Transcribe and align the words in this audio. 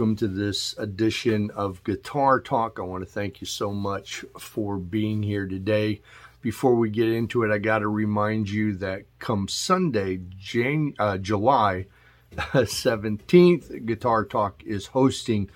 welcome 0.00 0.16
to 0.16 0.28
this 0.28 0.74
edition 0.78 1.50
of 1.50 1.84
Guitar 1.84 2.40
Talk. 2.40 2.78
I 2.78 2.82
want 2.84 3.04
to 3.04 3.10
thank 3.10 3.42
you 3.42 3.46
so 3.46 3.70
much 3.70 4.24
for 4.38 4.78
being 4.78 5.22
here 5.22 5.46
today. 5.46 6.00
Before 6.40 6.74
we 6.74 6.88
get 6.88 7.10
into 7.10 7.42
it, 7.42 7.52
I 7.52 7.58
got 7.58 7.80
to 7.80 7.88
remind 7.88 8.48
you 8.48 8.76
that 8.76 9.02
come 9.18 9.46
Sunday, 9.46 10.22
Jan- 10.38 10.94
uh, 10.98 11.18
July 11.18 11.84
17th, 12.32 13.84
Guitar 13.84 14.24
Talk 14.24 14.62
is 14.64 14.86
hosting 14.86 15.50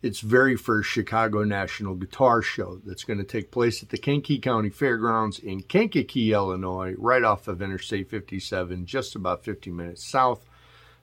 its 0.00 0.20
very 0.20 0.56
first 0.56 0.88
Chicago 0.88 1.44
National 1.44 1.94
Guitar 1.94 2.40
Show 2.40 2.80
that's 2.86 3.04
going 3.04 3.18
to 3.18 3.24
take 3.24 3.50
place 3.50 3.82
at 3.82 3.90
the 3.90 3.98
Kankakee 3.98 4.38
County 4.38 4.70
Fairgrounds 4.70 5.38
in 5.38 5.60
Kankakee, 5.60 6.32
Illinois, 6.32 6.94
right 6.96 7.24
off 7.24 7.46
of 7.46 7.60
Interstate 7.60 8.08
57, 8.08 8.86
just 8.86 9.14
about 9.14 9.44
50 9.44 9.70
minutes 9.70 10.02
south 10.02 10.46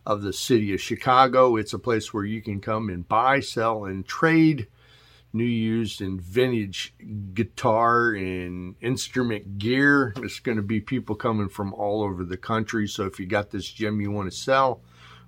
of 0.09 0.23
the 0.23 0.33
city 0.33 0.73
of 0.73 0.81
Chicago. 0.81 1.55
It's 1.55 1.71
a 1.71 1.77
place 1.77 2.11
where 2.11 2.25
you 2.25 2.41
can 2.41 2.59
come 2.61 2.89
and 2.89 3.07
buy, 3.07 3.41
sell, 3.41 3.85
and 3.85 4.03
trade 4.03 4.67
new, 5.31 5.43
used, 5.43 6.01
and 6.01 6.19
vintage 6.19 6.95
guitar 7.35 8.13
and 8.13 8.73
instrument 8.81 9.59
gear. 9.59 10.11
There's 10.15 10.39
going 10.39 10.57
to 10.57 10.63
be 10.63 10.81
people 10.81 11.13
coming 11.13 11.47
from 11.47 11.75
all 11.75 12.01
over 12.01 12.23
the 12.23 12.37
country. 12.37 12.87
So 12.87 13.05
if 13.05 13.19
you 13.19 13.27
got 13.27 13.51
this 13.51 13.69
gem 13.69 14.01
you 14.01 14.09
want 14.09 14.31
to 14.31 14.35
sell, 14.35 14.81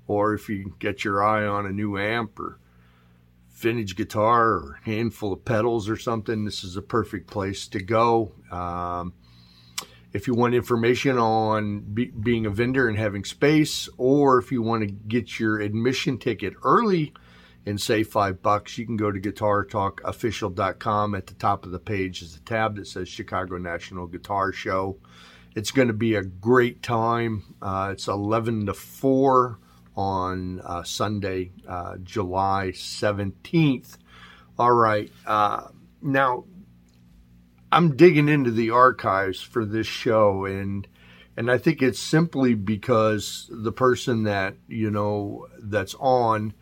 or 0.07 0.33
if 0.33 0.49
you 0.49 0.73
get 0.79 1.03
your 1.03 1.23
eye 1.23 1.45
on 1.45 1.67
a 1.67 1.71
new 1.71 1.99
amp 1.99 2.39
or 2.39 2.57
vintage 3.51 3.95
guitar 3.95 4.47
or 4.53 4.79
handful 4.85 5.31
of 5.31 5.45
pedals 5.45 5.87
or 5.87 5.97
something, 5.97 6.43
this 6.43 6.63
is 6.63 6.75
a 6.75 6.81
perfect 6.81 7.27
place 7.27 7.67
to 7.67 7.83
go. 7.83 8.31
Um, 8.49 9.13
if 10.13 10.27
you 10.27 10.33
want 10.33 10.53
information 10.53 11.17
on 11.17 11.79
be, 11.81 12.07
being 12.07 12.45
a 12.45 12.49
vendor 12.49 12.87
and 12.87 12.97
having 12.97 13.23
space, 13.23 13.87
or 13.97 14.39
if 14.39 14.51
you 14.51 14.61
want 14.61 14.81
to 14.81 14.87
get 14.87 15.39
your 15.39 15.59
admission 15.59 16.17
ticket 16.17 16.53
early 16.63 17.13
and 17.65 17.79
save 17.79 18.07
five 18.07 18.41
bucks, 18.41 18.77
you 18.77 18.85
can 18.85 18.97
go 18.97 19.11
to 19.11 19.19
guitartalkofficial.com. 19.19 21.15
At 21.15 21.27
the 21.27 21.33
top 21.35 21.65
of 21.65 21.71
the 21.71 21.79
page 21.79 22.21
is 22.21 22.35
a 22.35 22.41
tab 22.41 22.75
that 22.75 22.87
says 22.87 23.07
Chicago 23.07 23.57
National 23.57 24.07
Guitar 24.07 24.51
Show. 24.51 24.97
It's 25.55 25.71
going 25.71 25.87
to 25.89 25.93
be 25.93 26.15
a 26.15 26.23
great 26.23 26.81
time. 26.81 27.55
Uh, 27.61 27.89
it's 27.93 28.07
11 28.07 28.67
to 28.67 28.73
4 28.73 29.59
on 29.95 30.61
uh, 30.61 30.83
Sunday, 30.83 31.51
uh, 31.67 31.97
July 32.03 32.71
17th. 32.73 33.97
All 34.57 34.71
right. 34.71 35.11
Uh, 35.25 35.67
now, 36.01 36.45
I'm 37.71 37.95
digging 37.95 38.27
into 38.27 38.51
the 38.51 38.71
archives 38.71 39.41
for 39.41 39.65
this 39.65 39.87
show 39.87 40.45
and 40.45 40.87
and 41.37 41.49
I 41.49 41.57
think 41.57 41.81
it's 41.81 41.99
simply 41.99 42.53
because 42.53 43.49
the 43.49 43.71
person 43.71 44.23
that 44.23 44.55
you 44.67 44.91
know 44.91 45.47
that's 45.59 45.95
on 45.99 46.53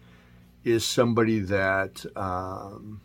is 0.63 0.85
somebody 0.85 1.39
that 1.39 2.05
um, 2.15 3.01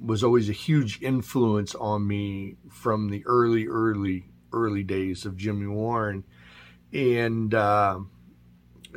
was 0.00 0.24
always 0.24 0.48
a 0.48 0.54
huge 0.54 1.00
influence 1.02 1.74
on 1.74 2.06
me 2.06 2.56
from 2.70 3.10
the 3.10 3.24
early, 3.26 3.66
early, 3.66 4.24
early 4.52 4.82
days 4.82 5.26
of 5.26 5.36
Jimmy 5.36 5.66
Warren, 5.66 6.24
and 6.92 7.52
uh, 7.54 7.98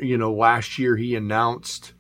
you 0.02 0.18
know 0.18 0.34
last 0.34 0.78
year 0.78 0.96
he 0.96 1.16
announced 1.16 1.94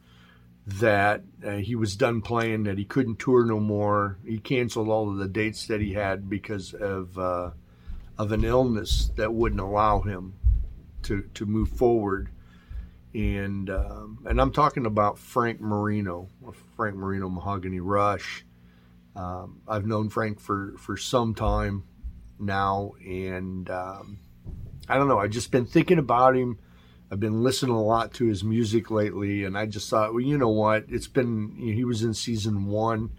that 0.67 1.23
uh, 1.45 1.51
he 1.51 1.75
was 1.75 1.95
done 1.95 2.21
playing, 2.21 2.63
that 2.63 2.77
he 2.77 2.83
couldn't 2.83 3.19
tour 3.19 3.45
no 3.45 3.59
more. 3.59 4.19
He 4.25 4.37
canceled 4.37 4.89
all 4.89 5.09
of 5.09 5.17
the 5.17 5.27
dates 5.27 5.65
that 5.67 5.79
he 5.79 5.93
had 5.93 6.29
because 6.29 6.73
of 6.73 7.17
uh, 7.17 7.51
of 8.17 8.33
an 8.33 8.43
illness 8.43 9.09
that 9.15 9.33
wouldn't 9.33 9.61
allow 9.61 10.01
him 10.01 10.33
to 11.03 11.21
to 11.35 11.45
move 11.45 11.69
forward. 11.69 12.29
And 13.13 13.69
um, 13.69 14.25
and 14.25 14.41
I'm 14.41 14.51
talking 14.51 14.85
about 14.85 15.17
Frank 15.17 15.61
Marino, 15.61 16.27
Frank 16.75 16.95
Marino 16.97 17.29
Mahogany 17.29 17.79
Rush. 17.79 18.45
Um, 19.15 19.61
I've 19.67 19.87
known 19.87 20.09
Frank 20.09 20.41
for 20.41 20.75
for 20.77 20.97
some 20.97 21.33
time 21.33 21.85
now, 22.39 22.91
and 22.99 23.69
um, 23.69 24.19
I 24.89 24.97
don't 24.97 25.07
know. 25.07 25.19
I've 25.19 25.31
just 25.31 25.49
been 25.49 25.65
thinking 25.65 25.97
about 25.97 26.35
him 26.35 26.59
I've 27.09 27.19
been 27.19 27.43
listening 27.43 27.75
a 27.75 27.81
lot 27.81 28.13
to 28.15 28.25
his 28.25 28.43
music 28.43 28.91
lately, 28.91 29.45
and 29.45 29.57
I 29.57 29.65
just 29.65 29.89
thought, 29.89 30.13
well, 30.13 30.23
you 30.23 30.37
know 30.37 30.49
what? 30.49 30.85
It's 30.89 31.07
been 31.07 31.53
you 31.57 31.67
know, 31.67 31.73
he 31.73 31.85
was 31.85 32.03
in 32.03 32.13
season 32.13 32.65
one. 32.65 33.11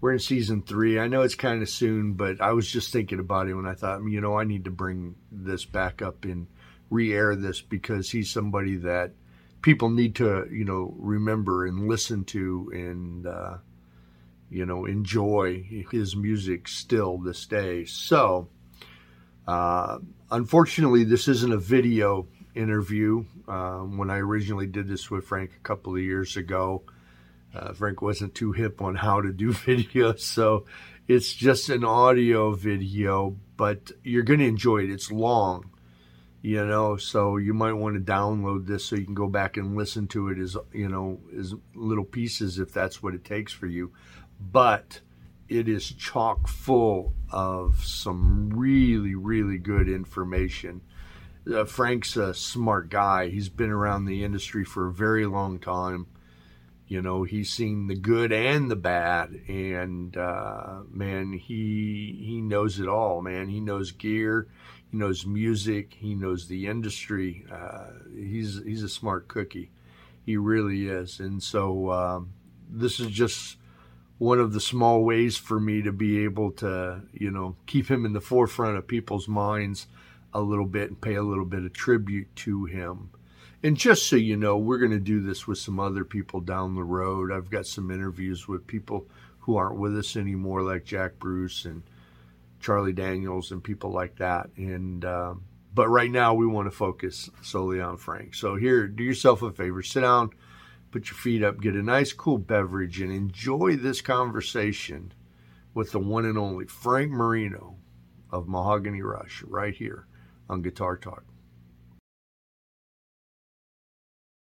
We're 0.00 0.12
in 0.12 0.18
season 0.18 0.62
three. 0.62 0.98
I 0.98 1.08
know 1.08 1.22
it's 1.22 1.34
kind 1.34 1.62
of 1.62 1.68
soon, 1.68 2.14
but 2.14 2.40
I 2.40 2.52
was 2.52 2.70
just 2.70 2.92
thinking 2.92 3.20
about 3.20 3.48
it 3.48 3.54
when 3.54 3.66
I 3.66 3.74
thought, 3.74 4.02
you 4.02 4.20
know, 4.20 4.38
I 4.38 4.44
need 4.44 4.64
to 4.64 4.70
bring 4.70 5.14
this 5.30 5.64
back 5.64 6.02
up 6.02 6.24
and 6.24 6.46
re-air 6.88 7.36
this 7.36 7.60
because 7.60 8.10
he's 8.10 8.30
somebody 8.30 8.76
that 8.76 9.12
people 9.62 9.90
need 9.90 10.16
to, 10.16 10.48
you 10.50 10.64
know, 10.64 10.94
remember 10.98 11.66
and 11.66 11.86
listen 11.86 12.24
to 12.24 12.70
and 12.72 13.26
uh, 13.26 13.58
you 14.50 14.66
know 14.66 14.84
enjoy 14.84 15.62
his 15.90 16.16
music 16.16 16.68
still 16.68 17.16
this 17.18 17.46
day. 17.46 17.84
So, 17.84 18.48
uh, 19.46 19.98
unfortunately, 20.30 21.04
this 21.04 21.28
isn't 21.28 21.52
a 21.52 21.58
video 21.58 22.26
interview 22.54 23.24
um, 23.48 23.96
when 23.96 24.10
I 24.10 24.18
originally 24.18 24.66
did 24.66 24.88
this 24.88 25.10
with 25.10 25.24
Frank 25.24 25.52
a 25.56 25.62
couple 25.62 25.94
of 25.94 26.02
years 26.02 26.36
ago. 26.36 26.82
Uh, 27.54 27.72
Frank 27.72 28.00
wasn't 28.00 28.34
too 28.34 28.52
hip 28.52 28.80
on 28.80 28.94
how 28.94 29.20
to 29.20 29.32
do 29.32 29.52
video, 29.66 30.14
so 30.14 30.66
it's 31.08 31.32
just 31.32 31.68
an 31.68 31.84
audio 31.84 32.52
video, 32.52 33.36
but 33.56 33.90
you're 34.04 34.22
going 34.22 34.40
to 34.40 34.46
enjoy 34.46 34.78
it. 34.78 34.90
It's 34.90 35.10
long, 35.10 35.70
you 36.42 36.64
know, 36.64 36.96
so 36.96 37.36
you 37.36 37.52
might 37.52 37.72
want 37.72 37.94
to 37.96 38.12
download 38.12 38.66
this 38.66 38.84
so 38.84 38.96
you 38.96 39.04
can 39.04 39.14
go 39.14 39.28
back 39.28 39.56
and 39.56 39.76
listen 39.76 40.06
to 40.08 40.28
it 40.28 40.38
as, 40.38 40.56
you 40.72 40.88
know, 40.88 41.20
as 41.36 41.54
little 41.74 42.04
pieces 42.04 42.58
if 42.58 42.72
that's 42.72 43.02
what 43.02 43.14
it 43.14 43.24
takes 43.24 43.52
for 43.52 43.66
you. 43.66 43.92
But 44.40 45.00
it 45.48 45.68
is 45.68 45.90
chock 45.90 46.46
full 46.46 47.12
of 47.30 47.84
some 47.84 48.50
really, 48.50 49.16
really 49.16 49.58
good 49.58 49.88
information 49.88 50.80
uh, 51.52 51.64
Frank's 51.64 52.16
a 52.16 52.34
smart 52.34 52.88
guy. 52.88 53.28
He's 53.28 53.48
been 53.48 53.70
around 53.70 54.04
the 54.04 54.24
industry 54.24 54.64
for 54.64 54.86
a 54.86 54.92
very 54.92 55.26
long 55.26 55.58
time. 55.58 56.06
You 56.86 57.00
know, 57.00 57.22
he's 57.22 57.52
seen 57.52 57.86
the 57.86 57.94
good 57.94 58.32
and 58.32 58.68
the 58.68 58.76
bad, 58.76 59.30
and 59.46 60.16
uh, 60.16 60.80
man, 60.90 61.32
he 61.32 62.20
he 62.20 62.40
knows 62.40 62.80
it 62.80 62.88
all. 62.88 63.22
Man, 63.22 63.48
he 63.48 63.60
knows 63.60 63.92
gear, 63.92 64.48
he 64.90 64.96
knows 64.96 65.24
music, 65.24 65.94
he 65.94 66.16
knows 66.16 66.48
the 66.48 66.66
industry. 66.66 67.46
Uh, 67.50 67.90
he's 68.12 68.60
he's 68.64 68.82
a 68.82 68.88
smart 68.88 69.28
cookie. 69.28 69.70
He 70.26 70.36
really 70.36 70.88
is, 70.88 71.20
and 71.20 71.40
so 71.40 71.92
um, 71.92 72.32
this 72.68 72.98
is 72.98 73.06
just 73.06 73.56
one 74.18 74.40
of 74.40 74.52
the 74.52 74.60
small 74.60 75.04
ways 75.04 75.36
for 75.36 75.60
me 75.60 75.82
to 75.82 75.92
be 75.92 76.24
able 76.24 76.50
to, 76.50 77.00
you 77.12 77.30
know, 77.30 77.56
keep 77.66 77.88
him 77.88 78.04
in 78.04 78.12
the 78.12 78.20
forefront 78.20 78.76
of 78.76 78.86
people's 78.86 79.28
minds 79.28 79.86
a 80.32 80.40
little 80.40 80.66
bit 80.66 80.88
and 80.88 81.00
pay 81.00 81.14
a 81.14 81.22
little 81.22 81.44
bit 81.44 81.64
of 81.64 81.72
tribute 81.72 82.34
to 82.36 82.64
him. 82.64 83.10
And 83.62 83.76
just 83.76 84.08
so 84.08 84.16
you 84.16 84.36
know, 84.36 84.56
we're 84.56 84.78
going 84.78 84.90
to 84.90 84.98
do 84.98 85.20
this 85.20 85.46
with 85.46 85.58
some 85.58 85.78
other 85.78 86.04
people 86.04 86.40
down 86.40 86.74
the 86.74 86.82
road. 86.82 87.30
I've 87.30 87.50
got 87.50 87.66
some 87.66 87.90
interviews 87.90 88.48
with 88.48 88.66
people 88.66 89.06
who 89.40 89.56
aren't 89.56 89.78
with 89.78 89.96
us 89.98 90.16
anymore, 90.16 90.62
like 90.62 90.84
Jack 90.84 91.18
Bruce 91.18 91.66
and 91.66 91.82
Charlie 92.60 92.92
Daniels 92.92 93.50
and 93.52 93.62
people 93.62 93.90
like 93.90 94.16
that. 94.16 94.48
And 94.56 95.04
uh, 95.04 95.34
but 95.74 95.88
right 95.88 96.10
now, 96.10 96.34
we 96.34 96.46
want 96.46 96.66
to 96.66 96.76
focus 96.76 97.28
solely 97.42 97.80
on 97.80 97.96
Frank. 97.96 98.34
So 98.34 98.56
here, 98.56 98.88
do 98.88 99.04
yourself 99.04 99.42
a 99.42 99.52
favor, 99.52 99.82
sit 99.82 100.00
down, 100.00 100.30
put 100.90 101.10
your 101.10 101.16
feet 101.16 101.44
up, 101.44 101.60
get 101.60 101.74
a 101.74 101.82
nice 101.82 102.12
cool 102.12 102.38
beverage, 102.38 103.00
and 103.00 103.12
enjoy 103.12 103.76
this 103.76 104.00
conversation 104.00 105.12
with 105.74 105.92
the 105.92 106.00
one 106.00 106.24
and 106.24 106.38
only 106.38 106.66
Frank 106.66 107.12
Marino 107.12 107.76
of 108.30 108.48
Mahogany 108.48 109.02
Rush 109.02 109.42
right 109.46 109.74
here 109.74 110.06
on 110.50 110.62
Guitar 110.62 110.96
Talk. 110.96 111.24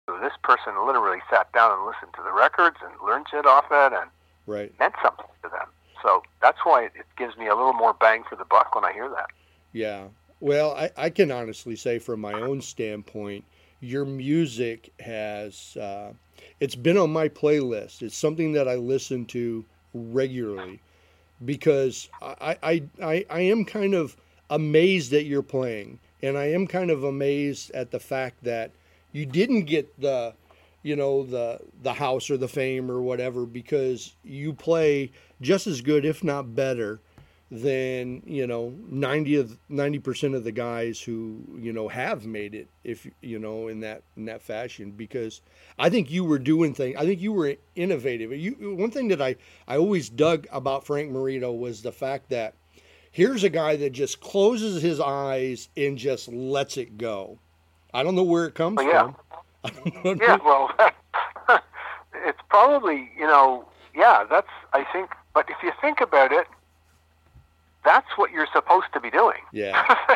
This 0.08 0.34
person 0.44 0.74
literally 0.86 1.20
sat 1.30 1.52
down 1.54 1.72
and 1.72 1.86
listened 1.86 2.14
to 2.16 2.24
the 2.24 2.34
records 2.34 2.78
and 2.84 2.92
learned 3.06 3.28
shit 3.30 3.46
off 3.46 3.66
it 3.72 3.94
and 3.94 4.10
right. 4.48 4.74
meant 4.80 4.96
something 5.02 5.26
to 5.44 5.50
them. 5.50 5.68
So 6.02 6.24
that's 6.42 6.58
why 6.64 6.86
it 6.86 6.92
gives 7.18 7.38
me 7.38 7.48
a 7.48 7.56
little 7.56 7.74
more 7.74 7.94
bang 7.94 8.24
for 8.28 8.36
the 8.36 8.46
buck 8.46 8.76
when 8.76 8.84
I 8.84 8.92
hear 8.92 9.08
that. 9.10 9.28
Yeah. 9.72 10.08
Well, 10.40 10.72
I, 10.72 10.92
I 10.98 11.10
can 11.10 11.32
honestly 11.32 11.76
say 11.76 12.00
from 12.00 12.20
my 12.20 12.34
own 12.34 12.62
standpoint, 12.62 13.46
your 13.80 14.04
music 14.04 14.92
has 15.00 15.78
uh, 15.78 16.12
it's 16.60 16.76
been 16.76 16.98
on 16.98 17.12
my 17.12 17.30
playlist. 17.30 18.02
It's 18.02 18.18
something 18.18 18.54
that 18.54 18.68
I 18.68 18.76
listen 18.76 19.26
to 19.28 19.64
regularly 19.94 20.82
because 21.46 22.10
I, 22.22 22.58
I, 22.64 22.84
I, 23.02 23.26
I 23.30 23.40
am 23.42 23.66
kind 23.66 23.94
of 23.94 24.18
amazed 24.50 25.12
that 25.12 25.24
you're 25.24 25.42
playing, 25.42 26.00
and 26.22 26.38
I 26.38 26.46
am 26.52 26.68
kind 26.68 26.92
of 26.92 27.04
amazed 27.04 27.72
at 27.72 27.92
the 27.92 28.00
fact 28.00 28.44
that 28.44 28.72
you 29.12 29.26
didn't 29.26 29.64
get 29.64 30.00
the, 30.00 30.34
you 30.82 30.96
know, 30.96 31.24
the 31.24 31.60
the 31.82 31.94
house 31.94 32.30
or 32.30 32.38
the 32.38 32.48
fame 32.48 32.90
or 32.90 33.02
whatever 33.02 33.46
because 33.46 34.16
you 34.24 34.54
play 34.54 35.12
just 35.42 35.68
as 35.68 35.82
good, 35.82 36.06
if 36.06 36.24
not 36.24 36.56
better, 36.56 37.00
than 37.54 38.24
you 38.26 38.48
know 38.48 38.74
90 38.90 39.36
of 39.36 39.60
90 39.70 40.00
percent 40.00 40.34
of 40.34 40.44
the 40.44 40.52
guys 40.52 41.00
who 41.00 41.40
you 41.56 41.72
know 41.72 41.88
have 41.88 42.26
made 42.26 42.56
it 42.56 42.68
if 42.84 43.08
you 43.22 43.38
know 43.38 43.68
in 43.68 43.82
that 43.82 44.02
in 44.18 44.26
that 44.26 44.42
fashion. 44.42 44.92
Because 44.92 45.42
I 45.78 45.90
think 45.90 46.10
you 46.10 46.24
were 46.24 46.40
doing 46.40 46.74
things 46.74 46.98
I 46.98 47.06
think 47.06 47.22
you 47.22 47.32
were 47.32 47.56
innovative. 47.76 48.32
You 48.34 48.76
one 48.76 48.90
thing 48.90 49.10
that 49.10 49.22
I 49.22 49.36
I 49.68 49.78
always 49.78 50.10
dug 50.10 50.48
about 50.52 50.86
Frank 50.86 51.12
Marino 51.12 51.52
was 51.52 51.84
the 51.84 51.92
fact 51.92 52.30
that 52.30 52.56
here's 53.14 53.46
a 53.46 53.50
guy 53.50 53.78
that 53.78 53.92
just 53.92 54.20
closes 54.20 54.82
his 54.82 55.00
eyes 55.00 55.70
and 55.78 55.98
just 55.98 56.28
lets 56.28 56.76
it 56.76 56.98
go 56.98 57.40
I 57.94 58.04
don't 58.04 58.16
know 58.16 58.24
where 58.24 58.46
it 58.46 58.56
comes 58.56 58.78
well, 58.78 59.18
yeah. 59.64 59.70
from 60.02 60.18
yeah 60.22 60.38
well 60.44 60.70
it's 62.28 62.42
probably 62.50 63.10
you 63.18 63.26
know 63.26 63.66
yeah 63.96 64.26
that's 64.30 64.50
I 64.74 64.84
think 64.92 65.12
but 65.34 65.50
if 65.50 65.56
you 65.64 65.72
think 65.82 66.02
about 66.02 66.34
it 66.34 66.48
that's 67.84 68.08
what 68.18 68.32
you're 68.32 68.48
supposed 68.54 68.88
to 68.94 69.00
be 69.00 69.10
doing. 69.10 69.40
Yeah. 69.52 69.84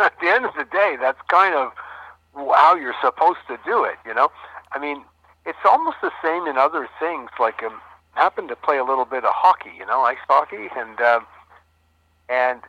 At 0.00 0.12
the 0.20 0.28
end 0.28 0.44
of 0.44 0.52
the 0.56 0.64
day, 0.64 0.96
that's 1.00 1.20
kind 1.28 1.54
of 1.54 1.72
how 2.36 2.76
you're 2.76 2.94
supposed 3.02 3.40
to 3.48 3.58
do 3.64 3.84
it. 3.84 3.96
You 4.06 4.14
know, 4.14 4.30
I 4.72 4.78
mean, 4.78 5.04
it's 5.46 5.58
almost 5.64 5.98
the 6.02 6.10
same 6.22 6.46
in 6.46 6.56
other 6.56 6.88
things. 7.00 7.30
Like, 7.38 7.62
um, 7.62 7.80
happened 8.12 8.48
to 8.48 8.56
play 8.56 8.78
a 8.78 8.84
little 8.84 9.04
bit 9.04 9.24
of 9.24 9.32
hockey. 9.34 9.72
You 9.78 9.86
know, 9.86 10.02
ice 10.02 10.18
hockey, 10.28 10.68
and 10.76 11.00
um, 11.00 11.26
and 12.28 12.60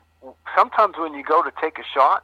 sometimes 0.55 0.97
when 0.97 1.13
you 1.13 1.23
go 1.23 1.41
to 1.43 1.51
take 1.61 1.79
a 1.79 1.83
shot, 1.83 2.23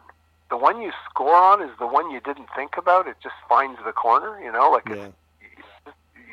the 0.50 0.58
one 0.58 0.82
you 0.82 0.92
score 1.10 1.36
on 1.36 1.62
is 1.62 1.72
the 1.80 1.88
one 1.88 2.12
you 2.12 2.20
didn't 2.20 2.48
think 2.56 2.78
about. 2.78 3.08
It 3.08 3.16
just 3.24 3.36
finds 3.48 3.80
the 3.86 3.92
corner. 3.92 4.42
You 4.44 4.52
know, 4.52 4.70
like 4.72 4.88
yeah 4.90 5.10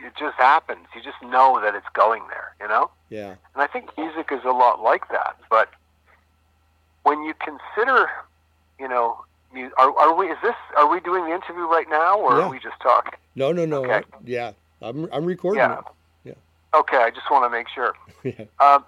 it 0.04 0.12
just 0.18 0.36
happens. 0.36 0.86
You 0.94 1.02
just 1.02 1.20
know 1.22 1.60
that 1.62 1.74
it's 1.74 1.88
going 1.94 2.22
there, 2.28 2.54
you 2.60 2.68
know? 2.68 2.90
Yeah. 3.10 3.34
And 3.54 3.62
I 3.62 3.66
think 3.66 3.96
music 3.96 4.28
is 4.32 4.44
a 4.44 4.52
lot 4.52 4.80
like 4.80 5.08
that. 5.10 5.36
But 5.50 5.70
when 7.02 7.22
you 7.24 7.34
consider, 7.34 8.08
you 8.78 8.88
know, 8.88 9.18
are, 9.78 9.98
are 9.98 10.14
we? 10.14 10.26
Is 10.26 10.36
this? 10.42 10.54
Are 10.76 10.90
we 10.90 11.00
doing 11.00 11.24
the 11.24 11.34
interview 11.34 11.64
right 11.64 11.86
now, 11.88 12.18
or 12.18 12.36
yeah. 12.36 12.44
are 12.44 12.50
we 12.50 12.58
just 12.58 12.78
talking? 12.82 13.18
No, 13.34 13.50
no, 13.50 13.64
no. 13.64 13.82
Okay. 13.82 14.06
Yeah, 14.26 14.52
I'm 14.82 15.08
I'm 15.10 15.24
recording. 15.24 15.60
Yeah. 15.60 15.78
It. 15.78 15.84
Yeah. 16.24 16.78
Okay, 16.78 16.98
I 16.98 17.08
just 17.08 17.30
want 17.30 17.44
to 17.46 17.50
make 17.50 17.66
sure. 17.70 17.94
yeah. 18.24 18.44
Um, 18.60 18.84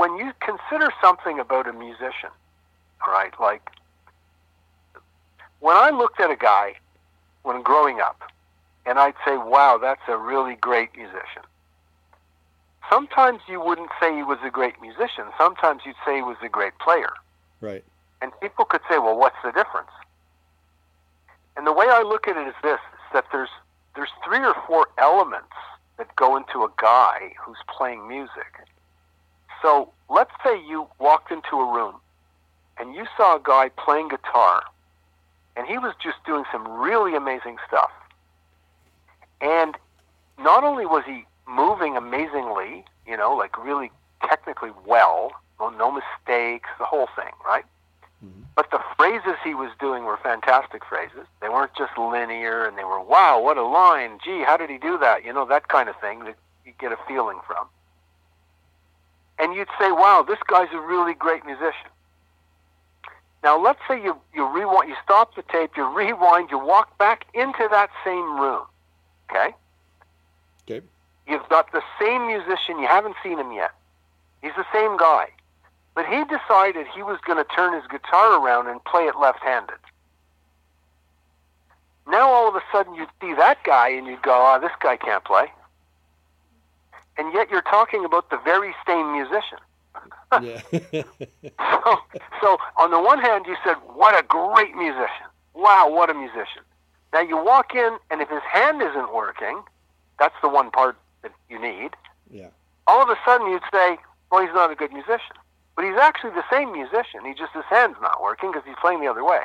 when 0.00 0.16
you 0.16 0.32
consider 0.40 0.90
something 0.98 1.38
about 1.38 1.68
a 1.68 1.74
musician, 1.74 2.32
all 3.06 3.12
right, 3.12 3.34
like 3.38 3.60
when 5.58 5.76
I 5.76 5.90
looked 5.90 6.18
at 6.20 6.30
a 6.30 6.36
guy 6.36 6.76
when 7.42 7.60
growing 7.60 8.00
up, 8.00 8.22
and 8.86 8.98
I'd 8.98 9.12
say, 9.26 9.36
wow, 9.36 9.78
that's 9.78 10.00
a 10.08 10.16
really 10.16 10.54
great 10.54 10.96
musician. 10.96 11.42
Sometimes 12.88 13.40
you 13.46 13.60
wouldn't 13.60 13.90
say 14.00 14.16
he 14.16 14.22
was 14.22 14.38
a 14.42 14.50
great 14.50 14.80
musician. 14.80 15.24
Sometimes 15.36 15.82
you'd 15.84 16.00
say 16.06 16.16
he 16.16 16.22
was 16.22 16.38
a 16.42 16.48
great 16.48 16.72
player. 16.78 17.12
Right. 17.60 17.84
And 18.22 18.32
people 18.40 18.64
could 18.64 18.80
say, 18.88 18.98
well, 18.98 19.18
what's 19.18 19.36
the 19.44 19.52
difference? 19.52 19.92
And 21.58 21.66
the 21.66 21.74
way 21.74 21.88
I 21.90 22.00
look 22.00 22.26
at 22.26 22.38
it 22.38 22.48
is 22.48 22.54
this, 22.62 22.80
is 22.94 23.12
that 23.12 23.26
there's, 23.32 23.50
there's 23.94 24.14
three 24.24 24.40
or 24.40 24.54
four 24.66 24.86
elements 24.96 25.52
that 25.98 26.16
go 26.16 26.38
into 26.38 26.64
a 26.64 26.70
guy 26.80 27.34
who's 27.44 27.58
playing 27.68 28.08
music. 28.08 28.50
So 29.62 29.92
let's 30.08 30.32
say 30.44 30.60
you 30.66 30.86
walked 30.98 31.30
into 31.30 31.56
a 31.56 31.72
room 31.72 31.96
and 32.78 32.94
you 32.94 33.06
saw 33.16 33.36
a 33.36 33.40
guy 33.42 33.70
playing 33.70 34.08
guitar 34.08 34.62
and 35.56 35.66
he 35.66 35.78
was 35.78 35.94
just 36.02 36.16
doing 36.24 36.44
some 36.50 36.66
really 36.68 37.14
amazing 37.14 37.56
stuff. 37.66 37.90
And 39.40 39.76
not 40.38 40.64
only 40.64 40.86
was 40.86 41.04
he 41.06 41.24
moving 41.48 41.96
amazingly, 41.96 42.84
you 43.06 43.16
know, 43.16 43.34
like 43.34 43.62
really 43.62 43.90
technically 44.26 44.70
well, 44.86 45.32
no, 45.58 45.70
no 45.70 45.90
mistakes, 45.90 46.68
the 46.78 46.84
whole 46.84 47.08
thing, 47.16 47.32
right? 47.44 47.64
Mm-hmm. 48.24 48.42
But 48.54 48.70
the 48.70 48.80
phrases 48.96 49.36
he 49.44 49.54
was 49.54 49.70
doing 49.78 50.04
were 50.04 50.18
fantastic 50.22 50.84
phrases. 50.84 51.26
They 51.40 51.48
weren't 51.48 51.74
just 51.76 51.96
linear 51.98 52.66
and 52.66 52.78
they 52.78 52.84
were, 52.84 53.00
wow, 53.00 53.40
what 53.42 53.56
a 53.56 53.64
line. 53.64 54.18
Gee, 54.24 54.42
how 54.42 54.56
did 54.56 54.70
he 54.70 54.78
do 54.78 54.98
that? 54.98 55.24
You 55.24 55.32
know, 55.32 55.44
that 55.46 55.68
kind 55.68 55.88
of 55.88 55.96
thing 56.00 56.24
that 56.24 56.36
you 56.64 56.72
get 56.78 56.92
a 56.92 56.98
feeling 57.08 57.38
from. 57.46 57.66
And 59.40 59.54
you'd 59.54 59.68
say, 59.78 59.90
wow, 59.90 60.24
this 60.26 60.38
guy's 60.46 60.68
a 60.72 60.80
really 60.80 61.14
great 61.14 61.46
musician. 61.46 61.90
Now, 63.42 63.58
let's 63.58 63.80
say 63.88 64.02
you, 64.02 64.16
you 64.34 64.46
rewind, 64.46 64.90
you 64.90 64.96
stop 65.02 65.34
the 65.34 65.42
tape, 65.42 65.70
you 65.76 65.84
rewind, 65.88 66.50
you 66.50 66.58
walk 66.58 66.98
back 66.98 67.24
into 67.32 67.66
that 67.70 67.88
same 68.04 68.38
room. 68.38 68.64
Okay? 69.30 69.54
Okay. 70.68 70.84
You've 71.26 71.48
got 71.48 71.72
the 71.72 71.82
same 71.98 72.26
musician, 72.26 72.78
you 72.78 72.86
haven't 72.86 73.16
seen 73.22 73.38
him 73.38 73.52
yet. 73.52 73.70
He's 74.42 74.52
the 74.56 74.66
same 74.74 74.98
guy. 74.98 75.28
But 75.94 76.06
he 76.06 76.22
decided 76.24 76.86
he 76.94 77.02
was 77.02 77.18
going 77.26 77.38
to 77.38 77.50
turn 77.54 77.72
his 77.72 77.86
guitar 77.90 78.44
around 78.44 78.68
and 78.68 78.84
play 78.84 79.04
it 79.04 79.16
left 79.18 79.40
handed. 79.40 79.78
Now 82.06 82.28
all 82.28 82.48
of 82.48 82.56
a 82.56 82.62
sudden 82.72 82.94
you'd 82.94 83.08
see 83.20 83.34
that 83.34 83.62
guy 83.64 83.88
and 83.88 84.06
you'd 84.06 84.22
go, 84.22 84.32
oh, 84.32 84.60
this 84.60 84.72
guy 84.80 84.96
can't 84.96 85.24
play. 85.24 85.46
And 87.20 87.34
yet 87.34 87.50
you're 87.50 87.60
talking 87.60 88.02
about 88.06 88.30
the 88.30 88.38
very 88.38 88.74
same 88.86 89.12
musician. 89.12 89.58
yeah. 90.40 90.62
so, 91.84 91.98
so 92.40 92.56
on 92.78 92.90
the 92.90 92.98
one 92.98 93.20
hand, 93.20 93.44
you 93.46 93.56
said, 93.62 93.74
what 93.92 94.18
a 94.18 94.26
great 94.26 94.74
musician. 94.74 95.28
Wow, 95.52 95.90
what 95.90 96.08
a 96.08 96.14
musician. 96.14 96.64
Now 97.12 97.20
you 97.20 97.36
walk 97.36 97.74
in, 97.74 97.98
and 98.10 98.22
if 98.22 98.30
his 98.30 98.40
hand 98.50 98.80
isn't 98.80 99.12
working, 99.12 99.62
that's 100.18 100.34
the 100.40 100.48
one 100.48 100.70
part 100.70 100.96
that 101.20 101.32
you 101.50 101.60
need. 101.60 101.90
Yeah. 102.30 102.48
All 102.86 103.02
of 103.02 103.10
a 103.10 103.18
sudden, 103.22 103.50
you'd 103.50 103.68
say, 103.70 103.98
"Well, 104.32 104.40
he's 104.40 104.54
not 104.54 104.70
a 104.70 104.74
good 104.74 104.92
musician," 104.92 105.36
but 105.76 105.84
he's 105.84 105.98
actually 106.00 106.30
the 106.30 106.48
same 106.50 106.72
musician. 106.72 107.26
He 107.26 107.34
just 107.34 107.52
his 107.52 107.64
hand's 107.68 108.00
not 108.00 108.22
working 108.22 108.50
because 108.50 108.64
he's 108.64 108.80
playing 108.80 109.00
the 109.00 109.08
other 109.08 109.24
way. 109.24 109.44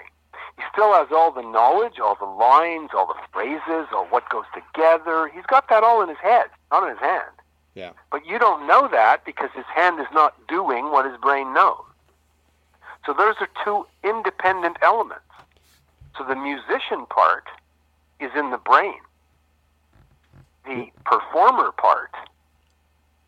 He 0.55 0.63
still 0.71 0.93
has 0.93 1.07
all 1.11 1.31
the 1.31 1.41
knowledge, 1.41 1.99
all 1.99 2.15
the 2.15 2.23
lines, 2.23 2.91
all 2.93 3.07
the 3.07 3.19
phrases, 3.33 3.91
all 3.91 4.05
what 4.05 4.29
goes 4.29 4.45
together. 4.53 5.27
He's 5.27 5.45
got 5.47 5.67
that 5.67 5.83
all 5.83 6.01
in 6.01 6.07
his 6.07 6.19
head, 6.19 6.47
not 6.71 6.83
in 6.83 6.89
his 6.89 6.99
hand. 6.99 7.35
Yeah. 7.75 7.91
But 8.09 8.25
you 8.25 8.39
don't 8.39 8.65
know 8.65 8.87
that 8.87 9.25
because 9.25 9.49
his 9.53 9.65
hand 9.65 9.99
is 9.99 10.07
not 10.13 10.33
doing 10.47 10.91
what 10.91 11.05
his 11.05 11.19
brain 11.19 11.53
knows. 11.53 11.83
So 13.05 13.13
those 13.13 13.35
are 13.39 13.49
two 13.63 13.85
independent 14.03 14.77
elements. 14.81 15.21
So 16.17 16.23
the 16.23 16.35
musician 16.35 17.05
part 17.09 17.45
is 18.19 18.31
in 18.35 18.51
the 18.51 18.57
brain. 18.57 18.95
The 20.65 20.89
performer 21.05 21.71
part, 21.73 22.15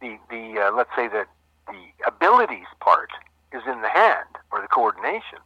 the 0.02 0.18
the 0.30 0.60
uh, 0.60 0.72
let's 0.76 0.90
say 0.96 1.08
that 1.10 1.28
the 1.68 2.08
abilities 2.08 2.66
part 2.80 3.12
is 3.52 3.62
in 3.68 3.82
the 3.82 3.90
hand 3.90 4.30
or 4.52 4.62
the 4.62 4.68
coordination. 4.68 5.40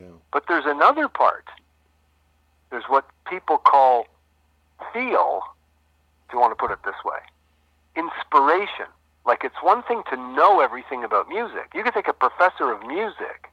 Yeah. 0.00 0.06
But 0.32 0.44
there's 0.48 0.64
another 0.66 1.06
part. 1.06 1.46
There's 2.70 2.84
what 2.88 3.06
people 3.28 3.58
call 3.58 4.06
feel, 4.92 5.42
if 6.26 6.32
you 6.32 6.40
want 6.40 6.50
to 6.50 6.56
put 6.56 6.72
it 6.72 6.78
this 6.84 6.96
way, 7.04 7.18
inspiration. 7.96 8.86
Like 9.24 9.44
it's 9.44 9.62
one 9.62 9.82
thing 9.84 10.02
to 10.10 10.16
know 10.16 10.60
everything 10.60 11.04
about 11.04 11.28
music. 11.28 11.70
You 11.74 11.82
can 11.82 11.92
take 11.92 12.08
a 12.08 12.12
professor 12.12 12.72
of 12.72 12.86
music, 12.86 13.50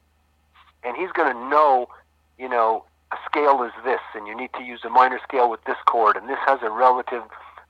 and 0.84 0.98
he's 0.98 1.12
going 1.12 1.34
to 1.34 1.40
know, 1.50 1.90
you 2.38 2.50
know, 2.50 2.84
a 3.12 3.18
scale 3.26 3.64
is 3.64 3.72
this, 3.84 4.02
and 4.16 4.28
you 4.28 4.36
need 4.36 4.52
to 4.54 4.64
use 4.64 4.82
a 4.84 4.90
minor 4.90 5.20
scale 5.24 5.50
with 5.50 5.64
this 5.66 5.78
chord, 5.86 6.16
and 6.16 6.30
this 6.30 6.40
has 6.46 6.60
a 6.62 6.70
relative, 6.70 7.24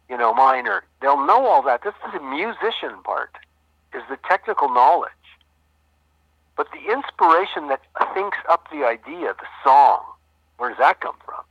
you 0.10 0.18
know, 0.18 0.34
minor. 0.34 0.84
They'll 1.02 1.26
know 1.26 1.46
all 1.48 1.62
that. 1.64 1.84
This 1.84 1.94
is 2.06 2.14
the 2.14 2.20
musician 2.20 3.02
part, 3.04 3.36
is 3.94 4.04
the 4.10 4.18
technical 4.28 4.70
knowledge. 4.70 5.12
But 6.56 6.68
the 6.72 6.92
inspiration 6.92 7.70
that 7.70 7.82
thinks 8.14 8.38
up 8.50 8.68
the 8.70 8.86
idea, 8.86 9.34
the 9.34 9.48
song, 9.64 10.02
where 10.58 10.70
does 10.70 10.78
that 10.80 11.00
come 11.00 11.16
from? 11.26 11.44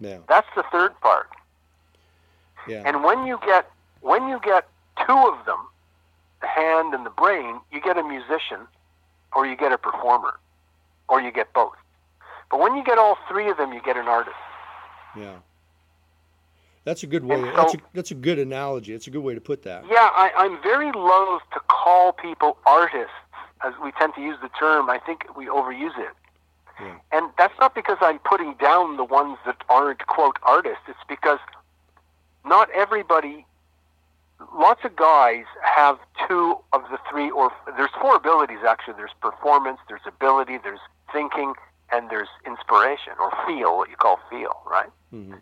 Yeah. 0.00 0.18
That's 0.28 0.48
the 0.54 0.64
third 0.70 0.98
part. 1.00 1.30
Yeah. 2.68 2.82
And 2.84 3.02
when 3.02 3.26
you 3.26 3.38
get 3.46 3.70
when 4.02 4.28
you 4.28 4.38
get 4.44 4.68
two 5.06 5.12
of 5.16 5.44
them, 5.46 5.58
the 6.40 6.46
hand 6.48 6.92
and 6.94 7.06
the 7.06 7.10
brain, 7.10 7.60
you 7.72 7.80
get 7.80 7.96
a 7.96 8.02
musician, 8.02 8.66
or 9.34 9.46
you 9.46 9.56
get 9.56 9.72
a 9.72 9.78
performer, 9.78 10.38
or 11.08 11.20
you 11.20 11.32
get 11.32 11.52
both. 11.54 11.74
But 12.50 12.60
when 12.60 12.76
you 12.76 12.84
get 12.84 12.98
all 12.98 13.16
three 13.28 13.48
of 13.48 13.56
them, 13.56 13.72
you 13.72 13.80
get 13.82 13.96
an 13.96 14.06
artist. 14.08 14.36
Yeah. 15.16 15.36
That's 16.84 17.02
a 17.04 17.06
good 17.06 17.24
way. 17.24 17.36
So- 17.40 17.52
that's 17.56 17.74
a 17.74 17.78
that's 17.94 18.10
a 18.10 18.14
good 18.14 18.38
analogy. 18.38 18.92
It's 18.92 19.06
a 19.06 19.10
good 19.10 19.22
way 19.22 19.34
to 19.34 19.40
put 19.40 19.62
that. 19.62 19.84
Yeah, 19.88 20.10
I, 20.12 20.32
I'm 20.36 20.60
very 20.62 20.90
loath 20.92 21.42
to 21.54 21.60
call 21.68 22.12
people 22.12 22.58
artists, 22.66 23.14
as 23.64 23.72
we 23.82 23.92
tend 23.92 24.14
to 24.16 24.20
use 24.20 24.36
the 24.42 24.48
term. 24.58 24.90
I 24.90 24.98
think 24.98 25.24
we 25.36 25.46
overuse 25.46 25.96
it. 25.98 26.10
Yeah. 26.80 26.94
And 27.12 27.30
that's 27.38 27.54
not 27.60 27.74
because 27.74 27.98
I'm 28.00 28.18
putting 28.18 28.54
down 28.54 28.96
the 28.96 29.04
ones 29.04 29.38
that 29.46 29.56
aren't, 29.68 30.04
quote, 30.08 30.38
artists. 30.42 30.82
It's 30.88 30.98
because 31.08 31.38
not 32.44 32.68
everybody, 32.70 33.46
lots 34.54 34.84
of 34.84 34.96
guys 34.96 35.44
have 35.62 35.98
two 36.28 36.56
of 36.72 36.82
the 36.90 36.98
three, 37.10 37.30
or 37.30 37.50
there's 37.76 37.90
four 38.00 38.16
abilities 38.16 38.58
actually. 38.66 38.94
There's 38.96 39.14
performance, 39.20 39.78
there's 39.88 40.06
ability, 40.06 40.58
there's 40.62 40.80
thinking, 41.12 41.54
and 41.92 42.10
there's 42.10 42.28
inspiration, 42.46 43.12
or 43.20 43.30
feel, 43.46 43.76
what 43.76 43.90
you 43.90 43.96
call 43.96 44.18
feel, 44.30 44.62
right? 44.68 44.90
hmm 45.10 45.34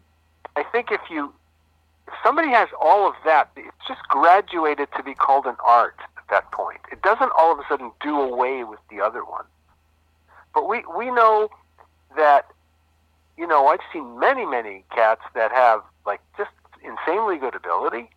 I 0.57 0.65
think 0.65 0.91
if 0.91 1.01
you 1.11 1.33
if 2.09 2.15
somebody 2.25 2.49
has 2.49 2.69
all 2.81 3.07
of 3.09 3.15
that, 3.25 3.51
it's 3.57 3.87
just 3.87 4.01
graduated 4.09 4.89
to 4.97 5.03
be 5.03 5.15
called 5.15 5.47
an 5.47 5.57
art. 5.65 5.97
At 6.17 6.29
that 6.29 6.53
point. 6.53 6.81
It 6.93 7.03
doesn't 7.03 7.33
all 7.37 7.53
of 7.53 7.59
a 7.59 7.65
sudden 7.69 7.91
do 8.01 8.21
away 8.21 8.63
with 8.63 8.79
the 8.89 9.01
other 9.01 9.25
one. 9.25 9.45
But 10.55 10.69
we, 10.69 10.85
we 10.97 11.11
know 11.11 11.51
that, 12.17 12.47
you 13.37 13.47
know, 13.49 13.67
I've 13.67 13.81
seen 13.93 14.19
many, 14.19 14.47
many 14.47 14.85
cats 14.95 15.23
that 15.35 15.51
have 15.51 15.83
like 16.07 16.21
just 16.37 16.51
insanely 16.85 17.37
good 17.37 17.55
ability 17.57 18.11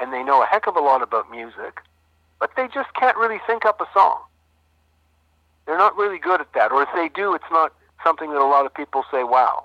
and 0.00 0.12
they 0.12 0.22
know 0.22 0.42
a 0.42 0.46
heck 0.46 0.66
of 0.66 0.76
a 0.76 0.80
lot 0.80 1.02
about 1.02 1.30
music, 1.30 1.80
but 2.38 2.50
they 2.56 2.68
just 2.68 2.92
can't 2.94 3.16
really 3.16 3.40
think 3.46 3.64
up 3.64 3.80
a 3.80 3.86
song. 3.92 4.20
They're 5.66 5.78
not 5.78 5.96
really 5.96 6.18
good 6.18 6.40
at 6.40 6.52
that. 6.54 6.72
Or 6.72 6.82
if 6.82 6.88
they 6.94 7.08
do, 7.08 7.34
it's 7.34 7.50
not 7.50 7.72
something 8.02 8.30
that 8.30 8.40
a 8.40 8.46
lot 8.46 8.66
of 8.66 8.74
people 8.74 9.04
say, 9.10 9.22
wow. 9.24 9.64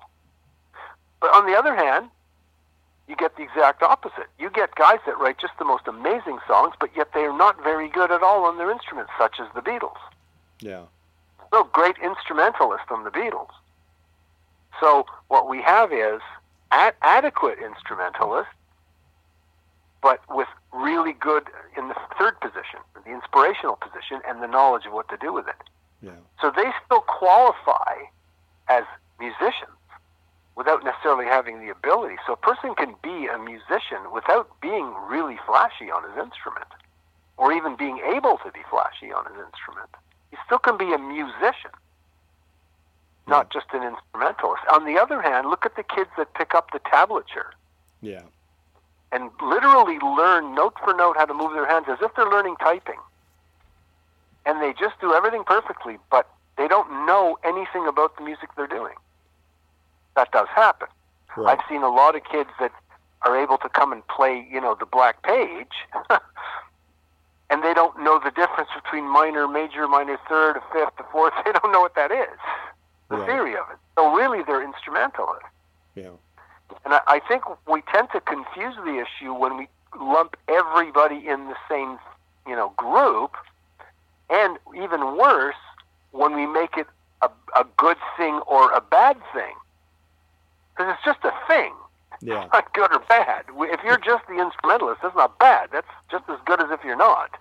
But 1.21 1.33
on 1.33 1.45
the 1.45 1.57
other 1.57 1.75
hand, 1.75 2.09
you 3.07 3.15
get 3.15 3.35
the 3.37 3.43
exact 3.43 3.83
opposite. 3.83 4.27
You 4.39 4.49
get 4.49 4.75
guys 4.75 4.99
that 5.05 5.17
write 5.19 5.37
just 5.39 5.53
the 5.57 5.65
most 5.65 5.87
amazing 5.87 6.39
songs, 6.47 6.73
but 6.79 6.89
yet 6.95 7.13
they 7.13 7.21
are 7.21 7.37
not 7.37 7.63
very 7.63 7.87
good 7.87 8.11
at 8.11 8.21
all 8.23 8.45
on 8.45 8.57
their 8.57 8.71
instruments, 8.71 9.11
such 9.17 9.39
as 9.39 9.47
the 9.53 9.61
Beatles. 9.61 9.97
Yeah. 10.59 10.83
No 11.53 11.63
great 11.63 11.95
instrumentalist 12.03 12.85
on 12.89 13.03
the 13.03 13.11
Beatles. 13.11 13.51
So 14.79 15.05
what 15.27 15.47
we 15.47 15.61
have 15.61 15.93
is 15.93 16.21
ad- 16.71 16.95
adequate 17.01 17.59
instrumentalists, 17.59 18.53
but 20.05 20.21
with 20.29 20.47
really 20.71 21.13
good 21.13 21.49
in 21.75 21.87
the 21.87 21.95
third 22.15 22.39
position, 22.39 22.77
the 22.93 23.11
inspirational 23.11 23.75
position, 23.75 24.21
and 24.27 24.39
the 24.39 24.45
knowledge 24.45 24.85
of 24.85 24.93
what 24.93 25.09
to 25.09 25.17
do 25.17 25.33
with 25.33 25.47
it. 25.47 25.57
Yeah. 25.99 26.11
So 26.39 26.51
they 26.55 26.69
still 26.85 27.01
qualify 27.01 28.05
as 28.69 28.83
musicians 29.19 29.81
without 30.55 30.83
necessarily 30.83 31.25
having 31.25 31.59
the 31.59 31.71
ability. 31.71 32.17
So 32.27 32.33
a 32.33 32.37
person 32.37 32.75
can 32.75 32.93
be 33.01 33.25
a 33.25 33.39
musician 33.39 34.13
without 34.13 34.47
being 34.61 34.93
really 35.09 35.39
flashy 35.43 35.89
on 35.89 36.03
his 36.03 36.23
instrument 36.23 36.69
or 37.37 37.51
even 37.51 37.75
being 37.75 37.97
able 38.05 38.37
to 38.45 38.51
be 38.51 38.61
flashy 38.69 39.11
on 39.11 39.25
his 39.25 39.41
instrument. 39.41 39.89
He 40.29 40.37
still 40.45 40.59
can 40.59 40.77
be 40.77 40.93
a 40.93 40.99
musician, 40.99 41.73
not 43.27 43.51
just 43.51 43.65
an 43.73 43.81
instrumentalist. 43.81 44.61
On 44.71 44.85
the 44.85 45.01
other 45.01 45.19
hand, 45.19 45.49
look 45.49 45.65
at 45.65 45.75
the 45.75 45.83
kids 45.83 46.11
that 46.19 46.31
pick 46.35 46.53
up 46.53 46.69
the 46.73 46.79
tablature 46.79 47.57
Yeah. 48.01 48.21
And 49.11 49.29
literally 49.41 49.97
learn 49.99 50.53
note 50.55 50.73
for 50.83 50.93
note 50.93 51.15
how 51.17 51.25
to 51.25 51.33
move 51.33 51.53
their 51.53 51.67
hands 51.67 51.85
as 51.89 51.97
if 52.01 52.13
they're 52.15 52.29
learning 52.29 52.55
typing. 52.59 52.99
And 54.45 54.61
they 54.61 54.73
just 54.73 54.99
do 55.01 55.13
everything 55.13 55.43
perfectly, 55.45 55.97
but 56.11 56.29
they 56.57 56.67
don't 56.67 57.05
know 57.05 57.37
anything 57.43 57.87
about 57.87 58.15
the 58.17 58.23
music 58.23 58.49
they're 58.55 58.67
doing. 58.67 58.95
That 60.15 60.31
does 60.31 60.47
happen. 60.53 60.87
Right. 61.35 61.57
I've 61.57 61.65
seen 61.69 61.81
a 61.83 61.89
lot 61.89 62.15
of 62.15 62.23
kids 62.23 62.49
that 62.59 62.71
are 63.23 63.37
able 63.41 63.57
to 63.57 63.69
come 63.69 63.91
and 63.91 64.05
play, 64.07 64.47
you 64.51 64.61
know, 64.61 64.75
the 64.79 64.85
black 64.85 65.23
page, 65.23 65.73
and 67.49 67.63
they 67.63 67.73
don't 67.73 68.01
know 68.01 68.19
the 68.23 68.31
difference 68.31 68.69
between 68.81 69.05
minor, 69.11 69.47
major, 69.47 69.87
minor 69.87 70.17
third, 70.29 70.57
a 70.57 70.61
fifth, 70.71 70.93
a 70.99 71.03
fourth. 71.11 71.33
They 71.45 71.51
don't 71.51 71.71
know 71.71 71.81
what 71.81 71.95
that 71.95 72.11
is, 72.11 72.27
the 73.09 73.17
Right. 73.17 73.25
theory 73.27 73.55
of 73.57 73.65
it. 73.71 73.77
So 73.95 74.13
really, 74.15 74.43
they're 74.43 74.63
instrumentalists. 74.63 75.47
Yeah. 75.95 76.11
And 76.83 76.93
I, 76.93 77.01
I 77.07 77.19
think 77.27 77.43
we 77.67 77.81
tend 77.93 78.09
to 78.13 78.21
confuse 78.21 78.75
the 78.77 78.99
issue 79.05 79.33
when 79.33 79.57
we 79.57 79.67
lump 79.99 80.35
everybody 80.47 81.27
in 81.27 81.45
the 81.47 81.55
same, 81.69 81.97
you 82.47 82.55
know, 82.55 82.69
group, 82.77 83.31
and 84.29 84.57
even 84.75 85.17
worse, 85.17 85.55
when 86.11 86.33
we 86.35 86.45
make 86.45 86.77
it 86.77 86.87
a, 87.21 87.29
a 87.55 87.65
good 87.77 87.97
thing 88.17 88.35
or 88.47 88.71
a 88.71 88.81
bad 88.81 89.17
thing. 89.33 89.53
Because 90.75 90.93
it's 90.95 91.05
just 91.05 91.23
a 91.23 91.33
thing, 91.47 91.73
Yeah. 92.21 92.47
not 92.51 92.73
good 92.73 92.91
or 92.93 92.99
bad. 93.07 93.45
If 93.49 93.81
you're 93.83 93.97
just 93.97 94.25
the 94.27 94.39
instrumentalist, 94.41 95.01
that's 95.01 95.15
not 95.15 95.37
bad. 95.39 95.69
That's 95.71 95.87
just 96.11 96.23
as 96.29 96.39
good 96.45 96.61
as 96.61 96.71
if 96.71 96.83
you're 96.83 96.97
not. 96.97 97.31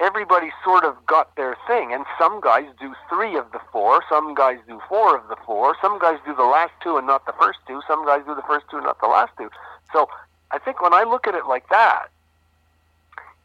Everybody 0.00 0.50
sort 0.64 0.84
of 0.84 0.96
got 1.06 1.36
their 1.36 1.56
thing, 1.66 1.92
and 1.92 2.06
some 2.18 2.40
guys 2.40 2.64
do 2.80 2.94
three 3.10 3.36
of 3.36 3.52
the 3.52 3.60
four, 3.70 4.02
some 4.08 4.34
guys 4.34 4.56
do 4.66 4.80
four 4.88 5.16
of 5.16 5.28
the 5.28 5.36
four, 5.44 5.76
some 5.82 5.98
guys 5.98 6.18
do 6.24 6.34
the 6.34 6.44
last 6.44 6.72
two 6.82 6.96
and 6.96 7.06
not 7.06 7.26
the 7.26 7.34
first 7.38 7.58
two, 7.66 7.82
some 7.86 8.06
guys 8.06 8.22
do 8.26 8.34
the 8.34 8.42
first 8.42 8.64
two 8.70 8.78
and 8.78 8.86
not 8.86 8.98
the 9.00 9.06
last 9.06 9.32
two. 9.36 9.50
So 9.92 10.08
I 10.50 10.58
think 10.58 10.80
when 10.80 10.94
I 10.94 11.04
look 11.04 11.26
at 11.26 11.34
it 11.34 11.46
like 11.46 11.68
that, 11.68 12.06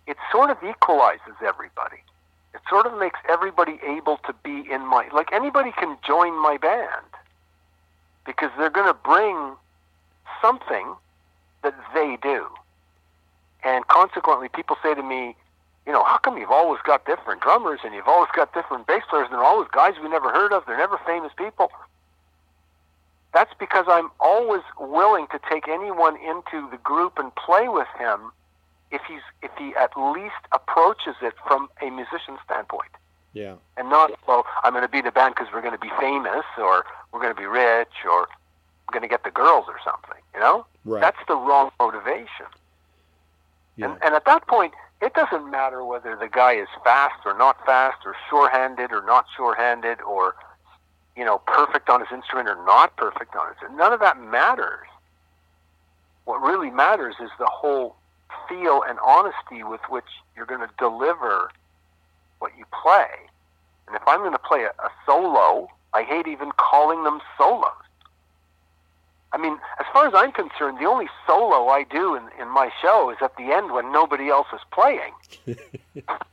it 0.07 0.15
sort 0.31 0.50
of 0.50 0.57
equalizes 0.63 1.35
everybody. 1.45 1.97
It 2.53 2.62
sort 2.69 2.85
of 2.85 2.97
makes 2.97 3.19
everybody 3.29 3.79
able 3.85 4.17
to 4.25 4.33
be 4.43 4.71
in 4.71 4.85
my 4.85 5.09
like 5.13 5.33
anybody 5.33 5.74
can 5.77 5.97
join 6.07 6.41
my 6.41 6.57
band 6.57 7.05
because 8.25 8.51
they're 8.57 8.69
going 8.69 8.88
to 8.88 8.93
bring 8.93 9.55
something 10.41 10.95
that 11.63 11.75
they 11.93 12.17
do. 12.21 12.47
And 13.63 13.85
consequently, 13.88 14.47
people 14.47 14.77
say 14.81 14.93
to 14.93 15.03
me, 15.03 15.35
you 15.86 15.92
know, 15.94 16.04
how 16.04 16.18
come 16.18 16.38
you've 16.38 16.51
always 16.51 16.82
got 16.86 17.06
different 17.06 17.42
drummers 17.42 17.80
and 17.84 17.94
you've 17.94 18.08
always 18.08 18.30
got 18.36 18.54
different 18.54 18.88
bass 18.88 19.04
players 19.10 19.25
and 19.30 19.34
they're 19.34 19.44
always 19.46 19.68
guys 19.72 19.94
we 20.01 20.10
never 20.10 20.32
heard 20.32 20.51
of, 20.54 20.63
they're 20.65 20.77
never 20.77 21.00
famous 21.06 21.32
people? 21.38 21.72
That's 23.34 23.54
because 23.60 23.86
I'm 23.89 24.10
always 24.20 24.62
willing 24.80 25.27
to 25.32 25.39
take 25.50 25.68
anyone 25.68 26.15
into 26.18 26.70
the 26.72 26.77
group 26.77 27.20
and 27.20 27.34
play 27.36 27.68
with 27.68 27.88
him 28.00 28.32
if 28.92 29.01
he's 29.08 29.22
if 29.42 29.51
he 29.58 29.75
at 29.75 29.92
least 29.98 30.36
approaches 30.54 31.15
it 31.22 31.34
from 31.46 31.68
a 31.82 31.89
musician 31.89 32.38
standpoint 32.46 32.92
Yeah. 33.34 33.56
and 33.77 33.89
not 33.89 34.12
well 34.27 34.46
i'm 34.63 34.74
going 34.74 34.84
to 34.86 34.88
be 34.88 35.00
in 35.00 35.08
a 35.08 35.12
band 35.12 35.34
because 35.36 35.51
we're 35.51 35.63
going 35.63 35.74
to 35.74 35.80
be 35.80 35.89
famous 36.00 36.46
or 36.58 36.86
we're 37.12 37.20
going 37.20 37.34
to 37.34 37.39
be 37.39 37.48
rich 37.48 37.89
or 38.06 38.22
we're 38.88 38.92
going 38.94 39.01
to 39.01 39.08
get 39.10 39.24
the 39.24 39.32
girls 39.32 39.65
or 39.68 39.80
something 39.84 40.22
you 40.36 40.39
know 40.39 40.65
Right. 40.86 41.01
that's 41.01 41.18
the 41.27 41.36
wrong 41.36 41.72
motivation 41.80 42.46
yeah. 43.75 43.88
and, 43.92 43.98
and 44.04 44.13
at 44.13 44.24
that 44.25 44.48
point 44.48 44.74
it 45.01 45.13
doesn't 45.13 45.49
matter 45.49 45.83
whether 45.83 46.15
the 46.15 46.27
guy 46.27 46.53
is 46.53 46.67
fast 46.83 47.25
or 47.25 47.37
not 47.37 47.63
fast 47.65 47.97
or 48.05 48.15
sure-handed 48.29 48.91
or 48.91 49.05
not 49.05 49.25
sure-handed 49.35 50.01
or 50.01 50.35
you 51.15 51.23
know 51.25 51.39
perfect 51.39 51.89
on 51.89 51.99
his 51.99 52.09
instrument 52.11 52.47
or 52.47 52.55
not 52.65 52.95
perfect 52.97 53.35
on 53.35 53.47
his 53.47 53.77
none 53.77 53.93
of 53.93 53.99
that 53.99 54.19
matters 54.19 54.87
what 56.25 56.41
really 56.41 56.71
matters 56.71 57.15
is 57.21 57.29
the 57.39 57.45
whole 57.45 57.95
feel 58.49 58.83
and 58.87 58.99
honesty 58.99 59.63
with 59.63 59.81
which 59.89 60.05
you're 60.35 60.45
going 60.45 60.61
to 60.67 60.73
deliver 60.77 61.49
what 62.39 62.51
you 62.57 62.65
play. 62.83 63.07
And 63.87 63.95
if 63.95 64.01
I'm 64.07 64.19
going 64.19 64.33
to 64.33 64.39
play 64.39 64.63
a, 64.63 64.69
a 64.81 64.89
solo, 65.05 65.69
I 65.93 66.03
hate 66.03 66.27
even 66.27 66.51
calling 66.57 67.03
them 67.03 67.21
solos. 67.37 67.71
I 69.36 69.38
mean, 69.38 69.60
as 69.82 69.86
far 69.92 70.08
as 70.08 70.13
I'm 70.15 70.32
concerned, 70.32 70.77
the 70.80 70.86
only 70.86 71.10
solo 71.27 71.68
I 71.68 71.84
do 71.84 72.15
in, 72.15 72.24
in 72.39 72.48
my 72.48 72.72
show 72.82 73.12
is 73.12 73.18
at 73.22 73.36
the 73.36 73.51
end 73.51 73.74
when 73.74 73.92
nobody 73.92 74.30
else 74.30 74.48
is 74.54 74.62
playing. 74.72 75.12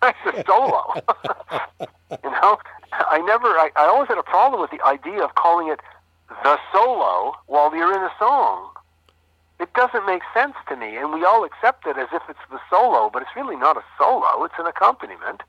That's 0.00 0.18
a 0.24 0.44
solo. 0.46 0.94
you 2.22 2.30
know, 2.30 2.58
I 2.92 3.18
never, 3.26 3.48
I, 3.58 3.70
I 3.74 3.86
always 3.86 4.06
had 4.06 4.18
a 4.18 4.22
problem 4.22 4.60
with 4.60 4.70
the 4.70 4.80
idea 4.86 5.20
of 5.24 5.34
calling 5.34 5.66
it 5.66 5.80
the 6.44 6.56
solo 6.72 7.34
while 7.46 7.74
you're 7.74 7.92
in 7.92 8.02
a 8.02 8.12
song. 8.20 8.70
It 9.58 9.72
doesn't 9.74 10.06
make 10.06 10.22
sense 10.32 10.54
to 10.68 10.76
me, 10.76 10.96
and 10.96 11.12
we 11.12 11.24
all 11.24 11.42
accept 11.42 11.88
it 11.88 11.98
as 11.98 12.08
if 12.12 12.22
it's 12.28 12.46
the 12.52 12.60
solo, 12.70 13.10
but 13.12 13.22
it's 13.22 13.34
really 13.34 13.56
not 13.56 13.76
a 13.76 13.82
solo. 13.98 14.44
It's 14.44 14.54
an 14.60 14.66
accompaniment. 14.66 15.42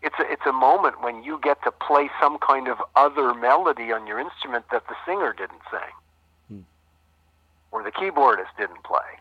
It's 0.00 0.16
a, 0.18 0.32
it's 0.32 0.46
a 0.46 0.52
moment 0.52 1.02
when 1.02 1.22
you 1.22 1.38
get 1.42 1.62
to 1.64 1.70
play 1.70 2.08
some 2.18 2.38
kind 2.38 2.66
of 2.66 2.78
other 2.96 3.34
melody 3.34 3.92
on 3.92 4.06
your 4.06 4.18
instrument 4.18 4.64
that 4.72 4.88
the 4.88 4.96
singer 5.04 5.34
didn't 5.36 5.60
sing. 5.70 5.92
Or 7.74 7.82
the 7.82 7.90
keyboardist 7.90 8.54
didn't 8.56 8.84
play. 8.84 9.18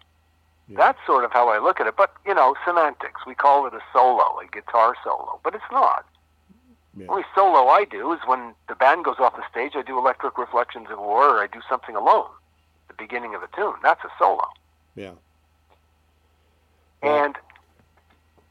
Yeah. 0.70 0.78
That's 0.78 1.00
sort 1.08 1.26
of 1.26 1.32
how 1.32 1.50
I 1.50 1.58
look 1.58 1.82
at 1.82 1.88
it. 1.88 1.96
But 1.98 2.14
you 2.26 2.36
know, 2.36 2.56
semantics. 2.66 3.22
We 3.26 3.34
call 3.34 3.66
it 3.66 3.74
a 3.74 3.82
solo, 3.92 4.40
a 4.40 4.46
guitar 4.50 4.96
solo, 5.04 5.40
but 5.44 5.56
it's 5.56 5.72
not. 5.72 6.06
Yeah. 6.96 7.06
The 7.06 7.12
only 7.12 7.24
solo 7.34 7.68
I 7.68 7.84
do 7.84 8.14
is 8.14 8.20
when 8.28 8.54
the 8.70 8.76
band 8.76 9.06
goes 9.06 9.16
off 9.20 9.36
the 9.36 9.44
stage. 9.50 9.74
I 9.76 9.82
do 9.82 9.98
Electric 9.98 10.38
Reflections 10.38 10.88
of 10.92 11.00
War, 11.00 11.36
or 11.36 11.42
I 11.42 11.48
do 11.48 11.62
something 11.68 11.96
alone, 11.96 12.30
the 12.88 12.94
beginning 12.94 13.34
of 13.34 13.42
a 13.42 13.48
tune. 13.56 13.74
That's 13.82 14.04
a 14.06 14.12
solo. 14.20 14.48
Yeah. 14.96 15.14
And 17.02 17.36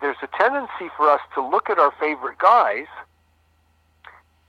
there's 0.00 0.16
a 0.20 0.28
tendency 0.36 0.90
for 0.96 1.08
us 1.08 1.20
to 1.34 1.48
look 1.48 1.70
at 1.70 1.78
our 1.78 1.92
favorite 1.98 2.38
guys 2.38 2.88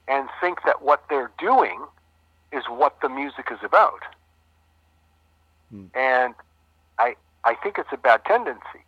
and 0.07 0.27
think 0.41 0.63
that 0.65 0.81
what 0.81 1.03
they're 1.09 1.31
doing 1.37 1.79
is 2.51 2.63
what 2.67 2.99
the 3.01 3.07
music 3.07 3.49
is 3.51 3.59
about. 3.63 4.01
Hmm. 5.73 5.85
And 5.95 6.35
I 6.99 7.15
I 7.43 7.55
think 7.55 7.77
it's 7.77 7.89
a 7.91 7.97
bad 7.97 8.23
tendency. 8.25 8.83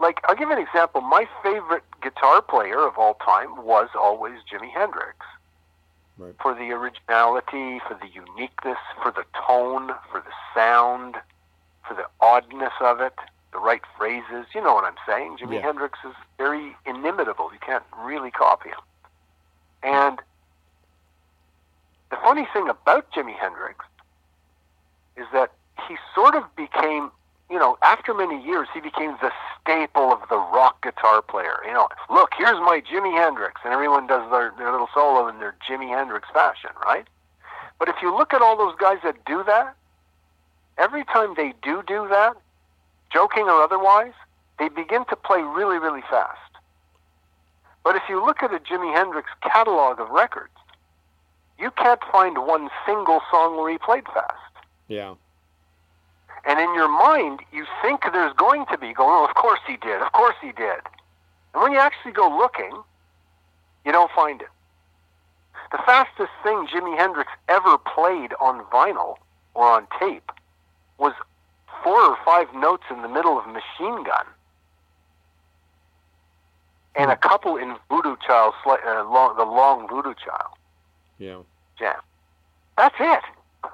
Like 0.00 0.20
I'll 0.24 0.34
give 0.34 0.50
an 0.50 0.58
example. 0.58 1.00
My 1.02 1.28
favorite 1.42 1.84
guitar 2.02 2.42
player 2.42 2.80
of 2.80 2.98
all 2.98 3.14
time 3.14 3.64
was 3.64 3.88
always 3.98 4.38
Jimi 4.50 4.70
Hendrix. 4.70 5.18
Right. 6.16 6.34
For 6.40 6.54
the 6.54 6.70
originality, 6.70 7.80
for 7.86 7.98
the 8.00 8.08
uniqueness, 8.08 8.78
for 9.02 9.10
the 9.10 9.24
tone, 9.46 9.90
for 10.10 10.20
the 10.20 10.32
sound, 10.54 11.16
for 11.86 11.94
the 11.94 12.06
oddness 12.20 12.72
of 12.80 13.00
it, 13.00 13.14
the 13.52 13.58
right 13.58 13.82
phrases. 13.98 14.46
You 14.54 14.62
know 14.62 14.74
what 14.74 14.84
I'm 14.84 14.96
saying? 15.06 15.38
Jimi 15.38 15.54
Yeah. 15.54 15.62
Hendrix 15.62 15.98
is 16.04 16.14
very 16.38 16.76
inimitable. 16.86 17.50
You 17.52 17.58
can't 17.58 17.84
really 17.98 18.30
copy 18.30 18.68
him. 18.68 18.78
And 19.82 20.20
the 22.10 22.16
funny 22.16 22.46
thing 22.52 22.68
about 22.68 23.10
Jimi 23.10 23.34
Hendrix 23.34 23.84
is 25.16 25.26
that 25.32 25.50
he 25.88 25.96
sort 26.14 26.34
of 26.34 26.44
became 26.56 27.10
you 27.50 27.58
know, 27.58 27.76
after 27.82 28.14
many 28.14 28.42
years, 28.44 28.68
he 28.72 28.80
became 28.80 29.16
the 29.20 29.30
staple 29.60 30.12
of 30.12 30.20
the 30.28 30.36
rock 30.36 30.82
guitar 30.82 31.22
player. 31.22 31.58
You 31.66 31.72
know, 31.72 31.88
look, 32.10 32.30
here's 32.36 32.58
my 32.58 32.82
Jimi 32.90 33.14
Hendrix, 33.14 33.60
and 33.64 33.72
everyone 33.72 34.06
does 34.06 34.28
their, 34.30 34.52
their 34.56 34.72
little 34.72 34.88
solo 34.94 35.28
in 35.28 35.38
their 35.38 35.54
Jimi 35.68 35.88
Hendrix 35.88 36.28
fashion, 36.32 36.70
right? 36.84 37.06
But 37.78 37.88
if 37.88 37.96
you 38.00 38.16
look 38.16 38.32
at 38.32 38.40
all 38.40 38.56
those 38.56 38.74
guys 38.76 38.98
that 39.04 39.24
do 39.24 39.44
that, 39.44 39.74
every 40.78 41.04
time 41.04 41.34
they 41.36 41.52
do 41.62 41.82
do 41.86 42.08
that, 42.08 42.34
joking 43.12 43.44
or 43.44 43.62
otherwise, 43.62 44.14
they 44.58 44.68
begin 44.68 45.04
to 45.06 45.16
play 45.16 45.42
really, 45.42 45.78
really 45.78 46.02
fast. 46.10 46.38
But 47.84 47.96
if 47.96 48.02
you 48.08 48.24
look 48.24 48.42
at 48.42 48.54
a 48.54 48.58
Jimi 48.58 48.94
Hendrix 48.96 49.28
catalog 49.42 50.00
of 50.00 50.08
records, 50.10 50.54
you 51.58 51.70
can't 51.72 52.00
find 52.10 52.38
one 52.38 52.70
single 52.86 53.20
song 53.30 53.56
where 53.58 53.70
he 53.70 53.78
played 53.78 54.06
fast. 54.06 54.34
Yeah. 54.88 55.14
And 56.46 56.60
in 56.60 56.74
your 56.74 56.88
mind, 56.88 57.40
you 57.52 57.64
think 57.82 58.02
there's 58.12 58.34
going 58.34 58.66
to 58.70 58.78
be 58.78 58.92
going, 58.92 59.08
oh, 59.10 59.26
of 59.26 59.34
course 59.34 59.60
he 59.66 59.76
did, 59.76 60.02
of 60.02 60.12
course 60.12 60.36
he 60.42 60.52
did. 60.52 60.80
And 61.54 61.62
when 61.62 61.72
you 61.72 61.78
actually 61.78 62.12
go 62.12 62.28
looking, 62.28 62.82
you 63.84 63.92
don't 63.92 64.10
find 64.14 64.40
it. 64.42 64.48
The 65.72 65.78
fastest 65.78 66.30
thing 66.42 66.66
Jimi 66.66 66.96
Hendrix 66.98 67.30
ever 67.48 67.78
played 67.78 68.32
on 68.40 68.64
vinyl 68.64 69.16
or 69.54 69.64
on 69.70 69.86
tape 69.98 70.30
was 70.98 71.14
four 71.82 72.00
or 72.00 72.16
five 72.24 72.48
notes 72.54 72.84
in 72.90 73.02
the 73.02 73.08
middle 73.08 73.38
of 73.38 73.46
Machine 73.46 74.04
Gun 74.04 74.26
and 76.96 77.10
a 77.10 77.16
couple 77.16 77.56
in 77.56 77.76
Voodoo 77.90 78.16
Child, 78.26 78.54
uh, 78.66 79.04
long, 79.04 79.36
the 79.36 79.44
long 79.44 79.88
Voodoo 79.88 80.14
Child 80.14 80.52
Yeah. 81.18 81.40
jam. 81.78 81.96
That's 82.76 82.94
it. 83.00 83.22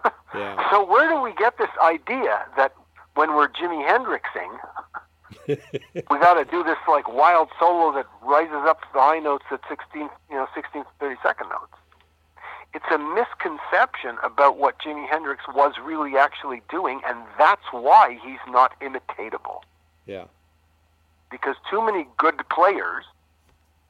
Yeah. 0.35 0.71
So 0.71 0.85
where 0.85 1.09
do 1.09 1.21
we 1.21 1.33
get 1.35 1.59
this 1.59 1.71
idea 1.83 2.45
that 2.57 2.75
when 3.15 3.35
we're 3.35 3.49
Jimi 3.49 3.87
Hendrixing, 3.87 4.59
we 6.11 6.19
got 6.19 6.35
to 6.35 6.45
do 6.45 6.63
this 6.63 6.79
like 6.89 7.09
wild 7.09 7.49
solo 7.59 7.93
that 7.95 8.07
rises 8.23 8.63
up 8.69 8.81
to 8.83 8.87
the 8.93 9.01
high 9.01 9.19
notes 9.19 9.45
at 9.51 9.61
16, 9.69 10.03
you 10.03 10.37
know, 10.37 10.47
16 10.55 10.85
30 10.99 11.17
second 11.23 11.49
notes? 11.49 11.73
It's 12.73 12.85
a 12.93 12.99
misconception 12.99 14.17
about 14.23 14.57
what 14.57 14.79
Jimi 14.79 15.09
Hendrix 15.09 15.43
was 15.53 15.75
really 15.83 16.17
actually 16.17 16.63
doing, 16.71 17.01
and 17.05 17.19
that's 17.37 17.65
why 17.73 18.17
he's 18.23 18.39
not 18.49 18.79
imitatable. 18.81 19.63
Yeah. 20.07 20.25
Because 21.31 21.57
too 21.69 21.85
many 21.85 22.07
good 22.17 22.49
players 22.49 23.05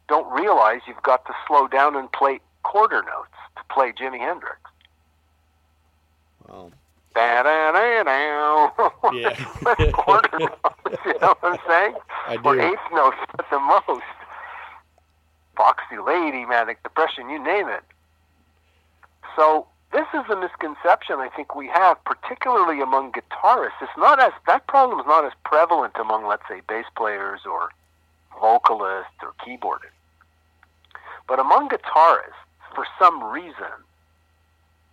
don't 0.08 0.30
realize 0.32 0.80
you've 0.86 1.02
got 1.02 1.26
to 1.26 1.32
slow 1.46 1.68
down 1.68 1.94
and 1.94 2.10
play 2.12 2.40
quarter 2.62 3.02
notes 3.02 3.36
to 3.56 3.62
play 3.72 3.92
Jimi 3.92 4.18
Hendrix. 4.18 4.69
Wow. 6.50 6.70
Da-da-da-da. 7.14 8.70
Yeah. 9.12 9.90
quarter 9.92 10.38
notes, 10.38 11.00
you 11.04 11.14
know 11.20 11.34
what 11.40 11.44
I'm 11.44 11.58
saying? 11.66 11.94
I 12.26 12.36
Or 12.44 12.54
do. 12.54 12.60
eighth 12.60 12.78
notes 12.92 13.16
at 13.38 13.48
the 13.50 13.58
most. 13.58 14.02
Foxy 15.56 15.98
Lady, 15.98 16.44
Manic 16.46 16.82
Depression, 16.82 17.28
you 17.28 17.38
name 17.42 17.68
it. 17.68 17.82
So 19.36 19.66
this 19.92 20.06
is 20.14 20.24
a 20.30 20.36
misconception 20.36 21.16
I 21.16 21.28
think 21.36 21.54
we 21.54 21.66
have, 21.68 22.02
particularly 22.04 22.80
among 22.80 23.12
guitarists. 23.12 23.80
It's 23.82 23.92
not 23.98 24.20
as 24.20 24.32
that 24.46 24.66
problem 24.68 25.00
is 25.00 25.06
not 25.06 25.24
as 25.24 25.32
prevalent 25.44 25.94
among, 26.00 26.26
let's 26.26 26.44
say, 26.48 26.62
bass 26.66 26.86
players 26.96 27.40
or 27.44 27.68
vocalists 28.40 29.12
or 29.22 29.32
keyboardists. 29.44 29.92
But 31.28 31.38
among 31.40 31.68
guitarists, 31.68 32.40
for 32.74 32.86
some 32.98 33.22
reason, 33.24 33.74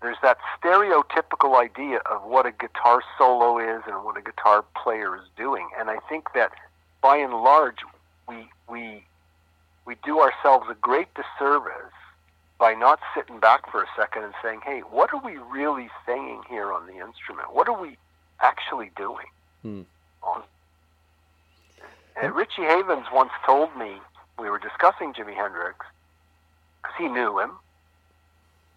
there's 0.01 0.17
that 0.21 0.37
stereotypical 0.61 1.59
idea 1.59 1.99
of 2.09 2.23
what 2.23 2.45
a 2.45 2.51
guitar 2.51 3.01
solo 3.17 3.57
is 3.57 3.83
and 3.87 4.03
what 4.03 4.17
a 4.17 4.21
guitar 4.21 4.63
player 4.81 5.15
is 5.15 5.23
doing. 5.35 5.69
And 5.79 5.89
I 5.89 5.97
think 6.07 6.33
that 6.35 6.51
by 7.01 7.17
and 7.17 7.33
large, 7.33 7.79
we 8.27 8.49
we 8.69 9.03
we 9.85 9.95
do 10.03 10.19
ourselves 10.19 10.67
a 10.69 10.75
great 10.75 11.07
disservice 11.15 11.93
by 12.59 12.73
not 12.73 12.99
sitting 13.15 13.39
back 13.39 13.71
for 13.71 13.81
a 13.81 13.87
second 13.95 14.23
and 14.23 14.33
saying, 14.43 14.61
"Hey, 14.63 14.81
what 14.81 15.13
are 15.13 15.21
we 15.23 15.37
really 15.37 15.89
saying 16.05 16.43
here 16.49 16.71
on 16.71 16.85
the 16.85 16.97
instrument? 16.97 17.53
What 17.53 17.67
are 17.67 17.79
we 17.79 17.97
actually 18.41 18.91
doing?" 18.95 19.27
Hmm. 19.63 19.81
On 20.23 20.43
and 22.21 22.33
Richie 22.33 22.63
Havens 22.63 23.05
once 23.13 23.31
told 23.45 23.75
me 23.77 24.01
we 24.39 24.49
were 24.49 24.59
discussing 24.59 25.13
Jimi 25.13 25.35
Hendrix 25.35 25.85
because 26.81 26.95
he 26.97 27.07
knew 27.07 27.39
him, 27.39 27.51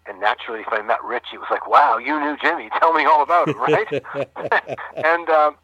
and 0.07 0.19
naturally, 0.19 0.61
if 0.61 0.67
I 0.71 0.81
met 0.81 1.03
Richie, 1.03 1.35
it 1.35 1.39
was 1.39 1.47
like, 1.51 1.67
"Wow, 1.67 1.97
you 1.97 2.19
knew 2.19 2.35
Jimi? 2.37 2.69
Tell 2.79 2.93
me 2.93 3.05
all 3.05 3.21
about 3.23 3.47
him, 3.49 3.59
right?" 3.59 3.87
and 4.95 5.29
um, 5.29 5.55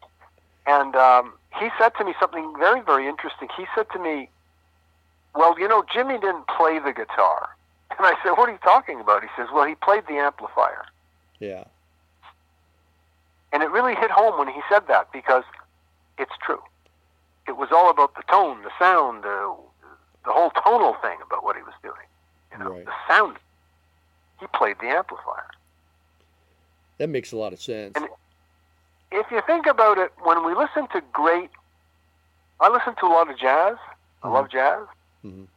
and 0.66 0.96
um, 0.96 1.34
he 1.60 1.70
said 1.80 1.94
to 1.98 2.06
me 2.06 2.14
something 2.20 2.54
very, 2.58 2.82
very 2.82 3.08
interesting. 3.08 3.48
He 3.58 3.66
said 3.76 3.88
to 3.94 4.00
me, 4.00 4.30
"Well, 5.36 5.60
you 5.60 5.68
know, 5.68 5.82
Jimi 5.84 6.20
didn't 6.22 6.48
play 6.48 6.80
the 6.80 6.94
guitar." 6.94 7.50
And 7.98 8.06
I 8.06 8.14
said, 8.22 8.32
"What 8.32 8.48
are 8.50 8.52
you 8.52 8.60
talking 8.60 9.00
about?" 9.00 9.24
He 9.24 9.30
says, 9.36 9.48
"Well, 9.52 9.66
he 9.66 9.74
played 9.76 10.04
the 10.08 10.16
amplifier." 10.18 10.86
yeah. 11.40 11.64
And 13.54 13.64
it 13.64 13.72
really 13.72 13.96
hit 13.96 14.12
home 14.12 14.38
when 14.38 14.50
he 14.50 14.62
said 14.70 14.88
that 14.90 15.12
because 15.14 15.46
it's 16.20 16.34
true. 16.46 16.62
It 17.48 17.56
was 17.56 17.70
all 17.72 17.90
about 17.90 18.14
the 18.16 18.24
tone, 18.30 18.62
the 18.64 18.72
sound, 18.78 19.24
the 19.24 19.56
the 20.26 20.34
whole 20.34 20.52
tonal 20.52 20.96
thing 21.02 21.18
about 21.26 21.44
what 21.46 21.56
he 21.56 21.62
was 21.64 21.74
doing. 21.82 22.06
You 22.52 22.58
know, 22.60 22.72
Right. 22.72 22.86
the 22.86 22.92
sound. 23.08 23.38
He 24.40 24.48
played 24.54 24.78
the 24.80 24.88
amplifier. 24.88 25.50
That 26.98 27.10
makes 27.10 27.32
a 27.32 27.38
lot 27.38 27.54
of 27.54 27.62
sense. 27.62 27.94
And- 27.96 28.10
If 29.10 29.32
you 29.32 29.42
think 29.48 29.66
about 29.68 29.98
it, 29.98 30.12
when 30.22 30.44
we 30.46 30.54
listen 30.54 30.86
to 30.90 31.00
great, 31.14 31.50
I 32.60 32.68
listen 32.68 32.94
to 32.96 33.06
a 33.06 33.08
lot 33.08 33.30
of 33.32 33.38
jazz. 33.38 33.78
I 34.22 34.28
Mhm. 34.28 34.34
love 34.34 34.50
jazz. 34.50 34.86
Mhm. 35.24 35.48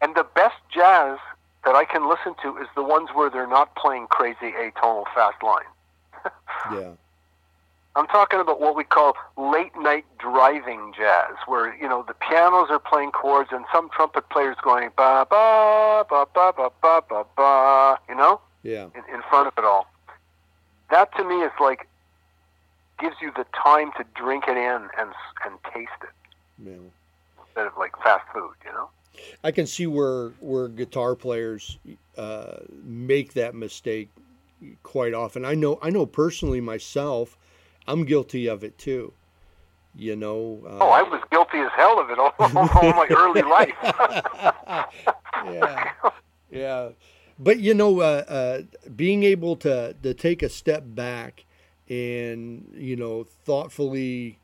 And 0.00 0.14
the 0.14 0.22
best 0.22 0.56
jazz 0.70 1.18
that 1.64 1.74
I 1.74 1.84
can 1.84 2.08
listen 2.08 2.34
to 2.42 2.58
is 2.58 2.68
the 2.76 2.82
ones 2.84 3.10
where 3.12 3.28
they're 3.28 3.46
not 3.48 3.74
playing 3.74 4.06
crazy 4.06 4.52
atonal 4.52 5.04
fast 5.14 5.42
lines. 5.42 5.66
Yeah. 6.72 6.92
I'm 7.96 8.06
talking 8.06 8.38
about 8.38 8.60
what 8.60 8.76
we 8.76 8.84
call 8.84 9.14
late 9.36 9.72
night 9.76 10.04
driving 10.18 10.92
jazz, 10.96 11.34
where 11.46 11.74
you 11.76 11.88
know 11.88 12.04
the 12.06 12.14
pianos 12.14 12.68
are 12.70 12.78
playing 12.78 13.10
chords 13.10 13.50
and 13.52 13.64
some 13.74 13.90
trumpet 13.90 14.28
players 14.30 14.56
going 14.62 14.90
ba 14.96 15.26
ba 15.28 16.04
ba 16.08 16.26
ba 16.32 16.52
ba 16.56 16.70
ba 16.80 17.02
ba 17.08 17.24
ba, 17.36 17.98
you 18.08 18.14
know, 18.14 18.40
Yeah. 18.62 18.86
in, 18.94 19.02
in 19.14 19.22
front 19.28 19.48
of 19.48 19.54
it 19.58 19.64
all. 19.64 19.86
That 20.90 21.14
to 21.16 21.24
me 21.24 21.42
is 21.42 21.52
like 21.60 21.88
gives 23.00 23.16
you 23.20 23.32
the 23.36 23.46
time 23.64 23.90
to 23.96 24.04
drink 24.14 24.44
it 24.46 24.56
in 24.56 24.88
and 24.98 25.12
and 25.44 25.58
taste 25.74 25.90
it 26.02 26.10
Yeah. 26.64 26.74
instead 27.44 27.66
of 27.66 27.72
like 27.76 27.96
fast 28.04 28.24
food, 28.32 28.54
you 28.64 28.72
know. 28.72 28.88
I 29.42 29.50
can 29.50 29.66
see 29.66 29.88
where 29.88 30.28
where 30.38 30.68
guitar 30.68 31.16
players 31.16 31.76
uh, 32.16 32.58
make 32.84 33.32
that 33.34 33.56
mistake 33.56 34.10
quite 34.84 35.12
often. 35.12 35.44
I 35.44 35.54
know 35.56 35.80
I 35.82 35.90
know 35.90 36.06
personally 36.06 36.60
myself, 36.60 37.36
I'm 37.86 38.04
guilty 38.04 38.46
of 38.46 38.62
it 38.64 38.78
too. 38.78 39.12
You 39.96 40.14
know. 40.16 40.60
Uh, 40.64 40.78
Oh, 40.80 40.88
I 40.90 41.02
was 41.02 41.20
guilty 41.30 41.58
as 41.58 41.70
hell 41.76 41.98
of 41.98 42.10
it 42.10 42.18
all, 42.18 42.32
all 42.38 42.92
my 42.92 43.06
early 43.10 43.42
life. 43.56 43.74
yeah, 45.44 45.92
yeah. 46.50 46.88
But 47.38 47.58
you 47.58 47.74
know, 47.74 48.00
uh, 48.00 48.24
uh, 48.28 48.62
being 48.94 49.22
able 49.24 49.56
to 49.56 49.94
to 50.02 50.14
take 50.14 50.42
a 50.42 50.48
step 50.48 50.84
back 50.86 51.44
and 51.88 52.70
you 52.76 52.96
know 52.96 53.24
thoughtfully, 53.44 54.38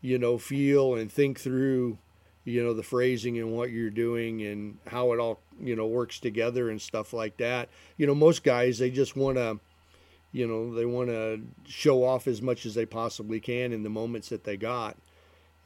you 0.00 0.18
know, 0.18 0.38
feel 0.38 0.94
and 0.94 1.12
think 1.12 1.38
through, 1.38 1.98
you 2.44 2.62
know, 2.64 2.72
the 2.72 2.82
phrasing 2.82 3.38
and 3.38 3.52
what 3.52 3.70
you're 3.70 3.90
doing 3.90 4.42
and 4.42 4.78
how 4.86 5.12
it 5.12 5.20
all 5.20 5.40
you 5.60 5.76
know 5.76 5.86
works 5.86 6.18
together 6.18 6.70
and 6.70 6.80
stuff 6.80 7.12
like 7.12 7.36
that. 7.36 7.68
You 7.98 8.06
know, 8.06 8.14
most 8.14 8.42
guys 8.42 8.78
they 8.78 8.90
just 8.90 9.16
want 9.16 9.36
to. 9.36 9.60
You 10.32 10.46
know, 10.46 10.74
they 10.74 10.84
want 10.84 11.08
to 11.08 11.40
show 11.66 12.04
off 12.04 12.26
as 12.26 12.42
much 12.42 12.66
as 12.66 12.74
they 12.74 12.84
possibly 12.84 13.40
can 13.40 13.72
in 13.72 13.82
the 13.82 13.88
moments 13.88 14.28
that 14.28 14.44
they 14.44 14.56
got, 14.56 14.96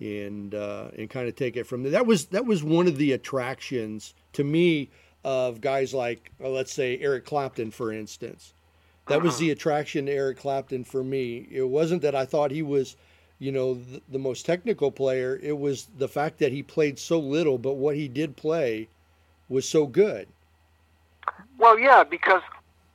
and 0.01 0.55
uh, 0.55 0.89
and 0.97 1.11
kind 1.11 1.29
of 1.29 1.35
take 1.35 1.57
it 1.57 1.67
from 1.67 1.83
there. 1.83 1.93
That 1.93 2.07
was 2.07 2.27
that 2.27 2.47
was 2.47 2.63
one 2.63 2.87
of 2.87 2.97
the 2.97 3.13
attractions 3.13 4.15
to 4.35 4.45
me 4.45 4.91
of 5.25 5.61
guys 5.61 5.93
like 5.93 6.31
uh, 6.43 6.49
let's 6.49 6.73
say 6.73 6.99
Eric 6.99 7.25
Clapton, 7.25 7.71
for 7.71 7.93
instance. 7.93 8.55
That 9.09 9.23
was 9.23 9.39
the 9.39 9.51
attraction 9.51 10.07
to 10.07 10.13
Eric 10.13 10.39
Clapton 10.39 10.85
for 10.85 11.03
me. 11.03 11.49
It 11.51 11.69
wasn't 11.69 12.03
that 12.03 12.15
I 12.15 12.25
thought 12.25 12.53
he 12.53 12.63
was, 12.63 12.97
you 13.41 13.51
know, 13.51 13.75
the, 13.75 14.01
the 14.11 14.19
most 14.19 14.47
technical 14.47 14.93
player. 14.93 15.41
It 15.43 15.59
was 15.59 15.89
the 15.99 16.09
fact 16.09 16.39
that 16.39 16.53
he 16.53 16.63
played 16.63 17.01
so 17.01 17.19
little, 17.19 17.59
but 17.59 17.75
what 17.75 17.97
he 17.97 18.07
did 18.07 18.37
play 18.37 18.89
was 19.49 19.69
so 19.69 19.87
good. 19.87 20.29
Well, 21.59 21.79
yeah, 21.79 22.05
because 22.05 22.43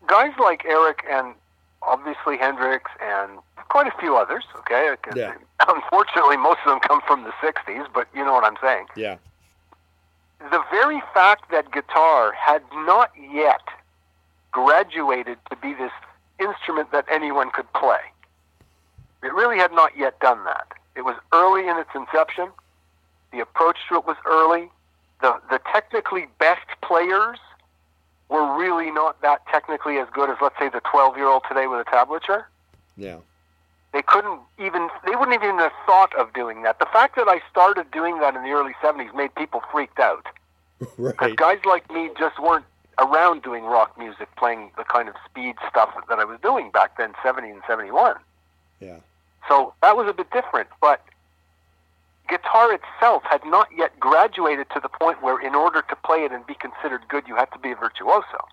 guys 0.07 0.31
like 0.39 0.63
Eric 0.65 1.03
and 1.09 1.35
obviously 1.81 2.37
Hendrix 2.37 2.91
and 3.01 3.39
quite 3.69 3.87
a 3.87 3.97
few 3.99 4.15
others, 4.15 4.43
okay? 4.59 4.95
Yeah. 5.15 5.33
Unfortunately, 5.67 6.37
most 6.37 6.59
of 6.65 6.71
them 6.71 6.79
come 6.79 7.01
from 7.07 7.23
the 7.23 7.31
60s, 7.43 7.87
but 7.93 8.07
you 8.13 8.23
know 8.23 8.33
what 8.33 8.43
I'm 8.43 8.57
saying. 8.61 8.85
Yeah. 8.95 9.17
The 10.39 10.63
very 10.71 11.01
fact 11.13 11.51
that 11.51 11.71
guitar 11.71 12.31
had 12.33 12.61
not 12.85 13.11
yet 13.31 13.61
graduated 14.51 15.37
to 15.49 15.55
be 15.57 15.73
this 15.73 15.91
instrument 16.39 16.91
that 16.91 17.05
anyone 17.11 17.51
could 17.51 17.71
play. 17.73 17.99
It 19.23 19.33
really 19.33 19.57
had 19.57 19.71
not 19.71 19.97
yet 19.97 20.19
done 20.19 20.43
that. 20.45 20.67
It 20.95 21.01
was 21.01 21.15
early 21.33 21.67
in 21.67 21.77
its 21.77 21.89
inception. 21.95 22.49
The 23.31 23.39
approach 23.39 23.77
to 23.89 23.95
it 23.95 24.05
was 24.05 24.17
early. 24.25 24.69
The 25.21 25.39
the 25.49 25.59
technically 25.71 26.27
best 26.39 26.67
players 26.81 27.39
were 28.29 28.57
really 28.57 28.91
not 28.91 29.21
that 29.21 29.45
technically 29.47 29.97
as 29.97 30.07
good 30.13 30.29
as 30.29 30.37
let's 30.41 30.57
say 30.59 30.69
the 30.69 30.81
12 30.81 31.17
year 31.17 31.27
old 31.27 31.43
today 31.47 31.67
with 31.67 31.79
a 31.85 31.89
tablature. 31.89 32.45
Yeah. 32.97 33.17
They 33.93 34.01
couldn't 34.01 34.39
even 34.59 34.89
they 35.05 35.15
wouldn't 35.15 35.33
even 35.41 35.57
have 35.59 35.71
thought 35.85 36.13
of 36.15 36.33
doing 36.33 36.63
that. 36.63 36.79
The 36.79 36.87
fact 36.87 37.15
that 37.15 37.27
I 37.27 37.41
started 37.49 37.89
doing 37.91 38.19
that 38.19 38.35
in 38.35 38.43
the 38.43 38.49
early 38.49 38.73
70s 38.83 39.13
made 39.15 39.33
people 39.35 39.61
freaked 39.71 39.99
out. 39.99 40.25
Because 40.79 41.15
Right. 41.19 41.35
guys 41.35 41.59
like 41.65 41.91
me 41.91 42.11
just 42.19 42.39
weren't 42.39 42.65
around 42.99 43.41
doing 43.41 43.63
rock 43.63 43.97
music, 43.97 44.27
playing 44.37 44.71
the 44.77 44.83
kind 44.83 45.09
of 45.09 45.15
speed 45.25 45.55
stuff 45.69 45.89
that 46.09 46.19
I 46.19 46.23
was 46.25 46.39
doing 46.41 46.69
back 46.71 46.97
then, 46.97 47.13
70 47.23 47.49
and 47.49 47.61
71. 47.67 48.15
Yeah. 48.79 48.97
So 49.47 49.73
that 49.81 49.95
was 49.97 50.07
a 50.07 50.13
bit 50.13 50.29
different, 50.31 50.69
but 50.81 51.01
guitar 52.27 52.73
itself 52.73 53.23
had 53.29 53.43
not 53.45 53.67
yet 53.75 53.99
graduated 53.99 54.67
to 54.73 54.79
the 54.79 54.89
point 54.89 55.21
where, 55.21 55.39
in 55.39 55.55
order 55.55 55.81
to 55.81 55.95
play 55.95 56.19
it 56.25 56.31
and 56.31 56.45
be 56.45 56.55
considered 56.55 57.01
good, 57.07 57.27
you 57.27 57.35
had 57.35 57.51
to 57.53 57.59
be 57.59 57.71
a 57.71 57.75
virtuoso. 57.75 58.47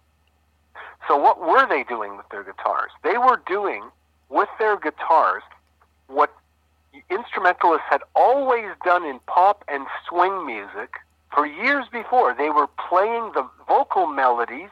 So, 1.07 1.17
what 1.17 1.41
were 1.41 1.67
they 1.69 1.85
doing 1.85 2.17
with 2.17 2.29
their 2.31 2.45
guitars? 2.45 2.91
They 3.03 3.19
were 3.19 3.41
doing 3.47 3.85
with 4.29 4.49
their 4.59 4.79
guitars 4.79 5.43
what 6.07 6.35
instrumentalists 7.11 7.87
had 7.89 8.03
always 8.15 8.69
done 8.85 9.05
in 9.05 9.21
pop 9.27 9.65
and 9.69 9.87
swing 10.09 10.47
music 10.47 10.95
for 11.33 11.47
years 11.47 11.87
before. 11.91 12.35
They 12.35 12.51
were 12.51 12.69
playing 12.89 13.33
the 13.35 13.47
vocal 13.67 14.07
melodies 14.07 14.71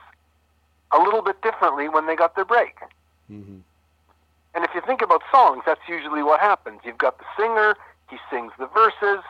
a 0.92 0.98
little 0.98 1.22
bit 1.22 1.40
differently 1.42 1.88
when 1.88 2.06
they 2.06 2.16
got 2.16 2.34
their 2.34 2.44
break. 2.44 2.76
hmm 3.28 3.58
And 4.54 4.64
if 4.64 4.70
you 4.74 4.80
think 4.86 5.02
about 5.02 5.22
songs, 5.30 5.62
that's 5.66 5.80
usually 5.88 6.22
what 6.22 6.40
happens. 6.40 6.80
You've 6.84 6.98
got 6.98 7.18
the 7.18 7.24
singer, 7.36 7.76
he 8.12 8.18
sings 8.30 8.52
the 8.58 8.66
verses, 8.66 9.24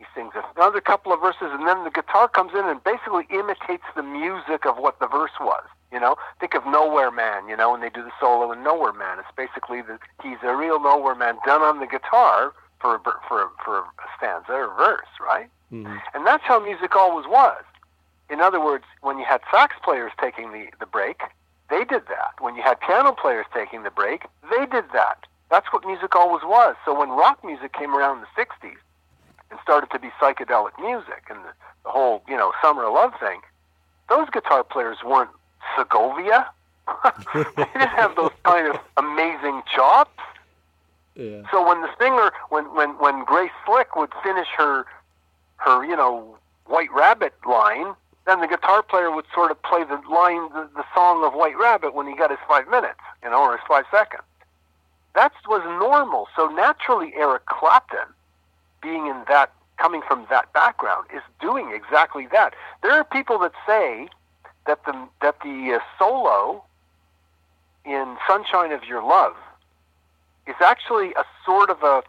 he 0.00 0.04
sings 0.12 0.32
another 0.56 0.80
couple 0.80 1.12
of 1.12 1.20
verses, 1.20 1.54
and 1.54 1.68
then 1.68 1.84
the 1.84 1.90
guitar 1.90 2.26
comes 2.26 2.50
in 2.52 2.64
and 2.66 2.82
basically 2.82 3.26
imitates 3.30 3.84
the 3.94 4.02
music 4.02 4.66
of 4.66 4.76
what 4.76 4.98
the 4.98 5.06
verse 5.06 5.38
was. 5.40 5.62
You 5.92 6.00
know, 6.00 6.16
think 6.40 6.54
of 6.54 6.66
Nowhere 6.66 7.12
Man, 7.12 7.46
you 7.48 7.56
know, 7.56 7.70
when 7.70 7.80
they 7.80 7.90
do 7.90 8.02
the 8.02 8.10
solo 8.18 8.50
in 8.50 8.64
Nowhere 8.64 8.92
Man. 8.92 9.20
It's 9.20 9.28
basically 9.36 9.80
the, 9.82 10.00
he's 10.24 10.38
a 10.42 10.56
real 10.56 10.80
Nowhere 10.80 11.14
Man 11.14 11.36
done 11.46 11.62
on 11.62 11.78
the 11.78 11.86
guitar 11.86 12.52
for 12.80 12.96
a, 12.96 13.00
for 13.28 13.42
a, 13.42 13.48
for 13.64 13.78
a 13.78 13.84
stanza 14.18 14.50
or 14.52 14.74
verse, 14.76 15.06
right? 15.20 15.48
hmm 15.70 15.96
And 16.12 16.26
that's 16.26 16.42
how 16.42 16.58
music 16.58 16.96
always 16.96 17.26
was. 17.28 17.62
In 18.28 18.40
other 18.40 18.58
words, 18.58 18.84
when 19.02 19.18
you 19.18 19.24
had 19.24 19.42
sax 19.52 19.76
players 19.84 20.10
taking 20.20 20.50
the, 20.50 20.66
the 20.80 20.86
break, 20.86 21.20
they 21.70 21.84
did 21.84 22.08
that. 22.08 22.34
When 22.40 22.56
you 22.56 22.62
had 22.62 22.80
piano 22.80 23.12
players 23.12 23.46
taking 23.54 23.84
the 23.84 23.90
break, 23.90 24.24
they 24.50 24.66
did 24.66 24.86
that. 24.92 25.26
That's 25.54 25.72
what 25.72 25.86
music 25.86 26.16
always 26.16 26.42
was. 26.42 26.74
So 26.84 26.98
when 26.98 27.10
rock 27.10 27.44
music 27.44 27.72
came 27.74 27.94
around 27.94 28.16
in 28.18 28.24
the 28.24 28.42
60s 28.42 28.74
and 29.52 29.60
started 29.62 29.88
to 29.92 30.00
be 30.00 30.08
psychedelic 30.20 30.72
music 30.80 31.22
and 31.30 31.38
the, 31.44 31.52
the 31.84 31.90
whole, 31.90 32.24
you 32.26 32.36
know, 32.36 32.50
summer 32.60 32.82
of 32.82 32.92
love 32.92 33.12
thing, 33.20 33.40
those 34.08 34.28
guitar 34.30 34.64
players 34.64 34.96
weren't 35.06 35.30
Segovia. 35.78 36.50
they 37.34 37.44
didn't 37.72 37.94
have 37.94 38.16
those 38.16 38.32
kind 38.44 38.66
of 38.66 38.80
amazing 38.96 39.62
chops. 39.72 40.20
Yeah. 41.14 41.42
So 41.52 41.64
when 41.64 41.82
the 41.82 41.90
singer, 42.00 42.32
when 42.48 42.64
when 42.74 42.98
when 42.98 43.24
Grace 43.24 43.52
Slick 43.64 43.94
would 43.94 44.10
finish 44.24 44.48
her 44.58 44.84
her 45.58 45.84
you 45.84 45.94
know 45.94 46.36
White 46.66 46.92
Rabbit 46.92 47.32
line, 47.46 47.94
then 48.26 48.40
the 48.40 48.48
guitar 48.48 48.82
player 48.82 49.12
would 49.12 49.26
sort 49.32 49.52
of 49.52 49.62
play 49.62 49.84
the 49.84 50.00
line 50.10 50.48
the, 50.52 50.68
the 50.74 50.84
song 50.96 51.24
of 51.24 51.32
White 51.32 51.56
Rabbit 51.56 51.94
when 51.94 52.08
he 52.08 52.16
got 52.16 52.30
his 52.30 52.40
five 52.48 52.66
minutes, 52.68 52.98
you 53.22 53.30
know, 53.30 53.40
or 53.40 53.52
his 53.52 53.64
five 53.68 53.84
seconds. 53.92 54.24
That 55.14 55.32
was 55.48 55.62
normal. 55.78 56.28
So 56.36 56.48
naturally, 56.48 57.12
Eric 57.16 57.46
Clapton, 57.46 58.08
being 58.82 59.06
in 59.06 59.22
that 59.28 59.52
coming 59.78 60.02
from 60.06 60.26
that 60.30 60.52
background, 60.52 61.06
is 61.14 61.22
doing 61.40 61.72
exactly 61.72 62.26
that. 62.32 62.54
There 62.82 62.92
are 62.92 63.04
people 63.04 63.38
that 63.40 63.52
say 63.66 64.08
that 64.66 64.84
the 64.84 65.08
that 65.22 65.36
the 65.42 65.74
uh, 65.74 65.84
solo 65.98 66.64
in 67.84 68.16
Sunshine 68.26 68.72
of 68.72 68.84
Your 68.84 69.02
Love 69.02 69.36
is 70.46 70.54
actually 70.62 71.12
a 71.14 71.24
sort 71.44 71.70
of 71.70 71.82
a 71.82 72.02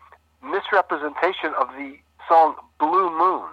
misrepresentation 0.43 1.53
of 1.59 1.69
the 1.77 1.97
song 2.27 2.55
Blue 2.79 3.09
Moon. 3.17 3.49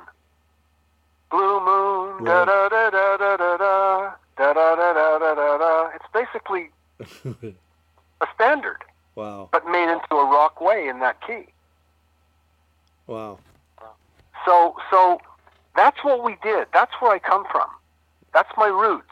Blue 1.30 1.60
Moon, 1.64 2.24
da 2.24 2.44
da 2.44 2.68
da 2.68 2.90
da 2.90 3.16
da 3.16 3.36
da 3.36 3.56
da 3.56 4.14
da 4.36 4.52
da 4.52 4.76
da 4.76 4.92
da 4.92 5.18
da 5.18 5.34
da 5.34 5.58
da. 5.58 5.90
It's 5.94 6.04
basically 6.12 6.70
a 8.20 8.26
standard, 8.34 8.84
wow. 9.14 9.48
but 9.52 9.66
made 9.66 9.90
into 9.90 10.14
a 10.14 10.24
rock 10.24 10.60
way 10.60 10.88
in 10.88 11.00
that 11.00 11.20
key. 11.26 11.46
Wow. 13.06 13.38
So, 14.44 14.74
so 14.90 15.20
that's 15.76 16.02
what 16.02 16.24
we 16.24 16.36
did. 16.42 16.68
That's 16.72 16.92
where 17.00 17.12
I 17.12 17.18
come 17.18 17.44
from. 17.50 17.68
That's 18.32 18.50
my 18.56 18.68
roots. 18.68 19.10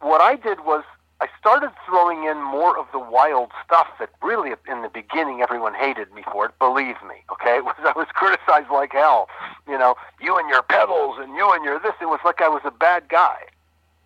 What 0.00 0.20
I 0.20 0.36
did 0.36 0.64
was 0.64 0.84
I 1.20 1.28
started 1.38 1.70
throwing 1.86 2.24
in 2.24 2.42
more 2.42 2.76
of 2.76 2.86
the 2.92 2.98
wild 2.98 3.50
stuff 3.64 3.86
that 3.98 4.10
really, 4.22 4.52
in 4.68 4.82
the 4.82 4.88
beginning, 4.88 5.40
everyone 5.40 5.72
hated 5.74 6.12
me 6.12 6.22
for 6.30 6.46
it. 6.46 6.58
Believe 6.58 6.96
me, 7.06 7.22
okay? 7.32 7.56
It 7.58 7.64
was, 7.64 7.76
I 7.78 7.92
was 7.96 8.08
criticized 8.12 8.70
like 8.70 8.92
hell. 8.92 9.28
You 9.68 9.78
know, 9.78 9.94
you 10.20 10.36
and 10.36 10.48
your 10.48 10.62
pedals 10.62 11.16
and 11.18 11.34
you 11.34 11.50
and 11.52 11.64
your 11.64 11.78
this. 11.78 11.94
It 12.00 12.06
was 12.06 12.20
like 12.24 12.42
I 12.42 12.48
was 12.48 12.62
a 12.64 12.70
bad 12.70 13.08
guy, 13.08 13.38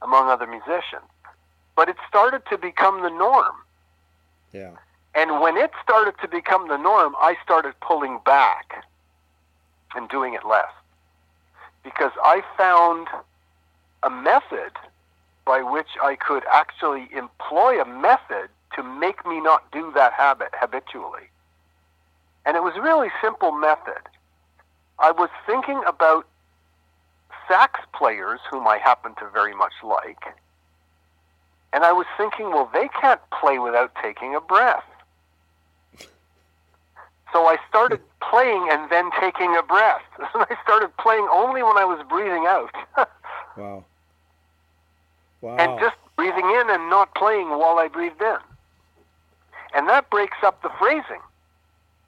among 0.02 0.28
other 0.28 0.46
musicians. 0.46 1.10
But 1.74 1.88
it 1.88 1.96
started 2.08 2.42
to 2.50 2.58
become 2.58 3.02
the 3.02 3.10
norm. 3.10 3.54
Yeah. 4.52 4.72
And 5.14 5.40
when 5.40 5.56
it 5.56 5.70
started 5.82 6.14
to 6.22 6.28
become 6.28 6.68
the 6.68 6.76
norm, 6.76 7.14
I 7.18 7.37
started 7.42 7.74
pulling 7.80 8.20
back 8.24 8.84
and 9.94 10.08
doing 10.08 10.34
it 10.34 10.46
less. 10.46 10.70
Because 11.82 12.12
I 12.22 12.42
found 12.56 13.08
a 14.02 14.11
method 14.11 14.72
by 15.44 15.62
which 15.62 15.88
I 16.02 16.14
could 16.14 16.44
actually 16.50 17.08
employ 17.16 17.80
a 17.80 17.87
method 17.87 18.50
to 18.76 18.82
make 18.82 19.26
me 19.26 19.40
not 19.40 19.70
do 19.72 19.90
that 19.94 20.12
habit 20.12 20.50
habitually. 20.52 21.30
And 22.44 22.56
it 22.56 22.62
was 22.62 22.74
a 22.76 22.82
really 22.82 23.08
simple 23.22 23.52
method. 23.52 24.02
I 24.98 25.11
was 25.11 25.30
thinking 25.46 25.82
about 25.87 26.26
sax 27.48 27.80
players 27.94 28.40
whom 28.50 28.66
I 28.66 28.78
happen 28.78 29.14
to 29.16 29.28
very 29.32 29.54
much 29.54 29.72
like. 29.82 30.34
And 31.72 31.85
I 31.85 31.92
was 31.92 32.07
thinking, 32.16 32.50
well, 32.50 32.70
they 32.72 32.88
can't 33.00 33.20
play 33.40 33.59
without 33.59 33.92
taking 34.02 34.35
a 34.35 34.40
breath. 34.40 34.85
So 37.33 37.46
I 37.46 37.57
started 37.68 38.00
playing 38.31 38.68
and 38.70 38.90
then 38.90 39.11
taking 39.20 39.57
a 39.57 39.62
breath. 39.62 40.02
And 40.35 40.46
I 40.48 40.57
started 40.62 40.96
playing 40.96 41.28
only 41.33 41.62
when 41.62 41.76
I 41.76 41.85
was 41.85 42.04
breathing 42.09 42.46
out. 42.46 42.74
Wow. 43.57 43.85
Wow. 45.40 45.57
and 45.57 45.78
just 45.78 45.94
breathing 46.16 46.50
in 46.50 46.68
and 46.68 46.90
not 46.90 47.14
playing 47.14 47.50
while 47.50 47.78
I 47.78 47.87
breathed 47.87 48.20
in. 48.20 48.38
And 49.72 49.88
that 49.88 50.11
breaks 50.11 50.38
up 50.42 50.61
the 50.62 50.70
phrasing. 50.81 51.20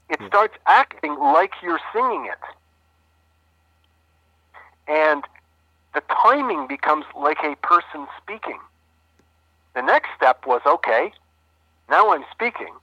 It 0.08 0.18
starts 0.26 0.54
acting 0.66 1.16
like 1.16 1.52
you're 1.62 1.78
singing 1.92 2.26
it. 2.26 2.40
And 4.88 5.22
the 5.94 6.02
timing 6.10 6.66
becomes 6.66 7.04
like 7.16 7.38
a 7.44 7.54
person 7.64 8.08
speaking. 8.20 8.58
The 9.74 9.82
next 9.82 10.08
step 10.16 10.46
was 10.46 10.60
okay, 10.66 11.12
now 11.88 12.12
I'm 12.12 12.24
speaking. 12.32 12.74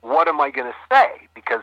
What 0.00 0.28
am 0.28 0.40
I 0.40 0.50
going 0.50 0.70
to 0.70 0.78
say? 0.90 1.28
Because 1.34 1.62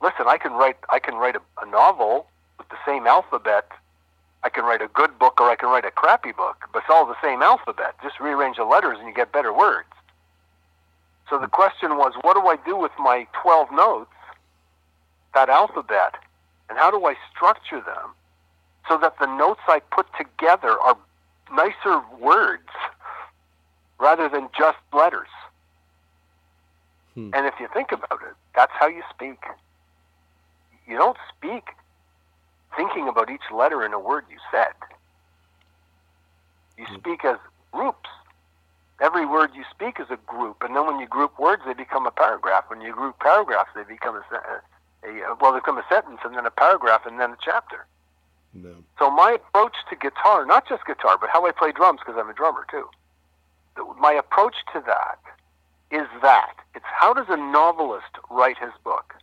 listen, 0.00 0.26
I 0.26 0.38
can 0.38 0.52
write 0.52 0.76
I 0.88 0.98
can 0.98 1.16
write 1.16 1.36
a, 1.36 1.40
a 1.60 1.66
novel 1.68 2.26
with 2.58 2.68
the 2.68 2.78
same 2.86 3.06
alphabet 3.06 3.70
I 4.46 4.48
can 4.48 4.64
write 4.64 4.80
a 4.80 4.86
good 4.86 5.18
book 5.18 5.40
or 5.40 5.50
I 5.50 5.56
can 5.56 5.70
write 5.70 5.84
a 5.84 5.90
crappy 5.90 6.30
book, 6.30 6.68
but 6.72 6.84
it's 6.84 6.88
all 6.88 7.04
the 7.04 7.20
same 7.20 7.42
alphabet. 7.42 7.96
Just 8.00 8.20
rearrange 8.20 8.58
the 8.58 8.64
letters 8.64 8.96
and 8.98 9.08
you 9.08 9.12
get 9.12 9.32
better 9.32 9.52
words. 9.52 9.88
So 11.28 11.36
the 11.36 11.48
question 11.48 11.96
was, 11.96 12.12
what 12.22 12.34
do 12.34 12.46
I 12.46 12.56
do 12.64 12.76
with 12.76 12.92
my 12.96 13.26
12 13.42 13.72
notes, 13.72 14.12
that 15.34 15.48
alphabet, 15.48 16.14
and 16.68 16.78
how 16.78 16.92
do 16.92 17.04
I 17.06 17.16
structure 17.34 17.80
them 17.80 18.14
so 18.88 18.96
that 18.98 19.18
the 19.18 19.26
notes 19.26 19.62
I 19.66 19.80
put 19.80 20.06
together 20.16 20.78
are 20.78 20.96
nicer 21.52 22.00
words 22.20 22.70
rather 23.98 24.28
than 24.28 24.48
just 24.58 24.78
letters? 24.92 25.28
Hmm. 27.14 27.30
And 27.32 27.46
if 27.46 27.54
you 27.60 27.68
think 27.72 27.92
about 27.92 28.20
it, 28.22 28.34
that's 28.54 28.72
how 28.78 28.86
you 28.86 29.02
speak. 29.14 29.38
You 30.86 30.96
don't 30.96 31.16
speak 31.36 31.68
thinking 32.76 33.08
about 33.08 33.30
each 33.30 33.50
letter 33.52 33.84
in 33.84 33.92
a 33.92 33.98
word 33.98 34.24
you 34.30 34.38
said. 34.50 34.74
You 36.76 36.86
speak 36.94 37.24
as 37.24 37.38
groups. 37.72 38.08
Every 39.00 39.26
word 39.26 39.50
you 39.54 39.64
speak 39.70 39.98
is 40.00 40.06
a 40.10 40.16
group, 40.26 40.62
and 40.62 40.74
then 40.74 40.86
when 40.86 40.98
you 40.98 41.06
group 41.06 41.38
words, 41.38 41.62
they 41.66 41.74
become 41.74 42.06
a 42.06 42.10
paragraph. 42.10 42.64
When 42.68 42.80
you 42.80 42.92
group 42.92 43.18
paragraphs, 43.18 43.70
they 43.74 43.82
become 43.84 44.16
a, 44.16 44.24
a, 44.34 45.08
a 45.08 45.36
well, 45.38 45.52
they 45.52 45.58
become 45.58 45.76
a 45.76 45.84
sentence, 45.88 46.20
and 46.24 46.34
then 46.34 46.46
a 46.46 46.50
paragraph, 46.50 47.04
and 47.04 47.20
then 47.20 47.32
a 47.32 47.36
chapter. 47.44 47.86
No. 48.54 48.74
So 48.98 49.10
my 49.10 49.32
approach 49.32 49.74
to 49.90 49.96
guitar, 49.96 50.46
not 50.46 50.66
just 50.66 50.86
guitar, 50.86 51.18
but 51.20 51.28
how 51.30 51.46
I 51.46 51.52
play 51.52 51.72
drums, 51.72 52.00
because 52.00 52.18
I'm 52.18 52.30
a 52.30 52.32
drummer 52.32 52.66
too. 52.70 52.88
My 53.98 54.12
approach 54.12 54.54
to 54.72 54.82
that 54.86 55.18
is 55.90 56.06
that. 56.22 56.54
It's 56.74 56.84
how 56.84 57.14
does 57.14 57.26
a 57.28 57.36
novelist 57.36 58.06
write 58.30 58.58
his 58.58 58.72
book 58.84 59.14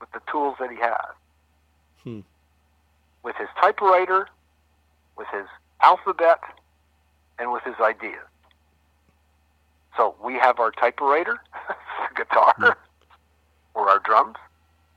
with 0.00 0.10
the 0.12 0.20
tools 0.30 0.56
that 0.60 0.70
he 0.70 0.76
has? 0.76 1.14
Hmm. 2.02 2.20
With 3.22 3.36
his 3.36 3.48
typewriter, 3.60 4.28
with 5.16 5.28
his 5.32 5.46
alphabet, 5.80 6.40
and 7.38 7.52
with 7.52 7.62
his 7.64 7.74
ideas. 7.80 8.26
So 9.96 10.14
we 10.22 10.34
have 10.34 10.58
our 10.58 10.70
typewriter, 10.70 11.38
the 11.68 12.24
guitar, 12.24 12.76
or 13.74 13.88
our 13.88 14.00
drums. 14.00 14.36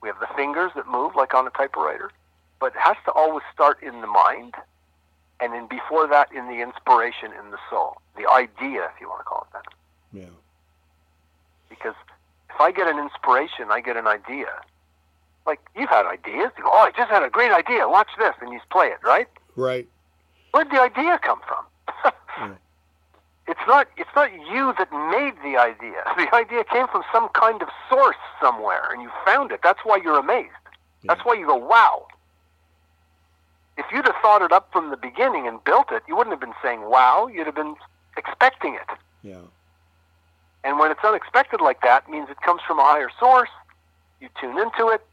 We 0.01 0.09
have 0.09 0.19
the 0.19 0.27
fingers 0.35 0.71
that 0.75 0.87
move 0.87 1.15
like 1.15 1.33
on 1.33 1.47
a 1.47 1.51
typewriter. 1.51 2.11
But 2.59 2.73
it 2.73 2.79
has 2.79 2.97
to 3.05 3.11
always 3.11 3.43
start 3.53 3.81
in 3.83 4.01
the 4.01 4.07
mind, 4.07 4.55
and 5.39 5.53
then 5.53 5.67
before 5.67 6.07
that, 6.07 6.31
in 6.31 6.47
the 6.47 6.61
inspiration 6.61 7.31
in 7.31 7.51
the 7.51 7.57
soul, 7.69 8.01
the 8.17 8.29
idea, 8.29 8.85
if 8.85 8.99
you 8.99 9.07
want 9.07 9.19
to 9.21 9.25
call 9.25 9.47
it 9.49 9.53
that. 9.53 9.65
Yeah. 10.11 10.33
Because 11.69 11.95
if 12.49 12.59
I 12.59 12.71
get 12.71 12.87
an 12.87 12.97
inspiration, 12.97 13.67
I 13.69 13.81
get 13.81 13.97
an 13.97 14.07
idea. 14.07 14.47
Like 15.45 15.59
you've 15.75 15.89
had 15.89 16.05
ideas. 16.05 16.51
You 16.57 16.63
go, 16.63 16.71
oh, 16.73 16.79
I 16.79 16.91
just 16.95 17.09
had 17.09 17.23
a 17.23 17.29
great 17.29 17.51
idea. 17.51 17.87
Watch 17.87 18.09
this, 18.17 18.33
and 18.41 18.51
you 18.51 18.59
play 18.71 18.87
it, 18.87 18.99
right? 19.03 19.27
Right. 19.55 19.87
Where'd 20.51 20.69
the 20.71 20.81
idea 20.81 21.19
come 21.23 21.39
from? 21.47 22.13
Yeah. 22.39 22.53
It's 23.47 23.59
not. 23.65 23.87
It's 23.97 24.09
not 24.15 24.31
you 24.33 24.73
that 24.77 24.91
made 24.91 25.33
the 25.41 25.57
idea. 25.57 26.03
The 26.17 26.35
idea 26.35 26.63
came 26.65 26.87
from 26.87 27.03
some 27.11 27.29
kind 27.29 27.61
of 27.61 27.69
source 27.89 28.17
somewhere, 28.41 28.83
and 28.91 29.01
you 29.01 29.09
found 29.25 29.51
it. 29.51 29.61
That's 29.63 29.79
why 29.83 29.97
you're 30.03 30.19
amazed. 30.19 30.51
That's 31.03 31.21
why 31.23 31.35
you 31.35 31.47
go, 31.47 31.55
wow. 31.55 32.07
If 33.77 33.85
you'd 33.91 34.05
have 34.05 34.15
thought 34.21 34.41
it 34.41 34.51
up 34.51 34.71
from 34.71 34.89
the 34.89 34.97
beginning 34.97 35.47
and 35.47 35.63
built 35.63 35.91
it, 35.91 36.03
you 36.07 36.15
wouldn't 36.15 36.33
have 36.33 36.39
been 36.39 36.55
saying 36.63 36.89
wow. 36.89 37.27
You'd 37.27 37.45
have 37.45 37.55
been 37.55 37.75
expecting 38.17 38.75
it. 38.75 38.97
Yeah. 39.23 39.41
And 40.63 40.79
when 40.79 40.91
it's 40.91 41.03
unexpected 41.03 41.61
like 41.61 41.81
that, 41.81 42.03
it 42.07 42.11
means 42.11 42.29
it 42.29 42.41
comes 42.41 42.61
from 42.65 42.79
a 42.79 42.83
higher 42.83 43.09
source. 43.19 43.49
You 44.19 44.29
tune 44.41 44.57
into 44.57 44.89
it. 44.89 45.05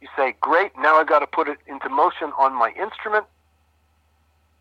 You 0.00 0.08
say, 0.16 0.34
great, 0.40 0.72
now 0.78 0.96
I've 0.96 1.06
got 1.08 1.18
to 1.18 1.26
put 1.26 1.46
it 1.46 1.58
into 1.66 1.90
motion 1.90 2.32
on 2.38 2.54
my 2.54 2.72
instrument. 2.80 3.26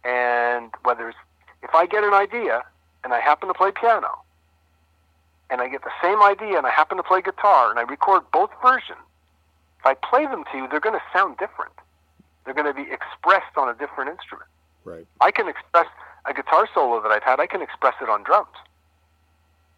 And 0.03 0.71
whether 0.83 1.09
it's, 1.09 1.17
if 1.63 1.73
I 1.73 1.85
get 1.85 2.03
an 2.03 2.13
idea 2.13 2.63
and 3.03 3.13
I 3.13 3.19
happen 3.19 3.47
to 3.47 3.53
play 3.53 3.71
piano, 3.71 4.19
and 5.49 5.61
I 5.61 5.67
get 5.67 5.83
the 5.83 5.91
same 6.01 6.21
idea 6.21 6.57
and 6.57 6.67
I 6.67 6.69
happen 6.69 6.97
to 6.97 7.03
play 7.03 7.21
guitar 7.21 7.69
and 7.71 7.79
I 7.79 7.83
record 7.83 8.23
both 8.31 8.51
versions, 8.61 8.99
if 9.79 9.85
I 9.85 9.93
play 9.93 10.25
them 10.25 10.43
to 10.51 10.57
you, 10.57 10.67
they're 10.69 10.81
going 10.81 10.99
to 10.99 11.17
sound 11.17 11.37
different. 11.37 11.71
They're 12.45 12.53
going 12.53 12.67
to 12.67 12.73
be 12.73 12.89
expressed 12.91 13.57
on 13.57 13.69
a 13.69 13.73
different 13.73 14.09
instrument. 14.11 14.49
Right. 14.85 15.05
I 15.21 15.31
can 15.31 15.47
express 15.47 15.87
a 16.25 16.33
guitar 16.33 16.67
solo 16.73 17.01
that 17.01 17.11
I've 17.11 17.23
had, 17.23 17.39
I 17.39 17.47
can 17.47 17.61
express 17.61 17.95
it 18.01 18.09
on 18.09 18.23
drums. 18.23 18.55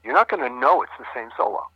You're 0.04 0.14
not 0.14 0.30
going 0.30 0.42
to 0.42 0.50
know 0.50 0.82
it's 0.82 0.92
the 0.98 1.06
same 1.14 1.30
solo. 1.38 1.68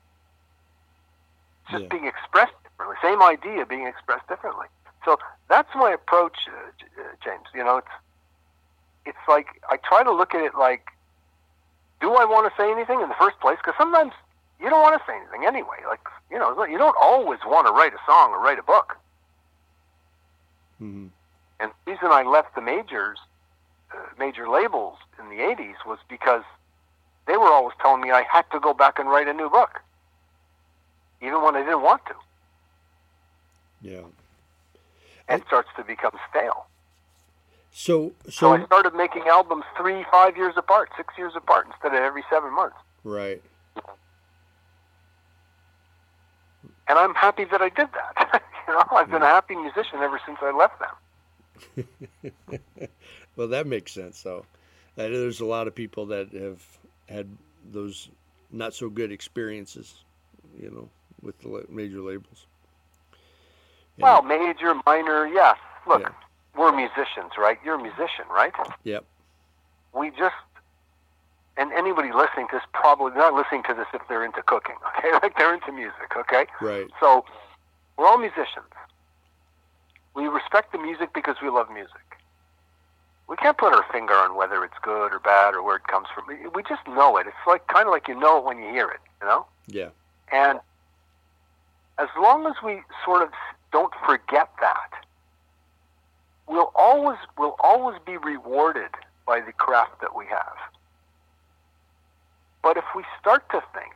It's 1.63 1.71
just 1.71 1.83
Yeah. 1.83 1.89
being 1.89 2.05
expressed 2.05 2.53
differently. 2.63 2.95
Same 3.01 3.21
idea 3.21 3.65
being 3.65 3.87
expressed 3.87 4.27
differently. 4.27 4.67
So 5.03 5.19
that's 5.47 5.69
my 5.75 5.91
approach, 5.91 6.47
uh, 6.47 7.01
uh, 7.01 7.03
James. 7.23 7.45
You 7.53 7.63
know, 7.63 7.77
it's 7.77 7.87
it's 9.05 9.27
like 9.27 9.61
I 9.69 9.77
try 9.77 10.03
to 10.03 10.11
look 10.11 10.33
at 10.33 10.41
it 10.41 10.55
like, 10.55 10.87
do 12.01 12.15
I 12.15 12.25
want 12.25 12.51
to 12.51 12.61
say 12.61 12.71
anything 12.71 13.01
in 13.01 13.09
the 13.09 13.15
first 13.15 13.39
place? 13.39 13.57
Because 13.57 13.75
sometimes 13.77 14.13
you 14.59 14.67
don't 14.69 14.81
want 14.81 14.99
to 14.99 15.05
say 15.05 15.15
anything 15.15 15.45
anyway. 15.45 15.77
Like 15.87 16.01
you 16.31 16.39
know, 16.39 16.65
you 16.65 16.79
don't 16.79 16.97
always 16.99 17.39
want 17.45 17.67
to 17.67 17.73
write 17.73 17.93
a 17.93 17.99
song 18.07 18.31
or 18.31 18.39
write 18.41 18.57
a 18.57 18.63
book. 18.63 18.97
Hmm 20.79 21.07
And 21.59 21.71
the 21.85 21.91
reason 21.91 22.07
I 22.11 22.23
left 22.23 22.55
the 22.55 22.61
majors, 22.61 23.19
uh, 23.93 23.97
major 24.19 24.47
labels 24.49 24.97
in 25.19 25.29
the 25.29 25.37
80s 25.43 25.75
was 25.85 25.99
because 26.09 26.43
they 27.27 27.37
were 27.37 27.47
always 27.47 27.75
telling 27.81 28.01
me 28.01 28.11
I 28.11 28.23
had 28.31 28.43
to 28.51 28.59
go 28.59 28.73
back 28.73 28.99
and 28.99 29.09
write 29.09 29.27
a 29.27 29.33
new 29.33 29.49
book, 29.49 29.81
even 31.21 31.41
when 31.41 31.55
I 31.55 31.63
didn't 31.63 31.81
want 31.81 32.05
to. 32.07 32.13
Yeah. 33.81 34.01
And 35.27 35.41
it 35.41 35.47
starts 35.47 35.69
to 35.77 35.83
become 35.83 36.11
stale. 36.29 36.67
So 37.71 38.13
So 38.25 38.31
so 38.31 38.53
I 38.53 38.65
started 38.65 38.93
making 38.93 39.23
albums 39.27 39.63
three, 39.77 40.05
five 40.11 40.37
years 40.37 40.53
apart, 40.55 40.89
six 40.95 41.13
years 41.17 41.33
apart, 41.35 41.65
instead 41.67 41.93
of 41.93 42.01
every 42.03 42.23
seven 42.29 42.53
months. 42.53 42.77
right. 43.03 43.41
And 46.87 46.99
I'm 46.99 47.15
happy 47.15 47.45
that 47.45 47.61
I 47.61 47.69
did 47.69 47.87
that. 47.93 48.43
you 48.67 48.73
know, 48.73 48.83
I've 48.91 49.09
been 49.11 49.21
a 49.21 49.25
happy 49.27 49.55
musician 49.55 49.99
ever 49.99 50.19
since 50.25 50.37
I 50.41 50.51
left 50.51 50.79
them. 50.79 51.85
Well, 53.35 53.49
that 53.49 53.67
makes 53.67 53.91
sense. 53.91 54.17
So 54.17 54.45
uh, 54.97 55.03
there's 55.03 55.41
a 55.41 55.45
lot 55.45 55.67
of 55.67 55.75
people 55.75 56.05
that 56.07 56.31
have 56.31 56.63
had 57.09 57.27
those 57.71 58.07
not 58.51 58.73
so 58.73 58.89
good 58.89 59.11
experiences, 59.11 59.93
you 60.57 60.71
know, 60.71 60.89
with 61.21 61.37
the 61.39 61.65
major 61.69 61.99
labels. 61.99 62.45
Well, 63.99 64.21
major, 64.21 64.73
minor, 64.85 65.27
yeah. 65.27 65.55
Look, 65.85 66.01
Yeah. 66.01 66.09
we're 66.57 66.71
musicians, 66.71 67.31
right? 67.37 67.59
You're 67.65 67.75
a 67.75 67.81
musician, 67.81 68.25
right? 68.29 68.53
Yep. 68.83 69.03
we 69.93 70.11
just 70.11 70.35
and 71.57 71.71
anybody 71.73 72.11
listening 72.13 72.47
to 72.49 72.55
this 72.57 72.63
probably 72.73 73.11
not 73.15 73.33
listening 73.33 73.63
to 73.63 73.73
this 73.73 73.87
if 73.93 74.01
they're 74.09 74.25
into 74.25 74.41
cooking 74.43 74.75
okay 74.97 75.11
like 75.23 75.37
they're 75.37 75.53
into 75.53 75.71
music 75.71 76.11
okay 76.17 76.45
Right. 76.61 76.87
so 76.99 77.23
we're 77.97 78.07
all 78.07 78.17
musicians. 78.17 78.71
We 80.13 80.27
respect 80.27 80.71
the 80.71 80.77
music 80.77 81.13
because 81.13 81.35
we 81.41 81.49
love 81.49 81.69
music. 81.69 81.91
We 83.27 83.35
can't 83.37 83.57
put 83.57 83.73
our 83.73 83.85
finger 83.91 84.13
on 84.13 84.35
whether 84.35 84.63
it's 84.63 84.75
good 84.81 85.11
or 85.11 85.19
bad 85.19 85.55
or 85.55 85.63
where 85.63 85.77
it 85.77 85.87
comes 85.87 86.07
from. 86.13 86.25
We- 86.27 86.63
just 86.67 86.87
know 86.87 87.17
it. 87.17 87.27
It's 87.27 87.35
like 87.47 87.67
kind 87.67 87.85
of 87.87 87.91
like 87.91 88.07
you 88.07 88.19
know 88.19 88.37
it 88.39 88.43
when 88.43 88.57
you 88.57 88.69
hear 88.69 88.89
it 88.89 88.99
you 89.21 89.27
know? 89.27 89.45
Yeah. 89.67 89.89
and 90.31 90.59
as 91.97 92.09
long 92.19 92.45
as 92.45 92.55
we 92.63 92.81
sort 93.05 93.21
of 93.21 93.29
don't 93.71 93.93
forget 94.05 94.49
that, 94.59 94.91
we'll 96.47 96.71
always 96.75 97.17
we'll 97.37 97.55
always 97.59 97.97
be 98.05 98.17
rewarded 98.17 98.89
by 99.25 99.39
the 99.39 99.53
craft 99.53 100.01
that 100.01 100.15
we 100.15 100.25
have. 100.25 100.57
But 102.61 102.77
if 102.77 102.83
we 102.95 103.03
start 103.19 103.49
to 103.51 103.63
think 103.73 103.93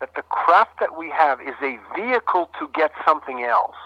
that 0.00 0.14
the 0.14 0.22
craft 0.22 0.80
that 0.80 0.96
we 0.96 1.10
have 1.10 1.40
is 1.40 1.54
a 1.62 1.78
vehicle 1.96 2.50
to 2.58 2.68
get 2.74 2.92
something 3.04 3.42
else, 3.42 3.76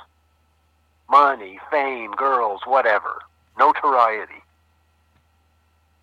money, 1.11 1.59
fame, 1.71 2.13
girls, 2.13 2.61
whatever, 2.67 3.23
notoriety, 3.59 4.43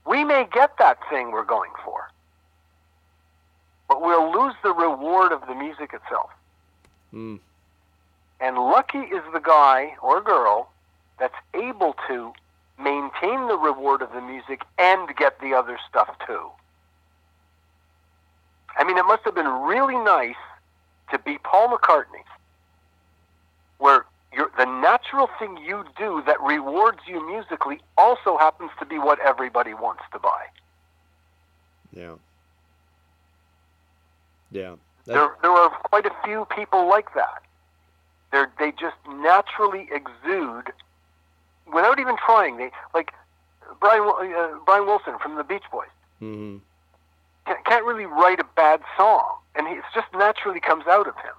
we 0.06 0.24
may 0.24 0.48
get 0.52 0.78
that 0.80 0.98
thing 1.10 1.32
we're 1.32 1.44
going 1.44 1.72
for 1.84 2.10
but 3.90 4.02
we'll 4.02 4.32
lose 4.32 4.54
the 4.64 4.72
reward 4.72 5.34
of 5.34 5.42
the 5.48 5.56
music 5.56 5.94
itself. 5.94 6.30
Mm. 7.14 7.40
And 8.40 8.56
lucky 8.56 9.00
is 9.00 9.24
the 9.34 9.40
guy 9.40 9.96
or 10.02 10.22
girl 10.22 10.70
that's 11.20 11.36
able 11.56 11.96
to 12.08 12.32
maintain 12.80 13.48
the 13.48 13.58
reward 13.58 14.02
of 14.02 14.14
the 14.14 14.22
music 14.22 14.62
and 14.78 15.10
get 15.18 15.42
the 15.42 15.54
other 15.54 15.78
stuff 15.90 16.16
too. 16.26 16.50
I 18.78 18.84
mean, 18.84 18.98
it 18.98 19.04
must 19.06 19.24
have 19.26 19.36
been 19.36 19.48
really 19.48 19.98
nice 19.98 20.36
to 21.12 21.20
be 21.20 21.38
Paul 21.40 21.70
McCartney, 21.70 22.24
where 23.78 24.06
the 24.58 24.66
natural 24.66 25.30
thing 25.40 25.58
you 25.58 25.84
do 25.98 26.22
that 26.26 26.40
rewards 26.42 27.00
you 27.08 27.26
musically 27.28 27.82
also 27.98 28.38
happens 28.38 28.72
to 28.80 28.86
be 28.86 29.00
what 29.00 29.20
everybody 29.20 29.74
wants 29.74 30.04
to 30.14 30.20
buy. 30.20 30.46
Yeah. 31.94 32.14
Yeah. 34.52 34.76
That- 35.06 35.14
There, 35.14 35.30
there 35.42 35.52
are 35.52 35.70
quite 35.70 36.06
a 36.06 36.14
few 36.24 36.46
people 36.56 36.88
like 36.88 37.14
that. 37.16 37.42
They're, 38.32 38.52
they 38.60 38.72
just 38.72 38.98
naturally 39.08 39.90
exude 39.92 40.72
without 41.74 42.00
even 42.00 42.16
trying. 42.24 42.58
They 42.58 42.70
like 42.94 43.12
Brian 43.80 44.04
uh, 44.04 44.60
Brian 44.66 44.86
Wilson 44.86 45.18
from 45.20 45.36
the 45.36 45.44
Beach 45.44 45.64
Boys 45.72 45.88
mhm. 46.22 46.60
Can't, 47.46 47.86
really 47.86 48.06
write 48.06 48.40
a 48.40 48.46
bad 48.56 48.82
song, 48.98 49.38
and 49.56 49.68
he, 49.68 49.76
it 49.76 49.84
just 49.94 50.08
naturally 50.14 50.60
comes 50.60 50.86
out 50.88 51.08
of 51.08 51.16
him. 51.16 51.34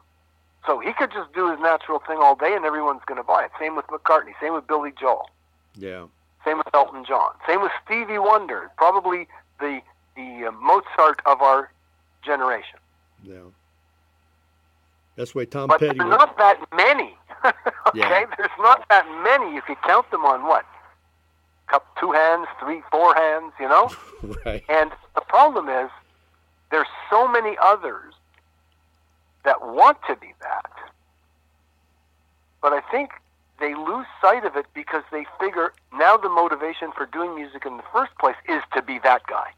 So 0.66 0.78
he 0.78 0.92
could 0.92 1.10
just 1.12 1.32
do 1.32 1.50
his 1.50 1.58
natural 1.60 2.00
thing 2.06 2.18
all 2.20 2.36
day, 2.36 2.54
and 2.54 2.64
everyone's 2.64 3.00
going 3.06 3.16
to 3.16 3.22
buy 3.26 3.44
it. 3.44 3.50
Same 3.58 3.76
with 3.76 3.86
McCartney. 3.86 4.32
Same 4.40 4.52
with 4.54 4.66
Billy 4.66 4.92
Joel. 4.98 5.30
Yeah. 5.76 6.06
Same 6.44 6.58
with 6.58 6.68
Elton 6.74 7.04
John. 7.06 7.32
Same 7.46 7.62
with 7.62 7.72
Stevie 7.84 8.18
Wonder. 8.18 8.70
Probably 8.76 9.26
the 9.58 9.80
the 10.16 10.46
uh, 10.48 10.52
Mozart 10.52 11.20
of 11.26 11.40
our 11.40 11.70
generation. 12.22 12.78
Yeah. 13.22 13.36
That's 15.16 15.34
why 15.34 15.44
Tom 15.44 15.68
But 15.68 15.80
Petty. 15.80 15.98
there's 15.98 16.10
not 16.10 16.36
that 16.38 16.58
many. 16.74 17.16
okay, 17.44 17.54
Yeah. 17.94 18.24
there's 18.36 18.50
not 18.58 18.84
that 18.88 19.06
many. 19.22 19.54
You 19.54 19.62
could 19.62 19.80
count 19.82 20.10
them 20.10 20.24
on 20.24 20.44
what? 20.46 20.64
Cup, 21.70 21.86
two 22.00 22.12
hands, 22.12 22.46
three, 22.58 22.82
four 22.90 23.14
hands. 23.14 23.52
You 23.60 23.68
know. 23.68 23.90
right. 24.44 24.64
And 24.68 24.90
the 25.14 25.20
problem 25.22 25.68
is, 25.68 25.90
there's 26.70 26.88
so 27.08 27.28
many 27.28 27.56
others 27.62 28.14
that 29.44 29.60
want 29.62 29.98
to 30.08 30.16
be 30.16 30.34
that, 30.40 30.70
but 32.60 32.72
I 32.72 32.80
think 32.90 33.10
they 33.60 33.74
lose 33.74 34.06
sight 34.20 34.44
of 34.44 34.56
it 34.56 34.66
because 34.74 35.04
they 35.12 35.26
figure 35.38 35.72
now 35.92 36.16
the 36.16 36.28
motivation 36.28 36.90
for 36.96 37.06
doing 37.06 37.34
music 37.34 37.64
in 37.66 37.76
the 37.76 37.82
first 37.92 38.12
place 38.18 38.36
is 38.48 38.62
to 38.74 38.82
be 38.82 38.98
that 39.04 39.26
guy. 39.26 39.50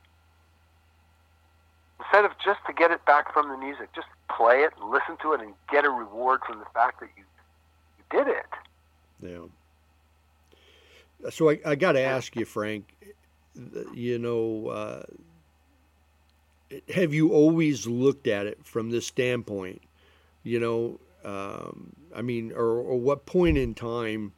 instead 2.01 2.25
of 2.25 2.33
just 2.45 2.59
to 2.67 2.73
get 2.73 2.91
it 2.91 3.05
back 3.07 3.33
from 3.33 3.49
the 3.49 3.57
music, 3.57 3.89
just 3.95 4.09
play 4.29 4.63
it, 4.63 4.73
listen 4.83 5.17
to 5.23 5.33
it, 5.33 5.41
and 5.41 5.55
get 5.71 5.85
a 5.85 5.91
reward 5.91 6.41
from 6.47 6.59
the 6.59 6.67
fact 6.75 7.01
that 7.01 7.09
you 7.17 7.25
you 7.99 8.19
did 8.19 8.29
it. 8.29 8.47
Yeah. 9.21 9.47
So 11.31 11.51
I, 11.51 11.61
I 11.65 11.75
got 11.75 11.93
to 11.93 12.01
ask 12.01 12.35
you, 12.37 12.45
Frank. 12.45 12.95
You 13.95 14.19
know, 14.19 14.69
uh, 14.69 15.03
have 16.95 17.13
you 17.13 17.33
always 17.33 17.87
looked 17.87 18.27
at 18.27 18.47
it 18.47 18.59
from 18.65 18.91
this 18.91 19.07
standpoint? 19.07 19.83
You 20.43 20.61
know, 20.61 21.01
um, 21.25 21.93
I 22.15 22.23
mean, 22.23 22.53
or, 22.53 22.65
or 22.79 22.99
what 22.99 23.27
point 23.27 23.59
in 23.59 23.75
time 23.75 24.33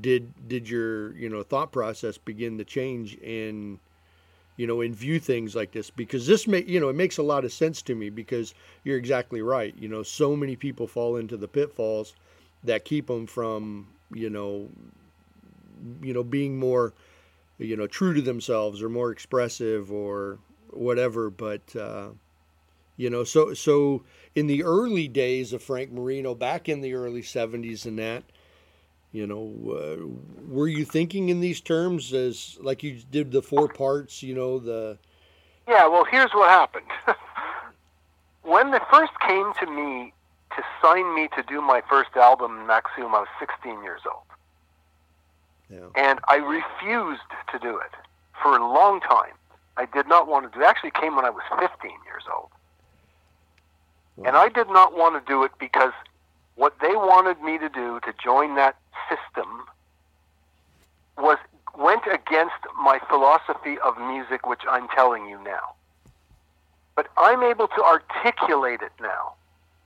did 0.00 0.48
did 0.48 0.68
your 0.68 1.12
you 1.16 1.28
know 1.28 1.42
thought 1.42 1.72
process 1.72 2.18
begin 2.18 2.58
to 2.58 2.64
change 2.64 3.16
in 3.16 3.80
you 4.56 4.66
know 4.66 4.80
and 4.80 4.94
view 4.94 5.18
things 5.18 5.56
like 5.56 5.72
this? 5.72 5.90
Because 5.90 6.26
this 6.26 6.46
make 6.46 6.68
you 6.68 6.80
know 6.80 6.88
it 6.88 6.96
makes 6.96 7.18
a 7.18 7.22
lot 7.22 7.44
of 7.44 7.52
sense 7.52 7.82
to 7.82 7.94
me 7.94 8.10
because 8.10 8.54
you're 8.84 8.98
exactly 8.98 9.42
right. 9.42 9.74
You 9.78 9.88
know, 9.88 10.02
so 10.02 10.36
many 10.36 10.56
people 10.56 10.86
fall 10.86 11.16
into 11.16 11.36
the 11.36 11.48
pitfalls 11.48 12.14
that 12.64 12.84
keep 12.84 13.06
them 13.08 13.26
from 13.26 13.88
you 14.12 14.30
know 14.30 14.68
you 16.02 16.12
know 16.12 16.24
being 16.24 16.58
more 16.58 16.94
you 17.58 17.76
know 17.76 17.86
true 17.86 18.14
to 18.14 18.22
themselves 18.22 18.82
or 18.82 18.88
more 18.88 19.10
expressive 19.10 19.92
or 19.92 20.38
whatever 20.70 21.30
but 21.30 21.74
uh, 21.76 22.08
you 22.96 23.10
know 23.10 23.24
so 23.24 23.54
so 23.54 24.02
in 24.34 24.46
the 24.46 24.62
early 24.62 25.08
days 25.08 25.52
of 25.52 25.62
Frank 25.62 25.90
Marino 25.90 26.34
back 26.34 26.68
in 26.68 26.80
the 26.80 26.94
early 26.94 27.22
70s 27.22 27.84
and 27.84 27.98
that 27.98 28.24
you 29.12 29.26
know 29.26 29.52
uh, 29.70 30.06
were 30.46 30.68
you 30.68 30.84
thinking 30.84 31.28
in 31.28 31.40
these 31.40 31.60
terms 31.60 32.12
as 32.12 32.58
like 32.60 32.82
you 32.82 33.00
did 33.10 33.32
the 33.32 33.42
four 33.42 33.68
parts 33.68 34.22
you 34.22 34.34
know 34.34 34.58
the 34.58 34.98
yeah 35.66 35.86
well 35.86 36.04
here's 36.04 36.32
what 36.32 36.48
happened. 36.48 36.86
When 38.44 38.70
they 38.70 38.78
first 38.90 39.12
came 39.20 39.52
to 39.60 39.66
me 39.66 40.14
to 40.56 40.62
sign 40.80 41.14
me 41.14 41.28
to 41.36 41.42
do 41.42 41.60
my 41.60 41.82
first 41.86 42.16
album 42.16 42.66
Maxoom 42.66 43.12
I 43.12 43.20
was 43.20 43.28
16 43.38 43.82
years 43.82 44.00
old 44.06 44.27
yeah. 45.70 45.78
and 45.94 46.18
I 46.28 46.36
refused 46.36 47.22
to 47.52 47.58
do 47.58 47.76
it 47.78 47.92
for 48.42 48.56
a 48.56 48.64
long 48.64 49.00
time 49.00 49.34
I 49.76 49.86
did 49.86 50.08
not 50.08 50.26
want 50.26 50.50
to 50.50 50.58
do 50.58 50.64
it. 50.64 50.66
actually 50.66 50.92
came 50.92 51.16
when 51.16 51.24
I 51.24 51.30
was 51.30 51.42
15 51.58 51.90
years 52.06 52.24
old 52.32 52.50
wow. 54.16 54.24
and 54.26 54.36
I 54.36 54.48
did 54.48 54.68
not 54.68 54.96
want 54.96 55.14
to 55.14 55.32
do 55.32 55.44
it 55.44 55.52
because 55.58 55.92
what 56.56 56.74
they 56.80 56.94
wanted 56.94 57.40
me 57.40 57.56
to 57.58 57.68
do 57.68 58.00
to 58.00 58.12
join 58.22 58.56
that 58.56 58.76
system 59.08 59.64
was 61.16 61.38
went 61.76 62.02
against 62.12 62.56
my 62.82 62.98
philosophy 63.08 63.78
of 63.78 63.96
music, 63.98 64.46
which 64.46 64.62
I'm 64.68 64.88
telling 64.88 65.26
you 65.26 65.42
now. 65.44 65.74
But 66.96 67.06
I'm 67.16 67.42
able 67.44 67.68
to 67.68 67.84
articulate 67.84 68.82
it 68.82 68.92
now. 69.00 69.34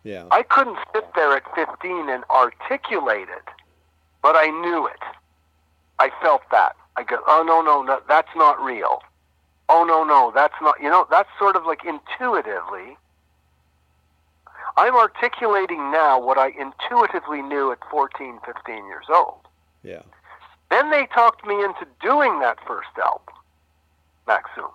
Yeah. 0.03 0.27
I 0.31 0.43
couldn't 0.43 0.79
sit 0.95 1.07
there 1.15 1.37
at 1.37 1.43
15 1.55 2.09
and 2.09 2.25
articulate 2.31 3.29
it, 3.29 3.49
but 4.23 4.35
I 4.35 4.47
knew 4.47 4.87
it. 4.87 5.03
I 6.03 6.11
felt 6.21 6.43
that. 6.51 6.75
I 6.97 7.05
go, 7.05 7.19
oh 7.29 7.45
no, 7.47 7.63
no, 7.63 7.81
no, 7.81 8.01
that's 8.09 8.35
not 8.35 8.61
real. 8.61 9.03
Oh 9.69 9.85
no, 9.85 10.03
no, 10.03 10.33
that's 10.35 10.55
not. 10.61 10.75
You 10.83 10.91
know, 10.91 11.07
that's 11.09 11.29
sort 11.39 11.55
of 11.55 11.65
like 11.65 11.85
intuitively. 11.85 12.97
I'm 14.77 14.97
articulating 14.97 15.93
now 15.93 16.21
what 16.21 16.39
I 16.39 16.49
intuitively 16.49 17.41
knew 17.41 17.71
at 17.71 17.79
14, 17.89 18.41
15 18.45 18.87
years 18.87 19.05
old. 19.15 19.47
Yeah. 19.85 20.03
Then 20.71 20.91
they 20.91 21.07
talked 21.15 21.47
me 21.47 21.55
into 21.63 21.87
doing 22.01 22.41
that 22.41 22.59
first 22.67 22.89
album, 22.99 23.35
Maxoom. 24.27 24.73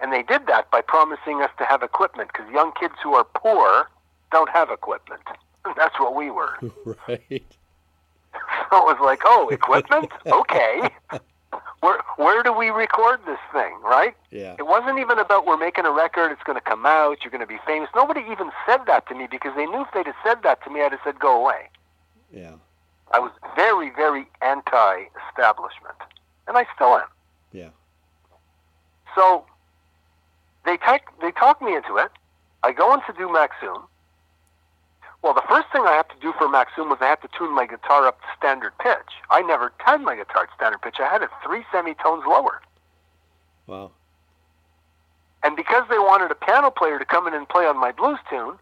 And 0.00 0.12
they 0.12 0.22
did 0.22 0.48
that 0.48 0.72
by 0.72 0.80
promising 0.80 1.40
us 1.40 1.50
to 1.58 1.64
have 1.66 1.84
equipment 1.84 2.30
because 2.32 2.50
young 2.52 2.72
kids 2.80 2.94
who 3.00 3.14
are 3.14 3.26
poor 3.36 3.88
don't 4.32 4.50
have 4.50 4.70
equipment. 4.70 5.22
That's 5.76 6.00
what 6.00 6.16
we 6.16 6.32
were. 6.32 6.58
right. 7.08 7.44
So 8.70 8.76
it 8.78 8.84
was 8.84 8.98
like, 9.02 9.22
oh, 9.24 9.48
equipment? 9.48 10.10
okay. 10.26 10.90
Where 11.80 12.00
where 12.16 12.42
do 12.42 12.52
we 12.52 12.70
record 12.70 13.20
this 13.26 13.38
thing, 13.52 13.74
right? 13.82 14.14
Yeah. 14.30 14.54
It 14.58 14.66
wasn't 14.66 14.98
even 14.98 15.18
about 15.18 15.46
we're 15.46 15.56
making 15.56 15.86
a 15.86 15.90
record, 15.90 16.30
it's 16.30 16.42
going 16.42 16.58
to 16.58 16.64
come 16.64 16.84
out, 16.84 17.18
you're 17.24 17.30
going 17.30 17.40
to 17.40 17.46
be 17.46 17.58
famous. 17.66 17.88
Nobody 17.96 18.20
even 18.30 18.50
said 18.66 18.80
that 18.86 19.08
to 19.08 19.14
me 19.14 19.26
because 19.30 19.56
they 19.56 19.66
knew 19.66 19.82
if 19.82 19.88
they'd 19.92 20.06
have 20.06 20.14
said 20.24 20.42
that 20.42 20.62
to 20.64 20.70
me, 20.70 20.82
I'd 20.82 20.92
have 20.92 21.00
said, 21.02 21.18
go 21.18 21.40
away. 21.40 21.68
Yeah. 22.32 22.54
I 23.12 23.18
was 23.18 23.32
very, 23.56 23.90
very 23.90 24.26
anti-establishment, 24.40 25.96
and 26.46 26.56
I 26.56 26.66
still 26.74 26.96
am. 26.96 27.08
Yeah. 27.52 27.70
So 29.14 29.44
they 30.64 30.76
take 30.76 31.02
they 31.20 31.32
talk 31.32 31.60
me 31.60 31.74
into 31.74 31.96
it. 31.96 32.10
I 32.62 32.72
go 32.72 32.94
in 32.94 33.00
to 33.00 33.12
do 33.16 33.28
Maxoom. 33.28 33.82
Well, 35.22 35.34
the 35.34 35.42
first 35.48 35.68
thing 35.70 35.82
I 35.82 35.92
have 35.92 36.08
to 36.08 36.16
do 36.20 36.32
for 36.38 36.46
Maxoom 36.48 36.88
was 36.88 36.98
I 37.00 37.06
have 37.06 37.20
to 37.20 37.28
tune 37.36 37.54
my 37.54 37.66
guitar 37.66 38.06
up 38.06 38.20
to 38.22 38.26
standard 38.38 38.72
pitch. 38.78 39.20
I 39.30 39.42
never 39.42 39.72
tuned 39.86 40.04
my 40.04 40.16
guitar 40.16 40.46
to 40.46 40.52
standard 40.54 40.80
pitch. 40.80 40.96
I 40.98 41.08
had 41.08 41.22
it 41.22 41.28
three 41.44 41.64
semitones 41.70 42.24
lower. 42.26 42.62
Wow. 43.66 43.90
And 45.42 45.56
because 45.56 45.84
they 45.90 45.98
wanted 45.98 46.30
a 46.30 46.34
piano 46.34 46.70
player 46.70 46.98
to 46.98 47.04
come 47.04 47.26
in 47.26 47.34
and 47.34 47.48
play 47.48 47.66
on 47.66 47.78
my 47.78 47.92
blues 47.92 48.18
tune, 48.28 48.56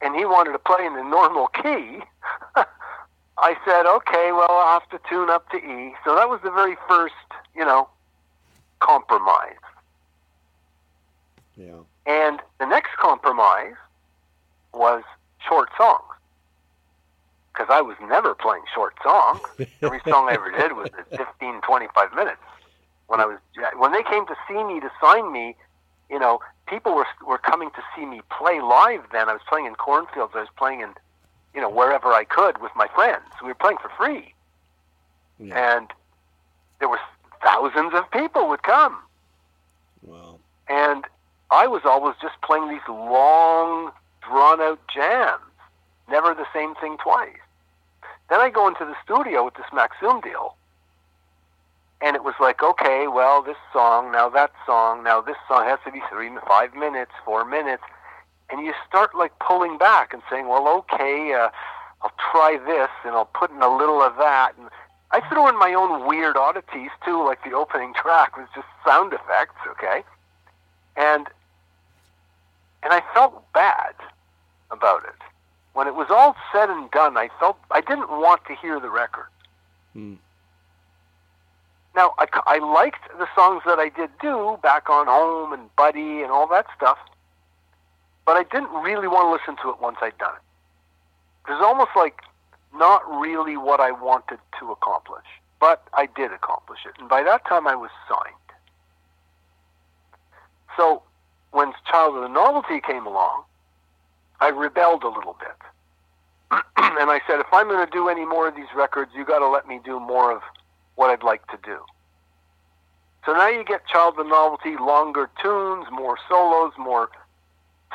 and 0.00 0.16
he 0.16 0.24
wanted 0.24 0.52
to 0.52 0.58
play 0.58 0.84
in 0.84 0.94
the 0.94 1.04
normal 1.04 1.46
key, 1.48 2.00
I 3.38 3.56
said, 3.64 3.86
okay, 3.86 4.32
well, 4.32 4.50
I'll 4.50 4.80
have 4.80 4.88
to 4.90 5.00
tune 5.08 5.30
up 5.30 5.48
to 5.50 5.56
E. 5.56 5.94
So 6.04 6.14
that 6.16 6.28
was 6.28 6.40
the 6.42 6.50
very 6.50 6.76
first, 6.88 7.14
you 7.54 7.64
know, 7.64 7.88
compromise. 8.80 9.54
Yeah. 11.56 11.78
And 12.06 12.40
the 12.58 12.66
next 12.66 12.90
compromise 12.98 13.74
was 14.74 15.02
short 15.46 15.68
songs. 15.76 16.02
Because 17.52 17.68
I 17.70 17.82
was 17.82 17.96
never 18.00 18.34
playing 18.34 18.62
short 18.74 18.94
songs. 19.02 19.40
Every 19.82 20.00
song 20.08 20.28
I 20.30 20.34
ever 20.34 20.50
did 20.50 20.72
was 20.72 20.88
15, 21.10 21.60
25 21.60 22.14
minutes. 22.14 22.38
When 23.08 23.20
I 23.20 23.26
was 23.26 23.38
when 23.76 23.92
they 23.92 24.02
came 24.02 24.26
to 24.26 24.34
see 24.48 24.62
me 24.64 24.80
to 24.80 24.90
sign 25.02 25.30
me, 25.32 25.54
you 26.08 26.18
know, 26.18 26.40
people 26.66 26.94
were 26.94 27.06
were 27.26 27.36
coming 27.36 27.70
to 27.72 27.82
see 27.94 28.06
me 28.06 28.22
play 28.36 28.60
live. 28.62 29.02
Then 29.12 29.28
I 29.28 29.32
was 29.34 29.42
playing 29.46 29.66
in 29.66 29.74
cornfields. 29.74 30.32
I 30.34 30.40
was 30.40 30.48
playing 30.56 30.80
in, 30.80 30.94
you 31.54 31.60
know, 31.60 31.68
wherever 31.68 32.08
I 32.08 32.24
could 32.24 32.62
with 32.62 32.72
my 32.74 32.86
friends. 32.94 33.24
We 33.42 33.48
were 33.48 33.54
playing 33.54 33.76
for 33.82 33.90
free, 33.98 34.32
Yeah. 35.38 35.76
and 35.76 35.88
there 36.78 36.88
were 36.88 37.00
thousands 37.44 37.92
of 37.92 38.10
people 38.12 38.48
would 38.48 38.62
come. 38.62 38.96
Wow. 40.02 40.38
And 40.68 41.04
I 41.50 41.66
was 41.66 41.82
always 41.84 42.14
just 42.22 42.40
playing 42.40 42.70
these 42.70 42.88
long, 42.88 43.92
drawn 44.26 44.60
out 44.60 44.80
jams, 44.92 45.40
never 46.08 46.34
the 46.34 46.46
same 46.52 46.74
thing 46.76 46.96
twice. 47.02 47.36
Then 48.30 48.40
I 48.40 48.50
go 48.50 48.68
into 48.68 48.84
the 48.84 48.96
studio 49.04 49.44
with 49.44 49.54
this 49.54 49.66
Maxoom 49.72 50.22
deal, 50.22 50.56
and 52.00 52.16
it 52.16 52.24
was 52.24 52.34
like, 52.40 52.62
okay, 52.62 53.06
well, 53.06 53.42
this 53.42 53.56
song, 53.72 54.10
now 54.10 54.28
that 54.30 54.52
song, 54.66 55.04
now 55.04 55.20
this 55.20 55.36
song 55.46 55.64
has 55.64 55.78
to 55.84 55.92
be 55.92 56.00
three, 56.10 56.30
five 56.48 56.74
minutes, 56.74 57.12
four 57.24 57.44
minutes, 57.44 57.82
and 58.50 58.64
you 58.64 58.72
start 58.88 59.14
like 59.14 59.38
pulling 59.38 59.78
back 59.78 60.12
and 60.12 60.22
saying, 60.30 60.48
well, 60.48 60.66
okay, 60.68 61.32
uh, 61.32 61.50
I'll 62.02 62.12
try 62.32 62.58
this, 62.66 62.90
and 63.04 63.14
I'll 63.14 63.30
put 63.32 63.50
in 63.50 63.62
a 63.62 63.74
little 63.74 64.02
of 64.02 64.16
that, 64.16 64.52
and 64.58 64.68
I 65.12 65.20
threw 65.28 65.48
in 65.48 65.58
my 65.58 65.74
own 65.74 66.06
weird 66.06 66.36
oddities 66.36 66.90
too, 67.04 67.24
like 67.24 67.44
the 67.44 67.52
opening 67.52 67.94
track 68.02 68.36
was 68.36 68.48
just 68.54 68.66
sound 68.84 69.12
effects, 69.12 69.60
okay, 69.68 70.02
and 70.96 71.28
and 72.82 72.92
I 72.92 73.02
felt 73.14 73.50
bad 73.52 73.94
about 74.70 75.04
it. 75.04 75.14
When 75.74 75.86
it 75.86 75.94
was 75.94 76.08
all 76.10 76.36
said 76.52 76.68
and 76.68 76.90
done, 76.90 77.16
I 77.16 77.28
felt 77.40 77.56
I 77.70 77.80
didn't 77.80 78.10
want 78.10 78.44
to 78.46 78.54
hear 78.54 78.78
the 78.80 78.90
record. 78.90 79.26
Hmm. 79.92 80.14
Now, 81.94 82.14
I, 82.18 82.26
I 82.46 82.58
liked 82.58 83.00
the 83.18 83.28
songs 83.34 83.62
that 83.66 83.78
I 83.78 83.90
did 83.90 84.10
do, 84.20 84.58
Back 84.62 84.88
on 84.88 85.06
Home 85.06 85.52
and 85.52 85.74
Buddy 85.76 86.22
and 86.22 86.30
all 86.30 86.46
that 86.48 86.66
stuff, 86.76 86.98
but 88.24 88.36
I 88.36 88.44
didn't 88.44 88.70
really 88.82 89.08
want 89.08 89.26
to 89.26 89.32
listen 89.32 89.62
to 89.62 89.70
it 89.70 89.80
once 89.80 89.98
I'd 90.00 90.16
done 90.18 90.34
it. 90.34 91.50
It 91.50 91.54
was 91.54 91.62
almost 91.62 91.90
like 91.96 92.20
not 92.74 93.02
really 93.20 93.56
what 93.56 93.80
I 93.80 93.90
wanted 93.90 94.38
to 94.58 94.70
accomplish, 94.70 95.26
but 95.60 95.86
I 95.92 96.06
did 96.06 96.32
accomplish 96.32 96.80
it. 96.86 96.92
And 96.98 97.08
by 97.08 97.22
that 97.24 97.46
time, 97.46 97.66
I 97.66 97.74
was 97.74 97.90
signed. 98.08 98.34
So 100.76 101.02
when 101.52 101.72
Child 101.90 102.16
of 102.16 102.22
the 102.22 102.28
Novelty 102.28 102.80
came 102.80 103.06
along, 103.06 103.44
I 104.40 104.48
rebelled 104.48 105.04
a 105.04 105.08
little 105.08 105.36
bit. 105.38 105.56
and 106.76 107.10
I 107.10 107.20
said, 107.26 107.40
if 107.40 107.46
I'm 107.52 107.68
going 107.68 107.84
to 107.86 107.90
do 107.90 108.08
any 108.08 108.24
more 108.26 108.48
of 108.48 108.56
these 108.56 108.66
records, 108.74 109.12
you 109.14 109.24
got 109.24 109.38
to 109.38 109.48
let 109.48 109.68
me 109.68 109.80
do 109.84 110.00
more 110.00 110.32
of 110.32 110.42
what 110.96 111.10
I'd 111.10 111.22
like 111.22 111.46
to 111.48 111.58
do. 111.62 111.78
So 113.24 113.32
now 113.32 113.48
you 113.48 113.64
get 113.64 113.86
Child 113.86 114.18
of 114.18 114.24
the 114.24 114.30
Novelty, 114.30 114.76
longer 114.76 115.30
tunes, 115.40 115.86
more 115.92 116.18
solos, 116.28 116.72
more 116.76 117.10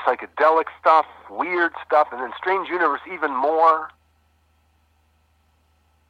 psychedelic 0.06 0.66
stuff, 0.80 1.06
weird 1.30 1.74
stuff, 1.86 2.08
and 2.12 2.22
then 2.22 2.32
Strange 2.38 2.70
Universe 2.70 3.02
even 3.12 3.36
more. 3.36 3.90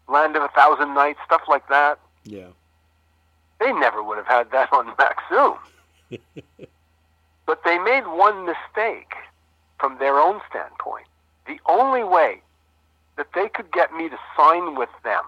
Land 0.07 0.35
of 0.35 0.43
a 0.43 0.49
Thousand 0.49 0.93
Nights, 0.93 1.19
stuff 1.25 1.41
like 1.49 1.67
that. 1.69 1.99
Yeah. 2.23 2.47
They 3.59 3.71
never 3.73 4.03
would 4.03 4.17
have 4.17 4.27
had 4.27 4.51
that 4.51 4.71
on 4.71 4.95
Maxoom. 4.95 5.57
but 7.47 7.63
they 7.63 7.79
made 7.79 8.05
one 8.05 8.45
mistake 8.45 9.13
from 9.79 9.97
their 9.97 10.19
own 10.19 10.39
standpoint. 10.49 11.07
The 11.47 11.59
only 11.65 12.03
way 12.03 12.41
that 13.15 13.27
they 13.33 13.49
could 13.49 13.71
get 13.71 13.93
me 13.93 14.09
to 14.09 14.17
sign 14.37 14.75
with 14.75 14.89
them 15.03 15.23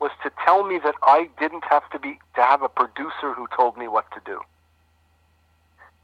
was 0.00 0.10
to 0.22 0.32
tell 0.44 0.64
me 0.64 0.80
that 0.82 0.94
I 1.02 1.28
didn't 1.38 1.64
have 1.68 1.88
to 1.90 1.98
be 1.98 2.18
to 2.34 2.42
have 2.42 2.62
a 2.62 2.68
producer 2.68 3.34
who 3.34 3.46
told 3.54 3.76
me 3.76 3.86
what 3.86 4.10
to 4.12 4.20
do. 4.24 4.40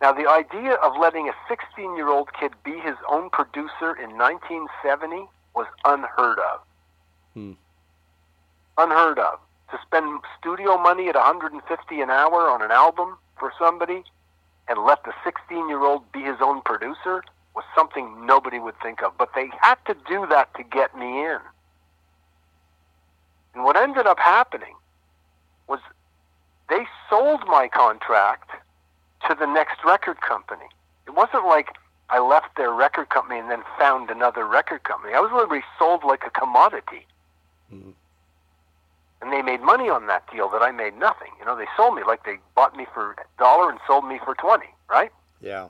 Now, 0.03 0.13
the 0.13 0.29
idea 0.29 0.75
of 0.75 0.93
letting 1.01 1.29
a 1.29 1.33
16 1.49 1.97
year 1.97 2.09
old 2.09 2.29
kid 2.39 2.53
be 2.63 2.79
his 2.79 2.97
own 3.09 3.31
producer 3.31 3.97
in 3.97 4.19
1970 4.19 5.27
was 5.55 5.67
unheard 5.87 6.39
of. 6.39 6.61
Hmm. 7.33 7.53
Unheard 8.77 9.19
of. 9.19 9.39
To 9.71 9.79
spend 9.85 10.21
studio 10.39 10.77
money 10.77 11.09
at 11.09 11.15
150 11.15 12.01
an 12.01 12.11
hour 12.11 12.51
on 12.51 12.61
an 12.61 12.71
album 12.71 13.17
for 13.39 13.51
somebody 13.59 14.05
and 14.69 14.85
let 14.85 15.05
the 15.05 15.13
16 15.25 15.69
year 15.69 15.83
old 15.83 16.11
be 16.13 16.23
his 16.23 16.37
own 16.41 16.63
producer 16.63 17.23
was 17.55 17.65
something 17.75 18.27
nobody 18.27 18.59
would 18.59 18.79
think 18.83 19.03
of. 19.03 19.17
But 19.17 19.31
they 19.35 19.49
had 19.61 19.77
to 19.87 19.95
do 20.09 20.27
that 20.29 20.55
to 20.55 20.63
get 20.63 20.97
me 20.97 21.25
in. 21.25 21.39
And 23.55 23.65
what 23.65 23.77
ended 23.77 24.07
up 24.07 24.19
happening 24.19 24.75
was 25.67 25.81
they 26.69 26.87
sold 27.09 27.41
my 27.47 27.69
contract 27.69 28.51
to 29.29 29.35
the 29.39 29.47
next 29.47 29.79
record 29.85 30.21
company. 30.21 30.67
It 31.07 31.15
wasn't 31.15 31.47
like 31.47 31.69
I 32.11 32.21
left 32.21 32.57
their 32.57 32.71
record 32.73 33.09
company 33.09 33.41
and 33.41 33.51
then 33.51 33.63
found 33.79 34.11
another 34.11 34.47
record 34.47 34.85
company. 34.85 35.15
I 35.15 35.21
was 35.21 35.31
literally 35.33 35.65
sold 35.79 36.05
like 36.05 36.23
a 36.27 36.31
commodity. 36.31 37.07
Mm-hmm. 37.73 37.91
And 39.23 39.33
they 39.33 39.43
made 39.43 39.61
money 39.63 39.89
on 39.89 40.07
that 40.09 40.31
deal 40.31 40.49
that 40.51 40.63
I 40.63 40.71
made 40.71 40.99
nothing. 40.99 41.31
You 41.39 41.47
know, 41.47 41.57
they 41.57 41.67
sold 41.77 41.95
me 41.95 42.03
like 42.07 42.25
they 42.25 42.37
bought 42.55 42.77
me 42.77 42.87
for 42.93 43.13
a 43.13 43.25
dollar 43.39 43.71
and 43.71 43.79
sold 43.87 44.07
me 44.07 44.21
for 44.25 44.35
20, 44.35 44.67
right? 44.91 45.11
Yeah. 45.41 45.69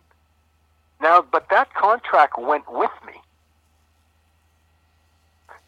Now, 1.00 1.22
but 1.22 1.48
that 1.50 1.72
contract 1.74 2.38
went 2.38 2.64
with 2.70 2.90
me. 3.06 3.12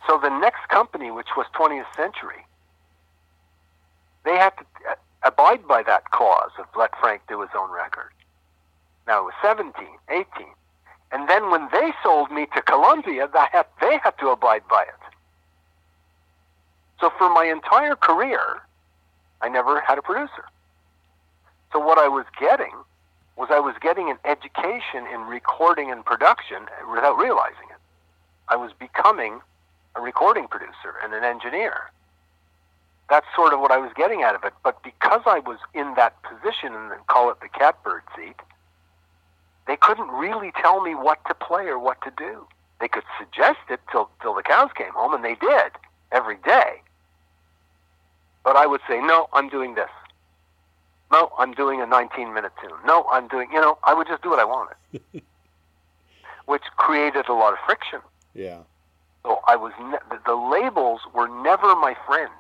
So 0.09 0.18
the 0.20 0.31
next 0.31 0.68
company, 0.68 1.11
which 1.11 1.29
was 1.37 1.47
20th 1.55 1.95
Century, 1.95 2.47
they 4.24 4.37
had 4.37 4.51
to 4.57 4.64
uh, 4.91 4.95
abide 5.22 5.66
by 5.66 5.83
that 5.83 6.11
clause 6.11 6.51
of 6.59 6.66
let 6.76 6.91
Frank 6.99 7.22
do 7.29 7.41
his 7.43 7.51
own 7.57 7.70
record. 7.70 8.11
Now 9.07 9.20
it 9.20 9.24
was 9.24 9.35
17, 9.43 9.72
18. 10.11 10.24
And 11.12 11.29
then 11.29 11.51
when 11.51 11.68
they 11.72 11.93
sold 12.03 12.31
me 12.31 12.47
to 12.55 12.62
Columbia, 12.62 13.29
they 13.33 13.45
had, 13.53 13.66
they 13.81 13.99
had 14.03 14.18
to 14.18 14.29
abide 14.29 14.62
by 14.68 14.83
it. 14.83 15.08
So 17.01 17.11
for 17.17 17.33
my 17.33 17.45
entire 17.45 17.95
career, 17.95 18.63
I 19.41 19.49
never 19.49 19.81
had 19.81 19.99
a 19.99 20.03
producer. 20.03 20.45
So 21.73 21.79
what 21.79 21.99
I 21.99 22.09
was 22.09 22.25
getting 22.41 22.73
was 23.37 23.49
I 23.53 23.61
was 23.61 23.75
getting 23.81 24.11
an 24.11 24.19
education 24.25 25.07
in 25.13 25.21
recording 25.23 25.93
and 25.93 26.05
production 26.05 26.67
without 26.93 27.17
realizing 27.17 27.69
it. 27.71 27.77
I 28.49 28.57
was 28.57 28.73
becoming 28.79 29.41
a 29.95 30.01
recording 30.01 30.49
producer 30.49 30.95
and 31.05 31.13
an 31.15 31.23
engineer. 31.23 31.91
That's 33.09 33.27
sort 33.37 33.53
of 33.53 33.61
what 33.61 33.71
I 33.71 33.79
was 33.79 33.93
getting 33.97 34.23
out 34.23 34.35
of 34.35 34.45
it. 34.45 34.53
But 34.65 34.83
because 34.83 35.23
I 35.25 35.39
was 35.39 35.59
in 35.75 35.95
that 35.95 36.17
position 36.23 36.75
and 36.75 37.07
call 37.07 37.31
it 37.31 37.41
the 37.41 37.49
catbird 37.49 38.03
seat, 38.17 38.37
they 39.67 39.77
couldn't 39.77 40.09
really 40.09 40.53
tell 40.61 40.81
me 40.83 40.95
what 40.95 41.25
to 41.27 41.35
play 41.35 41.67
or 41.67 41.79
what 41.79 42.03
to 42.03 42.13
do. 42.17 42.47
They 42.81 42.89
could 42.89 43.05
suggest 43.19 43.59
it 43.71 43.81
till 43.91 44.11
till 44.23 44.35
the 44.35 44.43
cows 44.43 44.71
came 44.75 44.93
home, 44.93 45.15
and 45.15 45.25
they 45.25 45.35
did 45.35 45.73
every 46.11 46.37
day. 46.37 46.83
But 48.49 48.57
I 48.57 48.67
would 48.67 48.81
say, 48.89 48.99
no, 49.03 49.29
I'm 49.35 49.51
doing 49.51 49.75
this. 49.75 49.91
No, 51.13 51.31
I'm 51.37 51.53
doing 51.53 51.83
a 51.83 51.87
19 51.87 52.33
minute 52.33 52.53
tune. 52.63 52.73
No, 52.87 53.05
I'm 53.13 53.29
doing, 53.29 53.51
you 53.53 53.61
know, 53.61 53.77
I 53.85 53.93
would 53.93 54.07
just 54.07 54.23
do 54.23 54.31
what 54.31 54.39
I 54.39 54.47
wanted, 54.47 55.13
which 56.47 56.63
created 56.79 57.29
a 57.29 57.35
lot 57.35 57.53
of 57.53 57.59
friction. 57.67 58.01
Yeah. 58.33 58.61
So 59.23 59.41
I 59.47 59.57
was 59.57 59.75
ne- 59.79 60.17
the 60.25 60.35
labels 60.35 61.03
were 61.15 61.29
never 61.29 61.77
my 61.77 61.95
friend. 62.07 62.33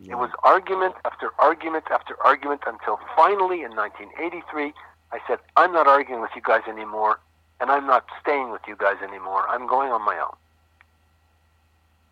Yeah. 0.00 0.14
It 0.14 0.18
was 0.18 0.30
argument 0.42 0.96
after 1.04 1.30
argument 1.38 1.84
after 1.88 2.20
argument 2.20 2.62
until 2.66 2.98
finally 3.14 3.62
in 3.62 3.76
1983 3.76 4.74
I 5.12 5.20
said, 5.28 5.38
"I'm 5.56 5.72
not 5.72 5.86
arguing 5.86 6.22
with 6.22 6.32
you 6.34 6.42
guys 6.42 6.62
anymore, 6.66 7.20
and 7.60 7.70
I'm 7.70 7.86
not 7.86 8.04
staying 8.20 8.50
with 8.50 8.62
you 8.66 8.74
guys 8.74 8.96
anymore. 9.00 9.46
I'm 9.48 9.68
going 9.68 9.92
on 9.92 10.02
my 10.02 10.18
own, 10.18 10.34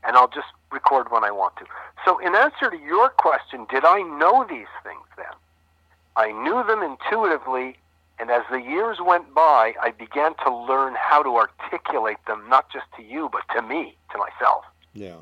and 0.04 0.16
I'll 0.16 0.28
just 0.28 0.48
record 0.70 1.10
when 1.10 1.24
I 1.24 1.30
want 1.30 1.56
to." 1.56 1.64
So, 2.04 2.18
in 2.18 2.34
answer 2.34 2.70
to 2.70 2.78
your 2.78 3.10
question, 3.10 3.66
did 3.70 3.84
I 3.84 4.02
know 4.02 4.44
these 4.48 4.72
things 4.82 5.06
then? 5.16 5.34
I 6.16 6.32
knew 6.32 6.64
them 6.64 6.82
intuitively 6.82 7.76
and 8.20 8.30
as 8.30 8.42
the 8.50 8.60
years 8.60 8.98
went 9.00 9.32
by, 9.32 9.74
I 9.80 9.92
began 9.92 10.34
to 10.44 10.54
learn 10.54 10.94
how 10.94 11.22
to 11.22 11.36
articulate 11.36 12.18
them, 12.26 12.44
not 12.50 12.70
just 12.70 12.84
to 12.96 13.02
you, 13.02 13.30
but 13.32 13.42
to 13.54 13.62
me, 13.62 13.96
to 14.12 14.18
myself. 14.18 14.66
Yeah. 14.92 15.16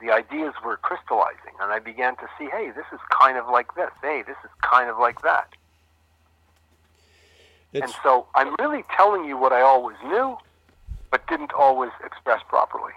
The 0.00 0.12
ideas 0.12 0.54
were 0.64 0.76
crystallizing, 0.76 1.54
and 1.60 1.72
I 1.72 1.80
began 1.80 2.14
to 2.16 2.28
see, 2.38 2.46
hey, 2.46 2.70
this 2.70 2.84
is 2.92 3.00
kind 3.10 3.36
of 3.36 3.48
like 3.48 3.74
this. 3.74 3.90
Hey, 4.02 4.22
this 4.24 4.36
is 4.44 4.50
kind 4.62 4.88
of 4.88 4.98
like 4.98 5.22
that. 5.22 5.48
It's... 7.72 7.82
And 7.82 7.92
so 8.04 8.28
I'm 8.36 8.54
really 8.60 8.84
telling 8.96 9.24
you 9.24 9.36
what 9.36 9.52
I 9.52 9.62
always 9.62 9.96
knew, 10.04 10.38
but 11.10 11.26
didn't 11.26 11.54
always 11.54 11.90
express 12.04 12.40
properly. 12.48 12.92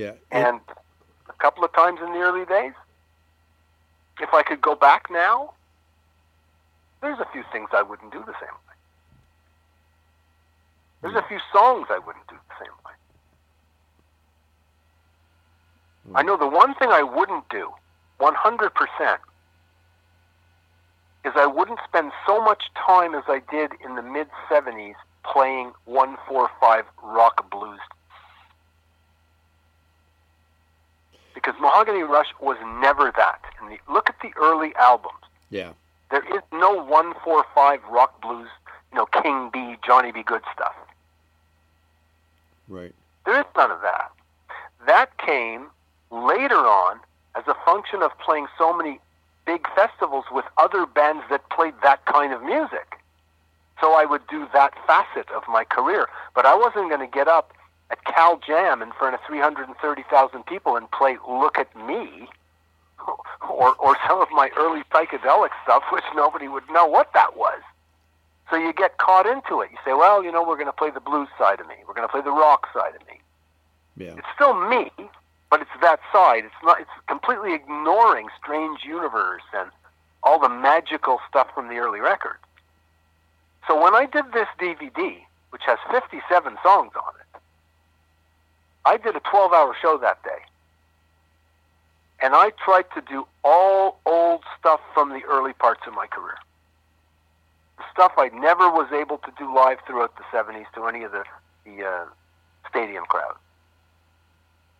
Yeah. 0.00 0.12
And 0.30 0.60
a 1.28 1.32
couple 1.34 1.62
of 1.62 1.74
times 1.74 2.00
in 2.02 2.10
the 2.14 2.20
early 2.20 2.46
days, 2.46 2.72
if 4.18 4.32
I 4.32 4.42
could 4.42 4.62
go 4.62 4.74
back 4.74 5.10
now, 5.10 5.52
there's 7.02 7.18
a 7.18 7.26
few 7.32 7.44
things 7.52 7.68
I 7.72 7.82
wouldn't 7.82 8.10
do 8.10 8.20
the 8.20 8.32
same 8.40 8.56
way. 8.66 8.76
There's 11.02 11.16
a 11.16 11.28
few 11.28 11.38
songs 11.52 11.88
I 11.90 11.98
wouldn't 11.98 12.26
do 12.28 12.36
the 12.48 12.64
same 12.64 12.72
way. 12.86 12.92
Mm. 16.08 16.18
I 16.18 16.22
know 16.22 16.38
the 16.38 16.48
one 16.48 16.74
thing 16.76 16.88
I 16.88 17.02
wouldn't 17.02 17.46
do, 17.50 17.70
100%, 18.20 19.18
is 21.26 21.32
I 21.36 21.44
wouldn't 21.44 21.80
spend 21.86 22.12
so 22.26 22.42
much 22.42 22.64
time 22.86 23.14
as 23.14 23.24
I 23.28 23.42
did 23.50 23.72
in 23.84 23.96
the 23.96 24.02
mid 24.02 24.28
70s 24.50 24.94
playing 25.30 25.72
145 25.84 26.86
rock 27.02 27.50
blues. 27.50 27.80
Because 31.42 31.60
Mahogany 31.60 32.02
Rush 32.02 32.28
was 32.40 32.56
never 32.80 33.12
that. 33.16 33.40
And 33.60 33.70
the, 33.70 33.78
look 33.92 34.08
at 34.08 34.16
the 34.20 34.32
early 34.40 34.74
albums. 34.76 35.14
Yeah. 35.50 35.72
There 36.10 36.24
is 36.36 36.42
no 36.52 36.82
one 36.82 37.14
four 37.24 37.44
five 37.54 37.80
rock 37.90 38.20
blues, 38.20 38.48
you 38.92 38.98
know, 38.98 39.06
King 39.06 39.50
Bee, 39.52 39.76
Johnny 39.86 40.12
B. 40.12 40.22
Goode 40.22 40.42
stuff. 40.52 40.74
Right. 42.68 42.94
There 43.24 43.38
is 43.38 43.46
none 43.56 43.70
of 43.70 43.80
that. 43.82 44.10
That 44.86 45.16
came 45.18 45.66
later 46.10 46.56
on 46.56 47.00
as 47.36 47.44
a 47.46 47.54
function 47.64 48.02
of 48.02 48.10
playing 48.18 48.46
so 48.58 48.76
many 48.76 48.98
big 49.46 49.66
festivals 49.74 50.24
with 50.30 50.44
other 50.58 50.84
bands 50.84 51.24
that 51.30 51.48
played 51.50 51.74
that 51.82 52.04
kind 52.06 52.32
of 52.32 52.42
music. 52.42 52.98
So 53.80 53.94
I 53.94 54.04
would 54.04 54.26
do 54.28 54.46
that 54.52 54.74
facet 54.86 55.30
of 55.30 55.42
my 55.48 55.64
career. 55.64 56.08
But 56.34 56.44
I 56.44 56.54
wasn't 56.54 56.88
going 56.88 57.00
to 57.00 57.06
get 57.06 57.28
up 57.28 57.52
at 57.90 58.04
Cal 58.04 58.38
Jam 58.38 58.82
in 58.82 58.92
front 58.92 59.14
of 59.14 59.20
330,000 59.26 60.46
people 60.46 60.76
and 60.76 60.90
play 60.90 61.18
Look 61.28 61.58
at 61.58 61.74
Me 61.76 62.28
or, 63.48 63.74
or 63.74 63.96
some 64.06 64.20
of 64.20 64.28
my 64.30 64.50
early 64.56 64.82
psychedelic 64.92 65.50
stuff, 65.64 65.82
which 65.92 66.04
nobody 66.14 66.48
would 66.48 66.68
know 66.70 66.86
what 66.86 67.12
that 67.14 67.36
was. 67.36 67.60
So 68.50 68.56
you 68.56 68.72
get 68.72 68.98
caught 68.98 69.26
into 69.26 69.60
it. 69.60 69.70
You 69.70 69.78
say, 69.84 69.92
well, 69.92 70.24
you 70.24 70.32
know, 70.32 70.42
we're 70.42 70.56
going 70.56 70.66
to 70.66 70.72
play 70.72 70.90
the 70.90 71.00
blues 71.00 71.28
side 71.38 71.60
of 71.60 71.68
me. 71.68 71.76
We're 71.86 71.94
going 71.94 72.06
to 72.06 72.10
play 72.10 72.22
the 72.22 72.32
rock 72.32 72.66
side 72.74 72.94
of 73.00 73.06
me. 73.06 73.20
Yeah. 73.96 74.14
It's 74.16 74.26
still 74.34 74.54
me, 74.68 74.90
but 75.50 75.60
it's 75.60 75.70
that 75.82 76.00
side. 76.12 76.44
It's 76.44 76.54
not. 76.64 76.80
It's 76.80 76.90
completely 77.06 77.54
ignoring 77.54 78.28
Strange 78.42 78.80
Universe 78.82 79.42
and 79.52 79.70
all 80.22 80.40
the 80.40 80.48
magical 80.48 81.20
stuff 81.28 81.48
from 81.54 81.68
the 81.68 81.76
early 81.76 82.00
records. 82.00 82.40
So 83.68 83.80
when 83.80 83.94
I 83.94 84.06
did 84.06 84.32
this 84.32 84.48
DVD, 84.58 85.18
which 85.50 85.62
has 85.66 85.78
57 85.90 86.56
songs 86.62 86.92
on 86.96 87.12
it, 87.19 87.19
I 88.84 88.96
did 88.96 89.16
a 89.16 89.20
12-hour 89.20 89.76
show 89.80 89.98
that 89.98 90.22
day. 90.22 90.42
And 92.22 92.34
I 92.34 92.52
tried 92.62 92.86
to 92.94 93.00
do 93.00 93.26
all 93.44 93.98
old 94.04 94.42
stuff 94.58 94.80
from 94.92 95.10
the 95.10 95.22
early 95.24 95.52
parts 95.54 95.82
of 95.86 95.94
my 95.94 96.06
career. 96.06 96.36
The 97.78 97.84
stuff 97.92 98.12
I 98.18 98.28
never 98.28 98.70
was 98.70 98.92
able 98.92 99.18
to 99.18 99.32
do 99.38 99.54
live 99.54 99.78
throughout 99.86 100.14
the 100.16 100.24
70s 100.24 100.66
to 100.74 100.86
any 100.86 101.02
of 101.02 101.12
the, 101.12 101.24
the 101.64 101.84
uh, 101.84 102.04
stadium 102.68 103.04
crowd. 103.06 103.36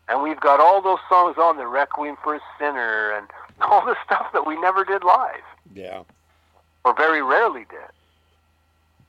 And 0.09 0.22
we've 0.22 0.40
got 0.40 0.61
all 0.61 0.82
those 0.82 0.98
songs 1.09 1.36
on 1.38 1.57
the 1.57 1.66
Requiem 1.66 2.16
for 2.22 2.34
a 2.34 2.40
Sinner 2.59 3.12
and 3.12 3.28
all 3.61 3.84
the 3.86 3.96
stuff 4.05 4.26
that 4.32 4.46
we 4.46 4.61
never 4.61 4.84
did 4.84 5.03
live. 5.03 5.44
Yeah. 5.74 6.03
Or 6.84 6.94
very 6.94 7.22
rarely 7.22 7.64
did. 7.70 7.90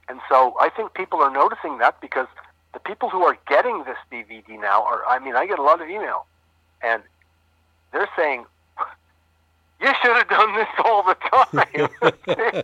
And 0.07 0.19
so 0.29 0.55
I 0.59 0.69
think 0.69 0.93
people 0.93 1.19
are 1.21 1.31
noticing 1.31 1.79
that 1.79 1.99
because 2.01 2.27
the 2.73 2.79
people 2.79 3.09
who 3.09 3.23
are 3.23 3.37
getting 3.47 3.83
this 3.83 3.97
DVD 4.11 4.59
now 4.59 4.83
are, 4.83 5.05
I 5.05 5.19
mean, 5.19 5.35
I 5.35 5.45
get 5.45 5.59
a 5.59 5.63
lot 5.63 5.81
of 5.81 5.89
email. 5.89 6.25
And 6.81 7.03
they're 7.91 8.09
saying, 8.15 8.45
you 9.81 9.87
should 10.01 10.15
have 10.15 10.29
done 10.29 10.55
this 10.55 10.67
all 10.83 11.03
the 11.03 11.15
time. 11.15 12.63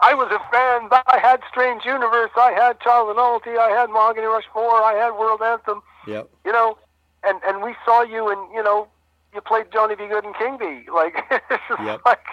I 0.00 0.12
was 0.12 0.30
a 0.32 0.38
fan. 0.50 0.88
I 1.06 1.18
had 1.20 1.40
Strange 1.48 1.84
Universe. 1.84 2.30
I 2.36 2.50
had 2.52 2.80
Child 2.80 3.10
of 3.10 3.16
Novelty. 3.16 3.56
I 3.56 3.70
had 3.70 3.90
Mahogany 3.90 4.26
Rush 4.26 4.44
Four. 4.52 4.82
I 4.82 4.94
had 4.94 5.12
World 5.12 5.40
Anthem. 5.40 5.82
Yep. 6.06 6.28
You 6.44 6.52
know, 6.52 6.76
and 7.22 7.40
and 7.46 7.62
we 7.62 7.74
saw 7.84 8.02
you, 8.02 8.28
and 8.28 8.52
you 8.52 8.62
know, 8.62 8.88
you 9.32 9.40
played 9.40 9.66
Johnny 9.72 9.94
B. 9.94 10.06
Goode 10.08 10.24
and 10.24 10.34
King 10.36 10.58
Bee. 10.58 10.84
Like 10.92 11.14
it's 11.30 11.62
just 11.68 11.80
Yep. 11.80 12.00
like. 12.04 12.24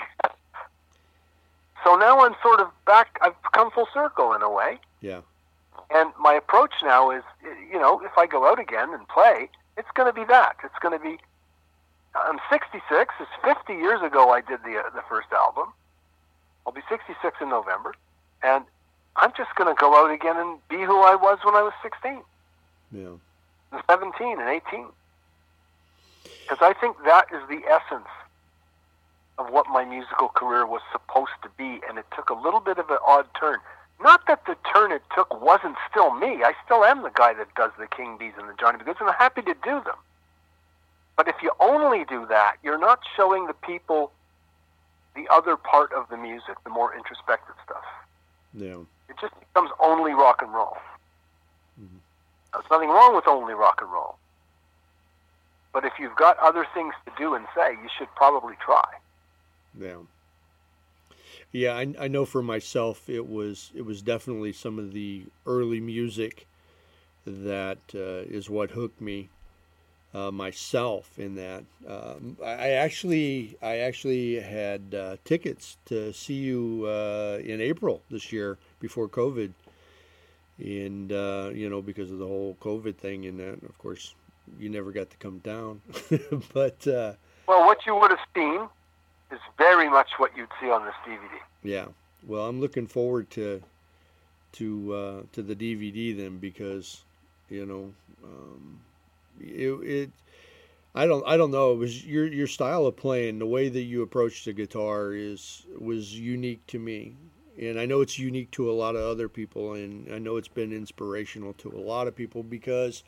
So 1.84 1.95
now 1.95 2.19
I'm 2.26 2.36
sort 2.43 2.59
of 2.59 2.67
back. 2.86 3.17
I've 3.22 3.36
come 3.53 3.72
full 3.72 3.88
circle 3.93 4.34
in 4.34 4.41
a 4.41 4.49
way. 4.49 4.78
Yeah. 5.01 5.22
And 5.93 6.11
my 6.19 6.33
approach 6.33 6.73
now 6.83 7.11
is, 7.11 7.23
you 7.71 7.77
know, 7.79 7.99
if 8.03 8.17
I 8.17 8.25
go 8.25 8.47
out 8.49 8.59
again 8.59 8.93
and 8.93 9.07
play, 9.07 9.49
it's 9.77 9.89
going 9.93 10.07
to 10.07 10.13
be 10.13 10.25
that. 10.25 10.55
It's 10.63 10.75
going 10.81 10.97
to 10.97 11.03
be. 11.03 11.17
I'm 12.15 12.39
66. 12.49 12.81
It's 13.19 13.29
50 13.43 13.73
years 13.73 14.01
ago 14.01 14.29
I 14.31 14.41
did 14.41 14.59
the 14.63 14.77
uh, 14.79 14.89
the 14.93 15.01
first 15.09 15.27
album. 15.31 15.67
I'll 16.65 16.73
be 16.73 16.81
66 16.89 17.37
in 17.41 17.49
November, 17.49 17.93
and 18.43 18.63
I'm 19.15 19.31
just 19.35 19.55
going 19.55 19.73
to 19.73 19.79
go 19.79 19.95
out 19.95 20.11
again 20.13 20.37
and 20.37 20.59
be 20.69 20.77
who 20.77 20.99
I 21.01 21.15
was 21.15 21.39
when 21.43 21.55
I 21.55 21.63
was 21.63 21.73
16, 21.81 22.21
Yeah. 22.91 23.17
and 23.71 23.81
17, 23.89 24.39
and 24.39 24.47
18. 24.49 24.85
Because 26.47 26.59
I 26.61 26.73
think 26.79 26.97
that 27.05 27.25
is 27.33 27.41
the 27.49 27.65
essence 27.67 28.07
of 29.39 29.49
what 29.51 29.67
my 29.69 29.83
musical 29.85 30.27
career 30.29 30.67
was 30.67 30.81
supposed 30.91 31.31
to 31.43 31.49
be, 31.57 31.79
and 31.89 31.97
it 31.97 32.05
took 32.15 32.29
a 32.29 32.35
little 32.35 32.59
bit 32.59 32.77
of 32.77 32.89
an 32.89 32.99
odd 33.07 33.25
turn. 33.39 33.57
Not 34.01 34.25
that 34.27 34.45
the 34.45 34.55
turn 34.73 34.91
it 34.91 35.03
took 35.15 35.41
wasn't 35.41 35.75
still 35.89 36.13
me. 36.15 36.43
I 36.43 36.53
still 36.65 36.83
am 36.83 37.03
the 37.03 37.11
guy 37.13 37.33
that 37.33 37.53
does 37.55 37.71
the 37.77 37.87
King 37.87 38.17
Bees 38.17 38.33
and 38.37 38.49
the 38.49 38.53
Johnny 38.59 38.79
B. 38.79 38.85
Goodes, 38.85 38.99
and 38.99 39.09
I'm 39.09 39.15
happy 39.15 39.41
to 39.43 39.53
do 39.63 39.81
them. 39.85 39.97
But 41.15 41.27
if 41.27 41.35
you 41.43 41.51
only 41.59 42.03
do 42.05 42.25
that, 42.27 42.55
you're 42.63 42.79
not 42.79 42.99
showing 43.15 43.45
the 43.45 43.53
people 43.53 44.11
the 45.15 45.27
other 45.31 45.55
part 45.55 45.91
of 45.93 46.09
the 46.09 46.17
music, 46.17 46.55
the 46.63 46.69
more 46.69 46.95
introspective 46.95 47.55
stuff. 47.63 47.83
Yeah. 48.53 48.77
It 49.09 49.17
just 49.19 49.33
becomes 49.39 49.69
only 49.79 50.13
rock 50.13 50.41
and 50.41 50.51
roll. 50.53 50.77
Mm-hmm. 51.79 51.97
There's 52.53 52.65
nothing 52.71 52.89
wrong 52.89 53.15
with 53.15 53.27
only 53.27 53.53
rock 53.53 53.79
and 53.81 53.91
roll. 53.91 54.15
But 55.73 55.85
if 55.85 55.93
you've 55.99 56.15
got 56.15 56.39
other 56.39 56.65
things 56.73 56.93
to 57.05 57.11
do 57.17 57.35
and 57.35 57.45
say, 57.55 57.73
you 57.73 57.89
should 57.97 58.13
probably 58.15 58.55
try. 58.65 58.85
Yeah. 59.79 59.97
Yeah, 61.51 61.75
I, 61.75 61.93
I 61.99 62.07
know 62.07 62.25
for 62.25 62.41
myself 62.41 63.09
it 63.09 63.27
was 63.27 63.71
it 63.75 63.85
was 63.85 64.01
definitely 64.01 64.53
some 64.53 64.79
of 64.79 64.93
the 64.93 65.25
early 65.45 65.81
music 65.81 66.47
that 67.25 67.79
uh, 67.93 68.27
is 68.33 68.49
what 68.49 68.71
hooked 68.71 69.01
me 69.01 69.29
uh, 70.13 70.31
myself 70.31 71.17
in 71.19 71.35
that. 71.35 71.63
Um, 71.87 72.37
I 72.43 72.71
actually 72.71 73.57
I 73.61 73.77
actually 73.79 74.39
had 74.39 74.95
uh, 74.95 75.17
tickets 75.25 75.77
to 75.85 76.13
see 76.13 76.35
you 76.35 76.85
uh, 76.87 77.39
in 77.43 77.59
April 77.61 78.01
this 78.09 78.31
year 78.31 78.57
before 78.79 79.09
COVID, 79.09 79.51
and 80.57 81.11
uh, 81.11 81.51
you 81.53 81.69
know 81.69 81.81
because 81.81 82.11
of 82.11 82.17
the 82.17 82.27
whole 82.27 82.55
COVID 82.61 82.95
thing 82.95 83.25
and 83.25 83.39
that 83.39 83.63
of 83.63 83.77
course 83.77 84.15
you 84.57 84.69
never 84.69 84.91
got 84.91 85.09
to 85.09 85.17
come 85.17 85.39
down, 85.39 85.81
but. 86.53 86.87
Uh, 86.87 87.13
Well, 87.47 87.65
what 87.65 87.85
you 87.85 87.95
would 87.95 88.11
have 88.11 88.19
seen 88.35 88.67
is 89.32 89.39
very 89.57 89.89
much 89.89 90.09
what 90.17 90.36
you'd 90.36 90.49
see 90.59 90.69
on 90.69 90.86
this 90.86 90.93
DVD. 91.05 91.39
Yeah. 91.63 91.86
Well, 92.25 92.45
I'm 92.45 92.59
looking 92.59 92.88
forward 92.88 93.29
to 93.32 93.61
to 94.53 94.93
uh, 94.93 95.21
to 95.34 95.41
the 95.41 95.55
DVD 95.55 96.15
then 96.15 96.38
because 96.38 97.03
you 97.49 97.65
know 97.65 97.93
um, 98.23 98.79
it, 99.39 99.69
it 99.84 100.11
I 100.93 101.05
don't 101.07 101.25
I 101.25 101.38
don't 101.38 101.51
know 101.51 101.71
it 101.73 101.77
was 101.77 102.05
your 102.05 102.27
your 102.27 102.47
style 102.47 102.86
of 102.86 102.97
playing 102.97 103.39
the 103.39 103.45
way 103.45 103.69
that 103.69 103.82
you 103.82 104.01
approached 104.01 104.45
the 104.45 104.53
guitar 104.53 105.13
is 105.13 105.63
was 105.79 106.17
unique 106.17 106.65
to 106.67 106.79
me 106.79 107.15
and 107.59 107.79
I 107.79 107.86
know 107.86 108.01
it's 108.01 108.19
unique 108.19 108.51
to 108.51 108.69
a 108.69 108.73
lot 108.73 108.95
of 108.95 109.01
other 109.01 109.29
people 109.29 109.73
and 109.73 110.13
I 110.13 110.19
know 110.19 110.38
it's 110.38 110.47
been 110.47 110.73
inspirational 110.73 111.53
to 111.53 111.69
a 111.71 111.79
lot 111.79 112.07
of 112.07 112.15
people 112.15 112.43
because 112.43 113.03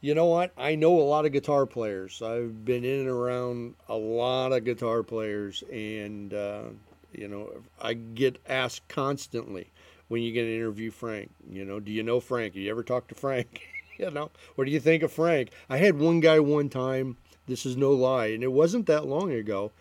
you 0.00 0.14
know 0.14 0.26
what? 0.26 0.52
I 0.56 0.74
know 0.74 0.98
a 0.98 1.02
lot 1.02 1.26
of 1.26 1.32
guitar 1.32 1.66
players. 1.66 2.22
I've 2.22 2.64
been 2.64 2.84
in 2.84 3.00
and 3.00 3.08
around 3.08 3.74
a 3.88 3.96
lot 3.96 4.52
of 4.52 4.64
guitar 4.64 5.02
players, 5.02 5.64
and 5.72 6.32
uh, 6.32 6.64
you 7.12 7.28
know, 7.28 7.50
I 7.80 7.94
get 7.94 8.40
asked 8.48 8.86
constantly 8.88 9.70
when 10.08 10.22
you 10.22 10.32
get 10.32 10.44
to 10.44 10.54
interview 10.54 10.90
Frank. 10.90 11.30
You 11.50 11.64
know, 11.64 11.80
do 11.80 11.90
you 11.90 12.02
know 12.02 12.20
Frank? 12.20 12.54
Have 12.54 12.62
you 12.62 12.70
ever 12.70 12.82
talked 12.82 13.08
to 13.08 13.14
Frank? 13.14 13.62
you 13.98 14.10
know, 14.10 14.30
what 14.54 14.66
do 14.66 14.70
you 14.70 14.80
think 14.80 15.02
of 15.02 15.12
Frank? 15.12 15.50
I 15.68 15.78
had 15.78 15.98
one 15.98 16.20
guy 16.20 16.38
one 16.38 16.68
time. 16.68 17.16
This 17.46 17.66
is 17.66 17.76
no 17.76 17.92
lie, 17.92 18.26
and 18.26 18.44
it 18.44 18.52
wasn't 18.52 18.86
that 18.86 19.06
long 19.06 19.32
ago. 19.32 19.72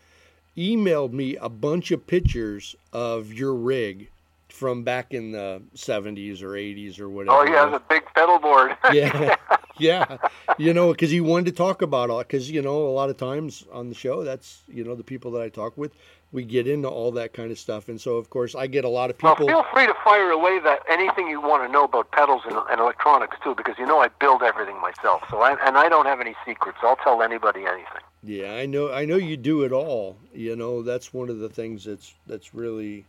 Emailed 0.57 1.11
me 1.11 1.36
a 1.36 1.49
bunch 1.49 1.91
of 1.91 2.07
pictures 2.07 2.76
of 2.91 3.32
your 3.34 3.53
rig 3.53 4.09
from 4.49 4.84
back 4.84 5.13
in 5.13 5.34
the 5.34 5.61
70s 5.76 6.41
or 6.41 6.51
80s 6.51 6.99
or 6.99 7.09
whatever. 7.09 7.38
Oh, 7.38 7.43
yeah, 7.43 7.70
the 7.70 7.82
big 7.88 8.03
pedal 8.15 8.39
board. 8.39 8.76
yeah 8.91 9.36
yeah 9.80 10.18
you 10.58 10.74
know 10.74 10.92
because 10.92 11.12
he 11.12 11.22
wanted 11.22 11.46
to 11.46 11.52
talk 11.52 11.82
about 11.82 12.10
all 12.10 12.20
because 12.20 12.50
you 12.50 12.62
know 12.62 12.88
a 12.88 12.90
lot 12.92 13.10
of 13.10 13.18
times 13.18 13.66
on 13.72 13.90
the 13.90 13.96
show 13.96 14.24
that's 14.24 14.62
you 14.68 14.84
know 14.84 14.96
the 14.96 15.04
people 15.04 15.32
that 15.32 15.42
i 15.42 15.50
talk 15.50 15.78
with 15.78 15.92
we 16.32 16.44
get 16.44 16.68
into 16.68 16.88
all 16.90 17.12
that 17.12 17.34
kind 17.34 17.52
of 17.52 17.58
stuff 17.60 17.88
and 17.90 18.00
so 18.02 18.16
of 18.18 18.30
course 18.30 18.54
i 18.56 18.68
get 18.68 18.84
a 18.84 18.90
lot 18.90 19.10
of 19.10 19.16
Well, 19.22 19.36
people 19.36 19.48
feel 19.48 19.66
free 19.74 19.88
to 19.88 19.94
fire 20.04 20.32
away 20.32 20.60
that 20.60 20.80
anything 20.90 21.28
you 21.30 21.40
want 21.42 21.64
to 21.66 21.72
know 21.72 21.86
about 21.86 22.12
pedals 22.12 22.42
and, 22.46 22.58
and 22.70 22.80
electronics 22.82 23.38
too, 23.44 23.56
because 23.56 23.76
you 23.78 23.86
know 23.86 24.00
I 24.00 24.10
build 24.20 24.44
everything 24.44 24.80
myself. 24.82 25.24
So 25.30 25.42
I, 25.42 25.52
and 25.66 25.78
I 25.78 25.88
don't 25.90 26.06
have 26.06 26.20
any 26.20 26.36
secrets. 26.46 26.80
I'll 26.82 26.98
tell 26.98 27.22
anybody 27.22 27.62
anything. 27.66 28.02
yeah 28.24 28.54
i 28.56 28.66
know 28.66 28.92
i 28.92 29.06
know 29.06 29.16
you 29.16 29.38
do 29.38 29.64
it 29.64 29.72
all 29.72 30.18
you 30.34 30.56
know 30.56 30.82
that's 30.82 31.14
one 31.14 31.30
of 31.30 31.38
the 31.40 31.50
things 31.50 31.86
that's 31.86 32.14
that's 32.26 32.54
really 32.54 33.06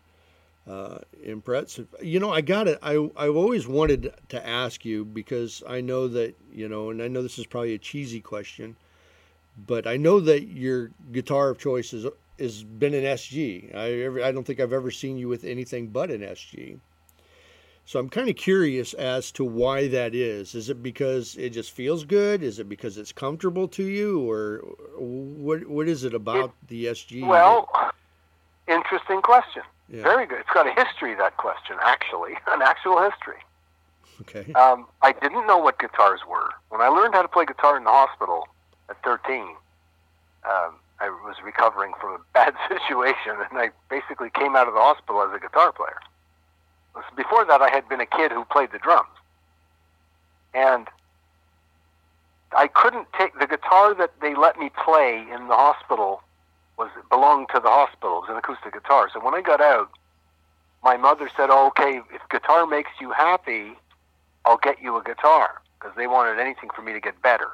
uh, 0.68 0.98
impressive 1.22 1.86
you 2.02 2.20
know 2.20 2.30
i 2.30 2.40
got 2.40 2.68
it. 2.68 2.78
I, 2.82 2.92
i've 3.16 3.36
always 3.36 3.66
wanted 3.66 4.12
to 4.28 4.46
ask 4.46 4.84
you 4.84 5.04
because 5.04 5.62
i 5.66 5.80
know 5.80 6.08
that 6.08 6.36
you 6.52 6.68
know 6.68 6.90
and 6.90 7.02
i 7.02 7.08
know 7.08 7.22
this 7.22 7.38
is 7.38 7.46
probably 7.46 7.74
a 7.74 7.78
cheesy 7.78 8.20
question 8.20 8.76
but 9.66 9.86
i 9.86 9.96
know 9.96 10.20
that 10.20 10.46
your 10.48 10.90
guitar 11.10 11.48
of 11.48 11.58
choice 11.58 11.92
is 11.92 12.06
has 12.38 12.62
been 12.64 12.92
an 12.92 13.04
sg 13.04 13.74
i 13.74 13.92
ever, 14.02 14.22
i 14.22 14.30
don't 14.30 14.44
think 14.44 14.60
i've 14.60 14.72
ever 14.72 14.90
seen 14.90 15.16
you 15.16 15.26
with 15.26 15.44
anything 15.44 15.88
but 15.88 16.10
an 16.10 16.20
sg 16.20 16.78
so 17.86 17.98
i'm 17.98 18.10
kind 18.10 18.28
of 18.28 18.36
curious 18.36 18.92
as 18.92 19.32
to 19.32 19.44
why 19.46 19.88
that 19.88 20.14
is. 20.14 20.54
Is 20.54 20.68
it 20.68 20.82
because 20.82 21.36
it 21.38 21.54
just 21.54 21.70
feels 21.70 22.04
good? 22.04 22.42
Is 22.42 22.58
it 22.58 22.68
because 22.68 22.98
it's 22.98 23.12
comfortable 23.12 23.66
to 23.68 23.82
you? 23.82 24.30
Or 24.30 24.58
what 24.98 25.66
what 25.66 25.88
is 25.88 26.04
it 26.04 26.12
about 26.12 26.52
the 26.66 26.84
sg 26.84 27.26
Well, 27.26 27.66
interesting 28.66 29.22
question. 29.22 29.62
Yeah. 29.90 30.02
Very 30.02 30.26
good. 30.26 30.40
It's 30.40 30.50
got 30.52 30.66
a 30.66 30.72
history. 30.72 31.14
That 31.14 31.36
question, 31.36 31.76
actually, 31.82 32.32
an 32.46 32.62
actual 32.62 33.00
history. 33.02 33.40
okay 34.20 34.52
Um, 34.52 34.86
I 35.02 35.12
didn't 35.12 35.46
know 35.46 35.58
what 35.58 35.78
guitars 35.78 36.20
were 36.28 36.50
when 36.68 36.80
I 36.80 36.88
learned 36.88 37.14
how 37.14 37.22
to 37.22 37.28
play 37.28 37.46
guitar 37.46 37.76
in 37.76 37.84
the 37.84 37.90
hospital 37.90 38.48
at 38.90 39.02
13. 39.02 39.42
Um, 40.44 40.74
I 41.00 41.10
was 41.10 41.36
recovering 41.44 41.92
from 42.00 42.14
a 42.14 42.18
bad 42.34 42.54
situation, 42.68 43.36
and 43.50 43.58
I 43.58 43.70
basically 43.88 44.30
came 44.30 44.56
out 44.56 44.68
of 44.68 44.74
the 44.74 44.80
hospital 44.80 45.22
as 45.22 45.34
a 45.34 45.40
guitar 45.40 45.72
player. 45.72 46.00
Before 47.16 47.44
that, 47.44 47.62
I 47.62 47.70
had 47.70 47.88
been 47.88 48.00
a 48.00 48.06
kid 48.06 48.32
who 48.32 48.44
played 48.44 48.72
the 48.72 48.78
drums, 48.78 49.08
and 50.52 50.88
I 52.52 52.66
couldn't 52.66 53.06
take 53.16 53.38
the 53.38 53.46
guitar 53.46 53.94
that 53.94 54.12
they 54.20 54.34
let 54.34 54.58
me 54.58 54.70
play 54.84 55.24
in 55.32 55.46
the 55.46 55.54
hospital 55.54 56.22
was 56.78 56.90
belonged 57.10 57.48
to 57.54 57.60
the 57.60 57.68
hospital. 57.68 58.18
It 58.18 58.20
was 58.22 58.30
an 58.30 58.36
acoustic 58.36 58.72
guitar. 58.72 59.10
So 59.12 59.20
when 59.20 59.34
I 59.34 59.40
got 59.42 59.60
out, 59.60 59.90
my 60.84 60.96
mother 60.96 61.28
said, 61.36 61.48
oh, 61.50 61.66
"Okay, 61.68 62.00
if 62.12 62.22
guitar 62.30 62.66
makes 62.66 62.90
you 63.00 63.10
happy, 63.10 63.76
I'll 64.44 64.58
get 64.58 64.80
you 64.80 64.96
a 64.96 65.02
guitar," 65.02 65.60
because 65.78 65.94
they 65.96 66.06
wanted 66.06 66.38
anything 66.38 66.70
for 66.74 66.82
me 66.82 66.92
to 66.92 67.00
get 67.00 67.20
better. 67.20 67.50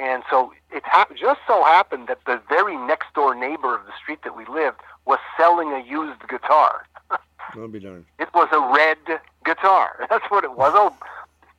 And 0.00 0.22
so 0.30 0.52
it 0.70 0.84
hap- 0.86 1.14
just 1.16 1.40
so 1.46 1.64
happened 1.64 2.06
that 2.08 2.24
the 2.24 2.40
very 2.48 2.76
next 2.76 3.12
door 3.14 3.34
neighbor 3.34 3.74
of 3.74 3.84
the 3.84 3.92
street 4.00 4.20
that 4.22 4.36
we 4.36 4.46
lived 4.46 4.78
was 5.04 5.18
selling 5.36 5.72
a 5.72 5.80
used 5.80 6.26
guitar. 6.28 6.86
i'll 7.54 7.68
be 7.68 7.80
darned 7.80 8.04
It 8.18 8.28
was 8.32 8.48
a 8.52 8.60
red 8.74 9.20
guitar. 9.44 10.06
That's 10.10 10.30
what 10.30 10.44
it 10.44 10.52
was. 10.52 10.72
Oh, 10.74 10.94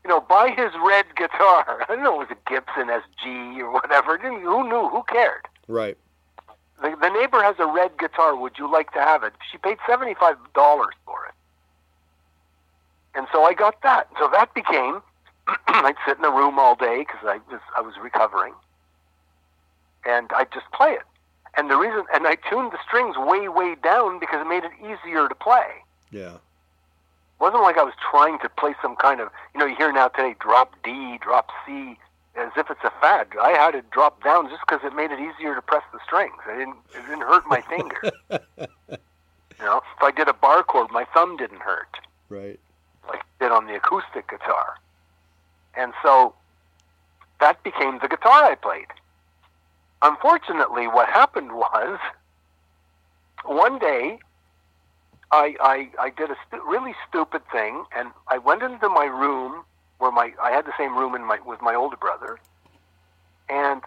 you 0.05 0.09
know, 0.09 0.21
buy 0.21 0.49
his 0.55 0.71
red 0.83 1.05
guitar. 1.17 1.83
I 1.89 1.95
don't 1.95 2.01
know, 2.03 2.21
it 2.21 2.29
was 2.29 2.37
a 2.37 2.49
Gibson 2.49 2.87
SG 2.87 3.57
or 3.59 3.71
whatever. 3.71 4.17
Didn't- 4.17 4.41
Who 4.41 4.67
knew? 4.69 4.87
Who 4.87 5.03
cared? 5.03 5.47
Right 5.69 5.97
The, 6.81 6.95
the 7.01 7.09
neighbor 7.09 7.41
has 7.43 7.55
a 7.59 7.65
red 7.67 7.97
guitar. 7.97 8.35
Would 8.35 8.57
you 8.57 8.69
like 8.71 8.91
to 8.93 8.99
have 8.99 9.23
it? 9.23 9.33
She 9.51 9.57
paid 9.57 9.77
seventy-five 9.87 10.35
dollars 10.53 10.95
for 11.05 11.25
it, 11.27 11.35
and 13.15 13.27
so 13.31 13.43
I 13.43 13.53
got 13.53 13.81
that. 13.83 14.07
So 14.19 14.29
that 14.31 14.53
became. 14.53 15.01
I'd 15.67 15.95
sit 16.05 16.17
in 16.17 16.25
a 16.25 16.31
room 16.31 16.59
all 16.59 16.75
day 16.75 16.99
because 16.99 17.23
I 17.23 17.39
was 17.51 17.61
I 17.77 17.81
was 17.81 17.93
recovering, 18.01 18.53
and 20.05 20.29
I'd 20.35 20.51
just 20.51 20.71
play 20.73 20.91
it. 20.91 21.03
And 21.57 21.69
the 21.69 21.77
reason, 21.77 22.03
and 22.13 22.27
I 22.27 22.35
tuned 22.49 22.71
the 22.71 22.77
strings 22.87 23.15
way 23.17 23.47
way 23.49 23.75
down 23.83 24.19
because 24.19 24.41
it 24.45 24.47
made 24.47 24.63
it 24.63 24.71
easier 24.79 25.27
to 25.27 25.35
play. 25.35 25.69
yeah 26.11 26.35
It 26.35 27.39
wasn't 27.39 27.63
like 27.63 27.77
I 27.77 27.83
was 27.83 27.95
trying 28.11 28.37
to 28.39 28.49
play 28.49 28.75
some 28.81 28.95
kind 28.95 29.19
of, 29.19 29.29
you 29.53 29.59
know, 29.59 29.65
you 29.65 29.75
hear 29.75 29.91
now 29.91 30.07
today 30.09 30.35
drop 30.39 30.75
D, 30.83 31.17
drop 31.21 31.49
C, 31.65 31.97
as 32.35 32.51
if 32.57 32.69
it's 32.69 32.83
a 32.83 32.91
fad. 33.01 33.27
I 33.41 33.49
had 33.51 33.75
it 33.75 33.89
drop 33.91 34.23
down 34.23 34.49
just 34.49 34.61
because 34.67 34.81
it 34.83 34.95
made 34.95 35.11
it 35.11 35.19
easier 35.19 35.55
to 35.55 35.61
press 35.61 35.83
the 35.91 35.99
strings. 36.05 36.33
I 36.47 36.57
didn't, 36.57 36.77
it 36.95 37.01
didn't 37.01 37.21
hurt 37.21 37.43
my 37.47 37.61
finger. 37.61 38.11
You 39.59 39.65
know, 39.65 39.81
if 39.97 40.01
I 40.01 40.11
did 40.11 40.29
a 40.29 40.33
bar 40.33 40.63
chord, 40.63 40.89
my 40.89 41.03
thumb 41.13 41.35
didn't 41.35 41.59
hurt 41.59 41.97
Right. 42.29 42.57
like 43.09 43.19
it 43.19 43.43
did 43.43 43.51
on 43.51 43.67
the 43.67 43.75
acoustic 43.75 44.29
guitar. 44.29 44.75
And 45.75 45.91
so 46.01 46.33
that 47.41 47.61
became 47.61 47.99
the 48.01 48.07
guitar 48.07 48.45
I 48.45 48.55
played. 48.55 48.85
Unfortunately, 50.01 50.87
what 50.87 51.09
happened 51.09 51.51
was 51.51 51.99
one 53.43 53.79
day 53.79 54.19
I, 55.31 55.55
I, 55.59 55.89
I 55.99 56.09
did 56.11 56.31
a 56.31 56.37
stu- 56.47 56.63
really 56.65 56.95
stupid 57.09 57.41
thing, 57.51 57.83
and 57.93 58.11
I 58.29 58.37
went 58.37 58.63
into 58.63 58.87
my 58.87 59.05
room 59.05 59.65
where 59.99 60.11
my 60.11 60.33
I 60.41 60.51
had 60.51 60.65
the 60.65 60.73
same 60.77 60.97
room 60.97 61.13
in 61.15 61.23
my 61.23 61.39
with 61.45 61.61
my 61.61 61.75
older 61.75 61.97
brother, 61.97 62.39
and 63.47 63.81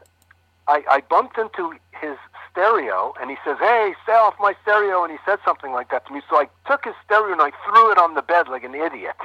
I, 0.69 0.85
I 0.89 1.01
bumped 1.01 1.39
into 1.39 1.75
his 2.01 2.17
stereo, 2.51 3.15
and 3.21 3.31
he 3.31 3.37
says, 3.45 3.57
"Hey, 3.59 3.95
stay 4.05 4.13
off 4.13 4.35
my 4.39 4.55
stereo," 4.63 5.03
and 5.03 5.13
he 5.13 5.19
said 5.27 5.39
something 5.45 5.73
like 5.73 5.91
that 5.91 6.07
to 6.07 6.13
me. 6.13 6.23
So 6.31 6.37
I 6.37 6.49
took 6.67 6.85
his 6.85 6.95
stereo 7.05 7.33
and 7.33 7.43
I 7.43 7.51
threw 7.67 7.91
it 7.91 7.99
on 7.99 8.15
the 8.15 8.23
bed 8.23 8.49
like 8.49 8.63
an 8.65 8.75
idiot. 8.75 9.17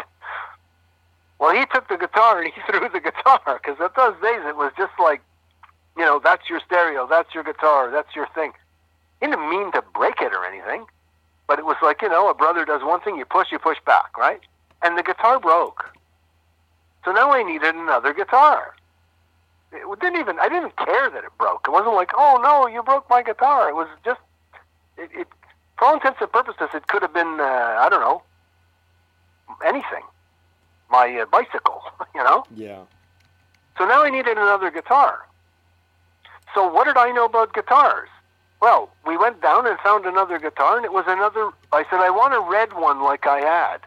Well, 1.40 1.56
he 1.56 1.66
took 1.68 1.88
the 1.88 1.98
guitar 1.98 2.42
and 2.42 2.52
he 2.56 2.62
threw 2.62 2.90
the 2.90 3.00
guitar 3.00 3.42
because 3.62 3.80
at 3.80 3.96
those 3.96 4.16
days 4.22 4.42
it 4.46 4.56
was 4.56 4.72
just 4.78 4.94
like, 5.00 5.22
you 5.98 6.04
know, 6.04 6.20
that's 6.24 6.50
your 6.50 6.60
stereo, 6.66 7.08
that's 7.08 7.34
your 7.36 7.44
guitar, 7.44 7.92
that's 7.92 8.16
your 8.16 8.28
thing. 8.34 8.54
He 9.20 9.28
didn't 9.28 9.50
mean 9.50 9.72
to 9.74 9.84
break 9.94 10.22
it 10.22 10.34
or 10.34 10.46
anything, 10.46 10.86
but 11.48 11.60
it 11.60 11.66
was 11.66 11.78
like, 11.82 12.02
you 12.02 12.10
know, 12.10 12.30
a 12.30 12.34
brother 12.34 12.66
does 12.66 12.82
one 12.84 13.02
thing, 13.02 13.18
you 13.18 13.26
push, 13.26 13.52
you 13.52 13.60
push 13.60 13.78
back, 13.86 14.18
right? 14.18 14.40
And 14.84 14.98
the 14.98 15.04
guitar 15.04 15.40
broke. 15.40 15.97
So 17.08 17.14
now 17.14 17.32
I 17.32 17.41
needed 17.41 17.74
another 17.74 18.14
guitar. 18.14 18.76
It 19.72 19.99
didn't 20.01 20.20
even, 20.20 20.39
I 20.39 20.49
didn't 20.49 20.76
care 20.76 21.10
that 21.10 21.24
it 21.24 21.32
broke. 21.38 21.64
It 21.66 21.72
wasn't 21.72 21.95
like, 21.95 22.12
oh 22.14 22.38
no, 22.43 22.68
you 22.68 22.84
broke 22.84 23.10
my 23.10 23.24
guitar. 23.24 23.70
It 23.70 23.76
was 23.76 23.88
just, 24.03 24.20
it, 24.97 25.10
it 25.16 25.28
for 25.80 25.86
all 25.86 25.93
intents 25.93 26.20
and 26.20 26.30
purposes, 26.30 26.68
it 26.74 26.88
could 26.88 27.01
have 27.01 27.14
been, 27.14 27.39
uh, 27.39 27.78
I 27.80 27.88
don't 27.89 28.01
know, 28.01 28.24
anything. 29.66 30.03
My 30.91 31.18
uh, 31.22 31.26
bicycle, 31.28 31.82
you 32.14 32.22
know? 32.22 32.43
Yeah. 32.53 32.82
So 33.78 33.88
now 33.88 34.03
I 34.03 34.10
needed 34.10 34.38
another 34.38 34.70
guitar. 34.70 35.26
So 36.53 36.70
what 36.70 36.88
did 36.88 36.97
I 36.97 37.12
know 37.12 37.24
about 37.24 37.53
guitars? 37.53 38.10
Well, 38.62 38.89
we 39.05 39.16
went 39.16 39.41
down 39.41 39.66
and 39.66 39.80
found 39.80 40.05
another 40.05 40.39
guitar, 40.39 40.76
and 40.76 40.84
it 40.84 40.91
was 40.91 41.05
another. 41.08 41.51
I 41.72 41.86
said, 41.89 42.01
I 42.01 42.10
want 42.10 42.34
a 42.34 42.41
red 42.41 42.74
one 42.74 43.01
like 43.01 43.26
I 43.26 43.39
had. 43.39 43.78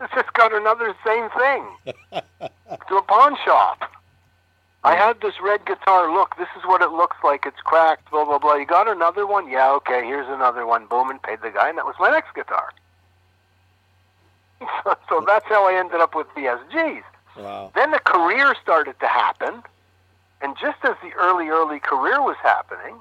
It's 0.00 0.14
just 0.14 0.32
got 0.34 0.54
another 0.54 0.94
same 1.04 1.28
thing 1.30 1.66
to 2.88 2.96
a 2.96 3.02
pawn 3.02 3.36
shop. 3.44 3.90
I 4.84 4.94
had 4.94 5.20
this 5.20 5.34
red 5.42 5.66
guitar. 5.66 6.12
Look, 6.12 6.36
this 6.36 6.48
is 6.56 6.62
what 6.64 6.82
it 6.82 6.90
looks 6.90 7.16
like. 7.24 7.44
It's 7.46 7.60
cracked. 7.64 8.10
Blah 8.10 8.24
blah 8.24 8.38
blah. 8.38 8.54
You 8.54 8.66
got 8.66 8.88
another 8.88 9.26
one? 9.26 9.50
Yeah, 9.50 9.72
okay. 9.72 10.04
Here's 10.04 10.28
another 10.28 10.66
one. 10.66 10.86
Boom, 10.86 11.10
and 11.10 11.20
paid 11.20 11.40
the 11.42 11.50
guy, 11.50 11.68
and 11.68 11.78
that 11.78 11.84
was 11.84 11.96
my 11.98 12.10
next 12.10 12.34
guitar. 12.34 12.70
So, 14.60 14.96
so 15.08 15.24
that's 15.26 15.46
how 15.46 15.68
I 15.68 15.78
ended 15.78 16.00
up 16.00 16.14
with 16.14 16.28
BSGs. 16.28 17.02
Wow. 17.36 17.72
Then 17.74 17.90
the 17.90 17.98
career 17.98 18.54
started 18.62 18.98
to 19.00 19.06
happen, 19.06 19.62
and 20.40 20.56
just 20.60 20.78
as 20.84 20.94
the 21.02 21.12
early, 21.18 21.48
early 21.48 21.80
career 21.80 22.22
was 22.22 22.36
happening, 22.42 23.00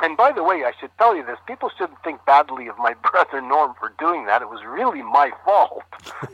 and 0.00 0.16
by 0.16 0.32
the 0.32 0.42
way, 0.42 0.64
I 0.64 0.72
should 0.80 0.90
tell 0.98 1.14
you 1.16 1.24
this: 1.24 1.38
people 1.46 1.70
shouldn't 1.76 2.02
think 2.02 2.24
badly 2.24 2.68
of 2.68 2.78
my 2.78 2.94
brother 3.10 3.40
Norm 3.40 3.74
for 3.78 3.92
doing 3.98 4.26
that. 4.26 4.42
It 4.42 4.48
was 4.48 4.60
really 4.64 5.02
my 5.02 5.30
fault. 5.44 5.82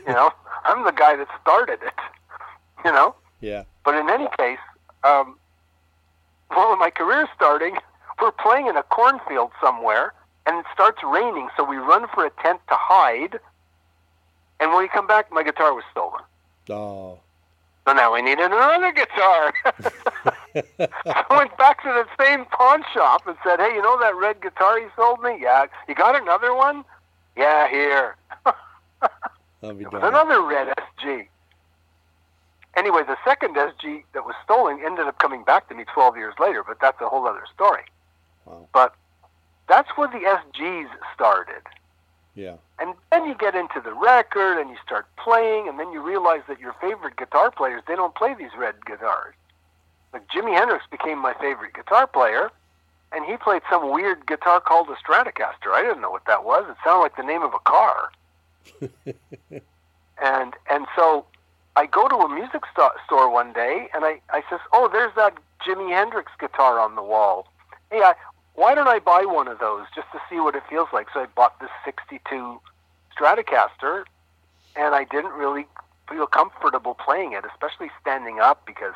you 0.05 0.13
know, 0.13 0.31
I'm 0.65 0.83
the 0.85 0.91
guy 0.91 1.15
that 1.15 1.27
started 1.41 1.79
it. 1.83 1.93
You 2.83 2.91
know, 2.91 3.15
Yeah. 3.41 3.63
but 3.83 3.95
in 3.95 4.09
any 4.09 4.27
case, 4.37 4.59
um, 5.03 5.37
well, 6.51 6.75
my 6.77 6.91
career's 6.91 7.29
starting, 7.35 7.77
we're 8.21 8.31
playing 8.31 8.67
in 8.67 8.77
a 8.77 8.83
cornfield 8.83 9.51
somewhere, 9.59 10.13
and 10.45 10.57
it 10.59 10.65
starts 10.71 10.99
raining, 11.03 11.49
so 11.57 11.63
we 11.63 11.77
run 11.77 12.07
for 12.13 12.25
a 12.25 12.29
tent 12.43 12.59
to 12.69 12.75
hide. 12.77 13.39
And 14.59 14.71
when 14.71 14.79
we 14.83 14.87
come 14.87 15.07
back, 15.07 15.31
my 15.31 15.41
guitar 15.43 15.73
was 15.73 15.83
stolen. 15.91 16.21
Oh. 16.69 17.17
So 17.87 17.93
now 17.93 18.13
we 18.13 18.21
needed 18.21 18.45
another 18.51 18.91
guitar. 18.91 19.53
I 20.79 21.25
went 21.29 21.57
back 21.57 21.83
to 21.83 21.89
the 21.89 22.05
same 22.23 22.45
pawn 22.45 22.83
shop 22.93 23.27
and 23.27 23.35
said, 23.43 23.59
"Hey, 23.59 23.75
you 23.75 23.81
know 23.81 23.99
that 23.99 24.15
red 24.15 24.41
guitar 24.41 24.79
you 24.79 24.89
sold 24.95 25.21
me? 25.21 25.37
Yeah. 25.41 25.65
You 25.87 25.95
got 25.95 26.19
another 26.19 26.55
one? 26.55 26.83
Yeah, 27.35 27.69
here. 27.69 28.15
It 29.61 29.91
was 29.91 30.03
another 30.03 30.43
red 30.43 30.67
SG. 30.77 31.27
Anyway, 32.77 33.01
the 33.07 33.17
second 33.25 33.55
SG 33.55 34.03
that 34.13 34.25
was 34.25 34.35
stolen 34.43 34.79
ended 34.85 35.07
up 35.07 35.17
coming 35.17 35.43
back 35.43 35.69
to 35.69 35.75
me 35.75 35.85
12 35.91 36.17
years 36.17 36.35
later, 36.39 36.63
but 36.65 36.77
that's 36.79 36.99
a 37.01 37.07
whole 37.07 37.25
other 37.25 37.45
story. 37.53 37.83
Wow. 38.45 38.67
But 38.73 38.93
that's 39.67 39.89
where 39.95 40.07
the 40.07 40.19
SGs 40.19 40.89
started. 41.15 41.63
Yeah. 42.35 42.57
And 42.79 42.93
then 43.11 43.25
you 43.25 43.33
get 43.33 43.55
into 43.55 43.81
the 43.81 43.93
record 43.93 44.59
and 44.59 44.69
you 44.69 44.75
start 44.85 45.07
playing, 45.17 45.69
and 45.69 45.79
then 45.79 45.91
you 45.93 46.01
realize 46.01 46.41
that 46.49 46.59
your 46.59 46.73
favorite 46.81 47.15
guitar 47.15 47.49
players, 47.49 47.81
they 47.87 47.95
don't 47.95 48.13
play 48.13 48.35
these 48.37 48.51
red 48.57 48.75
guitars. 48.85 49.33
Like 50.15 50.29
Jimi 50.29 50.57
Hendrix 50.57 50.85
became 50.89 51.21
my 51.21 51.33
favorite 51.33 51.73
guitar 51.73 52.07
player, 52.07 52.49
and 53.11 53.25
he 53.25 53.35
played 53.35 53.63
some 53.69 53.91
weird 53.91 54.25
guitar 54.25 54.61
called 54.61 54.87
a 54.87 54.95
Stratocaster. 54.95 55.73
I 55.73 55.81
didn't 55.81 55.99
know 55.99 56.09
what 56.09 56.23
that 56.25 56.45
was. 56.45 56.63
It 56.69 56.77
sounded 56.85 57.01
like 57.01 57.17
the 57.17 57.23
name 57.23 57.41
of 57.41 57.53
a 57.53 57.59
car. 57.59 58.11
and 60.23 60.53
and 60.69 60.87
so 60.95 61.25
I 61.75 61.85
go 61.85 62.07
to 62.07 62.15
a 62.15 62.29
music 62.33 62.61
sto- 62.71 62.93
store 63.05 63.29
one 63.29 63.51
day, 63.51 63.89
and 63.93 64.05
I, 64.05 64.21
I 64.29 64.41
says, 64.49 64.61
oh, 64.71 64.87
there's 64.89 65.13
that 65.17 65.33
Jimi 65.67 65.89
Hendrix 65.89 66.31
guitar 66.39 66.79
on 66.79 66.95
the 66.95 67.03
wall. 67.03 67.49
Hey, 67.91 67.99
I, 67.99 68.13
why 68.53 68.73
don't 68.73 68.87
I 68.87 68.99
buy 68.99 69.25
one 69.25 69.49
of 69.49 69.59
those 69.59 69.83
just 69.93 70.07
to 70.13 70.21
see 70.29 70.39
what 70.39 70.55
it 70.55 70.63
feels 70.69 70.87
like? 70.93 71.07
So 71.13 71.19
I 71.19 71.25
bought 71.25 71.59
this 71.59 71.71
62 71.83 72.61
Stratocaster, 73.19 74.05
and 74.77 74.95
I 74.95 75.03
didn't 75.03 75.33
really 75.33 75.67
feel 76.09 76.25
comfortable 76.25 76.93
playing 76.93 77.33
it, 77.33 77.43
especially 77.43 77.91
standing 77.99 78.39
up 78.39 78.65
because 78.65 78.93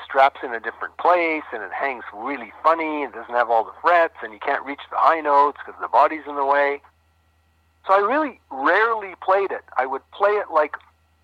the 0.00 0.04
strap's 0.04 0.40
in 0.42 0.54
a 0.54 0.60
different 0.60 0.96
place 0.98 1.44
and 1.52 1.62
it 1.62 1.72
hangs 1.72 2.04
really 2.14 2.52
funny 2.62 3.02
and 3.02 3.12
doesn't 3.12 3.34
have 3.34 3.50
all 3.50 3.64
the 3.64 3.72
frets 3.82 4.14
and 4.22 4.32
you 4.32 4.38
can't 4.38 4.64
reach 4.64 4.80
the 4.90 4.96
high 4.96 5.20
notes 5.20 5.58
because 5.64 5.80
the 5.80 5.88
body's 5.88 6.22
in 6.28 6.36
the 6.36 6.44
way. 6.44 6.80
So 7.86 7.94
I 7.94 7.98
really 7.98 8.40
rarely 8.50 9.14
played 9.22 9.50
it. 9.50 9.64
I 9.76 9.86
would 9.86 10.02
play 10.12 10.30
it 10.30 10.50
like 10.52 10.76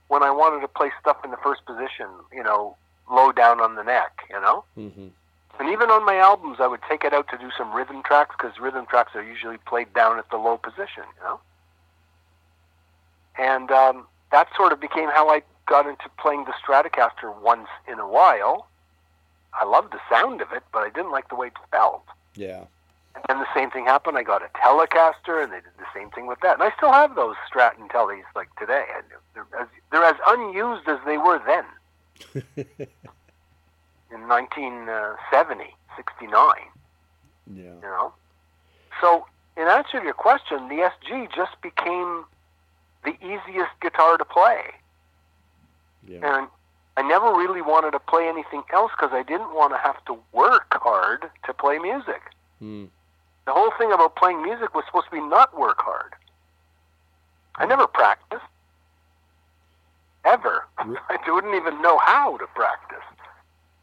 when 0.08 0.22
I 0.22 0.30
wanted 0.30 0.60
to 0.60 0.68
play 0.68 0.90
stuff 1.00 1.18
in 1.24 1.30
the 1.30 1.36
first 1.38 1.64
position, 1.64 2.06
you 2.32 2.42
know, 2.42 2.76
low 3.10 3.32
down 3.32 3.60
on 3.60 3.76
the 3.76 3.82
neck, 3.82 4.22
you 4.30 4.40
know? 4.40 4.64
Mm-hmm. 4.76 5.08
And 5.58 5.70
even 5.70 5.90
on 5.90 6.04
my 6.04 6.16
albums, 6.16 6.58
I 6.60 6.66
would 6.66 6.80
take 6.88 7.04
it 7.04 7.14
out 7.14 7.28
to 7.28 7.38
do 7.38 7.50
some 7.56 7.74
rhythm 7.74 8.02
tracks 8.04 8.34
because 8.36 8.58
rhythm 8.60 8.84
tracks 8.86 9.12
are 9.14 9.22
usually 9.22 9.56
played 9.58 9.92
down 9.94 10.18
at 10.18 10.28
the 10.30 10.36
low 10.36 10.58
position, 10.58 11.04
you 11.16 11.24
know. 11.24 11.40
And 13.38 13.70
um, 13.70 14.06
that 14.32 14.48
sort 14.56 14.72
of 14.72 14.80
became 14.80 15.08
how 15.08 15.30
I 15.30 15.42
got 15.66 15.86
into 15.86 16.08
playing 16.18 16.44
the 16.44 16.52
Stratocaster 16.52 17.34
once 17.42 17.68
in 17.86 17.98
a 17.98 18.08
while. 18.08 18.68
I 19.52 19.64
loved 19.64 19.92
the 19.92 20.00
sound 20.10 20.40
of 20.40 20.52
it, 20.52 20.62
but 20.72 20.80
I 20.80 20.90
didn't 20.90 21.10
like 21.10 21.28
the 21.28 21.36
way 21.36 21.48
it 21.48 21.52
felt. 21.70 22.04
Yeah. 22.34 22.64
And 23.14 23.24
then 23.28 23.38
the 23.38 23.46
same 23.54 23.70
thing 23.70 23.86
happened. 23.86 24.18
I 24.18 24.22
got 24.22 24.42
a 24.42 24.48
Telecaster, 24.58 25.42
and 25.42 25.52
they 25.52 25.56
did 25.56 25.72
the 25.78 25.86
same 25.94 26.10
thing 26.10 26.26
with 26.26 26.40
that. 26.40 26.54
And 26.54 26.62
I 26.62 26.70
still 26.76 26.92
have 26.92 27.14
those 27.14 27.36
Strat 27.50 27.78
and 27.78 27.88
Tellies 27.88 28.24
like 28.34 28.54
today. 28.56 28.84
And 28.94 29.04
they're 29.34 29.60
as, 29.60 29.68
they're 29.90 30.04
as 30.04 30.16
unused 30.26 30.86
as 30.88 30.98
they 31.06 31.16
were 31.16 31.40
then 31.46 31.64
in 34.10 34.28
1970, 34.28 35.74
69. 35.96 36.54
Yeah. 37.54 37.62
You 37.62 37.80
know. 37.82 38.12
So, 39.00 39.26
in 39.56 39.66
answer 39.68 39.98
to 39.98 40.04
your 40.04 40.14
question, 40.14 40.68
the 40.68 40.90
SG 40.90 41.34
just 41.34 41.60
became 41.62 42.24
the 43.04 43.14
easiest 43.22 43.70
guitar 43.80 44.18
to 44.18 44.24
play, 44.24 44.60
Yeah. 46.06 46.20
and 46.22 46.48
I 46.96 47.02
never 47.02 47.32
really 47.32 47.60
wanted 47.60 47.90
to 47.90 47.98
play 47.98 48.26
anything 48.28 48.62
else 48.72 48.90
because 48.96 49.10
I 49.12 49.22
didn't 49.22 49.54
want 49.54 49.72
to 49.72 49.78
have 49.78 50.02
to 50.06 50.16
work 50.32 50.72
hard 50.72 51.24
to 51.44 51.52
play 51.52 51.78
music. 51.78 52.22
Mm. 52.62 52.88
The 53.46 53.52
whole 53.52 53.70
thing 53.78 53.92
about 53.92 54.16
playing 54.16 54.42
music 54.42 54.74
was 54.74 54.84
supposed 54.86 55.06
to 55.06 55.12
be 55.12 55.20
not 55.20 55.58
work 55.58 55.78
hard. 55.80 56.14
I 57.56 57.66
never 57.66 57.86
practiced. 57.86 58.42
Ever. 60.24 60.64
Re- 60.84 60.96
I 61.08 61.30
wouldn't 61.30 61.54
even 61.54 61.80
know 61.82 61.98
how 61.98 62.38
to 62.38 62.46
practice. 62.54 63.04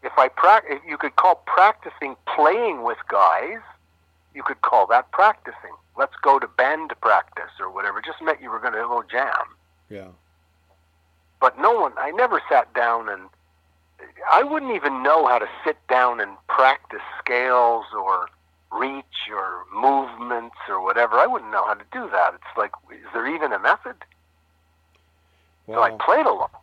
If 0.04 0.12
I 0.18 0.28
prac- 0.28 0.66
if 0.68 0.82
you 0.88 0.98
could 0.98 1.16
call 1.16 1.36
practicing 1.46 2.16
playing 2.36 2.84
with 2.84 2.98
guys, 3.08 3.62
you 4.34 4.44
could 4.44 4.62
call 4.62 4.88
that 4.88 5.12
practicing. 5.12 5.72
Let's 5.98 6.16
go 6.22 6.40
to 6.40 6.48
band 6.48 6.92
practice 7.02 7.52
or 7.60 7.70
whatever. 7.72 8.02
Just 8.02 8.22
meant 8.22 8.42
you 8.42 8.50
were 8.50 8.60
going 8.60 8.74
to 8.74 8.80
go 8.80 9.04
jam. 9.10 9.56
Yeah. 9.90 10.08
But 11.44 11.60
no 11.60 11.78
one, 11.78 11.92
I 11.98 12.12
never 12.12 12.42
sat 12.48 12.74
down 12.74 13.10
and 13.10 13.24
I 14.32 14.44
wouldn't 14.44 14.74
even 14.74 15.04
know 15.04 15.28
how 15.28 15.40
to 15.40 15.50
sit 15.66 15.76
down 15.90 16.22
and 16.22 16.38
practice 16.48 17.02
scales 17.20 17.84
or 17.94 18.30
reach 18.72 19.28
or 19.30 19.66
movements 19.76 20.56
or 20.70 20.82
whatever. 20.82 21.18
I 21.18 21.28
wouldn't 21.28 21.52
know 21.52 21.66
how 21.66 21.74
to 21.74 21.84
do 21.92 22.10
that. 22.12 22.34
It's 22.36 22.58
like, 22.58 22.72
is 22.90 23.06
there 23.14 23.28
even 23.28 23.52
a 23.52 23.60
method? 23.60 23.98
So 25.68 25.84
I 25.84 25.92
played 25.92 26.26
a 26.26 26.32
lot, 26.32 26.62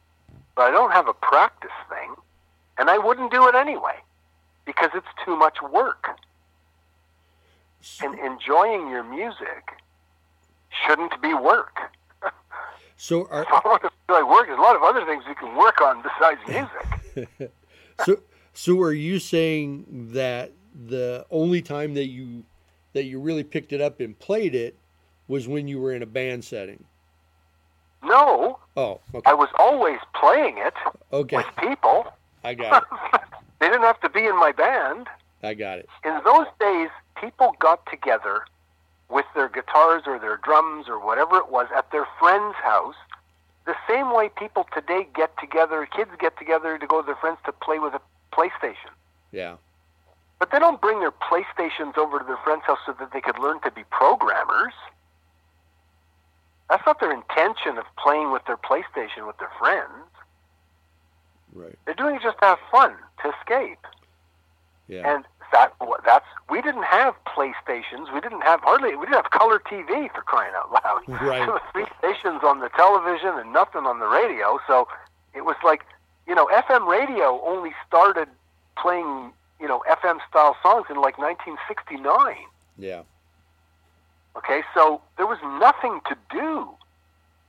but 0.57 0.63
I 0.63 0.71
don't 0.71 0.93
have 0.93 1.09
a 1.09 1.13
practice 1.13 1.77
thing, 1.91 2.15
and 2.79 2.89
I 2.89 2.97
wouldn't 2.97 3.31
do 3.31 3.47
it 3.49 3.55
anyway 3.55 3.97
because 4.65 4.89
it's 4.95 5.13
too 5.27 5.37
much 5.37 5.59
work. 5.61 6.19
And 8.03 8.19
enjoying 8.19 8.89
your 8.89 9.05
music 9.05 9.73
shouldn't 10.87 11.21
be 11.21 11.35
work. 11.35 11.93
So 13.01 13.27
are 13.31 13.45
If 13.45 13.49
I 13.49 13.63
want 13.65 13.83
to 13.83 13.91
feel 14.07 14.17
like 14.21 14.31
work, 14.31 14.47
there's 14.47 14.59
a 14.59 14.61
lot 14.61 14.77
of 14.77 14.83
other 14.83 15.07
things 15.07 15.25
you 15.27 15.35
can 15.35 15.57
work 15.57 15.81
on 15.81 16.03
besides 16.03 16.39
music. 16.47 17.51
so 18.05 18.21
so 18.53 18.79
are 18.83 18.93
you 18.93 19.19
saying 19.19 19.87
that 20.13 20.53
the 20.87 21.25
only 21.31 21.63
time 21.63 21.95
that 21.95 22.09
you 22.09 22.45
that 22.93 23.05
you 23.05 23.19
really 23.19 23.43
picked 23.43 23.73
it 23.73 23.81
up 23.81 24.01
and 24.01 24.19
played 24.19 24.55
it 24.55 24.77
was 25.29 25.49
when 25.49 25.67
you 25.67 25.81
were 25.81 25.95
in 25.95 26.03
a 26.03 26.07
band 26.07 26.45
setting? 26.45 26.85
no, 28.05 28.59
Oh, 28.77 29.01
okay. 29.15 29.31
I 29.31 29.33
was 29.35 29.49
always 29.59 29.99
playing 30.15 30.59
it 30.59 30.75
Okay. 31.11 31.37
with 31.37 31.47
people. 31.59 32.05
I 32.45 32.53
got 32.53 32.83
it. 32.83 32.89
they 33.61 33.69
didn't 33.69 33.83
have 33.83 34.01
to 34.03 34.11
be 34.11 34.27
in 34.27 34.39
my 34.39 34.53
band. 34.53 35.07
I 35.43 35.55
got 35.55 35.79
it. 35.79 35.89
In 36.05 36.21
those 36.25 36.47
days, 36.61 36.91
people 37.19 37.57
got 37.61 37.85
together 37.87 38.43
with 39.11 39.27
their 39.35 39.49
guitars 39.49 40.03
or 40.07 40.19
their 40.19 40.37
drums 40.37 40.89
or 40.89 41.05
whatever 41.05 41.37
it 41.39 41.51
was 41.51 41.67
at 41.75 41.91
their 41.91 42.07
friend's 42.19 42.57
house. 42.57 42.95
The 43.67 43.75
same 43.89 44.15
way 44.15 44.31
people 44.31 44.67
today 44.73 45.07
get 45.15 45.37
together, 45.39 45.87
kids 45.87 46.11
get 46.19 46.39
together 46.39 46.79
to 46.79 46.87
go 46.87 47.03
to 47.03 47.07
their 47.07 47.17
friends 47.17 47.39
to 47.45 47.53
play 47.53 47.79
with 47.79 47.95
a 47.95 48.01
PlayStation. 48.33 48.91
Yeah. 49.33 49.57
But 50.39 50.51
they 50.51 50.59
don't 50.59 50.81
bring 50.81 51.01
their 51.01 51.13
PlayStations 51.13 51.99
over 51.99 52.19
to 52.19 52.25
their 52.25 52.39
friend's 52.39 52.65
house 52.65 52.79
so 52.87 52.95
that 52.99 53.13
they 53.13 53.21
could 53.21 53.39
learn 53.39 53.61
to 53.61 53.71
be 53.71 53.85
programmers. 53.91 54.73
That's 56.71 56.87
not 56.87 57.01
their 57.01 57.13
intention 57.13 57.79
of 57.79 57.85
playing 57.99 58.33
with 58.33 58.45
their 58.47 58.57
PlayStation 58.57 59.27
with 59.27 59.37
their 59.39 59.51
friends. 59.59 60.09
Right. 61.53 61.77
They're 61.85 61.95
doing 61.95 62.17
it 62.17 62.23
just 62.23 62.39
to 62.39 62.45
have 62.47 62.59
fun, 62.71 62.95
to 63.23 63.33
escape. 63.41 63.85
Yeah. 64.89 65.15
And 65.15 65.25
that 65.53 65.73
that's 66.05 66.27
we 66.49 66.63
didn't 66.63 66.85
have 66.85 67.15
PlayStations. 67.27 68.13
We 68.13 68.21
didn't 68.21 68.43
have 68.43 68.61
hardly 68.61 68.97
we 68.97 69.07
didn't 69.07 69.23
have 69.23 69.31
color 69.31 69.59
TV 69.59 70.13
for 70.15 70.23
crying 70.23 70.53
out 70.55 70.73
loud. 70.73 71.03
Right. 71.21 71.41
There 71.47 71.53
was 71.53 71.63
three 71.73 71.87
stations 71.99 72.41
on 72.43 72.61
the 72.61 72.69
television 72.71 73.39
and 73.39 73.53
nothing 73.53 73.87
on 73.87 73.99
the 73.99 74.07
radio. 74.07 74.59
So 74.67 74.89
it 75.35 75.45
was 75.45 75.57
like 75.65 75.85
you 76.27 76.35
know 76.35 76.47
FM 76.47 76.87
radio 76.87 77.41
only 77.45 77.73
started 77.87 78.29
playing 78.77 79.33
you 79.61 79.69
know 79.69 79.83
FM 79.89 80.19
style 80.29 80.57
songs 80.63 80.87
in 80.91 80.97
like 80.97 81.19
1969. 81.19 82.37
yeah. 82.79 83.03
Okay, 84.37 84.63
so 84.75 85.01
there 85.17 85.27
was 85.27 85.39
nothing 85.59 86.01
to 86.09 86.17
do. 86.31 86.69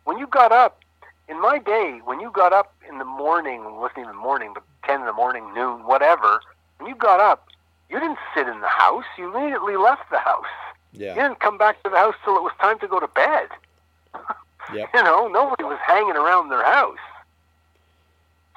When 0.06 0.18
you 0.18 0.26
got 0.26 0.52
up, 0.52 0.82
in 1.30 1.40
my 1.40 1.60
day, 1.60 2.02
when 2.04 2.20
you 2.20 2.32
got 2.32 2.54
up 2.54 2.74
in 2.90 2.98
the 2.98 3.06
morning, 3.06 3.64
it 3.64 3.74
wasn't 3.74 4.00
even 4.00 4.16
morning, 4.16 4.52
but 4.54 4.64
10 4.86 5.02
in 5.02 5.06
the 5.06 5.14
morning, 5.14 5.54
noon, 5.54 5.86
whatever, 5.86 6.42
when 6.78 6.90
you 6.90 6.96
got 6.96 7.20
up, 7.20 7.48
you 7.92 8.00
didn't 8.00 8.20
sit 8.34 8.48
in 8.48 8.62
the 8.62 8.68
house. 8.68 9.04
You 9.18 9.36
immediately 9.36 9.76
left 9.76 10.10
the 10.10 10.20
house. 10.20 10.46
You 11.16 11.22
didn't 11.22 11.40
come 11.40 11.58
back 11.58 11.82
to 11.84 11.90
the 11.90 11.98
house 11.98 12.16
till 12.24 12.38
it 12.38 12.42
was 12.42 12.54
time 12.60 12.80
to 12.80 12.88
go 12.88 13.00
to 13.00 13.08
bed. 13.08 13.50
Yep. 14.72 14.90
You 14.94 15.04
know, 15.04 15.28
nobody 15.28 15.64
was 15.64 15.80
hanging 15.86 16.16
around 16.16 16.50
their 16.50 16.64
house. 16.64 17.00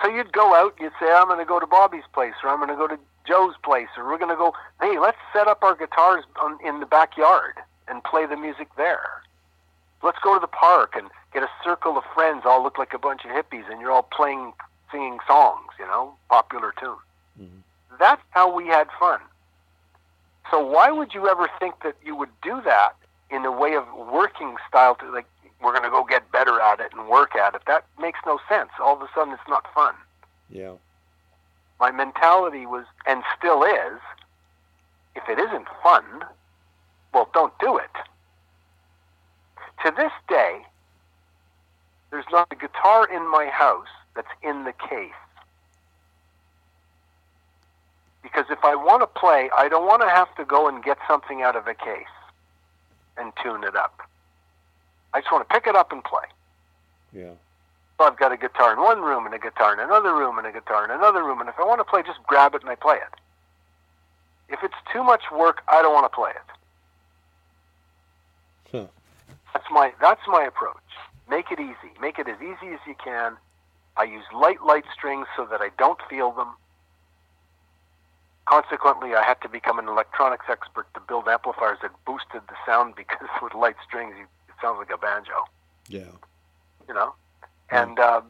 So 0.02 0.08
you'd 0.08 0.32
go 0.32 0.54
out, 0.54 0.74
you'd 0.78 0.92
say, 1.00 1.10
I'm 1.10 1.26
going 1.26 1.38
to 1.38 1.44
go 1.44 1.58
to 1.58 1.66
Bobby's 1.66 2.04
place, 2.12 2.34
or 2.44 2.50
I'm 2.50 2.58
going 2.58 2.68
to 2.68 2.76
go 2.76 2.86
to 2.86 2.98
Joe's 3.26 3.54
place, 3.64 3.88
or 3.96 4.04
we're 4.04 4.18
going 4.18 4.30
to 4.30 4.36
go, 4.36 4.52
hey, 4.80 4.98
let's 4.98 5.16
set 5.32 5.48
up 5.48 5.62
our 5.62 5.74
guitars 5.74 6.24
on, 6.40 6.58
in 6.64 6.80
the 6.80 6.86
backyard 6.86 7.54
and 7.88 8.04
play 8.04 8.26
the 8.26 8.36
music 8.36 8.68
there. 8.76 9.22
Let's 10.02 10.18
go 10.22 10.34
to 10.34 10.40
the 10.40 10.46
park 10.46 10.92
and 10.94 11.08
get 11.32 11.42
a 11.42 11.48
circle 11.64 11.96
of 11.96 12.04
friends, 12.14 12.42
all 12.44 12.62
look 12.62 12.78
like 12.78 12.92
a 12.92 12.98
bunch 12.98 13.24
of 13.24 13.30
hippies, 13.30 13.68
and 13.70 13.80
you're 13.80 13.90
all 13.90 14.08
playing, 14.12 14.52
singing 14.92 15.18
songs, 15.26 15.72
you 15.78 15.86
know, 15.86 16.14
popular 16.28 16.74
tunes. 16.78 16.98
That's 17.98 18.22
how 18.30 18.54
we 18.54 18.66
had 18.66 18.88
fun. 18.98 19.20
So 20.50 20.64
why 20.64 20.90
would 20.90 21.14
you 21.14 21.28
ever 21.28 21.48
think 21.58 21.82
that 21.82 21.96
you 22.04 22.14
would 22.16 22.30
do 22.42 22.60
that 22.64 22.92
in 23.30 23.44
a 23.44 23.52
way 23.52 23.74
of 23.74 23.84
working 24.12 24.56
style 24.68 24.94
to 24.96 25.10
like 25.10 25.26
we're 25.62 25.72
going 25.72 25.84
to 25.84 25.90
go 25.90 26.04
get 26.04 26.30
better 26.30 26.60
at 26.60 26.80
it 26.80 26.92
and 26.92 27.08
work 27.08 27.34
at 27.34 27.54
it? 27.54 27.62
That 27.66 27.84
makes 27.98 28.18
no 28.26 28.38
sense. 28.48 28.70
All 28.80 28.94
of 28.94 29.02
a 29.02 29.08
sudden, 29.14 29.32
it's 29.32 29.42
not 29.48 29.64
fun. 29.74 29.94
Yeah. 30.50 30.74
My 31.80 31.90
mentality 31.90 32.66
was, 32.66 32.84
and 33.06 33.22
still 33.36 33.62
is, 33.64 34.00
if 35.16 35.28
it 35.28 35.38
isn't 35.38 35.66
fun, 35.82 36.04
well, 37.12 37.28
don't 37.32 37.52
do 37.58 37.76
it. 37.76 37.90
To 39.84 39.92
this 39.96 40.12
day, 40.28 40.62
there's 42.10 42.24
not 42.30 42.48
a 42.50 42.56
guitar 42.56 43.08
in 43.10 43.28
my 43.30 43.46
house 43.46 43.88
that's 44.14 44.28
in 44.42 44.64
the 44.64 44.72
case. 44.72 45.10
Because 48.24 48.46
if 48.50 48.64
I 48.64 48.74
want 48.74 49.02
to 49.02 49.06
play, 49.06 49.50
I 49.56 49.68
don't 49.68 49.86
want 49.86 50.02
to 50.02 50.08
have 50.08 50.34
to 50.36 50.44
go 50.44 50.66
and 50.66 50.82
get 50.82 50.98
something 51.06 51.42
out 51.42 51.54
of 51.54 51.68
a 51.68 51.74
case 51.74 52.14
and 53.16 53.32
tune 53.40 53.62
it 53.62 53.76
up. 53.76 54.00
I 55.12 55.20
just 55.20 55.30
want 55.30 55.48
to 55.48 55.54
pick 55.54 55.68
it 55.68 55.76
up 55.76 55.92
and 55.92 56.02
play. 56.02 56.24
Yeah. 57.12 57.34
So 57.98 58.06
I've 58.06 58.18
got 58.18 58.32
a 58.32 58.36
guitar 58.36 58.72
in 58.72 58.80
one 58.80 59.02
room 59.02 59.26
and 59.26 59.34
a 59.34 59.38
guitar 59.38 59.72
in 59.72 59.78
another 59.78 60.12
room 60.14 60.38
and 60.38 60.46
a 60.46 60.52
guitar 60.52 60.84
in 60.84 60.90
another 60.90 61.22
room, 61.22 61.40
and 61.40 61.48
if 61.48 61.54
I 61.60 61.64
want 61.64 61.78
to 61.78 61.84
play, 61.84 62.02
just 62.02 62.20
grab 62.26 62.54
it 62.54 62.62
and 62.62 62.70
I 62.70 62.74
play 62.74 62.96
it. 62.96 63.14
If 64.48 64.64
it's 64.64 64.74
too 64.92 65.04
much 65.04 65.22
work, 65.30 65.62
I 65.68 65.80
don't 65.82 65.94
want 65.94 66.10
to 66.10 66.14
play 66.14 66.30
it. 66.30 66.50
Huh. 68.72 68.86
That's 69.52 69.66
my 69.70 69.92
that's 70.00 70.20
my 70.26 70.44
approach. 70.44 70.74
Make 71.30 71.52
it 71.52 71.60
easy. 71.60 71.92
Make 72.00 72.18
it 72.18 72.26
as 72.26 72.40
easy 72.42 72.72
as 72.72 72.80
you 72.86 72.96
can. 73.02 73.36
I 73.96 74.04
use 74.04 74.24
light, 74.34 74.62
light 74.64 74.84
strings 74.92 75.28
so 75.36 75.46
that 75.46 75.60
I 75.60 75.70
don't 75.78 76.00
feel 76.10 76.32
them. 76.32 76.48
Consequently, 78.46 79.14
I 79.14 79.22
had 79.22 79.40
to 79.42 79.48
become 79.48 79.78
an 79.78 79.88
electronics 79.88 80.44
expert 80.50 80.86
to 80.94 81.00
build 81.00 81.26
amplifiers 81.28 81.78
that 81.82 81.92
boosted 82.04 82.42
the 82.48 82.54
sound 82.66 82.94
because 82.94 83.28
with 83.42 83.54
light 83.54 83.76
strings, 83.86 84.14
you- 84.18 84.26
it 84.48 84.54
sounds 84.60 84.78
like 84.78 84.90
a 84.90 84.98
banjo 84.98 85.32
Yeah. 85.88 86.12
you 86.86 86.94
know, 86.94 87.14
and 87.70 87.98
um, 87.98 88.24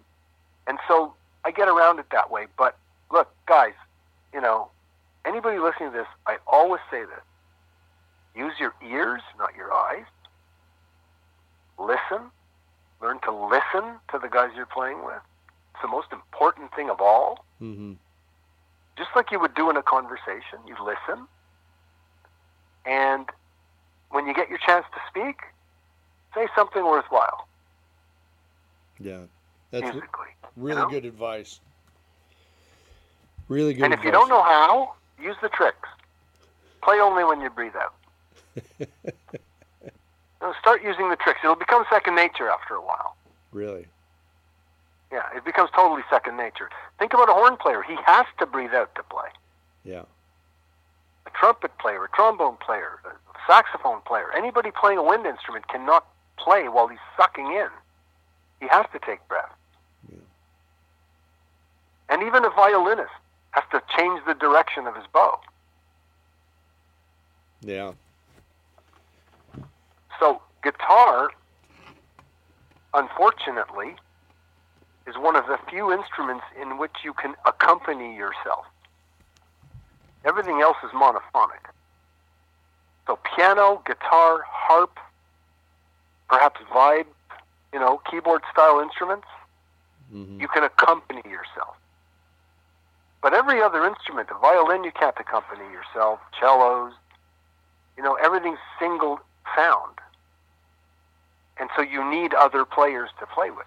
and 0.67 0.79
so 0.89 1.15
I 1.45 1.51
get 1.51 1.69
around 1.69 1.99
it 1.99 2.07
that 2.13 2.31
way. 2.31 2.47
But 2.57 2.77
look, 3.13 3.29
guys, 3.47 3.75
you 4.33 4.41
know, 4.41 4.71
anybody 5.25 5.59
listening 5.59 5.91
to 5.93 5.97
this, 5.99 6.07
I 6.27 6.39
always 6.47 6.81
say 6.91 7.03
this: 7.05 7.21
use 8.35 8.55
your 8.59 8.75
ears, 8.87 9.21
not 9.39 9.55
your 9.57 9.73
eyes. 9.73 10.05
Listen, 11.79 12.31
learn 13.03 13.19
to 13.21 13.33
listen 13.33 13.99
to 14.13 14.19
the 14.21 14.29
guys 14.29 14.51
you're 14.57 14.67
playing 14.67 15.05
with. 15.05 15.21
It's 15.75 15.83
the 15.83 15.89
most 15.89 16.13
important 16.13 16.73
thing 16.75 16.89
of 16.89 17.01
all. 17.01 17.45
Mm-hmm. 17.61 17.95
Just 18.97 19.11
like 19.17 19.31
you 19.31 19.41
would 19.41 19.55
do 19.55 19.71
in 19.71 19.77
a 19.77 19.83
conversation, 19.83 20.59
you 20.67 20.77
listen, 20.83 21.27
and 22.87 23.29
when 24.11 24.27
you 24.27 24.35
get 24.35 24.49
your 24.49 24.59
chance 24.59 24.87
to 24.95 25.01
speak, 25.09 25.41
say 26.35 26.47
something 26.55 26.85
worthwhile 26.85 27.49
Yeah. 29.01 29.21
That's 29.71 29.83
musically. 29.93 30.29
really 30.57 30.83
know? 30.83 30.89
good 30.89 31.05
advice. 31.05 31.59
Really 33.49 33.75
good 33.75 33.85
And 33.85 33.93
if 33.95 34.05
you 34.05 34.11
don't 34.13 34.29
know 34.29 34.43
how, 34.43 34.95
use 35.21 35.37
the 35.43 35.49
tricks. 35.49 35.89
Play 36.83 37.01
only 37.01 37.25
when 37.25 37.41
you 37.41 37.51
breathe 37.51 37.75
out. 37.77 37.95
You 40.41 40.51
know, 40.51 40.55
start 40.61 40.83
using 40.85 41.09
the 41.09 41.17
tricks. 41.17 41.41
It'll 41.43 41.57
become 41.57 41.87
second 41.91 42.17
nature 42.17 42.51
after 42.51 42.75
a 42.75 42.81
while. 42.81 43.17
Really. 43.51 43.87
Yeah, 45.15 45.29
it 45.33 45.45
becomes 45.45 45.71
totally 45.77 46.03
second 46.11 46.37
nature. 46.37 46.69
Think 46.99 47.15
about 47.15 47.29
a 47.29 47.35
horn 47.35 47.57
player. 47.57 47.83
He 47.83 47.95
has 48.05 48.27
to 48.41 48.47
breathe 48.47 48.75
out 48.75 48.93
to 48.97 49.03
play. 49.05 49.29
Yeah. 49.85 50.03
A 51.29 51.31
trumpet 51.39 51.71
player, 51.79 52.03
a 52.03 52.09
trombone 52.09 52.57
player, 52.57 52.99
a 53.05 53.11
saxophone 53.47 54.01
player, 54.01 54.33
anybody 54.37 54.73
playing 54.73 54.99
a 54.99 55.05
wind 55.05 55.25
instrument 55.25 55.69
cannot 55.69 56.05
play 56.37 56.69
while 56.69 56.89
he's 56.89 56.99
sucking 57.17 57.47
in. 57.47 57.69
He 58.59 58.67
has 58.67 58.87
to 58.93 58.99
take 58.99 59.21
breath. 59.29 59.53
Yeah. 60.11 60.19
And 62.09 62.25
even 62.25 62.45
a 62.45 62.51
violinist 62.51 63.13
has 63.53 63.63
to 63.71 63.81
change 63.97 64.21
the 64.27 64.35
direction 64.35 64.89
of 64.89 64.97
his 64.97 65.05
bow. 65.13 65.39
Yeah. 67.61 67.93
So 70.19 70.43
guitar, 70.65 71.31
unfortunately, 72.93 73.95
is 75.07 75.17
one 75.17 75.37
of 75.37 75.47
the 75.47 75.59
few 75.69 75.93
instruments 75.93 76.45
in 76.61 76.79
which 76.79 76.97
you 77.05 77.13
can 77.13 77.35
accompany 77.47 78.17
yourself. 78.17 78.65
Everything 80.25 80.61
else 80.61 80.79
is 80.83 80.91
monophonic. 80.91 81.61
So 83.07 83.19
piano, 83.37 83.83
guitar, 83.87 84.45
harp, 84.49 84.99
perhaps 86.29 86.61
vibe, 86.73 87.07
you 87.73 87.79
know, 87.79 88.01
keyboard 88.11 88.43
style 88.53 88.81
instruments, 88.81 89.27
Mm-hmm. 90.13 90.39
you 90.39 90.49
can 90.49 90.63
accompany 90.63 91.23
yourself. 91.25 91.77
But 93.23 93.33
every 93.33 93.63
other 93.63 93.87
instrument, 93.87 94.29
the 94.29 94.35
violin, 94.35 94.85
you 94.85 94.93
can't 94.93 95.17
accompany 95.19 95.65
yourself, 95.73 96.21
cellos, 96.39 96.93
you 97.97 98.03
know, 98.03 98.15
everything's 98.15 98.59
single 98.79 99.19
sound. 99.57 99.99
And 101.59 101.71
so 101.75 101.81
you 101.83 102.09
need 102.09 102.35
other 102.35 102.67
players 102.67 103.09
to 103.19 103.27
play 103.27 103.51
with. 103.51 103.67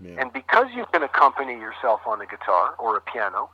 Yeah. 0.00 0.20
And 0.20 0.32
because 0.32 0.66
you 0.74 0.86
can 0.92 1.02
accompany 1.02 1.54
yourself 1.54 2.00
on 2.06 2.20
a 2.20 2.26
guitar 2.26 2.74
or 2.78 2.96
a 2.96 3.00
piano, 3.00 3.50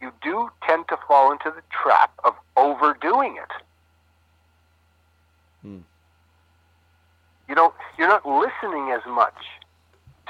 you 0.00 0.12
do 0.22 0.50
tend 0.66 0.86
to 0.88 0.98
fall 1.06 1.30
into 1.30 1.52
the 1.54 1.62
trap 1.70 2.12
of 2.24 2.34
overdoing 2.56 3.36
it. 3.36 3.52
Hmm. 5.62 5.78
not 7.48 7.74
you're 7.96 8.08
not 8.08 8.26
listening 8.26 8.90
as 8.90 9.02
much 9.06 9.36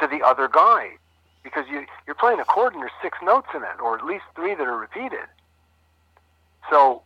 to 0.00 0.06
the 0.06 0.22
other 0.22 0.48
guy 0.48 0.90
because 1.42 1.64
you 1.70 1.86
you're 2.06 2.14
playing 2.14 2.38
a 2.38 2.44
chord 2.44 2.74
and 2.74 2.82
there's 2.82 2.92
six 3.02 3.16
notes 3.22 3.48
in 3.54 3.62
it, 3.62 3.80
or 3.82 3.98
at 3.98 4.04
least 4.04 4.24
three 4.34 4.54
that 4.54 4.66
are 4.66 4.76
repeated. 4.76 5.26
So 6.70 7.02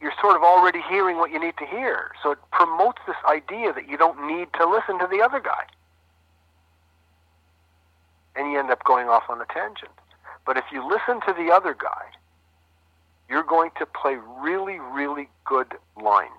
you're 0.00 0.14
sort 0.20 0.36
of 0.36 0.42
already 0.42 0.80
hearing 0.88 1.16
what 1.16 1.32
you 1.32 1.40
need 1.40 1.56
to 1.58 1.66
hear. 1.66 2.12
So 2.22 2.30
it 2.30 2.38
promotes 2.52 2.98
this 3.06 3.16
idea 3.26 3.72
that 3.72 3.88
you 3.88 3.96
don't 3.96 4.26
need 4.28 4.48
to 4.54 4.68
listen 4.68 4.98
to 5.00 5.08
the 5.10 5.20
other 5.20 5.40
guy. 5.40 5.64
And 8.38 8.52
you 8.52 8.58
end 8.58 8.70
up 8.70 8.84
going 8.84 9.08
off 9.08 9.24
on 9.28 9.40
a 9.40 9.46
tangent. 9.52 9.90
But 10.46 10.56
if 10.56 10.64
you 10.72 10.86
listen 10.88 11.20
to 11.26 11.34
the 11.34 11.52
other 11.52 11.74
guy, 11.74 12.04
you're 13.28 13.42
going 13.42 13.72
to 13.78 13.84
play 13.84 14.16
really, 14.40 14.78
really 14.78 15.28
good 15.44 15.74
lines. 16.00 16.30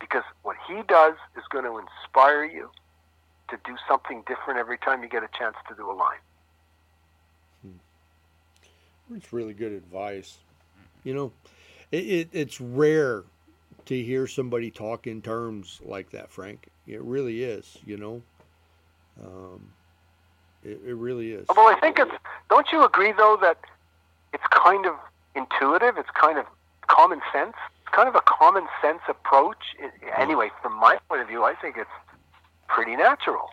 Because 0.00 0.22
what 0.42 0.56
he 0.66 0.82
does 0.88 1.14
is 1.36 1.42
going 1.50 1.64
to 1.64 1.76
inspire 1.78 2.44
you 2.44 2.70
to 3.50 3.58
do 3.64 3.76
something 3.88 4.22
different 4.26 4.60
every 4.60 4.78
time 4.78 5.02
you 5.02 5.08
get 5.08 5.22
a 5.24 5.28
chance 5.36 5.56
to 5.68 5.74
do 5.74 5.90
a 5.90 5.92
line. 5.92 6.18
Hmm. 7.62 9.16
It's 9.16 9.32
really 9.32 9.54
good 9.54 9.72
advice. 9.72 10.38
You 11.02 11.14
know, 11.14 11.32
it, 11.90 12.04
it, 12.04 12.28
it's 12.32 12.60
rare 12.60 13.24
to 13.86 14.02
hear 14.02 14.26
somebody 14.26 14.70
talk 14.70 15.06
in 15.06 15.20
terms 15.20 15.80
like 15.84 16.10
that, 16.10 16.30
Frank. 16.30 16.68
It 16.86 17.02
really 17.02 17.42
is, 17.42 17.78
you 17.84 17.96
know. 17.96 18.22
Um, 19.22 19.72
it, 20.64 20.80
it 20.86 20.94
really 20.94 21.32
is. 21.32 21.46
Well, 21.54 21.68
I 21.68 21.78
think 21.80 21.98
it's. 21.98 22.10
Don't 22.50 22.66
you 22.72 22.84
agree, 22.84 23.12
though, 23.12 23.38
that 23.40 23.58
it's 24.32 24.44
kind 24.50 24.86
of 24.86 24.94
intuitive? 25.34 25.96
It's 25.96 26.10
kind 26.14 26.38
of 26.38 26.46
common 26.88 27.20
sense. 27.32 27.54
It's 27.82 27.94
kind 27.94 28.08
of 28.08 28.14
a 28.14 28.22
common 28.22 28.66
sense 28.82 29.00
approach. 29.08 29.76
Anyway, 30.16 30.50
from 30.62 30.74
my 30.74 30.98
point 31.08 31.22
of 31.22 31.28
view, 31.28 31.44
I 31.44 31.54
think 31.54 31.76
it's 31.76 31.90
pretty 32.68 32.96
natural. 32.96 33.50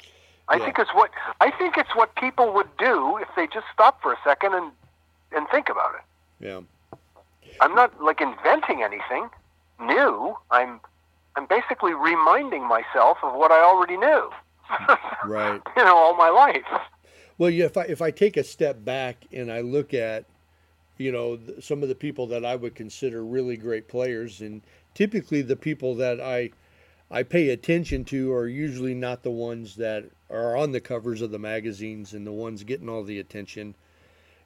I 0.48 0.58
yeah. 0.58 0.66
think 0.66 0.80
it's 0.80 0.94
what 0.94 1.12
I 1.42 1.52
think 1.52 1.78
it's 1.78 1.96
what 1.96 2.16
people 2.16 2.54
would 2.54 2.70
do 2.78 3.18
if 3.18 3.28
they 3.36 3.48
just 3.48 3.66
stop 3.74 4.02
for 4.02 4.14
a 4.14 4.18
second 4.24 4.54
and 4.54 4.72
and 5.32 5.48
think 5.50 5.70
about 5.70 5.96
it. 5.96 6.46
Yeah. 6.46 6.62
I'm 7.62 7.74
not 7.74 8.02
like 8.02 8.22
inventing 8.22 8.84
anything 8.84 9.30
new. 9.80 10.38
I'm 10.52 10.80
I'm 11.36 11.48
basically 11.48 11.94
reminding 11.94 12.68
myself 12.68 13.18
of 13.24 13.34
what 13.34 13.52
I 13.52 13.62
already 13.62 13.98
knew. 13.98 14.30
right. 15.26 15.62
You 15.76 15.84
know, 15.84 15.96
all 15.96 16.16
my 16.16 16.30
life. 16.30 16.82
Well, 17.38 17.50
yeah, 17.50 17.66
if 17.66 17.78
I 17.78 17.84
if 17.84 18.02
I 18.02 18.12
take 18.12 18.38
a 18.38 18.44
step 18.44 18.84
back 18.84 19.26
and 19.32 19.52
I 19.52 19.62
look 19.62 19.94
at, 19.94 20.26
you 20.98 21.12
know, 21.12 21.40
some 21.60 21.84
of 21.84 21.90
the 21.90 21.96
people 21.96 22.28
that 22.28 22.46
I 22.46 22.56
would 22.56 22.76
consider 22.76 23.24
really 23.24 23.58
great 23.58 23.88
players, 23.88 24.42
and 24.42 24.62
typically 24.94 25.42
the 25.42 25.56
people 25.56 25.96
that 25.96 26.22
I 26.22 26.52
I 27.12 27.24
pay 27.24 27.50
attention 27.50 28.06
to 28.06 28.34
are 28.34 28.48
usually 28.48 28.94
not 28.96 29.24
the 29.24 29.32
ones 29.32 29.76
that 29.76 30.06
are 30.30 30.56
on 30.58 30.72
the 30.72 30.82
covers 30.82 31.22
of 31.22 31.32
the 31.32 31.40
magazines 31.40 32.14
and 32.14 32.26
the 32.26 32.32
ones 32.32 32.64
getting 32.64 32.90
all 32.90 33.04
the 33.04 33.20
attention 33.20 33.76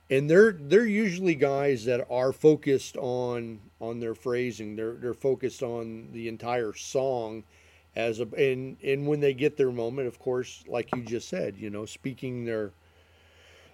and 0.09 0.29
they're 0.29 0.51
they're 0.53 0.85
usually 0.85 1.35
guys 1.35 1.85
that 1.85 2.05
are 2.09 2.31
focused 2.33 2.97
on 2.97 3.59
on 3.79 3.99
their 3.99 4.15
phrasing. 4.15 4.75
They're 4.75 4.93
they're 4.95 5.13
focused 5.13 5.61
on 5.63 6.09
the 6.11 6.27
entire 6.27 6.73
song 6.73 7.43
as 7.95 8.19
a 8.19 8.27
and 8.37 8.77
and 8.83 9.07
when 9.07 9.19
they 9.19 9.33
get 9.33 9.57
their 9.57 9.71
moment, 9.71 10.07
of 10.07 10.19
course, 10.19 10.63
like 10.67 10.89
you 10.95 11.03
just 11.03 11.29
said, 11.29 11.57
you 11.57 11.69
know, 11.69 11.85
speaking 11.85 12.45
their 12.45 12.71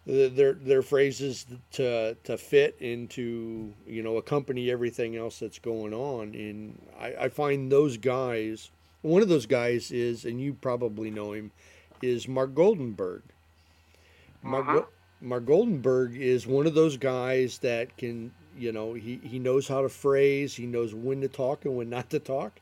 their 0.05 0.53
their 0.53 0.81
phrases 0.81 1.45
to 1.71 2.15
to 2.23 2.37
fit 2.37 2.75
into 2.79 3.73
you 3.87 4.03
know 4.03 4.17
accompany 4.17 4.69
everything 4.69 5.15
else 5.15 5.39
that's 5.39 5.59
going 5.59 5.93
on 5.93 6.35
and 6.35 6.79
I, 6.99 7.15
I 7.21 7.29
find 7.29 7.71
those 7.71 7.97
guys 7.97 8.69
one 9.01 9.21
of 9.21 9.29
those 9.29 9.47
guys 9.47 9.91
is 9.91 10.25
and 10.25 10.39
you 10.39 10.53
probably 10.53 11.09
know 11.09 11.33
him 11.33 11.51
is 12.01 12.27
Mark 12.27 12.53
Goldenberg 12.53 13.21
Mark, 14.45 14.67
uh-huh. 14.67 14.81
Mark 15.21 15.45
Goldenberg 15.45 16.15
is 16.15 16.45
one 16.45 16.67
of 16.67 16.75
those 16.75 16.97
guys 16.97 17.57
that 17.59 17.97
can, 17.97 18.31
you 18.57 18.71
know, 18.71 18.93
he, 18.93 19.19
he 19.23 19.39
knows 19.39 19.67
how 19.67 19.81
to 19.81 19.89
phrase, 19.89 20.55
he 20.55 20.67
knows 20.67 20.93
when 20.93 21.21
to 21.21 21.27
talk 21.27 21.65
and 21.65 21.75
when 21.75 21.89
not 21.89 22.11
to 22.11 22.19
talk. 22.19 22.59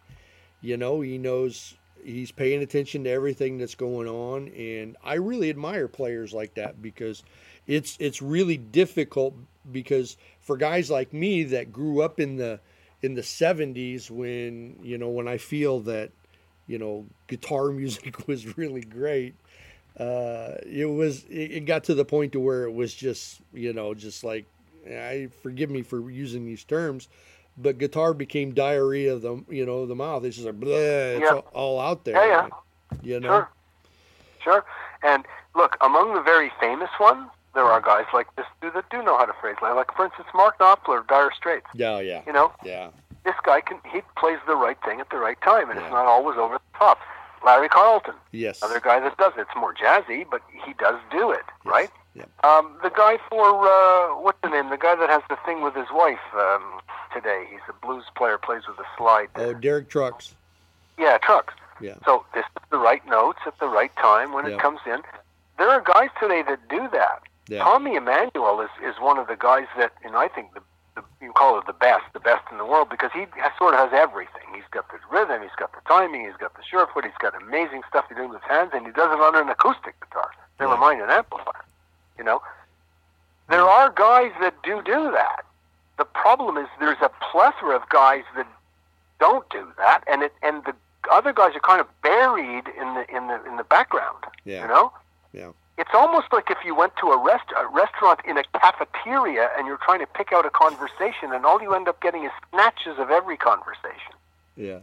You 0.62 0.78
know, 0.78 1.02
he 1.02 1.18
knows 1.18 1.76
he's 2.04 2.32
paying 2.32 2.62
attention 2.62 3.04
to 3.04 3.10
everything 3.10 3.58
that's 3.58 3.76
going 3.76 4.08
on 4.08 4.50
and 4.50 4.96
I 5.04 5.16
really 5.16 5.50
admire 5.50 5.88
players 5.88 6.34
like 6.34 6.56
that 6.56 6.82
because 6.82 7.24
it's 7.68 7.98
it's 8.00 8.22
really 8.22 8.58
difficult 8.58 9.36
because 9.72 10.18
for 10.42 10.58
guys 10.58 10.90
like 10.90 11.14
me 11.14 11.44
that 11.44 11.72
grew 11.72 12.02
up 12.02 12.20
in 12.20 12.36
the 12.38 12.60
in 13.02 13.16
the 13.16 13.22
70s 13.22 14.10
when, 14.10 14.80
you 14.82 14.98
know, 14.98 15.10
when 15.10 15.28
I 15.28 15.38
feel 15.38 15.82
that, 15.82 16.12
you 16.68 16.78
know, 16.78 17.06
guitar 17.28 17.68
music 17.72 18.28
was 18.28 18.58
really 18.58 18.82
great 18.82 19.36
uh, 19.98 20.56
it 20.66 20.86
was 20.86 21.24
it 21.30 21.66
got 21.66 21.84
to 21.84 21.94
the 21.94 22.06
point 22.06 22.32
to 22.32 22.40
where 22.40 22.64
it 22.64 22.72
was 22.72 22.94
just 22.94 23.42
you 23.54 23.74
know 23.74 23.94
just 23.94 24.24
like 24.24 24.46
I 24.88 25.30
forgive 25.42 25.70
me 25.70 25.82
for 25.82 26.10
using 26.10 26.46
these 26.46 26.64
terms, 26.64 27.08
but 27.58 27.78
guitar 27.78 28.14
became 28.14 28.54
diarrhea 28.54 29.14
of 29.14 29.22
the 29.22 29.44
you 29.50 29.66
know 29.66 29.86
the 29.86 29.96
mouth. 29.96 30.24
It's 30.26 30.36
just 30.36 30.48
like 30.48 30.60
bleh, 30.60 31.18
it's 31.18 31.22
yeah. 31.22 31.42
all, 31.54 31.78
all, 31.78 31.80
out 31.80 32.06
there. 32.06 32.16
Yeah, 32.16 32.48
yeah. 32.48 32.98
You 33.02 33.20
know. 33.20 33.28
Sure. 33.28 33.50
Sure. 34.44 34.66
And 35.04 35.26
look, 35.56 35.78
among 35.82 36.14
the 36.14 36.22
very 36.22 36.52
famous 36.60 36.90
ones, 37.00 37.30
there 37.54 37.66
are 37.66 37.82
guys 37.82 38.06
like 38.14 38.28
this 38.36 38.46
dude 38.62 38.74
that 38.74 38.90
do 38.90 39.04
know 39.04 39.18
how 39.18 39.26
to 39.26 39.34
phrase 39.40 39.56
like, 39.62 39.76
like 39.76 39.96
for 39.96 40.06
instance, 40.06 40.28
Mark 40.34 40.58
Knopfler, 40.60 41.08
Dire 41.08 41.32
Straits. 41.36 41.68
Yeah, 41.74 42.00
yeah. 42.00 42.22
You 42.26 42.34
know. 42.34 42.52
Yeah. 42.64 42.90
This 43.24 43.36
guy 43.46 43.62
can 43.62 43.80
he 43.92 44.02
plays 44.18 44.40
the 44.48 44.56
right 44.56 44.78
thing 44.84 45.00
at 45.00 45.10
the 45.10 45.18
right 45.18 45.40
time, 45.42 45.70
and 45.70 45.80
yeah. 45.80 45.86
it's 45.86 45.94
not 45.94 46.06
always 46.06 46.38
over 46.38 46.56
the 46.56 46.78
top. 46.78 47.00
Larry 47.46 47.70
Carlton. 47.70 48.16
Yes. 48.32 48.62
Another 48.62 48.80
guy 48.80 49.00
that 49.00 49.18
does 49.18 49.34
it. 49.38 49.42
It's 49.42 49.56
more 49.56 49.74
jazzy, 49.74 50.26
but 50.30 50.42
he 50.66 50.74
does 50.74 51.00
do 51.12 51.32
it, 51.32 51.44
yes. 51.66 51.74
right? 51.74 51.92
Um, 52.44 52.76
the 52.84 52.90
guy 52.90 53.18
for, 53.30 53.68
uh, 53.68 54.22
what's 54.22 54.40
the 54.44 54.50
name? 54.50 54.70
The 54.70 54.78
guy 54.78 54.96
that 54.96 55.10
has 55.10 55.24
the 55.30 55.38
thing 55.46 55.62
with 55.62 55.76
his 55.76 55.88
wife 55.92 56.20
um, 56.36 56.82
today. 57.14 57.48
He's 57.50 57.62
a 57.68 57.74
blues 57.86 58.04
player, 58.16 58.38
plays 58.38 58.64
with 58.68 58.78
a 58.80 58.88
slide. 58.98 59.30
Oh, 59.36 59.54
Derek 59.54 59.90
Trucks. 59.90 60.36
Yeah, 60.98 61.18
Trucks. 61.18 61.54
Yeah. 61.82 61.96
So 62.06 62.24
this 62.34 62.46
is 62.46 62.64
the 62.70 62.78
right 62.78 63.06
notes 63.08 63.40
at 63.48 63.58
the 63.60 63.68
right 63.68 63.96
time 63.96 64.32
when 64.32 64.46
it 64.46 64.60
comes 64.60 64.80
in. 64.86 65.02
There 65.58 65.70
are 65.70 65.82
guys 65.82 66.10
today 66.22 66.44
that 66.44 66.60
do 66.70 66.88
that. 66.92 67.24
Yeah. 67.48 67.64
Tommy 67.64 67.96
Emmanuel 67.96 68.62
is, 68.62 68.70
is 68.84 68.96
one 69.00 69.18
of 69.18 69.28
the 69.28 69.36
guys 69.36 69.66
that, 69.78 69.92
and 70.04 70.16
I 70.16 70.28
think 70.28 70.54
the 70.54 70.62
the, 70.96 71.04
you 71.22 71.32
call 71.34 71.58
it 71.58 71.66
the 71.66 71.74
best, 71.74 72.06
the 72.14 72.20
best 72.20 72.44
in 72.52 72.58
the 72.58 72.66
world, 72.66 72.90
because 72.90 73.12
he 73.14 73.26
sort 73.58 73.74
of 73.74 73.80
has 73.80 73.90
everything. 73.94 74.46
He's 74.54 74.68
got 74.72 74.88
the 74.90 75.00
rhythm, 75.12 75.42
he's 75.42 75.56
got 75.58 75.72
the 75.72 75.82
timing, 75.88 76.26
he's 76.26 76.38
got 76.38 76.54
the 76.56 76.62
surefoot, 76.62 77.04
he's 77.04 77.18
got 77.20 77.34
amazing 77.42 77.82
stuff 77.90 78.08
to 78.10 78.16
do 78.16 78.28
with 78.28 78.42
his 78.42 78.50
hands, 78.50 78.72
and 78.74 78.86
he 78.86 78.92
does 78.92 79.12
it 79.12 79.20
on 79.20 79.36
an 79.36 79.50
acoustic 79.50 80.00
guitar. 80.02 80.32
Never 80.60 80.74
yeah. 80.74 80.80
mind 80.80 81.02
an 81.02 81.10
amplifier. 81.10 81.66
You 82.18 82.24
know, 82.24 82.42
there 83.50 83.64
are 83.64 83.90
guys 83.92 84.32
that 84.42 84.56
do 84.64 84.82
do 84.84 85.12
that. 85.12 85.46
The 85.98 86.06
problem 86.06 86.58
is 86.58 86.68
there's 86.80 87.02
a 87.02 87.10
plethora 87.32 87.76
of 87.76 87.88
guys 87.90 88.24
that 88.36 88.48
don't 89.20 89.50
do 89.50 89.68
that, 89.78 90.04
and 90.08 90.24
it 90.24 90.34
and 90.42 90.64
the 90.66 90.74
other 91.12 91.34
guys 91.34 91.56
are 91.56 91.60
kind 91.60 91.82
of 91.82 91.88
buried 92.02 92.68
in 92.80 92.94
the 92.94 93.06
in 93.16 93.28
the 93.28 93.44
in 93.46 93.58
the 93.58 93.64
background. 93.64 94.24
Yeah. 94.46 94.62
You 94.62 94.68
know. 94.68 94.94
Yeah 95.34 95.52
it's 95.78 95.90
almost 95.94 96.28
like 96.32 96.52
if 96.52 96.60
you 96.64 96.76
went 96.76 96.94
to 96.98 97.08
a, 97.08 97.24
rest, 97.24 97.46
a 97.58 97.68
restaurant 97.68 98.20
in 98.26 98.38
a 98.38 98.44
cafeteria 98.54 99.50
and 99.58 99.66
you're 99.66 99.80
trying 99.84 100.00
to 100.00 100.08
pick 100.08 100.32
out 100.32 100.46
a 100.46 100.50
conversation, 100.50 101.34
and 101.34 101.46
all 101.46 101.62
you 101.62 101.74
end 101.74 101.88
up 101.88 102.02
getting 102.02 102.24
is 102.24 102.32
snatches 102.52 103.00
of 103.00 103.10
every 103.10 103.38
conversation. 103.38 104.14
Yeah. 104.56 104.80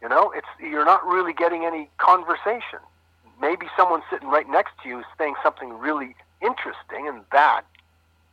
You 0.00 0.08
know, 0.08 0.30
it's 0.30 0.46
you're 0.60 0.84
not 0.84 1.04
really 1.06 1.32
getting 1.32 1.64
any 1.64 1.90
conversation. 1.98 2.78
Maybe 3.40 3.66
someone 3.76 4.02
sitting 4.10 4.28
right 4.28 4.48
next 4.48 4.72
to 4.82 4.88
you 4.88 5.00
is 5.00 5.06
saying 5.18 5.34
something 5.42 5.78
really 5.78 6.14
interesting, 6.42 7.08
and 7.08 7.22
that 7.32 7.62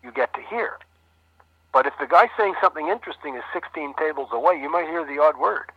you 0.03 0.11
get 0.11 0.33
to 0.33 0.41
hear. 0.41 0.77
But 1.73 1.85
if 1.85 1.93
the 1.99 2.07
guy 2.07 2.29
saying 2.37 2.55
something 2.61 2.87
interesting 2.87 3.35
is 3.35 3.43
16 3.53 3.93
tables 3.99 4.29
away, 4.31 4.59
you 4.59 4.71
might 4.71 4.87
hear 4.87 5.05
the 5.05 5.21
odd 5.21 5.37
word. 5.37 5.71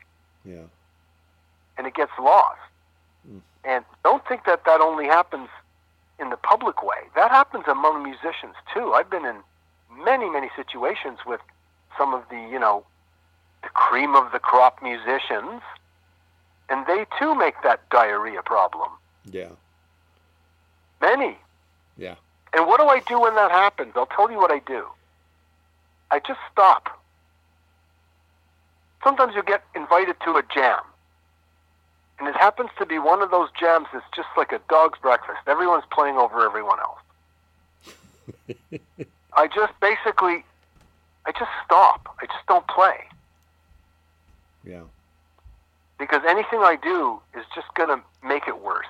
Yeah. 0.45 0.63
And 1.77 1.87
it 1.87 1.95
gets 1.95 2.13
lost. 2.19 2.59
Mm. 3.29 3.41
And 3.65 3.85
don't 4.05 4.27
think 4.27 4.45
that 4.47 4.65
that 4.65 4.81
only 4.81 5.07
happens 5.07 5.49
in 6.19 6.31
the 6.31 6.37
public 6.37 6.83
way. 6.83 6.99
That 7.17 7.31
happens 7.31 7.65
among 7.67 8.03
musicians 8.03 8.55
too. 8.73 8.93
I've 8.93 9.11
been 9.11 9.25
in 9.25 9.37
many, 10.05 10.31
many 10.31 10.51
situations 10.55 11.19
with 11.27 11.41
some 11.99 12.15
of 12.15 12.23
the, 12.31 12.37
you 12.51 12.59
know, 12.59 12.85
the 13.63 13.69
cream 13.71 14.15
of 14.15 14.33
the 14.33 14.39
crop 14.39 14.83
musicians, 14.83 15.63
and 16.69 16.87
they 16.87 17.07
too 17.19 17.35
make 17.35 17.55
that 17.63 17.89
diarrhea 17.91 18.43
problem. 18.43 18.91
Yeah. 19.31 19.51
Many. 21.01 21.37
Yeah. 21.97 22.17
And 22.53 22.67
what 22.67 22.81
do 22.81 22.87
I 22.87 23.01
do 23.07 23.21
when 23.21 23.35
that 23.37 23.51
happens? 23.51 23.93
I'll 23.97 24.07
tell 24.07 24.31
you 24.31 24.39
what 24.39 24.51
I 24.51 24.59
do. 24.61 24.87
I 26.11 26.19
just 26.21 26.41
stop. 26.53 27.01
Sometimes 29.05 29.35
you 29.35 29.43
get 29.43 29.63
invited 29.75 30.17
to 30.25 30.37
a 30.37 30.43
jam 30.55 30.81
and 32.19 32.29
it 32.29 32.37
happens 32.37 32.71
to 32.79 32.85
be 32.87 32.99
one 32.99 33.23
of 33.23 33.31
those 33.31 33.49
jams 33.59 33.87
that's 33.93 34.05
just 34.15 34.29
like 34.37 34.53
a 34.53 34.61
dog's 34.69 34.99
breakfast. 35.01 35.41
Everyone's 35.47 35.85
playing 35.91 36.17
over 36.17 36.45
everyone 36.45 36.79
else. 36.81 36.99
I 39.33 39.47
just 39.49 39.73
basically, 39.81 40.45
I 41.25 41.33
just 41.33 41.51
stop. 41.65 42.15
I 42.21 42.27
just 42.27 42.47
don't 42.47 42.67
play. 42.69 43.05
Yeah. 44.65 44.83
because 45.99 46.23
anything 46.29 46.61
I 46.61 46.77
do 46.83 47.21
is 47.35 47.45
just 47.55 47.73
going 47.75 47.89
to 47.89 48.03
make 48.27 48.47
it 48.47 48.61
worse. 48.61 48.87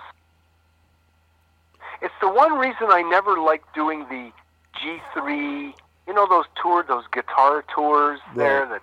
It's 2.02 2.14
the 2.20 2.28
one 2.28 2.58
reason 2.58 2.88
I 2.88 3.02
never 3.02 3.38
liked 3.38 3.74
doing 3.74 4.00
the 4.08 4.32
G3, 4.80 5.74
you 6.06 6.14
know, 6.14 6.26
those 6.28 6.46
tours, 6.60 6.86
those 6.88 7.04
guitar 7.12 7.64
tours 7.74 8.20
there 8.34 8.66
that 8.66 8.82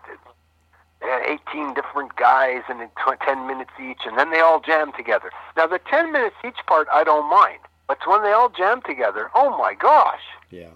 they 1.02 1.08
had 1.08 1.40
18 1.52 1.74
different 1.74 2.16
guys 2.16 2.64
and 2.70 2.82
in 2.82 2.90
10 3.26 3.48
minutes 3.48 3.72
each, 3.80 4.02
and 4.06 4.18
then 4.18 4.32
they 4.32 4.40
all 4.40 4.60
jam 4.60 4.92
together. 4.94 5.32
Now, 5.56 5.68
the 5.68 5.80
10 5.80 6.12
minutes 6.12 6.36
each 6.46 6.58
part, 6.68 6.88
I 6.92 7.04
don't 7.04 7.30
mind. 7.30 7.60
But 7.88 8.00
when 8.06 8.24
they 8.24 8.32
all 8.32 8.50
jam 8.50 8.82
together, 8.82 9.30
oh 9.34 9.58
my 9.58 9.74
gosh. 9.74 10.22
Yeah. 10.50 10.70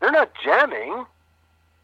They're 0.00 0.12
not 0.12 0.30
jamming. 0.42 1.04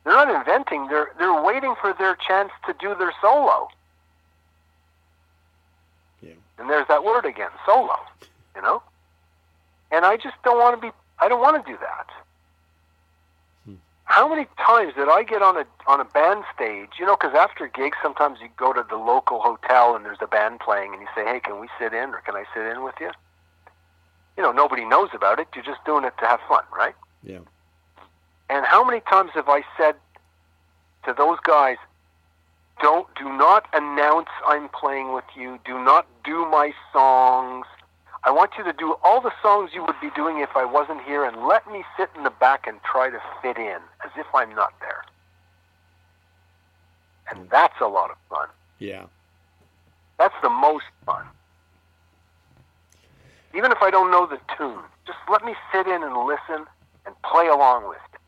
They're 0.05 0.15
not 0.15 0.29
inventing. 0.31 0.89
They're 0.89 1.11
they're 1.19 1.43
waiting 1.43 1.75
for 1.81 1.95
their 1.99 2.17
chance 2.17 2.51
to 2.67 2.75
do 2.79 2.95
their 2.99 3.13
solo. 3.21 3.69
Yeah. 6.21 6.35
And 6.59 6.69
there's 6.69 6.87
that 6.89 7.05
word 7.05 7.25
again, 7.25 7.51
solo. 7.65 7.97
You 8.55 8.63
know. 8.63 8.83
And 9.93 10.07
I 10.07 10.17
just 10.17 10.35
don't 10.43 10.59
want 10.59 10.81
to 10.81 10.87
be. 10.89 10.93
I 11.21 11.29
don't 11.29 11.41
want 11.41 11.65
to 11.65 11.71
do 11.71 11.79
that. 11.79 12.07
Hmm. 13.67 13.75
How 14.05 14.27
many 14.27 14.47
times 14.57 14.95
did 14.97 15.09
I 15.09 15.23
get 15.23 15.43
on 15.43 15.59
a 15.59 15.67
on 15.87 16.01
a 16.01 16.05
band 16.05 16.45
stage? 16.55 16.89
You 16.99 17.05
know, 17.05 17.15
because 17.15 17.35
after 17.35 17.69
gigs, 17.69 17.99
sometimes 18.03 18.39
you 18.41 18.49
go 18.57 18.73
to 18.73 18.85
the 18.89 18.97
local 18.97 19.41
hotel 19.41 19.95
and 19.95 20.05
there's 20.05 20.23
a 20.23 20.27
band 20.27 20.61
playing, 20.61 20.95
and 20.95 21.03
you 21.03 21.09
say, 21.15 21.25
"Hey, 21.25 21.41
can 21.41 21.61
we 21.61 21.69
sit 21.79 21.93
in, 21.93 22.15
or 22.15 22.23
can 22.25 22.35
I 22.35 22.45
sit 22.55 22.65
in 22.67 22.83
with 22.83 22.95
you?" 23.01 23.11
You 24.39 24.43
know, 24.43 24.51
nobody 24.51 24.87
knows 24.87 25.11
about 25.13 25.39
it. 25.39 25.49
You're 25.55 25.63
just 25.63 25.85
doing 25.85 26.05
it 26.05 26.15
to 26.21 26.27
have 26.27 26.41
fun, 26.49 26.65
right? 26.75 26.95
Yeah. 27.23 27.41
And 28.49 28.65
how 28.65 28.83
many 28.83 29.01
times 29.01 29.33
have 29.35 29.51
I 29.51 29.63
said 29.77 29.97
to 31.05 31.13
those 31.13 31.39
guys, 31.45 31.77
"Don't, 32.81 33.07
do 33.15 33.25
not 33.25 33.67
announce 33.75 34.31
I'm 34.47 34.71
playing 34.71 35.13
with 35.13 35.29
you. 35.37 35.61
Do 35.67 35.79
not 35.79 36.07
do 36.25 36.47
my 36.47 36.73
songs. 36.95 37.67
I 38.25 38.31
want 38.31 38.53
you 38.57 38.65
to 38.65 38.73
do 38.73 38.97
all 39.03 39.21
the 39.21 39.33
songs 39.43 39.71
you 39.75 39.85
would 39.85 40.01
be 40.01 40.11
doing 40.15 40.39
if 40.39 40.57
I 40.57 40.65
wasn't 40.65 41.03
here, 41.03 41.25
and 41.25 41.47
let 41.47 41.71
me 41.71 41.85
sit 41.97 42.09
in 42.17 42.23
the 42.23 42.31
back 42.31 42.67
and 42.67 42.81
try 42.83 43.11
to 43.11 43.21
fit 43.41 43.57
in 43.57 43.79
as 44.05 44.11
if 44.17 44.27
I'm 44.35 44.55
not 44.55 44.73
there." 44.81 45.05
And 47.31 47.49
that's 47.51 47.81
a 47.81 47.87
lot 47.87 48.11
of 48.11 48.17
fun. 48.29 48.49
Yeah. 48.79 49.07
That's 50.19 50.35
the 50.43 50.51
most 50.51 50.85
fun. 51.07 51.25
Even 53.55 53.73
if 53.73 53.79
I 53.83 53.91
don't 53.91 54.11
know 54.11 54.27
the 54.27 54.39
tune, 54.57 54.81
just 55.07 55.19
let 55.29 55.45
me 55.45 55.55
sit 55.73 55.87
in 55.87 56.03
and 56.03 56.17
listen 56.27 56.67
and 57.07 57.15
play 57.23 57.49
along 57.49 57.89
with 57.89 57.99
it. 58.13 58.21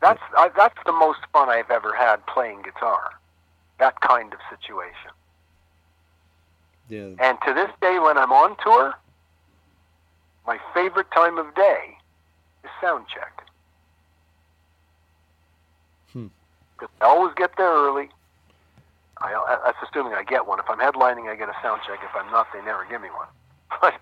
That's 0.00 0.20
I, 0.36 0.50
that's 0.56 0.78
the 0.84 0.92
most 0.92 1.20
fun 1.32 1.48
I've 1.48 1.70
ever 1.70 1.94
had 1.94 2.26
playing 2.26 2.62
guitar. 2.62 3.12
That 3.78 4.00
kind 4.00 4.32
of 4.32 4.38
situation. 4.50 5.13
Yeah. 6.88 7.08
And 7.18 7.38
to 7.46 7.54
this 7.54 7.70
day, 7.80 7.98
when 7.98 8.18
I'm 8.18 8.32
on 8.32 8.56
tour, 8.62 8.94
my 10.46 10.58
favorite 10.74 11.10
time 11.12 11.38
of 11.38 11.54
day 11.54 11.96
is 12.62 12.70
sound 12.80 13.06
check. 13.12 13.42
Hmm. 16.12 16.26
'Cause 16.76 16.88
I 17.00 17.06
always 17.06 17.34
get 17.34 17.56
there 17.56 17.70
early. 17.72 18.10
I, 19.18 19.58
that's 19.64 19.78
assuming 19.88 20.12
I 20.14 20.22
get 20.24 20.46
one. 20.46 20.58
If 20.58 20.68
I'm 20.68 20.78
headlining, 20.78 21.30
I 21.30 21.36
get 21.36 21.48
a 21.48 21.56
sound 21.62 21.80
check. 21.86 22.00
If 22.02 22.14
I'm 22.14 22.30
not, 22.30 22.48
they 22.52 22.60
never 22.62 22.84
give 22.84 23.00
me 23.00 23.08
one. 23.08 23.28
But 23.80 23.94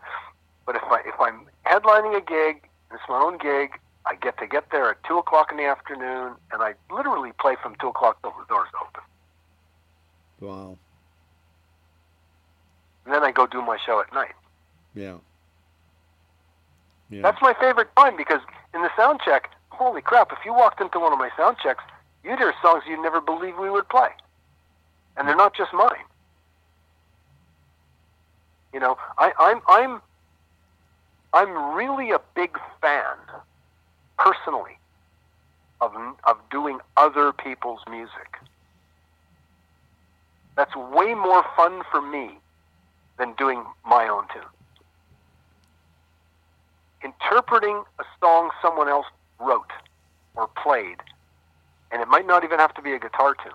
but 0.67 0.77
if 0.77 0.83
I 0.85 1.01
if 1.07 1.19
I'm 1.21 1.47
headlining 1.67 2.17
a 2.17 2.21
gig, 2.21 2.69
it's 2.93 3.03
my 3.09 3.19
own 3.19 3.39
gig. 3.39 3.79
I 4.05 4.17
get 4.17 4.37
to 4.39 4.47
get 4.47 4.71
there 4.71 4.91
at 4.91 5.03
two 5.05 5.17
o'clock 5.19 5.51
in 5.51 5.57
the 5.57 5.65
afternoon, 5.65 6.35
and 6.53 6.63
I 6.63 6.75
literally 6.91 7.33
play 7.41 7.57
from 7.63 7.75
two 7.77 7.89
o'clock 7.89 8.21
till 8.23 8.33
the 8.33 8.45
doors 8.49 8.69
open. 8.81 9.03
Wow. 10.41 10.77
And 13.05 13.15
then 13.15 13.23
I 13.25 13.33
go 13.33 13.47
do 13.47 13.63
my 13.63 13.79
show 13.85 14.01
at 14.01 14.13
night. 14.13 14.35
Yeah. 14.95 15.17
Yeah. 17.11 17.23
That's 17.23 17.43
my 17.43 17.55
favorite 17.61 17.89
time 17.97 18.17
because 18.17 18.41
in 18.75 18.83
the 18.83 18.91
sound 18.97 19.21
check, 19.25 19.51
holy 19.69 20.01
crap! 20.01 20.33
If 20.33 20.39
you 20.45 20.55
walked 20.55 20.81
into 20.81 20.99
one 20.99 21.13
of 21.13 21.19
my 21.19 21.31
sound 21.37 21.59
checks, 21.63 21.85
you'd 22.25 22.39
hear 22.39 22.55
songs 22.63 22.85
you'd 22.89 23.03
never 23.03 23.21
believe 23.21 23.59
we 23.59 23.71
would 23.71 23.89
play, 23.89 24.09
and 25.17 25.29
they're 25.29 25.37
not 25.37 25.55
just 25.55 25.73
mine. 25.75 26.07
You 28.73 28.81
know, 28.81 28.97
I, 29.19 29.33
I'm 29.39 29.61
I'm 29.69 30.01
I'm 31.35 31.75
really 31.75 32.13
a 32.13 32.21
big 32.35 32.59
fan, 32.81 33.17
personally, 34.19 34.79
of 35.83 35.95
of 36.25 36.39
doing 36.51 36.79
other 36.97 37.33
people's 37.33 37.81
music. 37.91 38.39
That's 40.57 40.75
way 40.77 41.15
more 41.15 41.45
fun 41.57 41.83
for 41.91 42.01
me 42.01 42.39
than 43.23 43.35
doing 43.35 43.65
my 43.87 44.09
own 44.09 44.27
tune 44.35 44.51
interpreting 47.05 47.83
a 47.99 48.05
song 48.21 48.51
someone 48.61 48.89
else 48.89 49.07
wrote 49.41 49.71
or 50.35 50.49
played, 50.63 50.99
and 51.91 52.01
it 52.01 52.09
might 52.09 52.27
not 52.27 52.45
even 52.45 52.59
have 52.59 52.75
to 52.75 52.83
be 52.83 52.93
a 52.93 52.99
guitar 52.99 53.35
tune, 53.35 53.53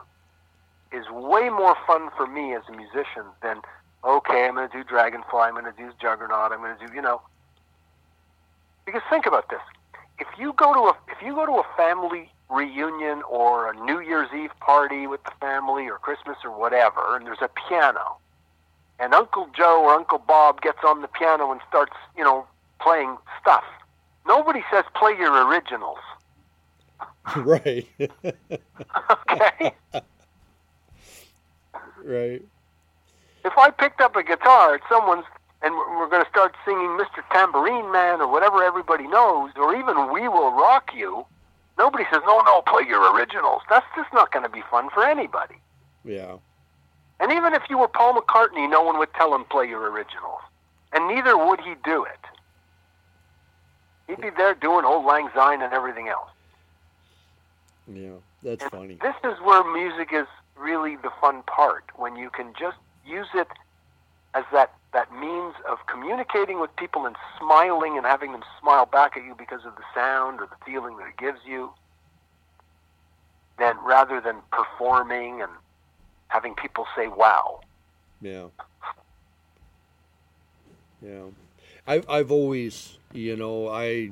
is 0.92 1.06
way 1.10 1.50
more 1.50 1.76
fun 1.86 2.10
for 2.16 2.28
me 2.28 2.54
as 2.54 2.62
a 2.70 2.72
musician 2.72 3.24
than, 3.42 3.62
okay, 4.04 4.46
I'm 4.46 4.56
going 4.56 4.70
to 4.70 4.78
do 4.78 4.84
Dragonfly, 4.84 5.40
I'm 5.40 5.54
going 5.54 5.66
to 5.66 5.72
do 5.72 5.92
Juggernaut, 6.00 6.52
I'm 6.52 6.60
going 6.60 6.78
to 6.78 6.88
do, 6.88 6.94
you 6.94 7.02
know. 7.02 7.22
Because 8.86 9.02
think 9.10 9.26
about 9.26 9.50
this. 9.50 9.62
If 10.20 10.28
you 10.40 10.54
go 10.54 10.74
to 10.74 10.80
a 10.80 10.98
if 11.12 11.22
you 11.22 11.36
go 11.36 11.46
to 11.46 11.52
a 11.54 11.66
family 11.76 12.32
reunion 12.50 13.22
or 13.30 13.70
a 13.70 13.76
New 13.86 14.00
Year's 14.00 14.30
Eve 14.34 14.52
party 14.62 15.06
with 15.06 15.24
the 15.26 15.32
family 15.40 15.88
or 15.88 15.98
Christmas 15.98 16.38
or 16.44 16.58
whatever, 16.58 17.16
and 17.16 17.26
there's 17.26 17.42
a 17.42 17.50
piano, 17.50 18.16
and 19.00 19.14
Uncle 19.14 19.48
Joe 19.56 19.84
or 19.84 19.94
Uncle 19.94 20.20
Bob 20.20 20.62
gets 20.62 20.80
on 20.86 21.02
the 21.02 21.08
piano 21.08 21.52
and 21.52 21.62
starts, 21.70 21.94
you 22.18 22.24
know, 22.24 22.46
playing 22.82 23.18
stuff. 23.42 23.64
Nobody 24.28 24.64
says 24.72 24.84
play 24.96 25.16
your 25.18 25.48
originals. 25.48 26.00
right. 27.38 27.88
Okay? 29.30 29.74
right. 32.04 32.42
if 33.44 33.54
I 33.58 33.70
picked 33.70 34.02
up 34.02 34.16
a 34.16 34.24
guitar 34.24 34.76
at 34.76 34.82
someone's 34.90 35.26
and 35.62 35.74
we're 35.74 35.98
we're 36.00 36.10
going 36.10 36.24
to 36.24 36.30
start 36.30 36.56
singing 36.66 36.98
Mr. 36.98 37.22
Tambourine 37.32 37.92
Man 37.92 38.22
or 38.22 38.32
whatever 38.32 38.64
everybody 38.64 39.08
knows, 39.08 39.52
or 39.58 39.76
even 39.76 40.12
We 40.12 40.28
Will 40.28 40.52
Rock 40.52 40.92
You, 40.96 41.26
nobody 41.78 42.06
says, 42.12 42.22
no, 42.26 42.40
no, 42.42 42.62
play 42.62 42.84
your 42.88 43.14
originals. 43.16 43.62
That's 43.70 43.86
just 43.96 44.14
not 44.14 44.32
going 44.32 44.44
to 44.44 44.50
be 44.50 44.62
fun 44.70 44.90
for 44.90 45.04
anybody. 45.04 45.56
Yeah. 46.06 46.38
And 47.20 47.32
even 47.32 47.54
if 47.54 47.64
you 47.70 47.78
were 47.78 47.88
Paul 47.88 48.14
McCartney, 48.14 48.70
no 48.70 48.84
one 48.84 49.00
would 49.00 49.14
tell 49.14 49.34
him 49.34 49.44
play 49.46 49.68
your 49.68 49.90
originals. 49.90 50.42
And 50.94 51.08
neither 51.08 51.38
would 51.38 51.60
he 51.62 51.74
do 51.84 52.04
it. 52.04 52.20
He'd 54.08 54.22
be 54.22 54.30
there 54.30 54.54
doing 54.54 54.86
Auld 54.86 55.06
Lang 55.06 55.30
Syne 55.36 55.62
and 55.62 55.74
everything 55.74 56.08
else. 56.08 56.30
Yeah. 57.92 58.12
That's 58.44 58.62
And 58.62 58.72
funny. 58.72 58.98
This 59.02 59.16
is 59.24 59.40
where 59.42 59.64
music 59.74 60.10
is 60.14 60.28
really 60.56 60.96
the 60.96 61.12
fun 61.20 61.44
part, 61.44 61.84
when 61.96 62.16
you 62.16 62.30
can 62.30 62.54
just 62.60 62.78
use 63.06 63.28
it 63.34 63.48
as 64.34 64.44
that, 64.52 64.74
that 64.94 65.12
means 65.14 65.56
of 65.70 65.80
communicating 65.88 66.60
with 66.60 66.76
people 66.76 67.06
and 67.06 67.16
smiling 67.40 67.98
and 67.98 68.06
having 68.06 68.32
them 68.32 68.44
smile 68.60 68.86
back 68.86 69.18
at 69.18 69.24
you 69.24 69.36
because 69.38 69.66
of 69.66 69.76
the 69.76 69.84
sound 69.94 70.40
or 70.40 70.48
the 70.48 70.66
feeling 70.66 70.98
that 70.98 71.08
it 71.08 71.18
gives 71.18 71.40
you, 71.46 71.72
then 73.58 73.76
rather 73.84 74.22
than 74.22 74.38
performing 74.52 75.42
and 75.42 75.52
having 76.28 76.56
people 76.56 76.86
say 76.96 77.08
wow. 77.08 77.62
Yeah. 78.22 78.48
Yeah. 81.02 81.24
I've 81.86 82.10
I've 82.10 82.32
always, 82.32 82.98
you 83.14 83.36
know, 83.36 83.70
I 83.70 84.12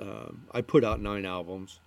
um, 0.00 0.44
I 0.52 0.60
put 0.60 0.84
out 0.84 1.00
nine 1.00 1.24
albums, 1.24 1.80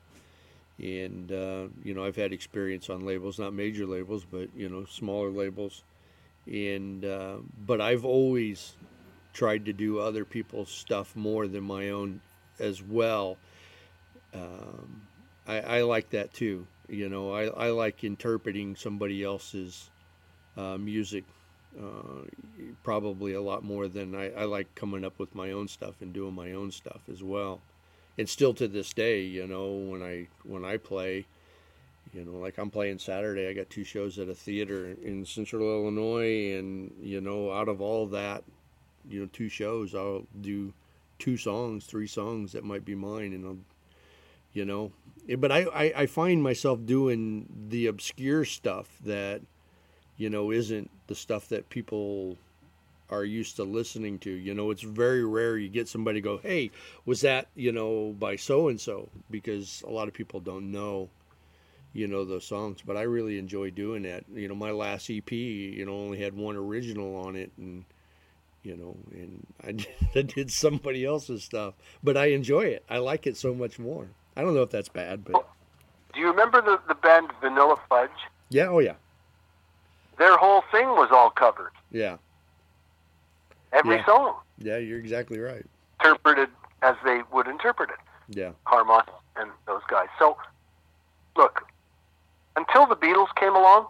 and 0.79 1.31
uh, 1.31 1.67
you 1.83 1.93
know 1.93 2.03
I've 2.03 2.15
had 2.15 2.33
experience 2.33 2.89
on 2.89 3.05
labels, 3.05 3.39
not 3.39 3.53
major 3.53 3.85
labels, 3.85 4.25
but 4.29 4.49
you 4.55 4.69
know 4.69 4.85
smaller 4.85 5.29
labels, 5.29 5.83
and 6.47 7.05
uh, 7.05 7.37
but 7.65 7.81
I've 7.81 8.05
always 8.05 8.73
tried 9.33 9.65
to 9.65 9.73
do 9.73 9.99
other 9.99 10.25
people's 10.25 10.69
stuff 10.69 11.15
more 11.15 11.47
than 11.47 11.63
my 11.63 11.89
own 11.89 12.21
as 12.59 12.81
well. 12.81 13.37
Um, 14.33 15.03
I, 15.47 15.59
I 15.59 15.81
like 15.81 16.09
that 16.11 16.33
too. 16.33 16.67
You 16.91 17.07
know, 17.07 17.33
I, 17.33 17.45
I 17.45 17.69
like 17.69 18.03
interpreting 18.03 18.75
somebody 18.75 19.23
else's 19.23 19.89
uh, 20.57 20.77
music 20.77 21.23
uh, 21.79 22.25
probably 22.83 23.31
a 23.31 23.41
lot 23.41 23.63
more 23.63 23.87
than 23.87 24.13
I, 24.13 24.29
I 24.33 24.43
like 24.43 24.75
coming 24.75 25.05
up 25.05 25.17
with 25.17 25.33
my 25.33 25.51
own 25.51 25.69
stuff 25.69 26.01
and 26.01 26.11
doing 26.11 26.33
my 26.33 26.51
own 26.51 26.69
stuff 26.69 26.99
as 27.09 27.23
well. 27.23 27.61
And 28.17 28.27
still 28.27 28.53
to 28.55 28.67
this 28.67 28.91
day, 28.91 29.21
you 29.21 29.47
know, 29.47 29.71
when 29.71 30.03
I 30.03 30.27
when 30.43 30.65
I 30.65 30.75
play, 30.75 31.25
you 32.13 32.25
know, 32.25 32.33
like 32.33 32.57
I'm 32.57 32.69
playing 32.69 32.99
Saturday, 32.99 33.47
I 33.47 33.53
got 33.53 33.69
two 33.69 33.85
shows 33.85 34.19
at 34.19 34.27
a 34.27 34.35
theater 34.35 34.97
in 35.01 35.25
Central 35.25 35.61
Illinois, 35.61 36.57
and 36.57 36.93
you 37.01 37.21
know, 37.21 37.53
out 37.53 37.69
of 37.69 37.79
all 37.79 38.05
that, 38.07 38.43
you 39.09 39.21
know, 39.21 39.29
two 39.31 39.47
shows, 39.47 39.95
I'll 39.95 40.23
do 40.41 40.73
two 41.19 41.37
songs, 41.37 41.85
three 41.85 42.07
songs 42.07 42.51
that 42.51 42.65
might 42.65 42.83
be 42.83 42.95
mine, 42.95 43.31
and 43.31 43.45
I'll, 43.45 43.57
you 44.53 44.65
know, 44.65 44.91
eh, 45.29 45.35
but 45.35 45.51
I, 45.51 45.63
I, 45.63 45.93
I 45.95 46.05
find 46.05 46.41
myself 46.43 46.85
doing 46.85 47.47
the 47.69 47.87
obscure 47.87 48.45
stuff 48.45 48.87
that 49.05 49.41
you 50.21 50.29
know, 50.29 50.51
isn't 50.51 50.91
the 51.07 51.15
stuff 51.15 51.49
that 51.49 51.67
people 51.69 52.37
are 53.09 53.25
used 53.25 53.55
to 53.55 53.63
listening 53.63 54.19
to. 54.19 54.29
You 54.29 54.53
know, 54.53 54.69
it's 54.69 54.83
very 54.83 55.25
rare 55.25 55.57
you 55.57 55.67
get 55.67 55.87
somebody 55.87 56.21
go, 56.21 56.37
"Hey, 56.37 56.69
was 57.05 57.21
that 57.21 57.47
you 57.55 57.71
know 57.71 58.15
by 58.19 58.35
so 58.35 58.67
and 58.67 58.79
so?" 58.79 59.09
Because 59.31 59.83
a 59.87 59.89
lot 59.89 60.07
of 60.07 60.13
people 60.13 60.39
don't 60.39 60.71
know, 60.71 61.09
you 61.93 62.07
know, 62.07 62.23
those 62.23 62.45
songs. 62.45 62.83
But 62.85 62.97
I 62.97 63.01
really 63.01 63.39
enjoy 63.39 63.71
doing 63.71 64.03
that. 64.03 64.25
You 64.31 64.47
know, 64.47 64.53
my 64.53 64.69
last 64.69 65.09
EP, 65.09 65.31
you 65.31 65.85
know, 65.87 65.93
only 65.93 66.19
had 66.19 66.35
one 66.35 66.55
original 66.55 67.15
on 67.15 67.35
it, 67.35 67.51
and 67.57 67.83
you 68.61 68.77
know, 68.77 68.95
and 69.11 69.47
I 69.63 69.71
did, 69.71 69.87
I 70.15 70.21
did 70.21 70.51
somebody 70.51 71.03
else's 71.03 71.43
stuff, 71.43 71.73
but 72.03 72.15
I 72.15 72.27
enjoy 72.27 72.65
it. 72.65 72.85
I 72.87 72.99
like 72.99 73.25
it 73.25 73.37
so 73.37 73.55
much 73.55 73.79
more. 73.79 74.07
I 74.35 74.41
don't 74.41 74.53
know 74.55 74.61
if 74.63 74.69
that's 74.69 74.89
bad, 74.89 75.23
but 75.25 75.35
oh, 75.35 75.45
Do 76.13 76.19
you 76.19 76.27
remember 76.27 76.61
the 76.61 76.79
the 76.87 76.95
band 76.95 77.29
Vanilla 77.41 77.75
Fudge? 77.89 78.09
yeah, 78.49 78.67
oh 78.67 78.79
yeah, 78.79 78.95
Their 80.17 80.37
whole 80.37 80.63
thing 80.71 80.87
was 80.89 81.09
all 81.11 81.29
covered. 81.29 81.71
yeah, 81.91 82.17
Every 83.73 83.97
Yeah. 83.97 84.05
song 84.05 84.35
yeah. 84.57 84.77
You're 84.77 84.99
exactly 84.99 85.39
right. 85.39 85.65
interpreted 85.99 86.49
as 86.81 86.95
they 87.03 87.21
would 87.31 87.47
interpret 87.47 87.89
it. 87.89 87.97
Yeah, 88.29 88.51
Carmine 88.65 89.03
and 89.35 89.51
those 89.67 89.81
guys. 89.89 90.07
So, 90.19 90.37
look, 91.35 91.61
until 92.55 92.85
the 92.85 92.95
Beatles 92.95 93.33
came 93.35 93.55
along, 93.55 93.87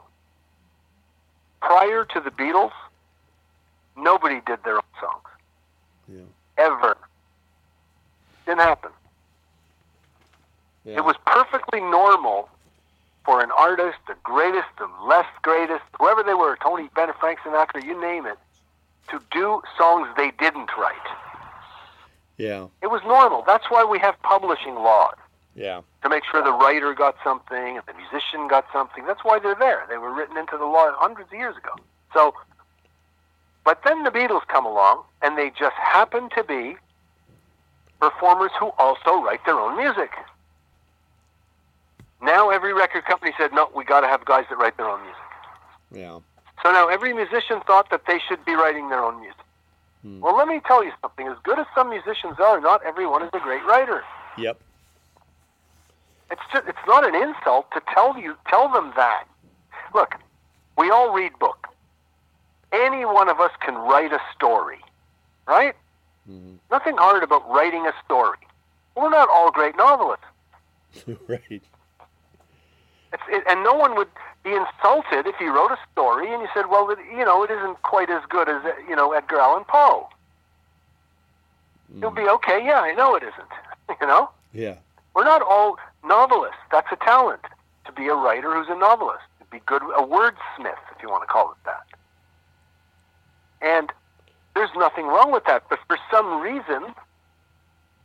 prior 1.62 2.06
to 2.06 2.20
the 2.20 2.32
Beatles, 2.32 2.72
nobody 3.96 4.42
did 4.48 4.64
their 4.64 4.76
own 4.78 4.82
songs. 5.00 5.28
yeah, 6.08 6.22
Ever. 6.58 6.98
Didn't 8.46 8.62
happen. 8.62 8.92
Yeah. 10.86 10.98
It 10.98 11.06
was 11.06 11.16
perfectly 11.26 11.80
normal 11.80 12.50
for 13.26 13.42
an 13.44 13.52
artist, 13.58 13.98
the 14.08 14.16
greatest, 14.24 14.68
the 14.80 14.90
less 15.06 15.28
greatest, 15.44 15.84
whoever 16.00 16.24
they 16.24 16.34
were, 16.34 16.58
Tony 16.64 16.90
Bennett, 16.96 17.16
Frank 17.20 17.40
Sinatra, 17.40 17.84
you 17.84 18.00
name 18.02 18.26
it, 18.26 18.38
to 19.10 19.22
do 19.32 19.62
songs 19.78 20.08
they 20.18 20.32
didn't 20.40 20.70
write. 20.78 20.96
yeah, 22.38 22.68
It 22.82 22.88
was 22.88 23.02
normal. 23.04 23.44
That's 23.46 23.66
why 23.70 23.84
we 23.84 24.00
have 24.00 24.20
publishing 24.24 24.74
laws. 24.76 25.16
yeah, 25.56 25.82
to 26.02 26.10
make 26.10 26.24
sure 26.26 26.44
the 26.44 26.52
writer 26.52 26.94
got 26.96 27.16
something 27.24 27.78
and 27.78 27.84
the 27.86 27.94
musician 27.94 28.48
got 28.48 28.66
something. 28.74 29.06
That's 29.06 29.24
why 29.24 29.38
they're 29.38 29.54
there. 29.60 29.86
They 29.88 29.98
were 30.00 30.12
written 30.12 30.36
into 30.38 30.58
the 30.58 30.66
law 30.66 30.92
hundreds 30.98 31.32
of 31.32 31.38
years 31.38 31.56
ago. 31.58 31.76
So, 32.16 32.34
but 33.64 33.82
then 33.86 34.04
the 34.04 34.10
Beatles 34.10 34.48
come 34.48 34.66
along, 34.66 35.04
and 35.22 35.38
they 35.38 35.52
just 35.52 35.76
happen 35.76 36.30
to 36.36 36.44
be 36.44 36.76
performers 38.00 38.50
who 38.60 38.72
also 38.80 39.22
write 39.22 39.46
their 39.46 39.60
own 39.60 39.78
music. 39.78 40.10
Now 42.22 42.50
every 42.50 42.74
record 42.74 43.06
company 43.06 43.32
said, 43.38 43.52
no, 43.54 43.70
we 43.76 43.84
got 43.84 44.02
to 44.02 44.08
have 44.08 44.26
guys 44.26 44.46
that 44.50 44.58
write 44.58 44.78
their 44.78 44.88
own 44.88 45.02
music. 45.02 45.22
yeah, 45.92 46.20
So 46.64 46.72
now 46.72 46.88
every 46.88 47.14
musician 47.14 47.62
thought 47.66 47.90
that 47.90 48.06
they 48.08 48.20
should 48.28 48.44
be 48.46 48.54
writing 48.54 48.90
their 48.90 49.04
own 49.04 49.20
music. 49.20 49.38
Hmm. 50.04 50.20
Well, 50.22 50.36
let 50.36 50.48
me 50.48 50.62
tell 50.66 50.84
you 50.84 50.92
something. 51.02 51.28
As 51.28 51.38
good 51.44 51.60
as 51.60 51.66
some 51.76 51.90
musicians 51.90 52.40
are, 52.40 52.60
not 52.62 52.84
everyone 52.86 53.24
is 53.24 53.30
a 53.34 53.40
great 53.40 53.64
writer. 53.66 54.04
yep, 54.38 54.60
It's 56.32 56.42
just, 56.54 56.68
it's 56.68 56.86
not 56.88 57.04
an 57.08 57.16
insult 57.16 57.70
to 57.72 57.82
tell 57.94 58.18
you 58.18 58.36
tell 58.48 58.72
them 58.72 58.94
that. 58.96 59.26
Look, 59.94 60.16
we 60.78 60.90
all 60.90 61.12
read 61.14 61.32
books. 61.40 61.70
Any 62.72 63.04
one 63.06 63.28
of 63.30 63.40
us 63.40 63.52
can 63.60 63.76
write 63.76 64.14
a 64.14 64.20
story, 64.34 64.80
right? 65.48 65.76
Mhm. 66.30 66.58
Nothing 66.72 66.96
hard 66.98 67.22
about 67.24 67.48
writing 67.50 67.86
a 67.86 67.94
story. 68.06 68.38
We're 68.96 69.10
not 69.10 69.28
all 69.30 69.52
great 69.52 69.76
novelists. 69.76 70.26
right, 71.28 71.62
it, 73.30 73.44
and 73.50 73.64
no 73.64 73.74
one 73.74 73.96
would 73.96 74.10
be 74.44 74.52
insulted 74.52 75.28
if 75.28 75.40
you 75.40 75.54
wrote 75.54 75.72
a 75.72 75.80
story 75.92 76.32
and 76.32 76.42
you 76.42 76.48
said, 76.54 76.70
"Well, 76.70 76.90
it, 76.90 77.00
you 77.12 77.26
know, 77.26 77.44
it 77.44 77.52
isn't 77.52 77.82
quite 77.84 78.10
as 78.10 78.24
good 78.30 78.50
as 78.50 78.62
you 78.88 78.96
know 78.96 79.14
Edgar 79.14 79.40
Allan 79.40 79.66
Poe." 79.68 80.08
You'll 82.00 82.12
be 82.12 82.22
hmm. 82.22 82.30
okay. 82.30 82.64
Yeah, 82.64 82.80
I 82.80 82.94
know 82.94 83.16
it 83.16 83.24
isn't. 83.24 83.98
you 84.02 84.08
know. 84.08 84.30
yeah, 84.54 84.76
We're 85.14 85.26
not 85.26 85.42
all 85.42 85.78
novelists. 86.06 86.62
That's 86.72 86.88
a 86.92 86.96
talent 86.96 87.42
to 87.86 87.92
be 87.92 88.08
a 88.08 88.16
writer 88.16 88.54
who's 88.54 88.70
a 88.70 88.78
novelist. 88.78 89.24
To 89.40 89.46
be 89.52 89.60
good, 89.66 89.82
a 89.82 90.02
wordsmith, 90.02 90.80
if 90.96 91.02
you 91.02 91.10
want 91.10 91.24
to 91.24 91.28
call 91.28 91.52
it 91.52 91.58
that. 91.66 91.86
And 93.62 93.92
there's 94.56 94.70
nothing 94.76 95.06
wrong 95.06 95.32
with 95.32 95.44
that. 95.46 95.64
But 95.70 95.80
for 95.88 95.98
some 96.10 96.42
reason, 96.42 96.94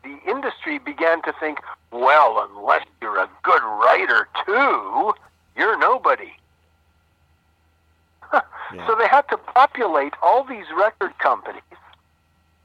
the 0.06 0.30
industry 0.30 0.78
began 0.78 1.20
to 1.22 1.32
think, 1.40 1.58
well, 1.90 2.48
unless 2.50 2.86
you're 3.02 3.18
a 3.18 3.28
good 3.42 3.62
writer 3.62 4.28
too, 4.44 5.12
you're 5.56 5.78
nobody. 5.78 6.32
Yeah. 8.74 8.84
So 8.88 8.96
they 8.98 9.06
had 9.06 9.22
to 9.28 9.36
populate 9.36 10.12
all 10.20 10.42
these 10.42 10.64
record 10.76 11.16
companies 11.20 11.62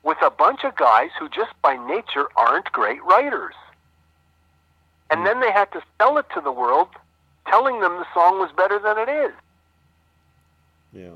with 0.02 0.18
a 0.24 0.32
bunch 0.32 0.64
of 0.64 0.76
guys 0.76 1.12
who 1.20 1.30
just 1.30 1.52
by 1.62 1.76
nature 1.76 2.26
aren't 2.36 2.72
great 2.72 3.04
writers. 3.04 3.54
And 5.12 5.20
hmm. 5.20 5.26
then 5.28 5.40
they 5.42 5.52
had 5.52 5.72
to 5.74 5.82
sell 6.00 6.18
it 6.18 6.26
to 6.34 6.42
the 6.42 6.52
world, 6.52 6.88
telling 7.48 7.82
them 7.82 7.98
the 7.98 8.08
song 8.16 8.40
was 8.40 8.50
better 8.58 8.80
than 8.80 8.98
it 8.98 9.10
is. 9.10 9.32
yeah, 10.92 11.16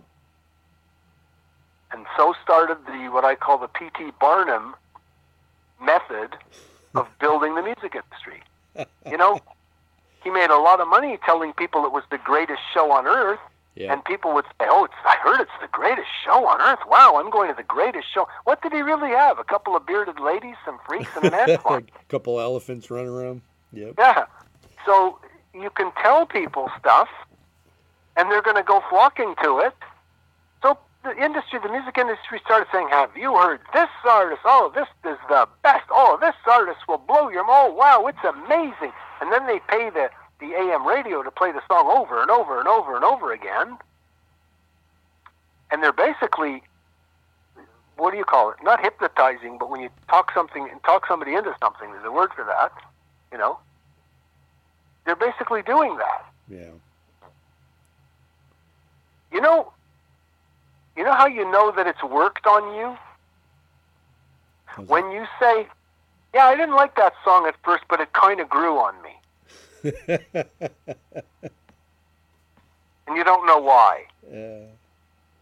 And 1.91 2.05
so 2.15 2.36
started 2.43 2.78
the 2.86 3.09
what 3.09 3.26
I 3.26 3.34
call 3.34 3.57
the 3.57 3.67
P.T. 3.67 4.11
Barnum 4.21 4.76
method 5.82 6.36
of 6.93 7.07
building 7.19 7.55
the 7.55 7.61
music 7.61 7.95
industry. 7.95 8.41
You 9.09 9.17
know, 9.17 9.39
he 10.23 10.30
made 10.30 10.49
a 10.49 10.57
lot 10.57 10.80
of 10.82 10.88
money 10.88 11.17
telling 11.26 11.53
people 11.53 11.86
it 11.86 11.91
was 11.91 12.03
the 12.11 12.17
greatest 12.17 12.61
show 12.73 12.91
on 12.91 13.05
earth, 13.07 13.39
yeah, 13.76 13.91
and 13.91 14.03
people 14.06 14.34
would 14.34 14.45
say, 14.60 14.68
"Oh, 14.69 14.85
it's, 14.85 14.93
I 15.06 15.18
heard 15.22 15.41
it's 15.41 15.52
the 15.61 15.68
greatest 15.68 16.07
show 16.23 16.45
on 16.47 16.61
earth. 16.61 16.80
Wow, 16.88 17.15
I'm 17.18 17.30
going 17.30 17.49
to 17.49 17.56
the 17.56 17.64
greatest 17.64 18.07
show." 18.14 18.27
What 18.45 18.61
did 18.61 18.72
he 18.73 18.81
really 18.81 19.10
have? 19.10 19.38
A 19.39 19.43
couple 19.43 19.76
of 19.76 19.85
bearded 19.85 20.19
ladies, 20.19 20.56
some 20.65 20.80
freaks, 20.88 21.10
and 21.22 21.34
an 21.34 21.57
farm. 21.64 21.85
a 21.99 22.06
couple 22.10 22.39
elephants 22.39 22.89
running 22.89 23.10
around. 23.10 23.41
Yep, 23.73 23.95
Yeah. 23.97 24.26
So 24.85 25.19
you 25.53 25.69
can 25.72 25.91
tell 26.02 26.26
people 26.26 26.69
stuff, 26.80 27.10
and 28.15 28.31
they're 28.31 28.41
going 28.41 28.56
to 28.56 28.64
go 28.64 28.81
flocking 28.89 29.35
to 29.43 29.60
it. 29.60 29.73
The 31.06 31.23
industry, 31.23 31.60
the 31.61 31.69
music 31.69 31.99
industry, 31.99 32.41
started 32.44 32.68
saying, 32.72 32.90
"Have 32.90 33.15
you 33.15 33.36
heard 33.38 33.61
this 33.73 33.90
artist? 34.06 34.41
Oh, 34.44 34.72
this 34.73 34.88
is 35.06 35.19
the 35.30 35.48
best. 35.61 35.86
Oh, 35.91 36.18
this 36.19 36.34
artist 36.48 36.80
will 36.88 36.98
blow 36.98 37.30
your. 37.30 37.45
Oh, 37.48 37.72
wow, 37.72 38.07
it's 38.07 38.23
amazing." 38.23 38.91
And 39.22 39.32
then 39.32 39.45
they 39.45 39.60
pay 39.68 39.91
the 39.91 40.10
the 40.40 40.56
AM 40.56 40.86
radio 40.86 41.22
to 41.22 41.30
play 41.30 41.52
the 41.52 41.61
song 41.68 41.86
over 41.95 42.22
and 42.23 42.32
over 42.32 42.57
and 42.60 42.68
over 42.68 42.95
and 42.95 43.06
over 43.06 43.32
again, 43.32 43.77
and 45.69 45.84
they're 45.84 45.94
basically. 45.94 46.64
What 47.98 48.11
do 48.11 48.18
you 48.18 48.26
call 48.26 48.49
it? 48.49 48.57
Not 48.64 48.82
hypnotizing, 48.82 49.57
but 49.60 49.69
when 49.69 49.82
you 49.82 49.90
talk 50.10 50.32
something 50.34 50.68
and 50.69 50.84
talk 50.84 51.06
somebody 51.07 51.36
into 51.36 51.56
something, 51.61 51.91
there's 51.91 52.03
a 52.03 52.11
word 52.11 52.32
for 52.36 52.44
that. 52.44 52.72
You 53.32 53.38
know, 53.38 53.60
they're 55.06 55.15
basically 55.15 55.61
doing 55.61 55.98
that. 55.98 56.26
yeah, 56.49 56.72
You 59.32 59.40
know, 59.40 59.72
know 61.16 61.22
how 61.22 61.28
you 61.28 61.50
know 61.52 61.72
that 61.76 61.88
it's 61.88 62.04
worked 62.04 62.46
on 62.46 62.76
you 62.76 62.96
How's 64.66 64.88
when 64.88 65.10
you 65.12 65.26
say, 65.40 65.68
"Yeah, 66.34 66.46
I 66.46 66.56
didn't 66.56 66.76
like 66.76 66.96
that 66.96 67.14
song 67.24 67.48
at 67.48 67.56
first, 67.64 67.84
but 67.90 68.00
it 68.02 68.12
kind 68.14 68.40
of 68.42 68.50
grew 68.50 68.78
on 68.78 68.94
me," 69.02 69.12
and 73.08 73.16
you 73.16 73.24
don't 73.24 73.46
know 73.46 73.60
why. 73.60 74.04
uh, 74.30 74.66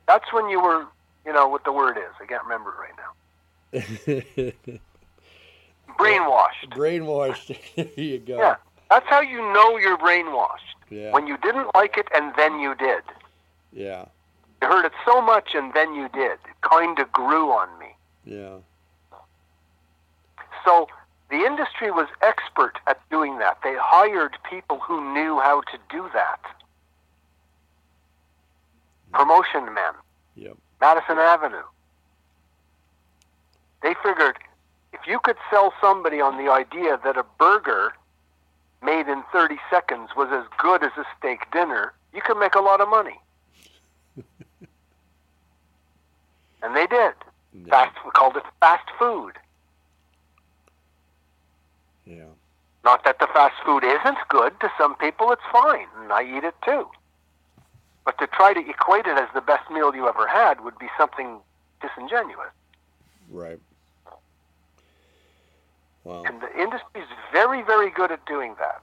That's 0.07 0.31
when 0.33 0.49
you 0.49 0.61
were, 0.61 0.85
you 1.25 1.31
know, 1.33 1.47
what 1.47 1.63
the 1.63 1.71
word 1.71 1.97
is. 1.97 2.13
I 2.21 2.25
can't 2.25 2.43
remember 2.43 2.73
it 2.73 2.79
right 2.85 2.97
now. 3.03 3.11
Brainwashed. 5.97 6.69
brainwashed. 6.71 7.57
there 7.75 7.89
you 8.03 8.19
go. 8.19 8.37
Yeah, 8.37 8.55
that's 8.89 9.07
how 9.07 9.21
you 9.21 9.37
know 9.53 9.77
you're 9.77 9.97
brainwashed. 9.97 10.75
yeah, 10.89 11.11
When 11.11 11.25
you 11.27 11.37
didn't 11.37 11.73
like 11.73 11.97
it 11.97 12.07
and 12.13 12.33
then 12.35 12.59
you 12.59 12.75
did. 12.75 13.03
yeah, 13.71 14.05
You 14.63 14.69
heard 14.69 14.85
it 14.85 14.93
so 15.05 15.21
much 15.21 15.49
and 15.55 15.73
then 15.73 15.93
you 15.93 16.07
did. 16.13 16.31
It 16.31 16.61
kind 16.61 16.97
of 16.97 17.11
grew 17.11 17.51
on 17.51 17.67
me. 17.79 17.87
yeah, 18.23 18.59
So 20.63 20.87
the 21.29 21.35
industry 21.35 21.91
was 21.91 22.07
expert 22.21 22.75
at 22.87 22.97
doing 23.09 23.39
that. 23.39 23.57
They 23.61 23.75
hired 23.77 24.37
people 24.49 24.79
who 24.79 25.13
knew 25.13 25.37
how 25.41 25.63
to 25.69 25.77
do 25.89 26.09
that. 26.13 26.39
Promotion 29.11 29.65
men, 29.65 29.93
yep, 30.37 30.55
Madison 30.79 31.17
Avenue. 31.17 31.67
They 33.81 33.95
figured 34.01 34.37
if 34.93 35.01
you 35.05 35.19
could 35.19 35.35
sell 35.51 35.73
somebody 35.81 36.21
on 36.21 36.37
the 36.37 36.49
idea 36.49 36.97
that 37.03 37.17
a 37.17 37.25
burger 37.37 37.91
made 38.81 39.09
in 39.09 39.23
30 39.33 39.57
seconds 39.69 40.11
was 40.15 40.29
as 40.31 40.45
good 40.57 40.83
as 40.83 40.91
a 40.97 41.03
steak 41.17 41.51
dinner, 41.51 41.91
you 42.13 42.21
could 42.21 42.39
make 42.39 42.55
a 42.55 42.61
lot 42.61 42.79
of 42.79 42.87
money. 42.87 43.19
and 46.63 46.75
they 46.75 46.87
did. 46.87 47.13
yeah, 47.53 47.69
Fast, 47.69 47.97
we 48.05 48.11
called 48.11 48.37
it 48.37 48.43
fast 48.59 48.87
food. 48.97 49.33
yeah, 52.05 52.23
Not 52.83 53.03
that 53.05 53.19
the 53.19 53.27
fast 53.27 53.55
food 53.65 53.83
isn't 53.83 54.17
good. 54.29 54.59
To 54.61 54.71
some 54.77 54.95
people, 54.95 55.31
it's 55.31 55.41
fine, 55.51 55.87
and 56.01 56.11
I 56.11 56.23
eat 56.23 56.43
it 56.43 56.55
too. 56.65 56.87
But 58.05 58.17
to 58.19 58.27
try 58.27 58.53
to 58.53 58.59
equate 58.69 59.05
it 59.05 59.17
as 59.17 59.29
the 59.33 59.41
best 59.41 59.69
meal 59.71 59.95
you 59.95 60.07
ever 60.07 60.27
had 60.27 60.61
would 60.63 60.77
be 60.77 60.87
something 60.97 61.39
disingenuous. 61.81 62.49
Right. 63.29 63.59
Wow. 66.03 66.23
And 66.25 66.41
the 66.41 66.51
industry 66.59 67.01
is 67.01 67.07
very, 67.31 67.61
very 67.61 67.89
good 67.89 68.11
at 68.11 68.25
doing 68.25 68.55
that. 68.59 68.81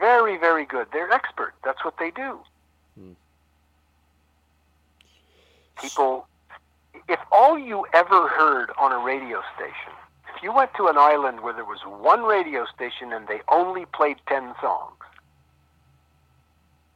Very, 0.00 0.36
very 0.36 0.64
good. 0.66 0.88
They're 0.92 1.10
expert. 1.12 1.54
That's 1.64 1.84
what 1.84 1.94
they 1.98 2.10
do. 2.10 2.40
Hmm. 2.98 3.12
People, 5.80 6.26
if 7.08 7.20
all 7.30 7.58
you 7.58 7.86
ever 7.92 8.28
heard 8.28 8.70
on 8.78 8.92
a 8.92 8.98
radio 8.98 9.42
station, 9.54 9.92
if 10.34 10.42
you 10.42 10.52
went 10.52 10.72
to 10.74 10.88
an 10.88 10.98
island 10.98 11.40
where 11.40 11.52
there 11.52 11.64
was 11.64 11.80
one 11.86 12.22
radio 12.22 12.66
station 12.74 13.12
and 13.12 13.26
they 13.28 13.40
only 13.48 13.86
played 13.86 14.16
10 14.28 14.54
songs, 14.60 14.92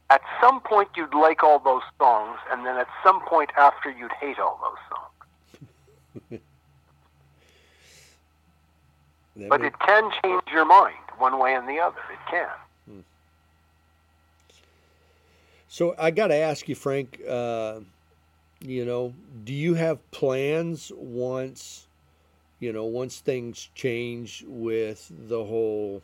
at 0.09 0.21
some 0.41 0.59
point 0.61 0.89
you'd 0.95 1.13
like 1.13 1.43
all 1.43 1.59
those 1.59 1.83
songs, 1.97 2.37
and 2.51 2.65
then 2.65 2.77
at 2.77 2.87
some 3.03 3.21
point 3.25 3.49
after 3.57 3.89
you'd 3.89 4.11
hate 4.13 4.39
all 4.39 4.59
those 4.61 4.81
songs. 4.89 6.41
But 9.47 9.61
it 9.61 9.73
can 9.79 10.11
change 10.21 10.43
your 10.51 10.65
mind 10.65 10.97
one 11.17 11.39
way 11.39 11.55
and 11.55 11.67
the 11.67 11.79
other. 11.79 12.01
It 12.11 12.19
can. 12.29 13.03
So 15.67 15.95
I 15.97 16.11
got 16.11 16.27
to 16.27 16.35
ask 16.35 16.67
you, 16.67 16.75
Frank. 16.75 17.21
Uh, 17.27 17.79
you 18.61 18.85
know, 18.85 19.13
do 19.43 19.53
you 19.53 19.73
have 19.73 20.11
plans 20.11 20.91
once, 20.95 21.87
you 22.59 22.71
know, 22.71 22.85
once 22.85 23.19
things 23.19 23.69
change 23.75 24.43
with 24.47 25.11
the 25.27 25.43
whole, 25.43 26.01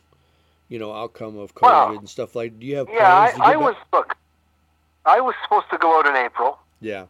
you 0.68 0.78
know, 0.78 0.92
outcome 0.92 1.38
of 1.38 1.54
COVID 1.54 1.62
Well, 1.62 1.98
and 1.98 2.08
stuff 2.08 2.34
like? 2.34 2.58
Do 2.58 2.66
you 2.66 2.76
have 2.76 2.88
Yeah, 2.92 3.08
I, 3.08 3.32
I 3.40 3.50
get 3.52 3.60
was, 3.60 3.76
look, 3.92 4.16
I 5.04 5.20
was 5.20 5.34
supposed 5.44 5.70
to 5.70 5.78
go 5.78 5.98
out 5.98 6.06
in 6.06 6.16
April. 6.16 6.58
Yeah. 6.80 7.06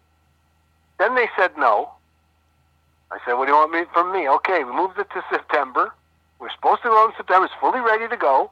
Then 0.98 1.14
they 1.14 1.28
said 1.36 1.52
no. 1.56 1.90
I 3.10 3.18
said, 3.24 3.34
what 3.34 3.46
do 3.46 3.52
you 3.52 3.56
want 3.56 3.72
me 3.72 3.84
from 3.92 4.12
me? 4.12 4.28
Okay, 4.28 4.64
we 4.64 4.72
moved 4.72 4.98
it 4.98 5.08
to 5.10 5.24
September. 5.30 5.92
We're 6.38 6.50
supposed 6.50 6.82
to 6.82 6.88
go 6.88 7.06
in 7.08 7.12
September. 7.16 7.46
It's 7.46 7.54
fully 7.60 7.80
ready 7.80 8.06
to 8.08 8.16
go. 8.16 8.50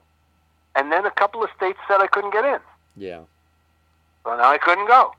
And 0.74 0.90
then 0.90 1.04
a 1.06 1.10
couple 1.10 1.42
of 1.42 1.50
states 1.56 1.78
said 1.86 2.00
I 2.00 2.06
couldn't 2.06 2.32
get 2.32 2.44
in. 2.44 2.58
Yeah. 2.96 3.20
So 4.24 4.36
now 4.36 4.50
I 4.50 4.58
couldn't 4.58 4.86
go. 4.86 5.12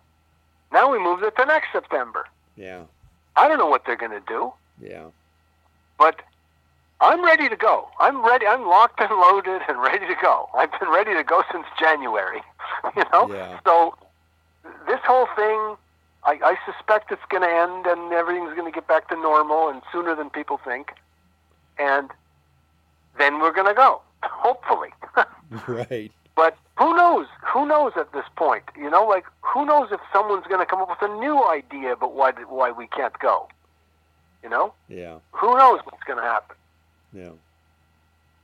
Now 0.72 0.92
we 0.92 1.00
moved 1.00 1.24
it 1.24 1.36
to 1.38 1.46
next 1.46 1.68
September. 1.72 2.26
Yeah. 2.56 2.84
I 3.36 3.48
don't 3.48 3.58
know 3.58 3.68
what 3.70 3.86
they're 3.86 3.96
going 3.96 4.12
to 4.12 4.24
do, 4.28 4.52
Yeah. 4.82 5.06
but 5.98 6.22
I'm 7.00 7.24
ready 7.24 7.48
to 7.50 7.56
go. 7.56 7.88
I'm 8.00 8.26
ready. 8.26 8.48
I'm 8.48 8.66
locked 8.68 9.00
and 9.00 9.12
loaded 9.12 9.62
and 9.70 9.80
ready 9.80 10.08
to 10.08 10.16
go. 10.22 10.50
I've 10.56 10.72
been 10.80 10.90
ready 10.90 11.14
to 11.14 11.24
go 11.24 11.44
since 11.52 11.66
January. 11.80 12.42
You 12.96 13.04
know. 13.14 13.32
Yeah. 13.34 13.60
So 13.66 13.96
this 14.88 15.00
whole 15.06 15.28
thing, 15.36 15.78
I, 16.26 16.40
I 16.44 16.58
suspect 16.72 17.12
it's 17.12 17.22
going 17.30 17.44
to 17.44 17.50
end 17.50 17.86
and 17.86 18.12
everything's 18.12 18.54
going 18.56 18.72
to 18.72 18.76
get 18.76 18.88
back 18.88 19.08
to 19.10 19.16
normal 19.16 19.70
and 19.70 19.82
sooner 19.92 20.16
than 20.16 20.30
people 20.30 20.60
think. 20.64 20.92
And 21.80 22.10
then 23.18 23.40
we're 23.40 23.54
going 23.54 23.68
to 23.68 23.74
go, 23.74 24.02
hopefully. 24.24 24.90
Right. 25.68 26.12
But 26.38 26.56
who 26.78 26.96
knows? 26.96 27.28
Who 27.54 27.66
knows 27.66 27.92
at 27.98 28.14
this 28.14 28.24
point? 28.38 28.64
You 28.78 28.90
know, 28.90 29.04
like 29.06 29.26
who 29.42 29.66
knows 29.66 29.90
if 29.92 30.00
someone's 30.14 30.46
going 30.48 30.60
to 30.62 30.66
come 30.66 30.80
up 30.80 30.90
with 30.90 31.02
a 31.12 31.14
new 31.20 31.46
idea 31.50 31.94
about 31.94 32.14
why 32.14 32.32
why 32.48 32.72
we 32.72 32.88
can't 32.88 33.18
go? 33.20 33.50
You 34.44 34.50
know, 34.50 34.74
Yeah. 34.88 35.18
who 35.32 35.58
knows 35.58 35.80
what's 35.84 36.04
going 36.06 36.20
to 36.20 36.24
happen? 36.24 36.56
Yeah. 37.12 37.32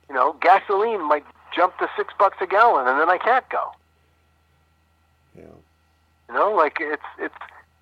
You 0.08 0.14
know, 0.14 0.34
gasoline 0.42 1.00
might 1.02 1.24
jump 1.56 1.78
to 1.78 1.88
six 1.96 2.12
bucks 2.18 2.36
a 2.42 2.46
gallon, 2.46 2.86
and 2.88 3.00
then 3.00 3.08
I 3.08 3.16
can't 3.16 3.48
go. 3.48 3.70
Yeah. 5.36 5.56
You 6.28 6.34
know, 6.34 6.52
like 6.52 6.78
it's 6.80 7.02
it's 7.18 7.34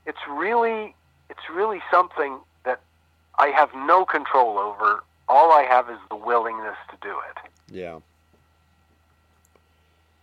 it's 0.07 0.19
really 0.29 0.95
it's 1.31 1.49
really 1.53 1.81
something 1.91 2.39
that 2.65 2.81
I 3.39 3.49
have 3.49 3.71
no 3.75 4.05
control 4.05 4.59
over. 4.59 5.03
All 5.29 5.53
I 5.53 5.63
have 5.63 5.89
is 5.89 5.99
the 6.11 6.17
willingness 6.17 6.77
to 6.91 6.97
do 7.01 7.17
it, 7.31 7.51
Yeah. 7.75 8.01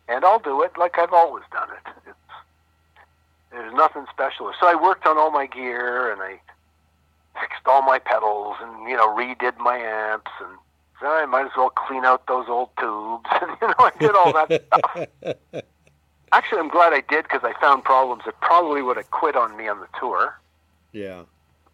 And 0.10 0.26
I'll 0.26 0.40
do 0.40 0.62
it 0.64 0.72
like 0.78 0.98
I've 0.98 1.14
always 1.14 1.44
done 1.52 1.70
it. 1.70 1.92
It's 2.08 2.16
there's 3.52 3.74
nothing 3.74 4.06
special. 4.12 4.52
So 4.60 4.68
I 4.68 4.76
worked 4.76 5.06
on 5.06 5.18
all 5.18 5.32
my 5.32 5.46
gear, 5.46 6.12
and 6.12 6.22
I 6.22 6.40
fixed 7.40 7.66
all 7.66 7.82
my 7.82 8.00
pedals, 8.00 8.58
and 8.62 8.90
you 8.90 8.96
know, 8.96 9.08
redid 9.16 9.58
my 9.58 9.78
amps, 9.78 10.32
and 10.40 10.58
so 11.00 11.08
I 11.08 11.26
might 11.26 11.46
as 11.46 11.52
well 11.56 11.70
clean 11.70 12.06
out 12.06 12.28
those 12.28 12.48
old 12.48 12.70
tubes, 12.80 13.26
and 13.42 13.52
you 13.62 13.68
know, 13.68 13.76
I 13.80 13.92
did 14.00 14.12
all 14.12 14.34
that 14.34 14.64
stuff. 14.68 15.64
Actually, 16.32 16.60
I'm 16.60 16.70
glad 16.70 16.94
I 16.94 17.02
did 17.10 17.24
because 17.24 17.42
I 17.44 17.60
found 17.60 17.84
problems 17.84 18.24
that 18.26 18.40
probably 18.40 18.84
would 18.84 18.98
have 18.98 19.10
quit 19.10 19.36
on 19.36 19.58
me 19.58 19.68
on 19.68 19.80
the 19.80 19.88
tour. 20.00 20.40
Yeah. 20.92 21.24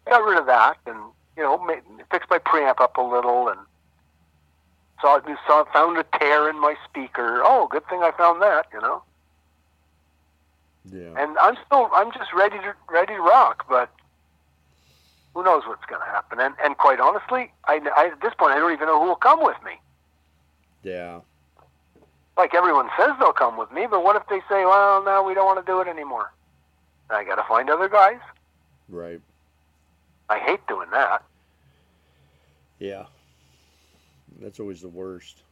got 0.06 0.24
rid 0.24 0.38
of 0.38 0.46
that 0.46 0.76
and 0.86 0.96
you 1.36 1.42
know 1.42 1.62
made, 1.64 1.80
fixed 2.10 2.30
my 2.30 2.38
preamp 2.38 2.80
up 2.80 2.96
a 2.96 3.02
little 3.02 3.48
and 3.48 3.58
saw 5.00 5.20
saw 5.46 5.64
found 5.72 5.98
a 5.98 6.04
tear 6.18 6.48
in 6.48 6.60
my 6.60 6.74
speaker. 6.88 7.42
Oh, 7.44 7.68
good 7.70 7.86
thing 7.88 8.02
I 8.02 8.12
found 8.12 8.40
that. 8.42 8.66
You 8.72 8.80
know, 8.80 9.02
Yeah. 10.90 11.14
and 11.22 11.36
I'm 11.38 11.56
still 11.66 11.88
I'm 11.92 12.12
just 12.12 12.32
ready 12.32 12.58
to 12.58 12.74
ready 12.88 13.14
to 13.14 13.20
rock, 13.20 13.66
but 13.68 13.90
who 15.34 15.44
knows 15.44 15.64
what's 15.66 15.84
going 15.86 16.00
to 16.00 16.06
happen? 16.06 16.40
And 16.40 16.54
and 16.62 16.76
quite 16.78 17.00
honestly, 17.00 17.52
I, 17.66 17.80
I 17.96 18.06
at 18.08 18.20
this 18.20 18.34
point 18.38 18.52
I 18.52 18.58
don't 18.58 18.72
even 18.72 18.86
know 18.86 19.00
who 19.00 19.08
will 19.08 19.16
come 19.16 19.42
with 19.44 19.56
me. 19.64 19.72
Yeah. 20.82 21.20
Like 22.36 22.54
everyone 22.54 22.90
says 22.98 23.10
they'll 23.18 23.32
come 23.32 23.56
with 23.56 23.72
me, 23.72 23.86
but 23.90 24.04
what 24.04 24.14
if 24.16 24.22
they 24.28 24.40
say, 24.48 24.64
well, 24.66 25.02
no, 25.02 25.22
we 25.22 25.32
don't 25.32 25.46
want 25.46 25.64
to 25.64 25.70
do 25.70 25.80
it 25.80 25.88
anymore? 25.88 26.32
I 27.08 27.24
got 27.24 27.36
to 27.36 27.44
find 27.48 27.70
other 27.70 27.88
guys. 27.88 28.18
Right. 28.90 29.20
I 30.28 30.38
hate 30.40 30.60
doing 30.66 30.90
that. 30.90 31.22
Yeah. 32.78 33.06
That's 34.40 34.60
always 34.60 34.80
the 34.80 34.88
worst. 34.88 35.42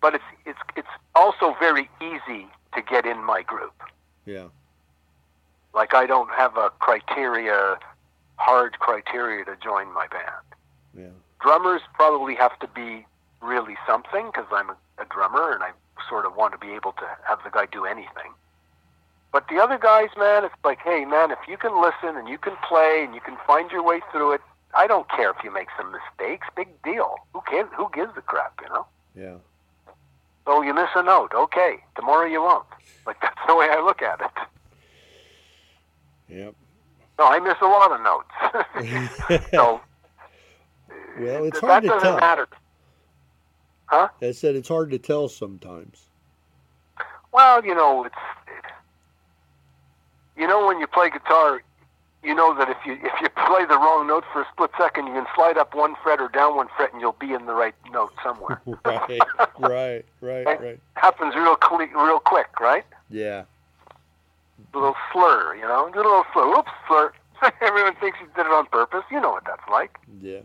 but 0.00 0.14
it's 0.14 0.24
it's 0.46 0.58
it's 0.76 0.88
also 1.14 1.54
very 1.58 1.88
easy 2.00 2.46
to 2.74 2.82
get 2.82 3.06
in 3.06 3.22
my 3.24 3.42
group. 3.42 3.74
Yeah. 4.26 4.46
Like 5.74 5.94
I 5.94 6.06
don't 6.06 6.30
have 6.30 6.56
a 6.56 6.70
criteria, 6.78 7.78
hard 8.36 8.78
criteria 8.78 9.44
to 9.44 9.56
join 9.62 9.92
my 9.92 10.06
band. 10.08 10.46
Yeah. 10.96 11.14
Drummers 11.40 11.82
probably 11.94 12.34
have 12.34 12.58
to 12.60 12.68
be 12.68 13.06
really 13.40 13.76
something 13.86 14.26
because 14.26 14.46
I'm 14.52 14.70
a, 14.70 14.76
a 14.98 15.04
drummer 15.06 15.52
and 15.52 15.62
I 15.62 15.70
sort 16.08 16.26
of 16.26 16.36
want 16.36 16.52
to 16.52 16.58
be 16.58 16.72
able 16.72 16.92
to 16.92 17.06
have 17.28 17.40
the 17.44 17.50
guy 17.50 17.66
do 17.66 17.84
anything. 17.84 18.32
But 19.32 19.48
the 19.48 19.56
other 19.56 19.78
guys, 19.78 20.10
man, 20.18 20.44
it's 20.44 20.54
like, 20.62 20.80
hey, 20.80 21.06
man, 21.06 21.30
if 21.30 21.38
you 21.48 21.56
can 21.56 21.80
listen 21.80 22.16
and 22.18 22.28
you 22.28 22.36
can 22.36 22.54
play 22.68 23.02
and 23.02 23.14
you 23.14 23.20
can 23.20 23.36
find 23.46 23.70
your 23.70 23.82
way 23.82 24.00
through 24.12 24.32
it, 24.32 24.42
I 24.74 24.86
don't 24.86 25.08
care 25.10 25.30
if 25.30 25.36
you 25.44 25.52
make 25.52 25.68
some 25.76 25.92
mistakes. 25.92 26.46
Big 26.56 26.68
deal. 26.82 27.16
Who 27.34 27.42
cares? 27.48 27.68
Who 27.76 27.88
gives 27.94 28.12
a 28.16 28.22
crap? 28.22 28.58
You 28.62 28.68
know. 28.70 28.86
Yeah. 29.14 29.36
So 30.46 30.62
you 30.62 30.74
miss 30.74 30.88
a 30.96 31.02
note. 31.02 31.32
Okay, 31.34 31.76
tomorrow 31.94 32.26
you 32.26 32.40
won't. 32.42 32.66
Like 33.06 33.16
that's 33.22 33.38
the 33.46 33.54
way 33.54 33.68
I 33.70 33.80
look 33.84 34.02
at 34.02 34.20
it. 34.20 34.30
Yep. 36.28 36.54
No, 37.18 37.26
I 37.28 37.38
miss 37.40 37.56
a 37.60 37.66
lot 37.66 37.92
of 37.92 38.00
notes. 38.00 39.44
so 39.50 39.80
Well, 41.20 41.44
it's 41.44 41.60
that 41.60 41.66
hard 41.66 41.82
to 41.82 41.88
doesn't 41.90 42.08
tell. 42.08 42.16
matter. 42.20 42.48
Huh? 43.86 44.08
I 44.22 44.30
said 44.32 44.56
it's 44.56 44.68
hard 44.68 44.90
to 44.92 44.98
tell 44.98 45.28
sometimes. 45.28 46.06
Well, 47.32 47.64
you 47.64 47.74
know, 47.74 48.04
it's 48.04 48.14
you 50.36 50.46
know 50.46 50.66
when 50.66 50.80
you 50.80 50.86
play 50.86 51.10
guitar, 51.10 51.62
you 52.22 52.34
know 52.34 52.54
that 52.56 52.68
if 52.68 52.76
you 52.86 52.92
if 52.94 53.12
you 53.20 53.28
play 53.46 53.64
the 53.66 53.76
wrong 53.76 54.06
note 54.06 54.24
for 54.32 54.42
a 54.42 54.46
split 54.52 54.70
second, 54.78 55.06
you 55.08 55.12
can 55.14 55.26
slide 55.34 55.58
up 55.58 55.74
one 55.74 55.94
fret 56.02 56.20
or 56.20 56.28
down 56.28 56.56
one 56.56 56.68
fret, 56.76 56.92
and 56.92 57.00
you'll 57.00 57.16
be 57.18 57.32
in 57.32 57.46
the 57.46 57.54
right 57.54 57.74
note 57.90 58.12
somewhere. 58.22 58.60
right. 58.84 59.20
Right. 59.58 60.04
Right. 60.20 60.60
Right. 60.60 60.80
Happens 60.94 61.34
real 61.34 61.56
cle 61.56 61.78
real 61.78 62.20
quick, 62.20 62.60
right? 62.60 62.84
Yeah. 63.10 63.44
A 64.72 64.78
little 64.78 64.94
slur, 65.12 65.54
you 65.56 65.62
know, 65.62 65.90
a 65.92 65.96
little 65.96 66.24
slur. 66.32 66.56
Oops, 66.56 66.70
slur. 66.88 67.12
Everyone 67.60 67.94
thinks 67.96 68.18
you 68.20 68.26
did 68.36 68.46
it 68.46 68.52
on 68.52 68.66
purpose. 68.66 69.02
You 69.10 69.20
know 69.20 69.30
what 69.32 69.44
that's 69.44 69.68
like. 69.70 69.98
Yeah. 70.20 70.40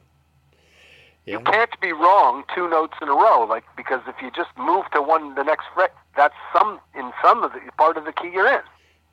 You 1.25 1.41
can't 1.41 1.77
be 1.81 1.91
wrong 1.91 2.45
two 2.55 2.69
notes 2.69 2.93
in 3.01 3.09
a 3.09 3.13
row, 3.13 3.45
like 3.47 3.65
because 3.75 3.99
if 4.07 4.15
you 4.21 4.31
just 4.31 4.49
move 4.57 4.85
to 4.93 5.01
one 5.01 5.35
the 5.35 5.43
next 5.43 5.65
fret, 5.73 5.93
that's 6.15 6.33
some 6.53 6.79
in 6.95 7.11
some 7.21 7.43
of 7.43 7.51
the 7.51 7.59
part 7.77 7.97
of 7.97 8.05
the 8.05 8.13
key 8.13 8.29
you're 8.33 8.47
in, 8.47 8.61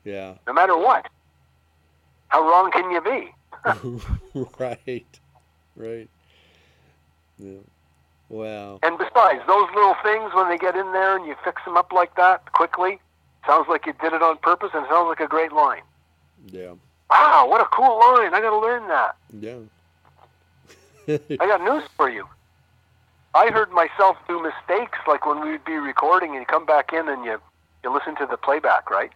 Yeah. 0.05 0.35
no 0.47 0.53
matter 0.53 0.77
what. 0.77 1.07
How 2.29 2.41
wrong 2.41 2.71
can 2.71 2.91
you 2.91 3.01
be? 3.01 3.31
right. 4.59 5.19
Right. 5.75 6.09
Yeah. 7.37 7.59
Wow. 8.29 8.79
And 8.81 8.97
besides, 8.97 9.41
those 9.47 9.67
little 9.75 9.95
things 10.03 10.33
when 10.33 10.49
they 10.49 10.57
get 10.57 10.75
in 10.75 10.91
there 10.93 11.15
and 11.15 11.25
you 11.25 11.35
fix 11.43 11.63
them 11.63 11.77
up 11.77 11.91
like 11.91 12.15
that 12.15 12.51
quickly, 12.53 12.99
sounds 13.45 13.67
like 13.69 13.85
you 13.85 13.93
did 14.01 14.13
it 14.13 14.21
on 14.21 14.37
purpose, 14.37 14.71
and 14.73 14.85
sounds 14.89 15.07
like 15.07 15.19
a 15.19 15.27
great 15.27 15.51
line. 15.51 15.81
Yeah. 16.51 16.73
Wow, 17.09 17.47
what 17.47 17.61
a 17.61 17.65
cool 17.65 17.99
line! 17.99 18.33
I 18.33 18.41
got 18.41 18.49
to 18.49 18.59
learn 18.59 18.87
that. 18.87 19.15
Yeah. 19.39 19.59
I 21.39 21.45
got 21.47 21.61
news 21.63 21.83
for 21.95 22.09
you. 22.09 22.27
I 23.35 23.51
heard 23.51 23.71
myself 23.71 24.17
do 24.27 24.41
mistakes, 24.41 24.97
like 25.07 25.25
when 25.25 25.41
we'd 25.41 25.63
be 25.65 25.75
recording 25.75 26.31
and 26.31 26.39
you 26.39 26.45
come 26.45 26.65
back 26.65 26.93
in 26.93 27.07
and 27.07 27.23
you 27.23 27.39
you 27.83 27.93
listen 27.93 28.15
to 28.15 28.25
the 28.25 28.37
playback, 28.37 28.89
right? 28.89 29.11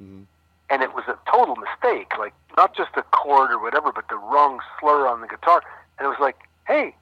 Mhm. 0.00 0.26
And 0.72 0.82
it 0.82 0.94
was 0.94 1.04
a 1.06 1.18
total 1.30 1.54
mistake, 1.56 2.12
like 2.18 2.32
not 2.56 2.74
just 2.74 2.90
a 2.96 3.02
chord 3.02 3.50
or 3.50 3.62
whatever, 3.62 3.92
but 3.92 4.08
the 4.08 4.16
wrong 4.16 4.58
slur 4.80 5.06
on 5.06 5.20
the 5.20 5.26
guitar. 5.26 5.62
And 5.98 6.06
it 6.06 6.08
was 6.08 6.18
like, 6.18 6.36
hey, 6.66 6.96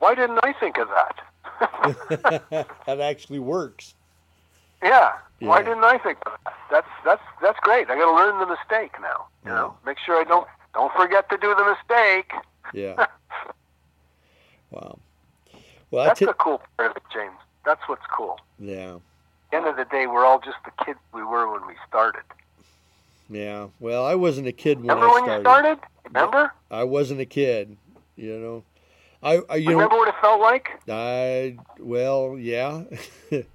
why 0.00 0.16
didn't 0.16 0.40
I 0.42 0.52
think 0.52 0.78
of 0.78 0.88
that? 0.88 2.66
that 2.86 3.00
actually 3.00 3.38
works. 3.38 3.94
Yeah. 4.82 5.12
Yeah. 5.38 5.48
Why 5.48 5.62
didn't 5.62 5.84
I 5.84 5.98
think 5.98 6.18
of 6.26 6.32
that? 6.44 6.54
That's 6.70 6.88
that's 7.04 7.22
that's 7.40 7.58
great. 7.60 7.88
I 7.88 7.94
got 7.94 8.06
to 8.06 8.16
learn 8.16 8.40
the 8.40 8.46
mistake 8.46 9.00
now. 9.00 9.26
You 9.44 9.50
know, 9.52 9.74
make 9.86 9.98
sure 10.04 10.20
I 10.20 10.24
don't 10.24 10.48
don't 10.74 10.92
forget 10.94 11.30
to 11.30 11.36
do 11.36 11.54
the 11.54 11.76
mistake. 11.76 12.32
Yeah. 12.74 13.06
wow. 14.72 14.98
Well, 15.92 16.04
That's 16.04 16.18
t- 16.18 16.26
the 16.26 16.34
cool 16.34 16.60
part 16.76 16.90
of 16.90 16.96
it, 16.96 17.02
James. 17.14 17.36
That's 17.64 17.80
what's 17.86 18.02
cool. 18.14 18.40
yeah. 18.58 18.96
At 18.96 19.50
the 19.50 19.56
end 19.56 19.66
of 19.66 19.76
the 19.76 19.84
day, 19.84 20.06
we're 20.06 20.26
all 20.26 20.40
just 20.40 20.58
the 20.64 20.84
kids 20.84 20.98
we 21.14 21.22
were 21.22 21.50
when 21.50 21.66
we 21.66 21.74
started. 21.88 22.22
Yeah. 23.30 23.68
Well, 23.80 24.04
I 24.04 24.14
wasn't 24.14 24.46
a 24.48 24.52
kid 24.52 24.78
when 24.78 24.88
Remember 24.88 25.06
I 25.06 25.12
when 25.12 25.24
started. 25.24 25.36
you 25.38 25.42
started? 25.42 25.78
Remember? 26.06 26.52
I 26.70 26.84
wasn't 26.84 27.20
a 27.20 27.26
kid. 27.26 27.76
You 28.16 28.38
know. 28.38 28.64
I, 29.22 29.40
I 29.50 29.56
you 29.56 29.70
Remember 29.70 29.94
know 29.94 29.98
what 29.98 30.08
it 30.08 30.14
felt 30.20 30.40
like? 30.40 30.80
I 30.88 31.58
well 31.78 32.36
yeah. 32.38 32.84
It 33.30 33.46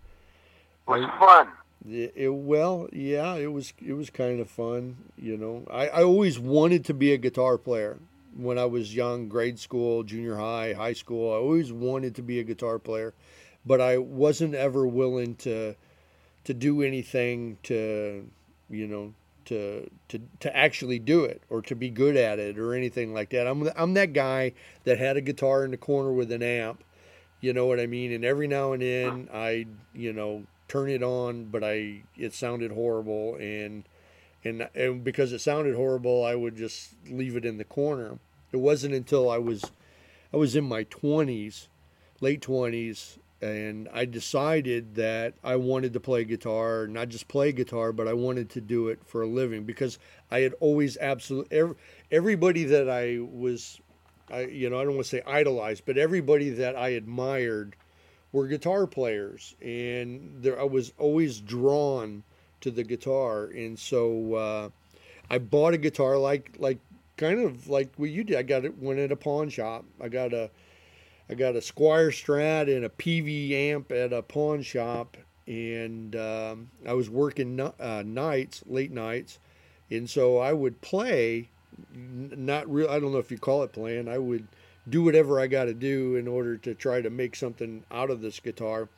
was 0.88 1.10
fun. 1.18 1.48
It, 1.90 2.14
it- 2.16 2.34
well, 2.34 2.88
yeah, 2.92 3.36
it 3.36 3.52
was 3.52 3.74
it 3.86 3.94
was 3.94 4.10
kind 4.10 4.40
of 4.40 4.50
fun, 4.50 4.98
you 5.18 5.38
know. 5.38 5.64
I, 5.72 5.88
I 5.88 6.04
always 6.04 6.38
wanted 6.40 6.86
to 6.86 6.94
be 6.94 7.14
a 7.14 7.18
guitar 7.18 7.58
player 7.58 7.98
when 8.36 8.58
I 8.58 8.66
was 8.66 8.94
young, 8.96 9.30
grade 9.30 9.60
school, 9.60 10.04
junior 10.04 10.36
high, 10.36 10.74
high 10.74 10.94
school. 10.94 11.32
I 11.34 11.38
always 11.38 11.72
wanted 11.72 12.16
to 12.16 12.22
be 12.22 12.40
a 12.40 12.44
guitar 12.44 12.80
player, 12.80 13.14
but 13.66 13.80
I 13.80 13.98
wasn't 13.98 14.56
ever 14.56 14.86
willing 14.86 15.36
to 15.38 15.76
to 16.44 16.54
do 16.54 16.82
anything 16.82 17.58
to, 17.64 18.28
you 18.70 18.88
know, 18.88 19.14
to 19.46 19.90
to 20.10 20.20
to 20.40 20.56
actually 20.56 21.00
do 21.00 21.24
it 21.24 21.42
or 21.50 21.62
to 21.62 21.76
be 21.76 21.90
good 21.90 22.16
at 22.16 22.40
it 22.40 22.58
or 22.58 22.74
anything 22.74 23.14
like 23.14 23.30
that. 23.32 23.48
I'm 23.48 23.70
I'm 23.76 23.94
that 23.96 24.14
guy 24.14 24.54
that 24.84 24.98
had 24.98 25.18
a 25.18 25.22
guitar 25.22 25.66
in 25.66 25.72
the 25.72 25.78
corner 25.78 26.12
with 26.12 26.32
an 26.32 26.44
amp, 26.44 26.84
you 27.42 27.54
know 27.54 27.66
what 27.66 27.80
I 27.80 27.88
mean? 27.88 28.12
And 28.12 28.24
every 28.24 28.48
now 28.48 28.74
and 28.74 28.82
then 28.82 29.30
I, 29.34 29.66
you 29.94 30.14
know, 30.14 30.44
turn 30.68 30.90
it 30.90 31.04
on, 31.04 31.46
but 31.46 31.64
I 31.64 32.04
it 32.18 32.34
sounded 32.34 32.72
horrible 32.72 33.36
and 33.36 33.84
and 34.44 34.68
and 34.76 35.04
because 35.04 35.32
it 35.32 35.40
sounded 35.40 35.76
horrible, 35.76 36.24
I 36.26 36.36
would 36.36 36.56
just 36.56 36.96
leave 37.10 37.36
it 37.36 37.46
in 37.46 37.58
the 37.58 37.64
corner. 37.64 38.20
It 38.52 38.58
wasn't 38.58 38.94
until 38.94 39.30
I 39.30 39.38
was 39.38 39.72
I 40.34 40.38
was 40.38 40.56
in 40.56 40.64
my 40.64 40.84
20s, 40.86 41.68
late 42.22 42.42
20s, 42.42 43.18
and 43.44 43.90
I 43.92 44.06
decided 44.06 44.96
that 44.96 45.34
I 45.44 45.58
wanted 45.58 45.94
to 45.94 46.00
play 46.00 46.24
guitar, 46.24 46.88
not 46.88 47.10
just 47.10 47.28
play 47.28 47.52
guitar, 47.52 47.92
but 47.92 48.08
I 48.08 48.14
wanted 48.14 48.50
to 48.52 48.62
do 48.62 48.88
it 48.88 49.00
for 49.06 49.22
a 49.22 49.28
living 49.28 49.66
because 49.66 50.00
I 50.32 50.40
had 50.40 50.54
always 50.62 50.98
absolutely 50.98 51.58
every, 51.58 51.76
everybody 52.10 52.64
that 52.64 52.90
I 52.90 53.20
was 53.20 53.82
I 54.30 54.46
you 54.46 54.70
know, 54.70 54.80
I 54.80 54.86
don't 54.86 54.96
want 54.96 55.06
to 55.06 55.10
say 55.10 55.22
idolized, 55.28 55.84
but 55.86 55.98
everybody 55.98 56.52
that 56.52 56.78
I 56.78 56.90
admired 56.90 57.76
were 58.32 58.48
guitar 58.48 58.88
players 58.88 59.56
and 59.62 60.36
there 60.42 60.60
I 60.60 60.64
was 60.64 60.94
always 60.98 61.42
drawn 61.42 62.24
to 62.62 62.72
the 62.72 62.84
guitar 62.84 63.46
and 63.48 63.78
so 63.78 64.36
uh, 64.36 64.70
I 65.30 65.40
bought 65.40 65.74
a 65.74 65.78
guitar 65.78 66.18
like 66.18 66.56
like 66.60 66.80
kind 67.18 67.42
of 67.42 67.68
like 67.68 67.90
what 67.98 68.10
you 68.10 68.24
did. 68.24 68.38
I 68.38 68.44
got 68.44 68.64
it 68.64 68.82
went 68.82 69.00
at 69.00 69.12
a 69.12 69.18
pawn 69.18 69.50
shop. 69.50 69.84
I 70.00 70.08
got 70.08 70.34
a 70.34 70.50
I 71.30 71.36
got 71.36 71.56
a 71.56 71.60
Squier 71.60 72.10
Strat 72.10 72.74
and 72.74 72.86
a 72.86 72.90
PV 72.90 73.52
amp 73.52 73.92
at 73.92 74.12
a 74.14 74.22
pawn 74.22 74.62
shop 74.62 75.18
and 75.48 76.16
um, 76.16 76.70
I 76.88 76.94
was 76.94 77.10
working 77.10 77.56
no- 77.56 77.76
uh, 77.80 78.04
nights, 78.06 78.64
late 78.66 78.92
nights, 78.92 79.40
and 79.92 80.10
so 80.10 80.38
I 80.38 80.54
would 80.54 80.82
play. 80.82 81.50
Not 81.94 82.72
real. 82.72 82.90
I 82.90 83.00
don't 83.00 83.12
know 83.12 83.18
if 83.18 83.32
you 83.32 83.38
call 83.38 83.64
it 83.64 83.74
playing. 83.74 84.08
I 84.08 84.20
would 84.20 84.48
do 84.90 85.04
whatever 85.04 85.40
I 85.40 85.48
got 85.48 85.66
to 85.66 85.74
do 85.74 86.16
in 86.16 86.28
order 86.28 86.58
to 86.58 86.74
try 86.74 87.02
to 87.02 87.10
make 87.10 87.36
something 87.36 87.84
out 87.92 88.10
of 88.10 88.22
this 88.22 88.40
guitar, 88.40 88.90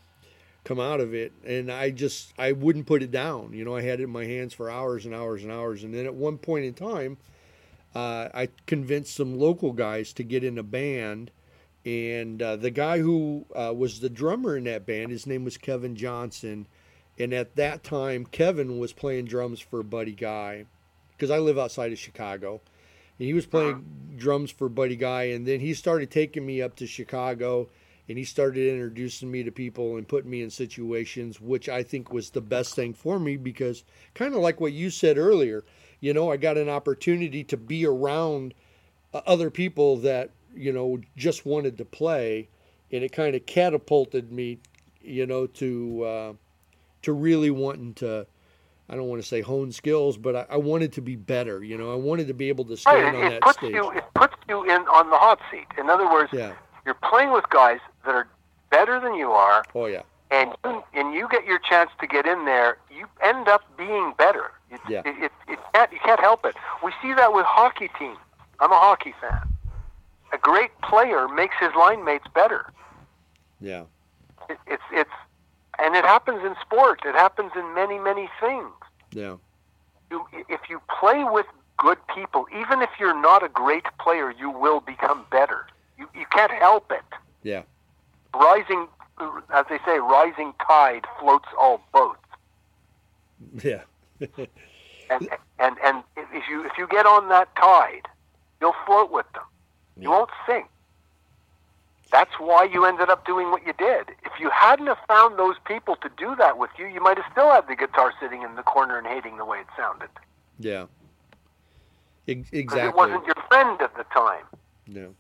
come 0.64 0.80
out 0.80 1.00
of 1.00 1.14
it. 1.14 1.32
And 1.46 1.72
I 1.72 1.92
just 1.92 2.34
I 2.38 2.52
wouldn't 2.52 2.86
put 2.86 3.02
it 3.02 3.12
down. 3.12 3.54
You 3.54 3.66
know, 3.66 3.76
I 3.76 3.82
had 3.82 4.00
it 4.00 4.04
in 4.04 4.10
my 4.10 4.26
hands 4.26 4.54
for 4.54 4.70
hours 4.70 5.06
and 5.06 5.16
hours 5.16 5.44
and 5.44 5.52
hours. 5.52 5.84
And 5.84 5.94
then 5.94 6.06
at 6.06 6.16
one 6.16 6.38
point 6.38 6.66
in 6.66 6.74
time, 6.74 7.18
uh, 7.96 8.30
I 8.34 8.50
convinced 8.66 9.16
some 9.16 9.40
local 9.40 9.72
guys 9.72 10.12
to 10.14 10.24
get 10.24 10.44
in 10.44 10.58
a 10.58 10.64
band. 10.64 11.32
And 11.86 12.42
uh, 12.42 12.56
the 12.56 12.72
guy 12.72 13.00
who 13.00 13.46
uh, 13.56 13.74
was 13.76 14.00
the 14.00 14.10
drummer 14.10 14.58
in 14.58 14.64
that 14.64 14.86
band, 14.86 15.12
his 15.12 15.28
name 15.28 15.44
was 15.44 15.58
Kevin 15.58 15.96
Johnson. 15.96 16.66
And 17.18 17.32
at 17.32 17.56
that 17.56 17.84
time, 17.84 18.26
Kevin 18.26 18.80
was 18.80 18.92
playing 18.92 19.26
drums 19.26 19.60
for 19.60 19.84
Buddy 19.84 20.12
Guy, 20.14 20.66
because 21.12 21.32
I 21.32 21.38
live 21.38 21.58
outside 21.58 21.92
of 21.92 22.00
Chicago. 22.00 22.60
And 23.20 23.28
he 23.28 23.34
was 23.34 23.46
playing 23.46 23.86
drums 24.18 24.52
for 24.52 24.68
Buddy 24.68 24.98
Guy, 24.98 25.24
and 25.26 25.48
then 25.48 25.62
he 25.62 25.74
started 25.74 26.12
taking 26.12 26.46
me 26.46 26.62
up 26.62 26.76
to 26.78 26.88
Chicago, 26.88 27.70
and 28.10 28.18
he 28.18 28.26
started 28.26 28.68
introducing 28.68 29.32
me 29.32 29.44
to 29.44 29.52
people 29.52 29.96
and 29.96 30.08
putting 30.08 30.30
me 30.30 30.42
in 30.42 30.50
situations, 30.50 31.40
which 31.40 31.70
I 31.70 31.84
think 31.84 32.12
was 32.12 32.32
the 32.32 32.42
best 32.42 32.76
thing 32.76 32.94
for 32.94 33.18
me 33.18 33.38
because, 33.38 33.84
kind 34.14 34.34
of 34.34 34.42
like 34.42 34.60
what 34.60 34.74
you 34.74 34.90
said 34.90 35.18
earlier, 35.18 35.64
you 36.02 36.14
know, 36.14 36.30
I 36.30 36.38
got 36.38 36.58
an 36.58 36.68
opportunity 36.68 37.44
to 37.46 37.56
be 37.56 37.86
around 37.86 38.54
uh, 39.14 39.22
other 39.26 39.50
people 39.50 39.96
that 39.98 40.32
you 40.56 40.72
know 40.72 41.00
just 41.16 41.46
wanted 41.46 41.78
to 41.78 41.86
play, 41.86 42.48
and 42.92 43.04
it 43.04 43.12
kind 43.12 43.36
of 43.36 43.46
catapulted 43.46 44.32
me, 44.32 44.60
you 45.02 45.26
know, 45.26 45.48
to 45.48 46.04
uh, 46.04 46.34
to 47.04 47.14
really 47.14 47.50
wanting 47.52 47.94
to. 47.96 48.26
I 48.88 48.94
don't 48.96 49.08
want 49.08 49.20
to 49.20 49.28
say 49.28 49.42
hone 49.42 49.72
skills, 49.72 50.16
but 50.16 50.36
I, 50.36 50.46
I 50.52 50.58
wanted 50.58 50.94
to 50.94 51.02
be 51.02 51.16
better. 51.16 51.64
You 51.64 51.76
know, 51.76 51.92
I 51.92 51.96
wanted 51.96 52.28
to 52.28 52.36
be 52.36 52.50
able 52.50 52.66
to 52.66 52.78
stand 52.78 53.04
Right. 53.04 53.16
on 53.16 53.24
It, 53.24 53.26
it 53.26 53.30
that 53.32 53.42
puts 53.42 53.58
stage. 53.58 53.74
you 53.74 53.90
it 53.92 54.04
puts 54.14 54.36
you 54.48 54.64
in 54.64 54.82
on 54.88 55.10
the 55.10 55.18
hot 55.18 55.40
seat. 55.50 55.66
In 55.80 55.90
other 55.90 56.06
words, 56.12 56.30
Yeah. 56.32 56.54
you're 56.86 56.94
playing 56.94 57.32
with 57.32 57.50
guys 57.50 57.80
that 58.06 58.14
are 58.14 58.28
better 58.70 59.00
than 59.00 59.16
you 59.16 59.32
are, 59.32 59.64
Oh 59.74 59.88
yeah. 59.88 60.04
and 60.30 60.52
you, 60.64 60.84
and 60.94 61.14
you 61.16 61.28
get 61.32 61.46
your 61.46 61.58
chance 61.58 61.90
to 62.00 62.06
get 62.06 62.28
in 62.28 62.46
there, 62.46 62.78
you 62.96 63.08
end 63.24 63.48
up 63.48 63.64
being 63.76 64.14
better. 64.20 64.52
It, 64.70 64.80
Yeah. 64.88 65.02
it, 65.04 65.16
it, 65.24 65.32
it 65.48 65.60
can't, 65.74 65.92
you 65.92 66.00
can't 66.06 66.20
help 66.20 66.46
it. 66.46 66.56
We 66.84 66.92
see 67.02 67.14
that 67.16 67.34
with 67.34 67.46
hockey 67.48 67.90
teams. 67.98 68.18
I'm 68.60 68.72
a 68.72 68.76
hockey 68.80 69.16
fan. 69.20 69.50
A 70.34 70.38
great 70.38 70.72
player 70.82 71.28
makes 71.28 71.56
his 71.60 71.74
line 71.76 72.04
mates 72.04 72.26
better. 72.34 72.72
Yeah. 73.62 73.84
It, 74.50 74.58
it's 74.68 74.84
it's 74.92 75.10
and 75.80 75.96
it 75.96 76.04
happens 76.06 76.44
in 76.44 76.56
sport. 76.62 77.02
It 77.06 77.16
happens 77.16 77.52
in 77.56 77.74
many 77.74 78.00
many 78.00 78.30
things. 78.40 78.72
Yeah. 79.12 79.36
You, 80.12 80.26
if 80.50 80.62
you 80.70 80.82
play 81.00 81.24
with 81.24 81.46
good 81.78 81.98
people, 82.14 82.46
even 82.58 82.82
if 82.82 82.90
you're 83.00 83.20
not 83.20 83.44
a 83.44 83.50
great 83.50 83.86
player, 84.00 84.32
you 84.32 84.50
will 84.50 84.82
become 84.82 85.26
better. 85.32 85.68
You 85.98 86.08
you 86.16 86.26
can't 86.32 86.52
help 86.52 86.92
it. 86.92 87.04
Yeah. 87.44 87.64
Rising, 88.34 88.88
as 89.54 89.66
they 89.70 89.80
say, 89.86 90.00
rising 90.00 90.54
tide 90.68 91.06
floats 91.20 91.48
all 91.60 91.82
boats. 91.94 92.20
Yeah. 93.64 93.84
and 95.10 95.30
and 95.60 95.78
and 95.84 96.04
if 96.18 96.44
you 96.50 96.66
if 96.66 96.72
you 96.78 96.88
get 96.88 97.06
on 97.06 97.30
that 97.30 97.54
tide, 97.56 98.08
you'll 98.60 98.76
float 98.86 99.12
with 99.12 99.26
them. 99.34 99.44
You 99.98 100.10
won't 100.10 100.30
sink. 100.48 100.68
That's 102.12 102.32
why 102.40 102.66
you 102.66 102.86
ended 102.86 103.10
up 103.10 103.26
doing 103.26 103.50
what 103.52 103.66
you 103.66 103.74
did. 103.74 104.10
If 104.24 104.40
you 104.40 104.50
hadn't 104.50 104.88
have 104.88 105.00
found 105.08 105.38
those 105.40 105.56
people 105.66 105.96
to 105.98 106.10
do 106.18 106.36
that 106.38 106.58
with 106.58 106.70
you, 106.78 106.86
you 106.86 107.02
might 107.02 107.18
have 107.18 107.26
still 107.32 107.50
had 107.52 107.68
the 107.68 107.76
guitar 107.76 108.14
sitting 108.22 108.42
in 108.44 108.56
the 108.56 108.64
corner 108.64 108.98
and 108.98 109.08
hating 109.08 109.38
the 109.38 109.46
way 109.46 109.60
it 109.60 109.68
sounded 109.76 110.10
Yeah. 110.60 110.86
Because 112.26 112.52
Exactly. 112.54 112.90
it 112.90 112.96
wasn't 112.96 113.26
your 113.26 113.36
friend 113.50 113.82
at 113.82 113.96
the 113.96 114.04
time. 114.06 114.46
No. 114.88 115.16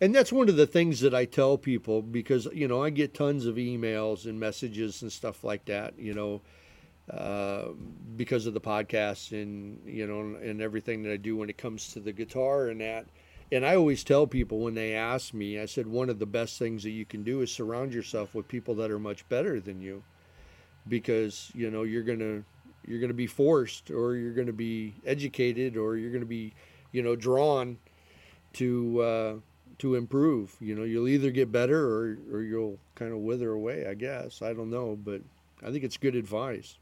And 0.00 0.14
that's 0.14 0.32
one 0.32 0.48
of 0.48 0.56
the 0.56 0.66
things 0.66 1.00
that 1.00 1.14
I 1.14 1.24
tell 1.24 1.56
people 1.58 2.02
because, 2.02 2.46
you 2.52 2.68
know, 2.68 2.82
I 2.82 2.90
get 2.90 3.14
tons 3.14 3.46
of 3.46 3.56
emails 3.56 4.24
and 4.26 4.38
messages 4.38 5.02
and 5.02 5.12
stuff 5.12 5.44
like 5.44 5.64
that, 5.66 5.98
you 5.98 6.14
know, 6.14 6.40
uh, 7.10 7.68
because 8.16 8.46
of 8.46 8.54
the 8.54 8.60
podcast 8.60 9.32
and, 9.32 9.80
you 9.86 10.06
know, 10.06 10.38
and 10.38 10.60
everything 10.60 11.02
that 11.04 11.12
I 11.12 11.16
do 11.16 11.36
when 11.36 11.50
it 11.50 11.58
comes 11.58 11.92
to 11.92 12.00
the 12.00 12.12
guitar 12.12 12.68
and 12.68 12.80
that. 12.80 13.06
And 13.52 13.64
I 13.64 13.76
always 13.76 14.02
tell 14.02 14.26
people 14.26 14.60
when 14.60 14.74
they 14.74 14.94
ask 14.94 15.32
me, 15.32 15.60
I 15.60 15.66
said, 15.66 15.86
one 15.86 16.10
of 16.10 16.18
the 16.18 16.26
best 16.26 16.58
things 16.58 16.82
that 16.82 16.90
you 16.90 17.04
can 17.04 17.22
do 17.22 17.40
is 17.40 17.52
surround 17.52 17.92
yourself 17.92 18.34
with 18.34 18.48
people 18.48 18.74
that 18.76 18.90
are 18.90 18.98
much 18.98 19.28
better 19.28 19.60
than 19.60 19.80
you 19.80 20.02
because, 20.88 21.52
you 21.54 21.70
know, 21.70 21.82
you're 21.82 22.02
going 22.02 22.18
to, 22.18 22.44
you're 22.86 23.00
going 23.00 23.08
to 23.08 23.14
be 23.14 23.26
forced 23.26 23.90
or 23.90 24.16
you're 24.16 24.32
going 24.32 24.46
to 24.46 24.52
be 24.52 24.94
educated 25.06 25.76
or 25.76 25.96
you're 25.96 26.10
going 26.10 26.22
to 26.22 26.26
be, 26.26 26.52
you 26.92 27.02
know, 27.02 27.14
drawn 27.16 27.78
to 28.54 29.00
uh, 29.00 29.34
to 29.78 29.94
improve. 29.94 30.56
You 30.60 30.74
know, 30.74 30.84
you'll 30.84 31.08
either 31.08 31.30
get 31.30 31.52
better 31.52 31.86
or 31.86 32.18
or 32.32 32.42
you'll 32.42 32.78
kind 32.94 33.12
of 33.12 33.18
wither 33.18 33.50
away. 33.50 33.86
I 33.86 33.94
guess 33.94 34.42
I 34.42 34.52
don't 34.52 34.70
know, 34.70 34.98
but 35.02 35.20
I 35.62 35.70
think 35.70 35.84
it's 35.84 35.96
good 35.96 36.14
advice. 36.14 36.78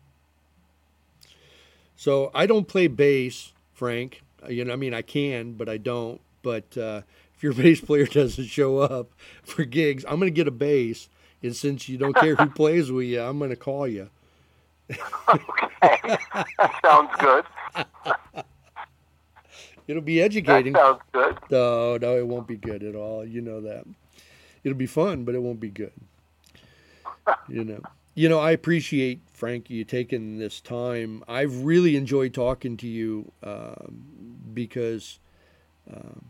So 1.97 2.31
I 2.35 2.47
don't 2.47 2.69
play 2.69 2.87
bass, 2.87 3.53
Frank. 3.73 4.23
You 4.49 4.65
know, 4.65 4.73
I 4.73 4.77
mean, 4.77 4.95
I 4.95 5.03
can, 5.03 5.53
but 5.53 5.69
I 5.69 5.77
don't. 5.77 6.21
But 6.43 6.77
uh, 6.77 7.03
if 7.35 7.43
your 7.43 7.53
bass 7.55 7.81
player 7.81 8.07
doesn't 8.07 8.47
show 8.47 8.79
up 8.79 9.13
for 9.43 9.65
gigs, 9.65 10.05
I'm 10.05 10.19
going 10.19 10.33
to 10.33 10.37
get 10.37 10.49
a 10.49 10.53
bass. 10.53 11.09
And 11.43 11.57
since 11.57 11.89
you 11.89 11.99
don't 11.99 12.15
care 12.15 12.37
who 12.37 12.47
plays 12.55 12.93
with 12.93 13.07
you, 13.07 13.21
I'm 13.21 13.39
going 13.39 13.51
to 13.51 13.57
call 13.57 13.89
you. 13.89 14.11
okay, 14.91 16.19
that 16.59 16.81
sounds 16.85 17.11
good. 17.19 17.45
It'll 19.89 20.03
be 20.03 20.23
educating. 20.23 20.75
That 20.75 20.81
sounds 20.81 21.01
good. 21.13 21.39
No, 21.51 21.97
no, 21.97 22.17
it 22.17 22.27
won't 22.27 22.47
be 22.47 22.57
good 22.57 22.85
at 22.85 22.95
all. 22.95 23.25
You 23.25 23.41
know 23.41 23.61
that. 23.63 23.85
It'll 24.63 24.79
be 24.79 24.87
fun, 24.87 25.25
but 25.25 25.35
it 25.35 25.43
won't 25.43 25.59
be 25.61 25.71
good. 25.71 25.93
you 27.49 27.65
know. 27.65 27.81
You 28.15 28.29
know, 28.29 28.39
I 28.39 28.51
appreciate 28.51 29.23
Frank 29.33 29.71
you 29.71 29.85
taking 29.85 30.39
this 30.39 30.61
time. 30.61 31.25
I've 31.27 31.65
really 31.65 31.97
enjoyed 31.97 32.35
talking 32.35 32.77
to 32.77 32.87
you 32.87 33.33
um, 33.43 34.05
because 34.53 35.19
um, 35.91 36.25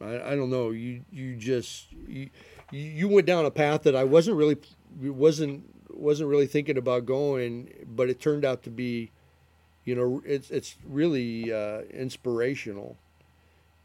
I, 0.00 0.32
I 0.32 0.36
don't 0.36 0.50
know 0.50 0.70
you 0.70 1.02
you 1.10 1.36
just 1.36 1.86
you, 2.06 2.30
you 2.70 3.08
went 3.08 3.26
down 3.26 3.44
a 3.44 3.50
path 3.50 3.82
that 3.82 3.96
I 3.96 4.04
wasn't 4.04 4.36
really 4.36 4.56
wasn't 5.00 5.64
wasn't 5.90 6.28
really 6.28 6.46
thinking 6.46 6.76
about 6.76 7.06
going, 7.06 7.72
but 7.86 8.08
it 8.08 8.20
turned 8.20 8.44
out 8.44 8.62
to 8.64 8.70
be, 8.70 9.10
you 9.84 9.94
know, 9.94 10.22
it's 10.24 10.50
it's 10.50 10.76
really 10.86 11.52
uh, 11.52 11.82
inspirational. 11.90 12.96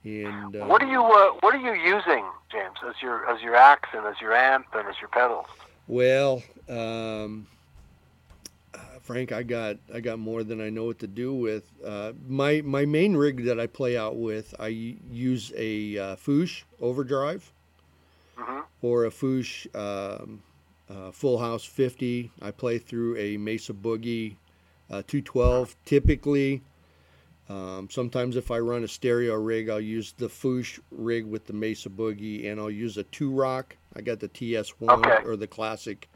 And 0.03 0.55
uh, 0.55 0.65
what 0.65 0.83
are 0.83 0.91
you 0.91 1.01
uh, 1.01 1.31
what 1.39 1.55
are 1.55 1.59
you 1.59 1.73
using, 1.73 2.25
James, 2.51 2.77
as 2.87 2.95
your 3.01 3.29
as 3.29 3.41
your 3.41 3.55
axe 3.55 3.89
and 3.93 4.05
as 4.05 4.19
your 4.21 4.33
amp 4.33 4.67
and 4.73 4.87
as 4.87 4.95
your 4.99 5.09
pedals? 5.09 5.47
Well, 5.87 6.43
um, 6.69 7.47
Frank, 9.03 9.33
I 9.33 9.43
got 9.43 9.77
I 9.93 9.99
got 9.99 10.17
more 10.17 10.43
than 10.43 10.61
I 10.61 10.69
know 10.69 10.85
what 10.85 10.99
to 10.99 11.07
do 11.07 11.33
with. 11.33 11.63
Uh, 11.85 12.13
my 12.25 12.61
my 12.61 12.85
main 12.85 13.15
rig 13.15 13.43
that 13.43 13.59
I 13.59 13.67
play 13.67 13.97
out 13.97 14.15
with, 14.15 14.55
I 14.59 14.67
use 14.67 15.51
a 15.57 15.97
uh, 15.97 16.15
Fuchs 16.15 16.63
overdrive 16.79 17.51
mm-hmm. 18.39 18.61
or 18.81 19.05
a 19.05 19.11
Fuchs 19.11 19.67
um, 19.75 20.41
uh, 20.89 21.11
Full 21.11 21.37
House 21.37 21.65
50. 21.65 22.31
I 22.41 22.51
play 22.51 22.77
through 22.77 23.17
a 23.17 23.35
Mesa 23.35 23.73
Boogie 23.73 24.35
uh, 24.89 25.03
212 25.05 25.75
typically. 25.83 26.61
Um, 27.49 27.89
sometimes 27.91 28.37
if 28.37 28.51
I 28.51 28.59
run 28.59 28.85
a 28.85 28.87
stereo 28.87 29.35
rig, 29.35 29.69
I'll 29.69 29.81
use 29.81 30.13
the 30.17 30.29
Fuchs 30.29 30.79
rig 30.91 31.25
with 31.25 31.45
the 31.45 31.51
Mesa 31.51 31.89
Boogie, 31.89 32.49
and 32.49 32.57
I'll 32.57 32.71
use 32.71 32.97
a 32.97 33.03
two 33.03 33.31
rock. 33.31 33.75
I 33.97 34.01
got 34.01 34.21
the 34.21 34.29
TS1 34.29 34.89
Okay. 34.89 35.25
or 35.25 35.35
the 35.35 35.45
classic 35.45 36.07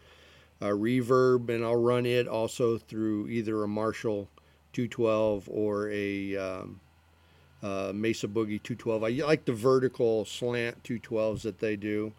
uh, 0.62 0.68
reverb, 0.68 1.50
and 1.50 1.64
I'll 1.64 1.76
run 1.76 2.06
it 2.06 2.28
also 2.28 2.78
through 2.78 3.28
either 3.28 3.64
a 3.64 3.68
Marshall 3.68 4.30
212 4.74 5.50
or 5.52 5.90
a 5.92 6.36
um, 6.38 6.80
uh, 7.64 7.92
Mesa 7.94 8.28
Boogie 8.28 8.62
212. 8.62 9.04
I 9.04 9.10
like 9.26 9.46
the 9.46 9.54
vertical 9.54 10.26
slant 10.26 10.84
212s 10.84 11.42
that 11.44 11.60
they 11.60 11.76
do. 11.76 12.14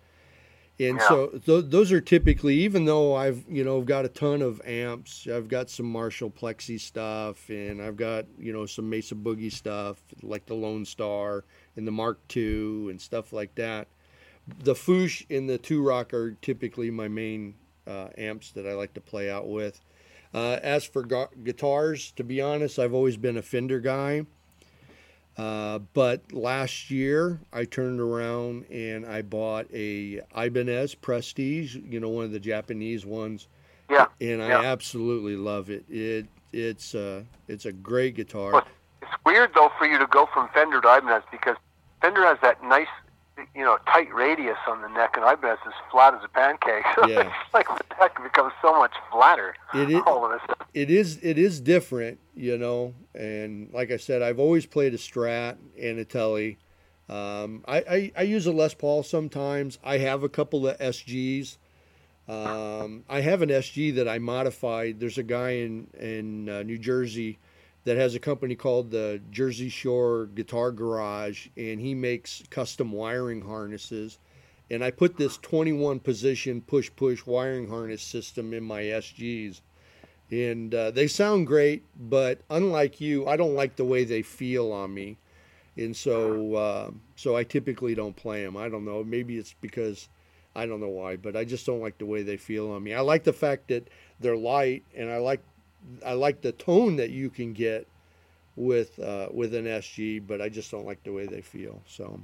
And 0.80 0.98
Yeah. 0.98 1.08
so 1.08 1.26
th- 1.44 1.64
those 1.68 1.90
are 1.90 2.00
typically, 2.00 2.54
even 2.58 2.84
though 2.84 3.14
I've 3.16 3.44
you 3.48 3.64
know 3.64 3.80
I've 3.80 3.86
got 3.86 4.04
a 4.04 4.08
ton 4.08 4.42
of 4.42 4.62
amps, 4.64 5.26
I've 5.26 5.48
got 5.48 5.70
some 5.70 5.86
Marshall 5.86 6.30
Plexi 6.30 6.78
stuff, 6.78 7.50
and 7.50 7.82
I've 7.82 7.96
got 7.96 8.26
you 8.38 8.52
know 8.52 8.64
some 8.64 8.88
Mesa 8.88 9.16
Boogie 9.16 9.50
stuff 9.52 10.00
like 10.22 10.46
the 10.46 10.54
Lone 10.54 10.84
Star 10.84 11.44
and 11.76 11.84
the 11.84 11.90
Mark 11.90 12.20
II 12.36 12.90
and 12.90 13.00
stuff 13.00 13.32
like 13.32 13.56
that. 13.56 13.88
The 14.62 14.76
Fuchs 14.76 15.24
and 15.28 15.50
the 15.50 15.58
Two 15.58 15.82
Rock 15.82 16.14
are 16.14 16.36
typically 16.42 16.92
my 16.92 17.08
main 17.08 17.54
uh, 17.88 18.08
amps 18.18 18.52
that 18.52 18.66
I 18.66 18.74
like 18.74 18.94
to 18.94 19.00
play 19.00 19.30
out 19.30 19.48
with. 19.48 19.80
Uh, 20.34 20.58
as 20.62 20.84
for 20.84 21.02
gu- 21.02 21.28
guitars, 21.42 22.12
to 22.12 22.22
be 22.24 22.40
honest, 22.40 22.78
I've 22.78 22.92
always 22.92 23.16
been 23.16 23.36
a 23.38 23.42
Fender 23.42 23.80
guy. 23.80 24.26
Uh, 25.38 25.78
but 25.94 26.32
last 26.32 26.90
year, 26.90 27.38
I 27.52 27.64
turned 27.64 28.00
around 28.00 28.64
and 28.70 29.06
I 29.06 29.22
bought 29.22 29.66
a 29.72 30.20
Ibanez 30.36 30.96
Prestige, 30.96 31.76
you 31.76 32.00
know, 32.00 32.08
one 32.08 32.24
of 32.24 32.32
the 32.32 32.40
Japanese 32.40 33.06
ones, 33.06 33.46
Yeah. 33.88 34.06
and 34.20 34.42
I 34.42 34.48
Yeah. 34.48 34.60
absolutely 34.62 35.36
love 35.36 35.70
it. 35.70 35.84
It 35.88 36.26
it's 36.52 36.94
uh, 36.94 37.22
it's 37.46 37.66
a 37.66 37.72
great 37.72 38.16
guitar. 38.16 38.52
Well, 38.52 38.66
it's 39.02 39.12
weird 39.24 39.54
though 39.54 39.70
for 39.78 39.86
you 39.86 39.96
to 39.98 40.06
go 40.08 40.26
from 40.34 40.48
Fender 40.48 40.80
to 40.80 40.88
Ibanez 40.96 41.22
because 41.30 41.56
Fender 42.02 42.24
has 42.24 42.38
that 42.42 42.62
nice, 42.64 42.88
you 43.54 43.62
know, 43.64 43.78
tight 43.86 44.12
radius 44.14 44.56
on 44.68 44.82
the 44.82 44.88
neck, 44.88 45.16
and 45.16 45.24
Ibanez 45.24 45.58
is 45.66 45.72
flat 45.90 46.14
as 46.14 46.20
a 46.24 46.28
pancake. 46.28 46.84
Yeah. 47.08 47.20
it's 47.44 47.54
like 47.54 47.66
the 47.68 47.94
neck 48.00 48.22
becomes 48.22 48.52
so 48.60 48.76
much 48.78 48.92
flatter 49.12 49.54
It 49.74 49.90
is- 49.90 50.02
all 50.06 50.24
of 50.26 50.32
a 50.32 50.40
sudden. 50.40 50.66
it 50.74 50.90
is 50.90 51.18
it 51.22 51.38
is 51.38 51.60
different, 51.60 52.18
you 52.34 52.58
know. 52.58 52.94
And 53.14 53.72
like 53.72 53.90
I 53.90 53.96
said, 53.96 54.22
I've 54.22 54.38
always 54.38 54.66
played 54.66 54.94
a 54.94 54.98
Strat 54.98 55.56
and 55.80 55.98
a 55.98 56.04
Telly. 56.04 56.58
Um, 57.08 57.64
I, 57.66 57.78
I 57.78 58.12
I 58.18 58.22
use 58.22 58.46
a 58.46 58.52
Les 58.52 58.74
Paul 58.74 59.02
sometimes. 59.02 59.78
I 59.82 59.98
have 59.98 60.22
a 60.22 60.28
couple 60.28 60.68
of 60.68 60.76
SGs. 60.78 61.56
Um, 62.28 63.04
I 63.08 63.20
have 63.22 63.40
an 63.40 63.48
SG 63.48 63.94
that 63.94 64.06
I 64.06 64.18
modified. 64.18 65.00
There's 65.00 65.16
a 65.18 65.22
guy 65.22 65.50
in 65.52 65.86
in 65.98 66.48
uh, 66.48 66.62
New 66.62 66.76
Jersey 66.78 67.38
that 67.84 67.96
has 67.96 68.14
a 68.14 68.20
company 68.20 68.54
called 68.54 68.90
the 68.90 69.20
Jersey 69.30 69.68
Shore 69.68 70.26
Guitar 70.34 70.72
Garage, 70.72 71.48
and 71.56 71.80
he 71.80 71.94
makes 71.94 72.42
custom 72.50 72.92
wiring 72.92 73.42
harnesses. 73.42 74.18
And 74.70 74.84
I 74.84 74.90
put 74.90 75.16
this 75.16 75.38
21 75.38 76.00
position 76.00 76.60
push 76.60 76.90
push 76.94 77.24
wiring 77.24 77.68
harness 77.68 78.02
system 78.02 78.52
in 78.52 78.64
my 78.64 78.82
SGs 78.82 79.60
and 80.30 80.74
uh, 80.74 80.90
they 80.90 81.06
sound 81.06 81.46
great, 81.46 81.84
but 81.96 82.40
unlike 82.50 83.00
you, 83.00 83.26
I 83.26 83.36
don't 83.36 83.54
like 83.54 83.76
the 83.76 83.84
way 83.84 84.04
they 84.04 84.22
feel 84.22 84.72
on 84.72 84.92
me, 84.92 85.16
and 85.76 85.96
so 85.96 86.54
uh, 86.54 86.90
so 87.16 87.36
I 87.36 87.44
typically 87.44 87.94
don't 87.94 88.14
play 88.14 88.44
them. 88.44 88.56
I 88.56 88.68
don't 88.68 88.84
know, 88.84 89.02
maybe 89.02 89.38
it's 89.38 89.54
because 89.60 90.08
I 90.54 90.66
don't 90.66 90.80
know 90.80 90.88
why, 90.88 91.16
but 91.16 91.34
I 91.36 91.44
just 91.44 91.64
don't 91.64 91.80
like 91.80 91.98
the 91.98 92.06
way 92.06 92.22
they 92.22 92.36
feel 92.36 92.70
on 92.70 92.82
me. 92.82 92.94
I 92.94 93.00
like 93.00 93.24
the 93.24 93.32
fact 93.32 93.68
that 93.68 93.88
they're 94.20 94.36
light, 94.36 94.84
and 94.94 95.10
I 95.10 95.16
like 95.18 95.40
I 96.04 96.12
like 96.12 96.40
the 96.40 96.52
tone 96.52 96.96
that 96.96 97.10
you 97.10 97.30
can 97.30 97.52
get 97.52 97.86
with 98.56 98.98
uh, 98.98 99.28
with 99.32 99.54
an 99.54 99.64
SG, 99.64 100.26
but 100.26 100.40
I 100.40 100.48
just 100.48 100.70
don't 100.70 100.86
like 100.86 101.02
the 101.04 101.12
way 101.12 101.26
they 101.26 101.40
feel. 101.40 101.80
So, 101.86 102.20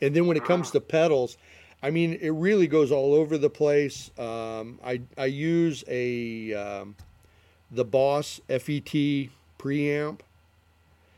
and 0.00 0.14
then 0.14 0.26
when 0.26 0.36
it 0.36 0.44
comes 0.44 0.70
to 0.72 0.80
pedals. 0.80 1.36
I 1.80 1.90
mean, 1.90 2.18
it 2.20 2.30
really 2.30 2.66
goes 2.66 2.90
all 2.90 3.14
over 3.14 3.38
the 3.38 3.50
place. 3.50 4.10
Um, 4.18 4.80
I 4.84 5.00
I 5.16 5.26
use 5.26 5.84
a 5.86 6.52
um, 6.54 6.96
the 7.70 7.84
Boss 7.84 8.40
FET 8.48 9.30
preamp. 9.58 10.20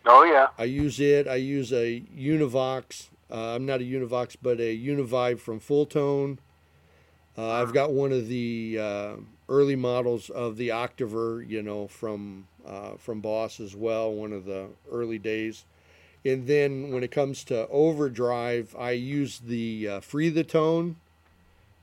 Oh 0.06 0.24
yeah. 0.24 0.48
I 0.58 0.64
use 0.64 1.00
it. 1.00 1.28
I 1.28 1.36
use 1.36 1.72
a 1.72 2.00
Univox. 2.16 3.06
Uh, 3.30 3.54
I'm 3.54 3.64
not 3.64 3.80
a 3.80 3.84
Univox, 3.84 4.36
but 4.40 4.58
a 4.60 4.76
Univibe 4.76 5.38
from 5.38 5.60
Fulltone. 5.60 6.38
Uh, 7.38 7.48
I've 7.50 7.72
got 7.72 7.92
one 7.92 8.12
of 8.12 8.28
the 8.28 8.78
uh, 8.80 9.16
early 9.50 9.76
models 9.76 10.30
of 10.30 10.56
the 10.56 10.70
Octaver, 10.70 11.42
you 11.46 11.62
know, 11.62 11.86
from 11.86 12.46
uh, 12.64 12.92
from 12.96 13.20
Boss 13.20 13.60
as 13.60 13.76
well. 13.76 14.10
One 14.12 14.32
of 14.32 14.46
the 14.46 14.68
early 14.90 15.18
days. 15.18 15.64
And 16.24 16.46
then 16.46 16.92
when 16.92 17.02
it 17.02 17.10
comes 17.10 17.44
to 17.44 17.66
overdrive, 17.68 18.76
I 18.78 18.92
use 18.92 19.40
the 19.40 19.88
uh, 19.88 20.00
Free 20.00 20.28
the 20.28 20.44
Tone. 20.44 20.96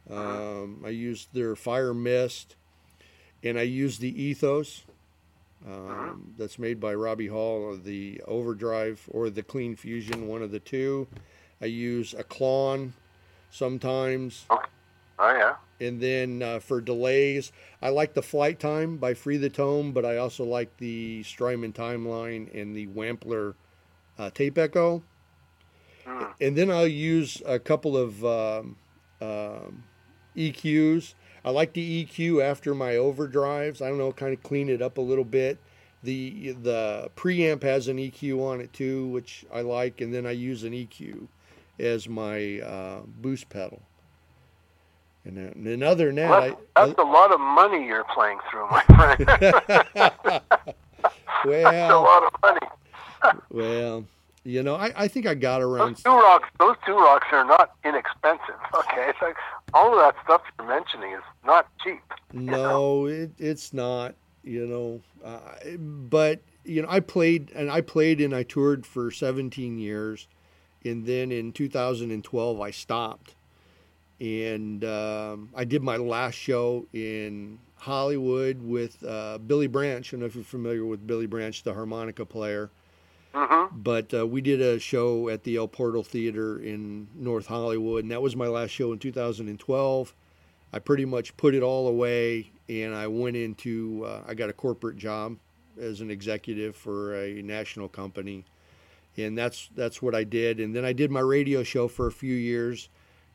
Um, 0.09 0.83
I 0.85 0.89
use 0.89 1.27
their 1.33 1.55
Fire 1.55 1.93
Mist, 1.93 2.55
and 3.43 3.59
I 3.59 3.63
use 3.63 3.97
the 3.97 4.21
Ethos 4.21 4.83
um, 5.67 6.33
that's 6.37 6.57
made 6.57 6.79
by 6.79 6.93
Robbie 6.93 7.27
Hall, 7.27 7.61
or 7.61 7.75
the 7.75 8.21
Overdrive 8.27 9.03
or 9.09 9.29
the 9.29 9.43
Clean 9.43 9.75
Fusion, 9.75 10.27
one 10.27 10.41
of 10.41 10.51
the 10.51 10.59
two. 10.59 11.07
I 11.61 11.65
use 11.65 12.13
a 12.13 12.23
Klon 12.23 12.91
sometimes, 13.49 14.45
Oh 15.19 15.31
yeah. 15.31 15.55
And 15.79 16.01
then 16.01 16.41
uh, 16.41 16.59
for 16.59 16.81
delays, 16.81 17.51
I 17.81 17.89
like 17.89 18.13
the 18.13 18.21
Flight 18.21 18.59
Time 18.59 18.97
by 18.97 19.13
Free 19.13 19.37
the 19.37 19.49
Tone, 19.49 19.91
but 19.91 20.05
I 20.05 20.17
also 20.17 20.43
like 20.43 20.77
the 20.77 21.23
Strymon 21.23 21.73
Timeline 21.73 22.53
and 22.59 22.75
the 22.75 22.87
Wampler 22.87 23.55
uh, 24.17 24.29
Tape 24.31 24.57
Echo. 24.57 25.03
Mm. 26.05 26.33
And 26.41 26.57
then 26.57 26.71
I'll 26.71 26.87
use 26.87 27.41
a 27.45 27.59
couple 27.59 27.95
of 27.95 28.25
um, 28.25 28.77
um, 29.21 29.83
EQs. 30.35 31.13
I 31.45 31.51
like 31.51 31.73
the 31.73 32.05
EQ 32.05 32.43
after 32.43 32.73
my 32.73 32.93
overdrives. 32.93 33.81
I 33.81 33.89
don't 33.89 33.97
know, 33.97 34.11
kind 34.11 34.33
of 34.33 34.43
clean 34.43 34.69
it 34.69 34.81
up 34.81 34.97
a 34.97 35.01
little 35.01 35.23
bit. 35.23 35.59
The 36.03 36.53
the 36.61 37.09
preamp 37.15 37.63
has 37.63 37.87
an 37.87 37.97
EQ 37.97 38.39
on 38.41 38.61
it 38.61 38.71
too, 38.71 39.07
which 39.07 39.45
I 39.51 39.61
like, 39.61 39.99
and 39.99 40.13
then 40.13 40.25
I 40.25 40.31
use 40.31 40.63
an 40.63 40.73
EQ 40.73 41.27
as 41.79 42.07
my 42.07 42.59
uh, 42.59 43.01
boost 43.05 43.49
pedal. 43.49 43.81
And 45.27 45.35
then, 45.35 45.47
and 45.55 45.67
then 45.67 45.83
other 45.83 46.13
Well, 46.13 46.33
I, 46.33 46.47
that's, 46.49 46.59
that's 46.75 46.99
a 46.99 47.03
lot 47.03 47.33
of 47.33 47.41
money 47.41 47.85
you're 47.85 48.05
playing 48.05 48.39
through, 48.49 48.69
my 48.69 48.81
friend. 48.83 49.25
well, 51.45 51.71
that's 51.71 51.93
a 51.93 51.99
lot 51.99 52.23
of 52.23 52.33
money. 52.41 52.67
well, 53.49 54.05
you 54.45 54.63
know, 54.63 54.75
I, 54.75 54.93
I 54.95 55.07
think 55.09 55.27
I 55.27 55.33
got 55.35 55.61
around. 55.61 55.95
Those 55.95 56.03
two 56.03 56.11
rocks, 56.11 56.47
those 56.59 56.77
two 56.85 56.95
rocks 56.95 57.27
are 57.33 57.43
not 57.43 57.75
inexpensive. 57.83 58.55
Okay, 58.73 59.09
it's 59.09 59.21
like 59.21 59.35
all 59.73 59.91
of 59.91 59.99
that 59.99 60.15
stuff 60.23 60.43
you're 60.57 60.67
mentioning 60.67 61.11
is 61.11 61.23
not 61.45 61.67
cheap. 61.83 62.01
No, 62.31 63.07
it, 63.07 63.31
it's 63.37 63.73
not. 63.73 64.15
You 64.43 64.65
know, 64.65 65.01
uh, 65.25 65.75
but 65.77 66.39
you 66.63 66.81
know, 66.81 66.87
I 66.89 67.01
played 67.01 67.51
and 67.53 67.69
I 67.69 67.81
played 67.81 68.21
and 68.21 68.33
I 68.33 68.43
toured 68.43 68.85
for 68.85 69.11
17 69.11 69.77
years, 69.77 70.29
and 70.85 71.05
then 71.05 71.33
in 71.33 71.51
2012 71.51 72.61
I 72.61 72.71
stopped, 72.71 73.35
and 74.19 74.83
um, 74.83 75.49
I 75.55 75.63
did 75.63 75.83
my 75.83 75.97
last 75.97 76.35
show 76.35 76.85
in 76.93 77.59
Hollywood 77.75 78.61
with 78.61 79.03
uh, 79.03 79.37
Billy 79.37 79.67
Branch. 79.67 80.07
I 80.07 80.11
don't 80.11 80.21
know 80.21 80.25
if 80.25 80.35
you're 80.35 80.43
familiar 80.43 80.85
with 80.85 81.05
Billy 81.05 81.27
Branch, 81.27 81.61
the 81.63 81.73
harmonica 81.73 82.25
player. 82.25 82.69
Mm-hmm. 83.33 83.81
But 83.81 84.13
uh, 84.13 84.25
we 84.25 84.41
did 84.41 84.61
a 84.61 84.79
show 84.79 85.29
at 85.29 85.43
the 85.43 85.57
El 85.57 85.67
Portal 85.67 86.03
Theater 86.03 86.59
in 86.59 87.07
North 87.13 87.45
Hollywood, 87.45 88.03
and 88.03 88.11
that 88.11 88.21
was 88.21 88.35
my 88.35 88.47
last 88.47 88.71
show 88.71 88.91
in 88.93 88.99
2012. 88.99 90.15
I 90.73 90.79
pretty 90.79 91.05
much 91.05 91.37
put 91.37 91.53
it 91.53 91.61
all 91.61 91.87
away, 91.87 92.51
and 92.67 92.95
I 92.95 93.07
went 93.07 93.35
into 93.35 94.05
uh, 94.05 94.23
I 94.27 94.33
got 94.33 94.49
a 94.49 94.53
corporate 94.53 94.97
job 94.97 95.37
as 95.79 96.01
an 96.01 96.09
executive 96.09 96.75
for 96.75 97.15
a 97.15 97.41
national 97.41 97.89
company, 97.89 98.43
and 99.17 99.37
that's 99.37 99.69
that's 99.75 100.01
what 100.01 100.15
I 100.15 100.23
did. 100.23 100.59
And 100.59 100.75
then 100.75 100.83
I 100.83 100.93
did 100.93 101.11
my 101.11 101.19
radio 101.19 101.63
show 101.63 101.87
for 101.87 102.07
a 102.07 102.11
few 102.11 102.33
years, 102.33 102.89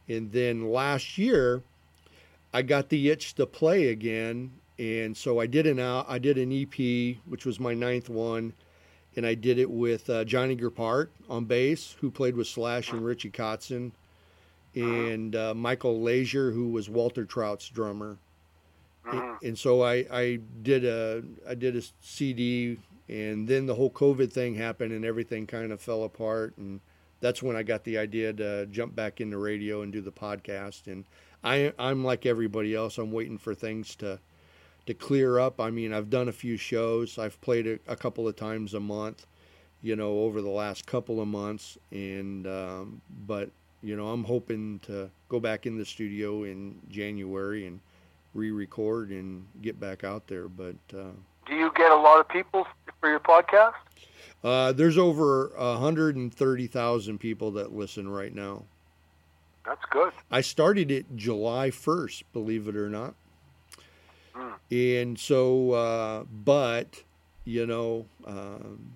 and 0.08 0.32
then 0.32 0.70
last 0.70 1.18
year 1.18 1.62
I 2.52 2.62
got 2.62 2.88
the 2.88 3.10
itch 3.10 3.34
to 3.34 3.46
play 3.46 3.88
again, 3.88 4.52
and 4.78 5.16
so 5.16 5.40
I 5.40 5.46
did 5.46 5.66
an 5.66 5.78
out 5.78 6.06
I 6.08 6.18
did 6.18 6.38
an 6.38 6.52
EP, 6.52 7.16
which 7.26 7.44
was 7.44 7.58
my 7.60 7.74
ninth 7.74 8.08
one 8.08 8.52
and 9.16 9.26
I 9.26 9.34
did 9.34 9.58
it 9.58 9.70
with 9.70 10.08
uh, 10.08 10.24
Johnny 10.24 10.56
Griparic 10.56 11.08
on 11.28 11.44
bass, 11.44 11.96
who 12.00 12.10
played 12.10 12.36
with 12.36 12.46
Slash 12.46 12.92
and 12.92 13.04
Richie 13.04 13.30
Kotzen, 13.30 13.92
and 14.74 15.36
uh, 15.36 15.54
Michael 15.54 16.00
Leasure, 16.00 16.50
who 16.50 16.70
was 16.70 16.88
Walter 16.88 17.24
Trout's 17.24 17.68
drummer. 17.68 18.16
Mhm. 19.06 19.42
And 19.42 19.58
so 19.58 19.82
I, 19.82 20.06
I 20.10 20.38
did 20.62 20.84
a 20.84 21.22
I 21.46 21.54
did 21.54 21.76
a 21.76 21.82
CD, 22.00 22.78
and 23.08 23.46
then 23.46 23.66
the 23.66 23.74
whole 23.74 23.90
COVID 23.90 24.32
thing 24.32 24.54
happened, 24.54 24.92
and 24.92 25.04
everything 25.04 25.46
kind 25.46 25.72
of 25.72 25.80
fell 25.80 26.04
apart, 26.04 26.54
and 26.56 26.80
that's 27.22 27.42
when 27.42 27.56
I 27.56 27.62
got 27.62 27.84
the 27.84 27.96
idea 27.96 28.32
to 28.34 28.66
jump 28.66 28.94
back 28.94 29.20
into 29.20 29.38
radio 29.38 29.80
and 29.80 29.92
do 29.92 30.02
the 30.02 30.12
podcast. 30.12 30.88
And 30.88 31.04
I 31.42 31.72
I'm 31.78 32.04
like 32.04 32.26
everybody 32.26 32.74
else. 32.74 32.98
I'm 32.98 33.12
waiting 33.12 33.38
for 33.38 33.54
things 33.54 33.96
to 33.96 34.18
to 34.86 34.94
clear 34.94 35.38
up. 35.38 35.60
I 35.60 35.70
mean, 35.70 35.94
I've 35.94 36.10
done 36.10 36.28
a 36.28 36.32
few 36.32 36.56
shows. 36.56 37.16
I've 37.16 37.40
played 37.40 37.66
a, 37.66 37.78
a 37.86 37.96
couple 37.96 38.26
of 38.26 38.34
times 38.34 38.74
a 38.74 38.80
month, 38.80 39.26
you 39.80 39.94
know, 39.94 40.18
over 40.20 40.42
the 40.42 40.50
last 40.50 40.84
couple 40.84 41.20
of 41.20 41.28
months. 41.28 41.78
And 41.92 42.46
um, 42.46 43.00
but 43.26 43.50
you 43.82 43.96
know, 43.96 44.08
I'm 44.08 44.24
hoping 44.24 44.80
to 44.80 45.08
go 45.28 45.40
back 45.40 45.64
in 45.66 45.78
the 45.78 45.84
studio 45.84 46.42
in 46.44 46.80
January 46.88 47.66
and 47.66 47.80
re-record 48.34 49.10
and 49.10 49.46
get 49.60 49.78
back 49.78 50.04
out 50.04 50.26
there. 50.26 50.48
But 50.48 50.76
uh, 50.92 51.12
Do 51.46 51.54
you 51.54 51.70
get 51.76 51.90
a 51.92 51.96
lot 51.96 52.18
of 52.18 52.28
people 52.28 52.66
for 53.00 53.08
your 53.08 53.20
podcast? 53.20 53.74
Uh, 54.44 54.72
there's 54.72 54.98
over 54.98 55.52
130,000 55.56 57.18
people 57.18 57.50
that 57.52 57.74
listen 57.74 58.08
right 58.08 58.34
now. 58.34 58.62
That's 59.64 59.84
good. 59.90 60.12
I 60.30 60.40
started 60.40 60.90
it 60.90 61.16
July 61.16 61.70
1st, 61.70 62.24
believe 62.32 62.66
it 62.66 62.76
or 62.76 62.88
not. 62.88 63.14
Hmm. 64.34 64.52
And 64.70 65.18
so, 65.18 65.72
uh, 65.72 66.24
but 66.44 67.02
you 67.44 67.66
know, 67.66 68.06
um, 68.26 68.92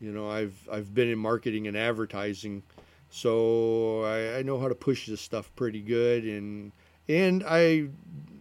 you 0.00 0.12
know, 0.12 0.30
I've 0.30 0.56
I've 0.70 0.94
been 0.94 1.08
in 1.08 1.18
marketing 1.18 1.66
and 1.66 1.76
advertising, 1.76 2.62
so 3.10 4.02
I, 4.02 4.38
I 4.38 4.42
know 4.42 4.58
how 4.58 4.68
to 4.68 4.74
push 4.74 5.06
this 5.06 5.20
stuff 5.20 5.50
pretty 5.56 5.80
good, 5.80 6.24
and 6.24 6.72
and 7.08 7.44
I, 7.46 7.88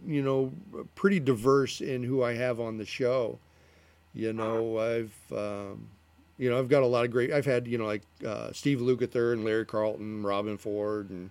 you 0.08 0.22
know, 0.24 0.52
pretty 0.96 1.20
diverse 1.20 1.82
in 1.82 2.04
who 2.04 2.24
I 2.24 2.34
have 2.34 2.60
on 2.60 2.78
the 2.78 2.86
show. 2.86 3.40
You 4.14 4.34
know, 4.34 4.80
I've 4.80 5.38
um, 5.38 5.90
you 6.38 6.50
know 6.50 6.60
I've 6.60 6.70
got 6.70 6.84
a 6.84 6.88
lot 6.88 7.06
of 7.06 7.12
great. 7.12 7.32
I've 7.32 7.46
had 7.46 7.68
you 7.68 7.78
know 7.78 7.86
like 7.86 8.04
uh, 8.26 8.52
Steve 8.54 8.80
Lukather 8.80 9.34
and 9.34 9.44
Larry 9.44 9.66
Carlton, 9.66 10.24
Robben 10.24 10.60
Ford, 10.60 11.10
and 11.10 11.30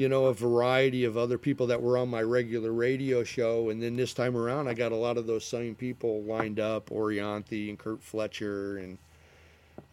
you 0.00 0.08
know, 0.08 0.26
a 0.26 0.34
variety 0.34 1.04
of 1.04 1.18
other 1.18 1.36
people 1.36 1.66
that 1.66 1.82
were 1.82 1.98
on 1.98 2.08
my 2.08 2.22
regular 2.22 2.72
radio 2.72 3.22
show. 3.22 3.68
And 3.68 3.82
then 3.82 3.96
this 3.96 4.14
time 4.14 4.34
around, 4.34 4.66
I 4.66 4.72
got 4.72 4.92
a 4.92 4.96
lot 4.96 5.18
of 5.18 5.26
those 5.26 5.44
same 5.44 5.74
people 5.74 6.22
lined 6.22 6.58
up, 6.58 6.88
Orianthi 6.88 7.68
and 7.68 7.78
Kurt 7.78 8.02
Fletcher 8.02 8.78
and, 8.78 8.98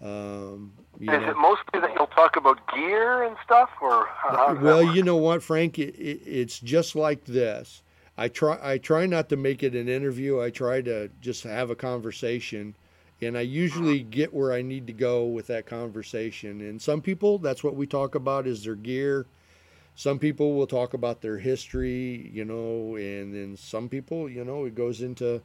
um, 0.01 0.71
you 0.97 1.11
Is 1.11 1.19
know. 1.19 1.31
it 1.31 1.35
mostly 1.35 1.81
that 1.81 1.93
you'll 1.93 2.07
talk 2.07 2.37
about 2.37 2.57
gear 2.73 3.23
and 3.23 3.35
stuff, 3.43 3.69
or 3.81 4.05
how, 4.05 4.29
how 4.29 4.47
does 4.53 4.55
that 4.55 4.63
well, 4.63 4.95
you 4.95 5.03
know 5.03 5.17
what, 5.17 5.43
Frank, 5.43 5.77
it, 5.77 5.93
it, 5.95 6.21
it's 6.25 6.59
just 6.61 6.95
like 6.95 7.25
this. 7.25 7.81
I 8.17 8.29
try, 8.29 8.57
I 8.63 8.77
try 8.77 9.07
not 9.07 9.27
to 9.27 9.35
make 9.35 9.61
it 9.61 9.75
an 9.75 9.89
interview. 9.89 10.39
I 10.39 10.51
try 10.51 10.81
to 10.83 11.09
just 11.19 11.43
have 11.43 11.69
a 11.69 11.75
conversation 11.75 12.75
and 13.21 13.37
I 13.37 13.41
usually 13.41 14.01
get 14.01 14.33
where 14.33 14.53
I 14.53 14.61
need 14.61 14.87
to 14.87 14.93
go 14.93 15.25
with 15.25 15.47
that 15.47 15.65
conversation. 15.65 16.61
And 16.61 16.81
some 16.81 17.01
people, 17.01 17.39
that's 17.39 17.63
what 17.63 17.75
we 17.75 17.87
talk 17.87 18.15
about 18.15 18.45
is 18.45 18.63
their 18.63 18.75
gear. 18.75 19.25
Some 19.95 20.19
people 20.19 20.53
will 20.53 20.67
talk 20.67 20.93
about 20.93 21.21
their 21.21 21.39
history, 21.39 22.29
you 22.31 22.45
know, 22.45 22.95
and 22.95 23.33
then 23.33 23.57
some 23.57 23.89
people, 23.89 24.29
you 24.29 24.43
know, 24.45 24.65
it 24.65 24.75
goes 24.75 25.01
into 25.01 25.41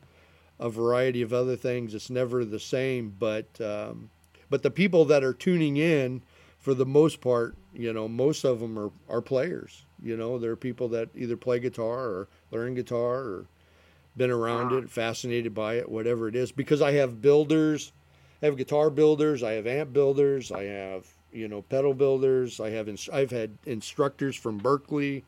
a 0.60 0.68
variety 0.68 1.22
of 1.22 1.32
other 1.32 1.56
things. 1.56 1.94
It's 1.94 2.10
never 2.10 2.44
the 2.44 2.60
same, 2.60 3.14
but 3.18 3.46
um, 3.60 4.10
but 4.50 4.62
the 4.62 4.70
people 4.70 5.06
that 5.06 5.24
are 5.24 5.32
tuning 5.32 5.78
in, 5.78 6.22
for 6.58 6.74
the 6.74 6.84
most 6.84 7.22
part, 7.22 7.56
you 7.72 7.92
know, 7.92 8.06
most 8.06 8.44
of 8.44 8.60
them 8.60 8.78
are 8.78 8.90
are 9.08 9.22
players. 9.22 9.84
You 10.02 10.16
know, 10.18 10.38
they're 10.38 10.56
people 10.56 10.88
that 10.90 11.08
either 11.14 11.36
play 11.36 11.58
guitar 11.58 12.00
or 12.00 12.28
learn 12.50 12.74
guitar 12.74 13.20
or 13.20 13.46
been 14.16 14.30
around 14.30 14.72
it, 14.72 14.90
fascinated 14.90 15.54
by 15.54 15.74
it, 15.74 15.88
whatever 15.88 16.28
it 16.28 16.36
is. 16.36 16.52
Because 16.52 16.82
I 16.82 16.92
have 16.92 17.22
builders, 17.22 17.92
I 18.42 18.46
have 18.46 18.56
guitar 18.56 18.90
builders, 18.90 19.42
I 19.42 19.52
have 19.52 19.66
amp 19.66 19.92
builders, 19.92 20.52
I 20.52 20.64
have 20.64 21.06
you 21.32 21.48
know 21.48 21.62
pedal 21.62 21.94
builders, 21.94 22.60
I 22.60 22.70
have 22.70 22.88
ins- 22.88 23.08
I've 23.12 23.30
had 23.30 23.56
instructors 23.66 24.36
from 24.36 24.60
Berklee, 24.60 25.22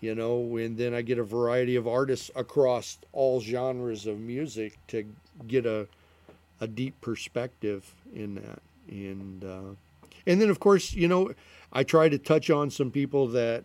you 0.00 0.14
know, 0.14 0.56
and 0.56 0.76
then 0.76 0.94
I 0.94 1.02
get 1.02 1.18
a 1.18 1.24
variety 1.24 1.76
of 1.76 1.86
artists 1.86 2.30
across 2.34 2.98
all 3.12 3.40
genres 3.40 4.06
of 4.06 4.18
music 4.18 4.78
to 4.88 5.04
get 5.46 5.66
a 5.66 5.86
a 6.60 6.66
deep 6.66 7.00
perspective 7.00 7.94
in 8.14 8.34
that, 8.36 8.60
and 8.88 9.44
uh, 9.44 9.74
and 10.26 10.40
then 10.40 10.50
of 10.50 10.60
course 10.60 10.92
you 10.92 11.08
know 11.08 11.32
I 11.72 11.84
try 11.84 12.08
to 12.08 12.18
touch 12.18 12.50
on 12.50 12.70
some 12.70 12.90
people 12.90 13.26
that 13.28 13.64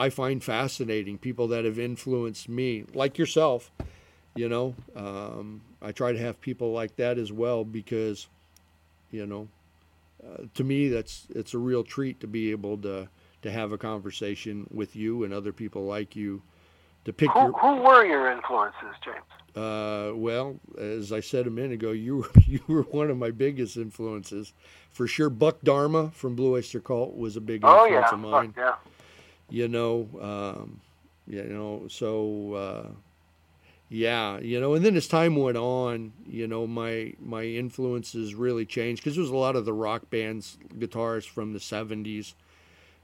I 0.00 0.08
find 0.10 0.42
fascinating, 0.42 1.18
people 1.18 1.46
that 1.48 1.64
have 1.66 1.78
influenced 1.78 2.48
me, 2.48 2.84
like 2.94 3.18
yourself. 3.18 3.70
You 4.34 4.48
know, 4.48 4.74
um, 4.96 5.60
I 5.82 5.92
try 5.92 6.12
to 6.12 6.18
have 6.18 6.40
people 6.40 6.72
like 6.72 6.96
that 6.96 7.18
as 7.18 7.32
well 7.32 7.64
because, 7.64 8.28
you 9.10 9.26
know, 9.26 9.48
uh, 10.24 10.44
to 10.54 10.64
me 10.64 10.88
that's 10.88 11.26
it's 11.30 11.54
a 11.54 11.58
real 11.58 11.84
treat 11.84 12.20
to 12.20 12.26
be 12.26 12.50
able 12.50 12.78
to 12.78 13.08
to 13.42 13.50
have 13.50 13.72
a 13.72 13.78
conversation 13.78 14.66
with 14.70 14.96
you 14.96 15.24
and 15.24 15.34
other 15.34 15.52
people 15.52 15.84
like 15.84 16.16
you 16.16 16.42
to 17.04 17.12
pick 17.12 17.30
Who, 17.34 17.40
your 17.40 17.52
who 17.52 17.76
were 17.82 18.04
your 18.06 18.30
influences, 18.30 18.94
James? 19.04 19.24
uh, 19.56 20.12
well, 20.14 20.60
as 20.78 21.12
I 21.12 21.20
said 21.20 21.46
a 21.46 21.50
minute 21.50 21.72
ago, 21.72 21.90
you 21.90 22.18
were, 22.18 22.30
you 22.46 22.60
were 22.68 22.82
one 22.82 23.10
of 23.10 23.16
my 23.18 23.30
biggest 23.30 23.76
influences, 23.76 24.52
for 24.90 25.06
sure. 25.06 25.30
Buck 25.30 25.60
Dharma 25.62 26.10
from 26.12 26.36
Blue 26.36 26.54
Oyster 26.54 26.80
Cult 26.80 27.16
was 27.16 27.36
a 27.36 27.40
big 27.40 27.64
Oh 27.64 27.84
influence 27.84 28.12
yeah, 28.12 28.12
of 28.12 28.20
mine. 28.20 28.54
yeah. 28.56 28.74
You 29.50 29.68
know, 29.68 30.08
um, 30.20 30.80
you 31.26 31.42
know, 31.44 31.86
so 31.88 32.54
uh, 32.54 32.88
yeah, 33.88 34.38
you 34.38 34.60
know, 34.60 34.74
and 34.74 34.84
then 34.84 34.96
as 34.96 35.08
time 35.08 35.34
went 35.36 35.56
on, 35.56 36.12
you 36.26 36.46
know, 36.46 36.66
my 36.66 37.14
my 37.20 37.42
influences 37.44 38.34
really 38.34 38.64
changed 38.64 39.02
because 39.02 39.16
there 39.16 39.22
was 39.22 39.30
a 39.30 39.36
lot 39.36 39.56
of 39.56 39.64
the 39.64 39.72
rock 39.72 40.08
bands, 40.10 40.58
guitarists 40.78 41.28
from 41.28 41.52
the 41.52 41.60
'70s 41.60 42.34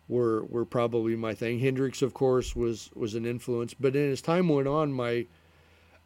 were 0.09 0.44
were 0.44 0.64
probably 0.64 1.16
my 1.16 1.35
thing. 1.35 1.59
Hendrix, 1.59 2.02
of 2.02 2.14
course, 2.14 2.55
was 2.55 2.90
was 2.94 3.16
an 3.16 3.27
influence, 3.27 3.74
but 3.74 3.94
then 3.94 4.12
as 4.12 4.23
time 4.23 4.48
went 4.48 4.68
on, 4.68 4.93
my 4.93 5.27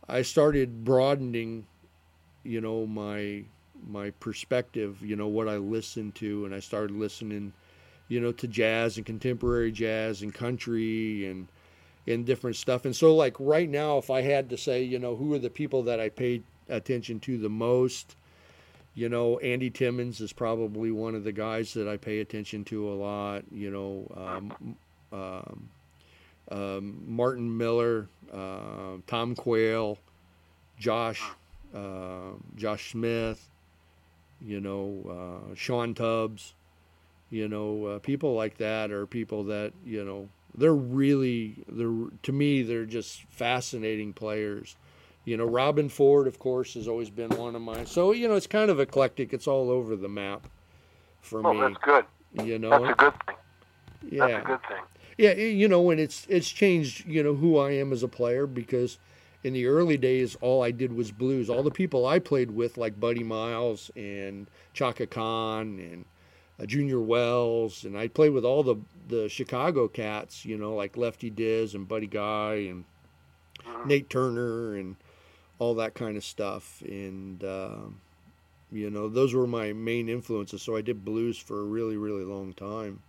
I 0.08 0.22
started 0.22 0.84
broadening, 0.84 1.66
you 2.44 2.60
know, 2.60 2.86
my 2.86 3.44
my 3.88 4.10
perspective, 4.12 5.02
you 5.02 5.16
know, 5.16 5.28
what 5.28 5.48
I 5.48 5.56
listened 5.56 6.14
to, 6.16 6.44
and 6.46 6.54
I 6.54 6.60
started 6.60 6.96
listening, 6.96 7.52
you 8.10 8.20
know, 8.20 8.32
to 8.32 8.48
jazz 8.48 8.96
and 8.96 9.06
contemporary 9.06 9.70
jazz 9.70 10.20
and 10.20 10.34
country 10.34 11.26
and 11.26 11.46
and 12.06 12.26
different 12.26 12.56
stuff. 12.56 12.84
And 12.84 12.94
so, 12.94 13.14
like 13.14 13.36
right 13.38 13.68
now, 13.68 13.96
if 13.98 14.10
I 14.10 14.20
had 14.20 14.50
to 14.50 14.58
say, 14.58 14.82
you 14.82 14.98
know, 14.98 15.16
who 15.16 15.32
are 15.32 15.38
the 15.38 15.48
people 15.48 15.84
that 15.84 16.00
I 16.00 16.08
paid 16.08 16.42
attention 16.68 17.20
to 17.20 17.38
the 17.38 17.48
most, 17.48 18.16
you 18.94 19.08
know, 19.08 19.38
Andy 19.38 19.70
Timmons 19.70 20.20
is 20.20 20.32
probably 20.32 20.90
one 20.90 21.14
of 21.14 21.22
the 21.22 21.32
guys 21.32 21.72
that 21.74 21.86
I 21.86 21.96
pay 21.96 22.18
attention 22.18 22.64
to 22.64 22.88
a 22.88 22.94
lot. 22.94 23.44
You 23.52 23.70
know, 23.70 24.12
um, 24.16 24.76
um, 25.12 25.68
um, 26.50 27.02
Martin 27.06 27.56
Miller, 27.56 28.08
uh, 28.32 28.96
Tom 29.06 29.36
Quayle, 29.36 29.98
Josh, 30.80 31.22
uh, 31.72 32.32
Josh 32.56 32.90
Smith, 32.90 33.48
you 34.44 34.60
know, 34.60 35.44
uh, 35.52 35.54
Sean 35.54 35.94
Tubbs, 35.94 36.54
you 37.30 37.48
know, 37.48 37.84
uh, 37.86 37.98
people 38.00 38.34
like 38.34 38.58
that 38.58 38.90
are 38.90 39.06
people 39.06 39.44
that 39.44 39.72
you 39.84 40.04
know 40.04 40.28
they're 40.54 40.74
really 40.74 41.64
they're 41.68 42.08
to 42.22 42.32
me 42.32 42.62
they're 42.62 42.84
just 42.84 43.22
fascinating 43.30 44.12
players. 44.12 44.76
You 45.24 45.36
know, 45.36 45.46
Robben 45.48 45.90
Ford, 45.90 46.26
of 46.26 46.38
course, 46.38 46.74
has 46.74 46.88
always 46.88 47.10
been 47.10 47.30
one 47.30 47.54
of 47.54 47.62
mine. 47.62 47.86
So 47.86 48.12
you 48.12 48.28
know, 48.28 48.34
it's 48.34 48.46
kind 48.46 48.70
of 48.70 48.80
eclectic. 48.80 49.32
It's 49.32 49.46
all 49.46 49.70
over 49.70 49.94
the 49.96 50.08
map 50.08 50.46
for 51.20 51.40
Well, 51.42 51.54
me. 51.54 51.60
that's 51.60 51.76
good. 51.82 52.04
You 52.44 52.58
know, 52.58 52.70
That's 52.70 52.92
a 52.92 52.94
good 52.94 53.12
thing. 53.26 53.36
yeah. 54.10 54.26
That's 54.28 54.44
a 54.44 54.46
good 54.46 54.60
thing. 54.68 54.82
Yeah, 55.18 55.32
you 55.34 55.68
know, 55.68 55.90
and 55.90 56.00
it's 56.00 56.26
it's 56.30 56.48
changed, 56.48 57.06
you 57.06 57.22
know, 57.22 57.34
who 57.34 57.58
I 57.58 57.72
am 57.72 57.92
as 57.92 58.02
a 58.02 58.08
player 58.08 58.46
because 58.46 58.98
in 59.44 59.52
the 59.52 59.66
early 59.66 59.98
days, 59.98 60.34
all 60.40 60.62
I 60.62 60.70
did 60.70 60.94
was 60.94 61.10
blues. 61.12 61.50
All 61.50 61.62
the 61.62 61.70
people 61.70 62.06
I 62.06 62.18
played 62.18 62.50
with, 62.52 62.78
like 62.78 62.98
Buddy 62.98 63.22
Miles 63.22 63.90
and 63.94 64.46
Chaka 64.72 65.06
Khan 65.06 65.78
and 65.78 66.04
Junior 66.66 67.00
Wells, 67.00 67.84
and 67.84 67.96
I 67.96 68.08
played 68.08 68.30
with 68.32 68.44
all 68.44 68.62
the 68.62 68.76
the 69.08 69.28
Chicago 69.28 69.88
cats, 69.88 70.44
you 70.44 70.56
know, 70.56 70.74
like 70.74 70.96
Lefty 70.96 71.30
Dizz 71.30 71.74
and 71.74 71.88
Buddy 71.88 72.06
Guy 72.06 72.66
and 72.70 72.84
Mhm. 73.66 73.86
Nate 73.86 74.08
Turner 74.10 74.74
and 74.76 74.96
all 75.58 75.74
that 75.74 75.94
kind 75.94 76.16
of 76.16 76.24
stuff. 76.24 76.80
And 76.82 77.42
uh, 77.44 77.76
you 78.72 78.88
know, 78.90 79.08
those 79.08 79.34
were 79.34 79.46
my 79.46 79.72
main 79.72 80.08
influences. 80.08 80.62
So 80.62 80.76
I 80.76 80.80
did 80.80 81.04
blues 81.04 81.38
for 81.38 81.60
a 81.60 81.64
really, 81.64 81.96
really 81.96 82.24
long 82.24 82.52
time. 82.54 83.02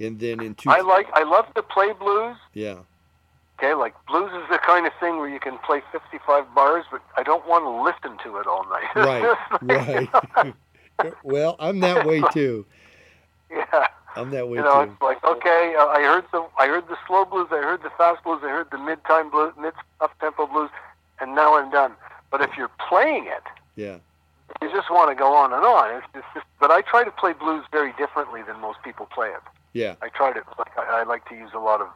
And 0.00 0.18
then 0.18 0.40
in 0.40 0.54
two, 0.56 0.70
I 0.70 0.80
like 0.80 1.08
I 1.14 1.22
love 1.22 1.52
to 1.54 1.62
play 1.62 1.92
blues. 1.92 2.36
yeah, 2.52 2.78
Okay, 3.58 3.74
like 3.74 3.94
blues 4.08 4.30
is 4.32 4.48
the 4.50 4.58
kind 4.58 4.86
of 4.86 4.92
thing 4.98 5.18
where 5.18 5.28
you 5.28 5.38
can 5.38 5.56
play 5.58 5.82
55 5.92 6.52
bars, 6.54 6.84
but 6.90 7.00
I 7.16 7.22
don't 7.22 7.46
want 7.46 7.64
to 7.64 7.70
listen 8.10 8.18
to 8.24 8.38
it 8.38 8.46
all 8.48 8.66
night. 8.68 8.88
right, 8.96 9.36
right. 9.62 10.54
well, 11.22 11.56
I'm 11.58 11.80
that 11.80 12.06
way 12.06 12.22
too. 12.32 12.66
yeah. 13.50 13.86
I'm 14.14 14.30
that 14.30 14.46
way 14.48 14.58
You 14.58 14.64
know, 14.64 14.84
too. 14.84 14.92
it's 14.92 15.02
like 15.02 15.24
okay, 15.24 15.74
uh, 15.78 15.86
I 15.86 16.02
heard 16.02 16.24
the 16.32 16.46
I 16.58 16.66
heard 16.66 16.86
the 16.88 16.96
slow 17.06 17.24
blues, 17.24 17.48
I 17.50 17.56
heard 17.62 17.82
the 17.82 17.90
fast 17.96 18.22
blues, 18.24 18.40
I 18.44 18.48
heard 18.50 18.70
the 18.70 18.78
mid 18.78 19.02
time 19.04 19.30
blues, 19.30 19.54
mid 19.58 19.72
up 20.00 20.18
tempo 20.20 20.46
blues, 20.46 20.70
and 21.20 21.34
now 21.34 21.56
I'm 21.56 21.70
done. 21.70 21.92
But 22.30 22.42
if 22.42 22.50
you're 22.56 22.70
playing 22.88 23.26
it, 23.26 23.42
Yeah, 23.76 23.98
you 24.60 24.70
just 24.70 24.90
want 24.90 25.10
to 25.10 25.14
go 25.14 25.34
on 25.34 25.52
and 25.52 25.64
on. 25.64 25.96
It's, 25.96 26.06
it's 26.14 26.26
just, 26.34 26.46
but 26.60 26.70
I 26.70 26.82
try 26.82 27.04
to 27.04 27.10
play 27.10 27.32
blues 27.32 27.64
very 27.72 27.92
differently 27.94 28.42
than 28.42 28.60
most 28.60 28.82
people 28.82 29.06
play 29.06 29.28
it. 29.28 29.40
yeah, 29.72 29.94
I 30.02 30.08
try 30.10 30.32
to 30.32 30.42
like 30.58 30.76
I, 30.78 31.00
I 31.00 31.02
like 31.04 31.26
to 31.30 31.34
use 31.34 31.50
a 31.54 31.58
lot 31.58 31.80
of 31.80 31.88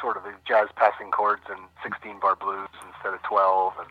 sort 0.00 0.16
of 0.16 0.24
jazz 0.44 0.68
passing 0.74 1.12
chords 1.12 1.42
and 1.48 1.60
16 1.84 2.18
bar 2.18 2.34
blues 2.34 2.68
instead 2.92 3.14
of 3.14 3.22
12, 3.22 3.72
and 3.78 3.88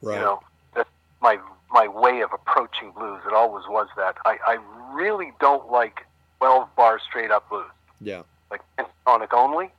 right. 0.00 0.14
you 0.14 0.20
know 0.22 0.40
that's 0.74 0.88
my 1.20 1.38
my 1.72 1.86
way 1.88 2.20
of 2.20 2.30
approaching 2.32 2.92
blues. 2.92 3.20
It 3.26 3.32
always 3.32 3.64
was 3.68 3.88
that. 3.96 4.16
I 4.24 4.38
I 4.46 4.58
really 4.92 5.32
don't 5.40 5.70
like 5.70 6.06
12 6.38 6.68
bar 6.76 6.98
straight 7.08 7.30
up 7.30 7.48
blues, 7.48 7.64
yeah, 8.00 8.22
like 8.50 8.60
pentatonic 8.78 9.32
only. 9.32 9.70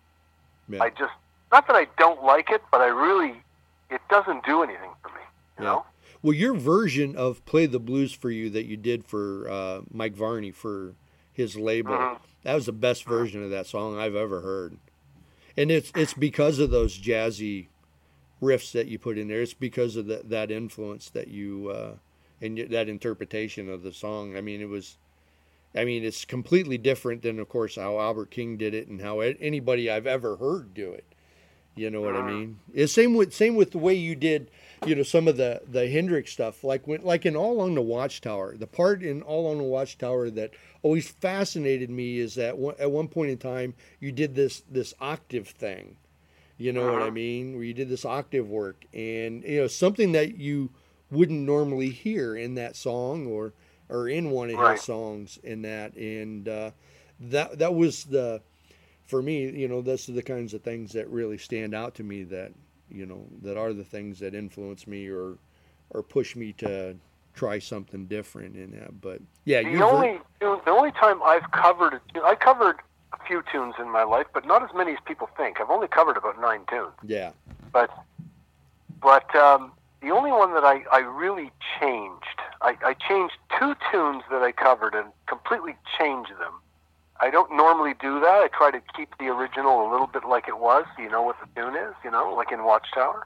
yeah. 0.70 0.84
I 0.84 0.90
just 0.90 1.14
not 1.52 1.68
that 1.68 1.76
I 1.76 1.88
don't 1.98 2.24
like 2.24 2.50
it, 2.50 2.62
but 2.72 2.82
I 2.82 2.88
really 2.88 3.44
it 3.90 4.02
doesn't 4.10 4.46
do 4.46 4.64
anything 4.64 4.92
for 5.02 5.10
me. 5.10 5.22
You 5.60 5.64
Yeah. 5.66 5.70
know? 5.72 5.86
Well, 6.22 6.34
your 6.34 6.54
version 6.54 7.16
of 7.16 7.44
"Play 7.46 7.66
the 7.66 7.80
Blues 7.80 8.14
for 8.14 8.30
You" 8.30 8.50
that 8.52 8.66
you 8.66 8.78
did 8.78 9.06
for 9.06 9.50
uh, 9.50 9.82
Mike 9.92 10.14
Varney 10.16 10.52
for 10.52 10.96
his 11.34 11.56
label, 11.58 11.96
Mhm. 11.96 12.20
that 12.44 12.54
was 12.56 12.68
the 12.68 12.72
best 12.74 13.06
version 13.06 13.44
of 13.44 13.50
that 13.50 13.66
song 13.66 13.98
I've 13.98 14.16
ever 14.16 14.42
heard. 14.42 14.78
And 15.58 15.72
it's 15.72 15.92
it's 15.96 16.14
because 16.14 16.60
of 16.60 16.70
those 16.70 16.98
jazzy 16.98 17.68
riffs 18.42 18.72
that 18.72 18.88
you 18.88 18.98
put 18.98 19.18
in 19.18 19.28
there. 19.28 19.42
It's 19.42 19.54
because 19.54 19.96
of 19.96 20.08
that 20.08 20.30
that 20.30 20.52
influence 20.52 21.10
that 21.12 21.28
you 21.28 21.70
uh, 21.70 21.94
and 22.42 22.58
that 22.58 22.90
interpretation 22.90 23.70
of 23.70 23.84
the 23.84 23.94
song. 23.94 24.36
I 24.36 24.42
mean, 24.42 24.62
it 24.62 24.70
was. 24.70 24.98
I 25.74 25.86
mean, 25.86 26.04
it's 26.04 26.26
completely 26.26 26.78
different 26.78 27.22
than, 27.22 27.40
of 27.40 27.48
course, 27.48 27.78
how 27.78 27.98
Albert 27.98 28.30
King 28.30 28.58
did 28.58 28.74
it 28.74 28.90
and 28.90 29.00
how 29.00 29.22
anybody 29.22 29.90
I've 29.90 30.06
ever 30.06 30.36
heard 30.36 30.74
do 30.74 30.92
it. 30.92 31.06
You 31.78 31.90
know 31.90 32.02
what 32.02 32.16
I 32.18 32.20
Mhm. 32.20 32.26
mean? 32.26 32.60
It's 32.74 32.92
same 32.92 33.14
with 33.14 33.34
same 33.34 33.56
with 33.56 33.72
the 33.72 33.78
way 33.78 33.94
you 33.94 34.14
did, 34.14 34.52
you 34.86 34.94
know, 34.94 35.04
some 35.04 35.30
of 35.30 35.38
the 35.38 35.62
the 35.66 35.88
Hendrix 35.88 36.34
stuff. 36.34 36.66
Like 36.66 36.86
when 36.86 37.02
like 37.04 37.26
in 37.26 37.38
All 37.38 37.54
Along 37.54 37.76
the 37.76 37.82
Watchtower, 37.82 38.58
the 38.58 38.68
part 38.68 39.02
in 39.02 39.22
All 39.22 39.46
Along 39.46 39.60
the 39.60 39.64
Watchtower 39.64 40.30
that 40.32 40.52
always 40.84 41.08
fascinated 41.08 41.90
me 41.90 42.20
is 42.20 42.36
that 42.36 42.58
one, 42.58 42.76
at 42.78 42.92
one 42.92 43.08
point 43.08 43.32
in 43.32 43.38
time 43.38 43.74
you 44.02 44.12
did 44.12 44.36
this 44.36 44.64
this 44.70 44.94
octave 45.00 45.48
thing. 45.48 45.96
You 46.62 46.72
know 46.74 46.90
what 46.92 47.02
I 47.02 47.06
Uh-huh. 47.06 47.12
mean? 47.12 47.56
Where 47.56 47.64
you 47.64 47.74
did 47.74 47.90
this 47.90 48.06
octave 48.06 48.48
work, 48.48 48.86
and 48.94 49.44
you 49.44 49.62
know 49.62 49.68
something 49.68 50.12
that 50.12 50.38
you 50.38 50.70
wouldn't 51.10 51.40
normally 51.40 51.90
hear 51.90 52.36
in 52.36 52.56
that 52.56 52.76
song 52.76 53.28
or 53.28 53.54
or 53.90 54.08
in 54.08 54.30
one 54.30 54.50
of 54.50 54.60
Right. 54.60 54.72
his 54.72 54.82
songs 54.82 55.40
in 55.44 55.64
that, 55.64 55.96
and 55.96 56.48
uh, 56.48 56.72
that 57.20 57.58
that 57.60 57.74
was 57.74 58.06
the 58.06 58.42
for 59.04 59.22
me, 59.22 59.50
you 59.50 59.68
know, 59.68 59.82
those 59.82 60.08
are 60.08 60.14
the 60.14 60.22
kinds 60.22 60.54
of 60.54 60.62
things 60.62 60.94
that 60.94 61.10
really 61.10 61.38
stand 61.38 61.74
out 61.76 61.96
to 61.96 62.04
me 62.04 62.24
that, 62.24 62.54
you 62.90 63.06
know, 63.06 63.28
that 63.42 63.58
are 63.58 63.74
the 63.74 63.84
things 63.84 64.20
that 64.20 64.34
influence 64.34 64.88
me 64.88 65.10
or 65.10 65.38
or 65.90 66.02
push 66.04 66.36
me 66.36 66.54
to 66.54 66.96
try 67.34 67.60
something 67.60 68.06
different 68.06 68.56
in 68.56 68.72
that. 68.72 69.02
But 69.02 69.22
yeah, 69.46 69.62
The 69.62 69.84
only 69.84 70.20
the 70.40 70.72
only 70.72 70.92
time 70.92 71.22
I've 71.24 71.50
covered 71.52 72.00
I 72.24 72.36
covered 72.36 72.78
a 73.14 73.24
few 73.26 73.44
tunes 73.52 73.76
in 73.80 73.90
my 73.90 74.04
life, 74.04 74.28
but 74.34 74.46
not 74.46 74.64
as 74.64 74.70
many 74.76 74.94
as 74.94 75.00
people 75.06 75.30
think. 75.38 75.60
I've 75.60 75.70
only 75.70 75.88
covered 75.88 76.18
about 76.18 76.40
nine 76.40 76.62
tunes. 76.70 76.94
yeah, 77.06 77.32
But 77.72 77.90
but 79.02 79.34
um, 79.36 79.72
the 80.02 80.12
only 80.12 80.32
one 80.32 80.54
that 80.54 80.64
I, 80.64 80.84
I 80.92 81.00
really 81.00 81.52
changed, 81.80 82.40
I, 82.62 82.78
I 82.86 82.94
changed 82.94 83.34
two 83.60 83.76
tunes 83.92 84.24
that 84.32 84.42
I 84.44 84.52
covered 84.52 84.94
and 84.94 85.08
completely 85.28 85.76
changed 85.98 86.32
them. 86.40 86.54
I 87.20 87.30
don't 87.30 87.52
normally 87.56 87.94
do 88.00 88.20
that. 88.20 88.42
I 88.44 88.50
try 88.56 88.72
to 88.72 88.82
keep 88.96 89.16
the 89.20 89.28
original 89.28 89.88
a 89.88 89.92
little 89.92 90.08
bit 90.08 90.24
like 90.26 90.48
it 90.48 90.58
was. 90.60 90.86
So 90.96 91.04
you 91.04 91.10
know 91.10 91.22
what 91.22 91.36
the 91.40 91.48
tune 91.60 91.76
is, 91.76 91.94
you 92.04 92.10
know, 92.12 92.34
like 92.34 92.52
in 92.52 92.64
Watchtower. 92.64 93.26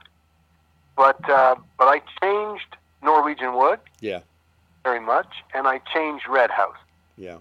But 0.96 1.28
uh, 1.28 1.56
but 1.78 1.88
I 1.88 2.00
changed 2.22 2.76
Norwegian 3.02 3.54
Wood 3.54 3.80
yeah, 4.00 4.20
very 4.84 5.00
much, 5.00 5.28
and 5.54 5.66
I 5.66 5.80
changed 5.94 6.26
Red 6.28 6.50
House. 6.50 6.76
yeah, 7.16 7.36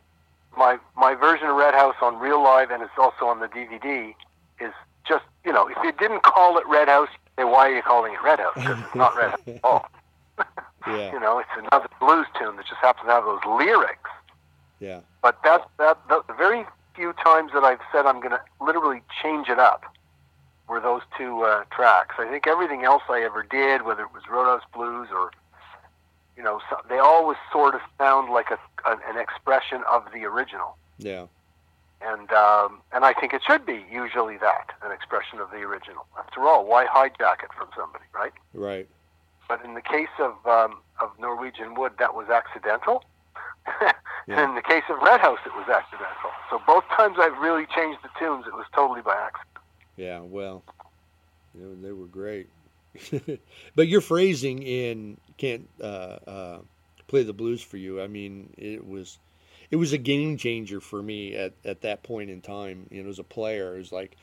my 0.57 0.77
my 0.95 1.13
version 1.15 1.47
of 1.47 1.55
Red 1.55 1.73
House 1.73 1.95
on 2.01 2.17
Real 2.19 2.41
Live 2.43 2.71
and 2.71 2.81
it's 2.83 2.91
also 2.97 3.25
on 3.25 3.39
the 3.39 3.47
DVD 3.47 4.13
is 4.59 4.73
just 5.07 5.25
you 5.45 5.51
know 5.53 5.67
if 5.67 5.77
you 5.83 5.91
didn't 5.93 6.23
call 6.23 6.57
it 6.57 6.65
Red 6.67 6.87
House, 6.87 7.09
then 7.37 7.51
why 7.51 7.69
are 7.69 7.75
you 7.75 7.81
calling 7.81 8.13
it 8.13 8.21
Red 8.23 8.39
House? 8.39 8.53
Because 8.55 8.79
it's 8.79 8.95
not 8.95 9.15
Red 9.15 9.31
House 9.31 9.39
at 9.47 9.59
all. 9.63 9.85
yeah, 10.87 11.13
You 11.13 11.19
know, 11.19 11.39
it's 11.39 11.49
another 11.57 11.87
blues 11.99 12.27
tune 12.39 12.55
that 12.57 12.65
just 12.67 12.79
happens 12.81 13.05
to 13.07 13.11
have 13.11 13.23
those 13.25 13.39
lyrics. 13.47 14.09
yeah, 14.79 14.99
But 15.21 15.39
that's 15.43 15.65
that 15.77 15.97
the, 16.09 16.21
the 16.27 16.33
very 16.33 16.65
few 16.95 17.13
times 17.23 17.51
that 17.53 17.63
I've 17.63 17.79
said 17.91 18.05
I'm 18.05 18.19
going 18.19 18.31
to 18.31 18.41
literally 18.61 19.01
change 19.21 19.49
it 19.49 19.59
up 19.59 19.83
were 20.67 20.79
those 20.79 21.01
two 21.17 21.41
uh, 21.43 21.63
tracks. 21.71 22.15
I 22.17 22.27
think 22.27 22.47
everything 22.47 22.83
else 22.83 23.03
I 23.09 23.21
ever 23.21 23.43
did, 23.43 23.83
whether 23.83 24.03
it 24.03 24.13
was 24.13 24.23
Roadhouse 24.29 24.63
Blues 24.73 25.09
or 25.13 25.31
you 26.37 26.43
know, 26.43 26.59
so, 26.69 26.77
they 26.89 26.97
always 26.97 27.37
sort 27.51 27.75
of 27.75 27.81
sound 27.97 28.31
like 28.31 28.49
a, 28.51 28.59
an, 28.89 28.99
an 29.07 29.17
expression 29.17 29.81
of 29.89 30.03
the 30.13 30.25
original. 30.25 30.77
yeah, 30.97 31.25
and 32.01 32.31
um, 32.31 32.81
and 32.91 33.05
I 33.05 33.13
think 33.13 33.33
it 33.33 33.41
should 33.45 33.65
be 33.65 33.83
usually 33.91 34.37
that 34.37 34.71
an 34.83 34.91
expression 34.91 35.39
of 35.39 35.49
the 35.51 35.57
original. 35.57 36.05
After 36.17 36.41
all, 36.41 36.65
why 36.65 36.85
hijack 36.85 37.43
it 37.43 37.51
from 37.57 37.69
somebody, 37.75 38.05
right? 38.13 38.33
right, 38.53 38.87
But 39.47 39.63
in 39.63 39.73
the 39.75 39.81
case 39.81 40.09
of 40.19 40.33
um, 40.45 40.77
of 40.99 41.11
Norwegian 41.19 41.73
Wood, 41.75 41.93
that 41.99 42.13
was 42.15 42.29
accidental. 42.29 43.03
Yeah. 44.27 44.41
And 44.41 44.49
in 44.49 44.55
the 44.55 44.63
case 44.63 44.81
of 44.89 44.97
Red 45.03 45.19
House, 45.21 45.37
it 45.45 45.53
was 45.53 45.69
accidental. 45.69 46.31
So 46.49 46.59
both 46.65 46.83
times 46.97 47.17
I've 47.19 47.37
really 47.37 47.67
changed 47.67 47.99
the 48.01 48.09
tunes, 48.17 48.45
it 48.47 48.53
was 48.55 48.65
totally 48.73 49.03
by 49.03 49.13
accident. 49.15 49.63
yeah. 49.97 50.19
Well, 50.19 50.63
they 51.53 51.91
were 51.91 52.07
great. 52.07 52.49
but 53.75 53.87
your 53.87 54.01
phrasing 54.01 54.63
in 54.63 55.17
can't 55.37 55.67
uh, 55.81 56.17
uh, 56.27 56.59
play 57.07 57.23
the 57.23 57.33
blues 57.33 57.61
for 57.61 57.77
you. 57.77 58.01
I 58.01 58.07
mean, 58.07 58.53
it 58.57 58.85
was 58.85 59.19
it 59.71 59.77
was 59.77 59.93
a 59.93 59.97
game 59.97 60.37
changer 60.37 60.79
for 60.79 61.01
me 61.01 61.35
at, 61.35 61.53
at 61.63 61.81
that 61.81 62.03
point 62.03 62.29
in 62.29 62.41
time. 62.41 62.87
You 62.91 63.03
know, 63.03 63.09
as 63.09 63.19
a 63.19 63.23
player, 63.23 63.75
it 63.75 63.79
was 63.79 63.91
like, 63.91 64.15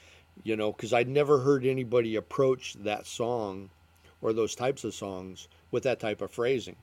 you 0.42 0.56
know, 0.56 0.72
because 0.72 0.92
I'd 0.92 1.08
never 1.08 1.38
heard 1.38 1.66
anybody 1.66 2.16
approach 2.16 2.74
that 2.80 3.06
song 3.06 3.70
or 4.20 4.32
those 4.32 4.54
types 4.54 4.84
of 4.84 4.94
songs 4.94 5.48
with 5.70 5.82
that 5.82 6.00
type 6.00 6.22
of 6.22 6.30
phrasing. 6.30 6.76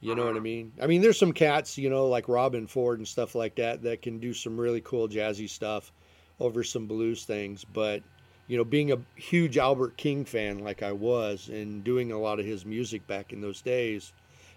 You 0.00 0.14
know 0.14 0.26
what 0.26 0.36
I 0.36 0.40
mean? 0.40 0.72
I 0.82 0.86
mean, 0.86 1.00
there's 1.00 1.18
some 1.18 1.32
cats, 1.32 1.78
you 1.78 1.88
know, 1.88 2.08
like 2.08 2.26
Robben 2.26 2.68
Ford 2.68 2.98
and 2.98 3.08
stuff 3.08 3.34
like 3.34 3.54
that, 3.54 3.82
that 3.84 4.02
can 4.02 4.18
do 4.18 4.34
some 4.34 4.60
really 4.60 4.82
cool 4.82 5.08
jazzy 5.08 5.48
stuff 5.48 5.90
over 6.38 6.62
some 6.62 6.86
blues 6.86 7.24
things. 7.24 7.64
But, 7.64 8.02
you 8.46 8.56
know, 8.56 8.64
being 8.64 8.92
a 8.92 8.98
huge 9.16 9.56
Albert 9.58 9.96
King 9.96 10.24
fan 10.24 10.58
like 10.58 10.82
I 10.82 10.92
was 10.92 11.48
and 11.48 11.82
doing 11.82 12.12
a 12.12 12.18
lot 12.18 12.38
of 12.38 12.46
his 12.46 12.64
music 12.64 13.06
back 13.06 13.32
in 13.32 13.40
those 13.40 13.60
days, 13.60 14.12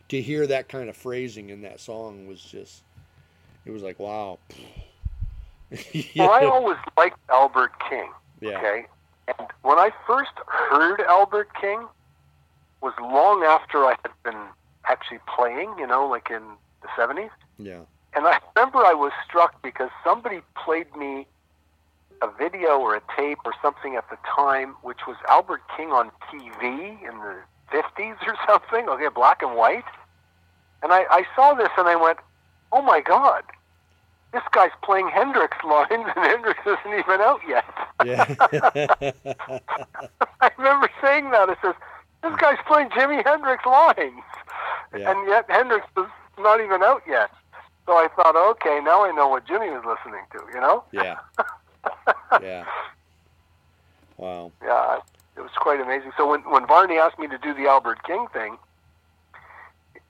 to 0.10 0.22
hear 0.22 0.48
that 0.48 0.70
kind 0.70 0.90
of 0.90 0.98
phrasing 0.98 1.50
in 1.50 1.62
that 1.62 1.80
song 1.80 2.28
was 2.28 2.42
just, 2.42 2.84
it 3.66 3.72
was 3.72 3.84
like, 3.84 4.00
wow. 4.00 4.40
Well, 6.16 6.32
I 6.32 6.46
always 6.46 6.78
liked 6.98 7.20
Albert 7.30 7.74
King. 7.90 8.10
yeah. 8.40 8.58
Okay, 8.58 8.86
and 9.28 9.48
when 9.64 9.78
I 9.78 9.92
first 10.06 10.32
heard 10.48 11.02
Albert 11.02 11.50
King, 11.60 11.86
was 12.82 12.94
long 13.02 13.44
after 13.44 13.80
I 13.84 13.96
had 14.04 14.12
been 14.24 14.42
actually 14.86 15.20
playing. 15.36 15.74
You 15.78 15.88
know, 15.88 16.08
like 16.08 16.30
in 16.30 16.44
the 16.82 16.88
seventies. 16.96 17.32
Yeah. 17.58 17.82
And 18.14 18.26
I 18.26 18.40
remember 18.56 18.80
I 18.80 18.94
was 18.94 19.12
struck 19.28 19.62
because 19.62 19.90
somebody 20.04 20.42
played 20.56 20.96
me 20.96 21.28
a 22.22 22.30
video 22.38 22.78
or 22.80 22.96
a 22.96 23.02
tape 23.16 23.40
or 23.46 23.54
something 23.62 23.96
at 23.96 24.10
the 24.10 24.18
time, 24.36 24.76
which 24.82 25.00
was 25.08 25.18
Albert 25.30 25.62
King 25.76 25.90
on 25.92 26.12
TV 26.32 27.00
in 27.02 27.18
the 27.20 27.36
50s 27.72 28.18
or 28.26 28.36
something, 28.48 28.88
okay, 28.90 29.08
black 29.14 29.42
and 29.42 29.56
white. 29.56 29.84
And 30.84 30.92
I, 30.92 31.06
I 31.10 31.26
saw 31.36 31.54
this 31.54 31.70
and 31.78 31.88
I 31.88 31.96
went, 31.96 32.20
oh 32.72 32.82
my 32.82 33.02
God, 33.02 33.44
this 34.34 34.44
guy's 34.52 34.72
playing 34.84 35.10
Hendrix 35.10 35.58
lines, 35.64 35.88
and 35.92 36.06
Hendrix 36.16 36.60
isn't 36.66 37.00
even 37.00 37.22
out 37.22 37.40
yet. 37.48 37.66
Yeah. 38.06 38.36
I 40.42 40.52
remember 40.58 40.90
saying 41.02 41.32
that. 41.32 41.50
It 41.50 41.58
says, 41.62 41.76
this 42.24 42.36
guy's 42.36 42.58
playing 42.68 42.90
Jimi 42.90 43.26
Hendrix 43.26 43.66
lines, 43.66 44.22
Yeah. 44.96 45.12
and 45.12 45.28
yet 45.28 45.46
Hendrix 45.50 45.88
was 45.96 46.10
not 46.38 46.60
even 46.62 46.84
out 46.84 47.04
yet. 47.08 47.32
So 47.86 47.94
I 47.94 48.10
thought, 48.16 48.36
okay, 48.36 48.82
now 48.84 49.06
I 49.06 49.12
know 49.12 49.30
what 49.30 49.48
Jimi 49.48 49.72
was 49.72 49.86
listening 49.98 50.24
to. 50.34 50.40
You 50.54 50.60
know? 50.60 50.84
yeah. 50.92 51.16
Yeah. 52.42 52.66
Wow. 54.18 54.52
Yeah, 54.64 55.00
it 55.38 55.42
was 55.42 55.52
quite 55.58 55.80
amazing. 55.80 56.12
So 56.18 56.30
when 56.30 56.42
when 56.42 56.66
Varney 56.68 56.98
asked 56.98 57.20
me 57.20 57.28
to 57.28 57.38
do 57.38 57.54
the 57.54 57.68
Albert 57.68 58.04
King 58.04 58.28
thing, 58.34 58.58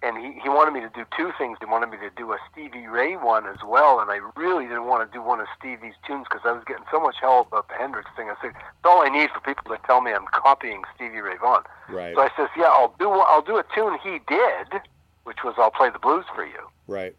and 0.02 0.18
he 0.18 0.40
he 0.42 0.50
wanted 0.50 0.72
me 0.72 0.80
to 0.82 0.90
do 0.90 1.04
two 1.16 1.32
things. 1.38 1.58
He 1.60 1.66
wanted 1.66 1.90
me 1.90 1.98
to 1.98 2.10
do 2.16 2.32
a 2.32 2.38
Stevie 2.52 2.88
Ray 2.88 3.16
one 3.18 3.46
as 3.48 3.58
well, 3.66 4.00
and 4.00 4.10
I 4.12 4.20
really 4.36 4.66
didn't 4.66 4.86
want 4.86 5.10
to 5.10 5.14
do 5.18 5.22
one 5.22 5.40
of 5.40 5.48
Stevie's 5.60 5.96
tunes 6.06 6.26
because 6.30 6.46
I 6.46 6.52
was 6.54 6.64
getting 6.66 6.86
so 6.92 7.00
much 7.00 7.16
hell 7.20 7.46
about 7.52 7.68
the 7.68 7.76
Hendrix 7.76 8.10
thing. 8.16 8.30
I 8.30 8.36
said, 8.42 8.52
it's 8.52 8.86
all 8.86 9.02
I 9.02 9.10
need 9.10 9.30
for 9.32 9.40
people 9.42 9.76
to 9.76 9.82
tell 9.86 10.02
me 10.02 10.12
I'm 10.14 10.26
copying 10.32 10.84
Stevie 10.96 11.20
Ray 11.20 11.38
Vaughan. 11.38 11.64
Right. 11.90 12.16
So 12.16 12.22
I 12.22 12.30
says, 12.38 12.50
yeah, 12.58 12.66
I'll 12.66 12.96
do 13.00 13.10
I'll 13.12 13.42
do 13.42 13.58
a 13.58 13.66
tune 13.76 13.98
he 14.04 14.20
did, 14.28 14.82
which 15.24 15.44
was 15.44 15.56
I'll 15.58 15.72
play 15.72 15.90
the 15.90 16.00
blues 16.00 16.26
for 16.34 16.46
you, 16.46 16.70
Right. 16.88 17.16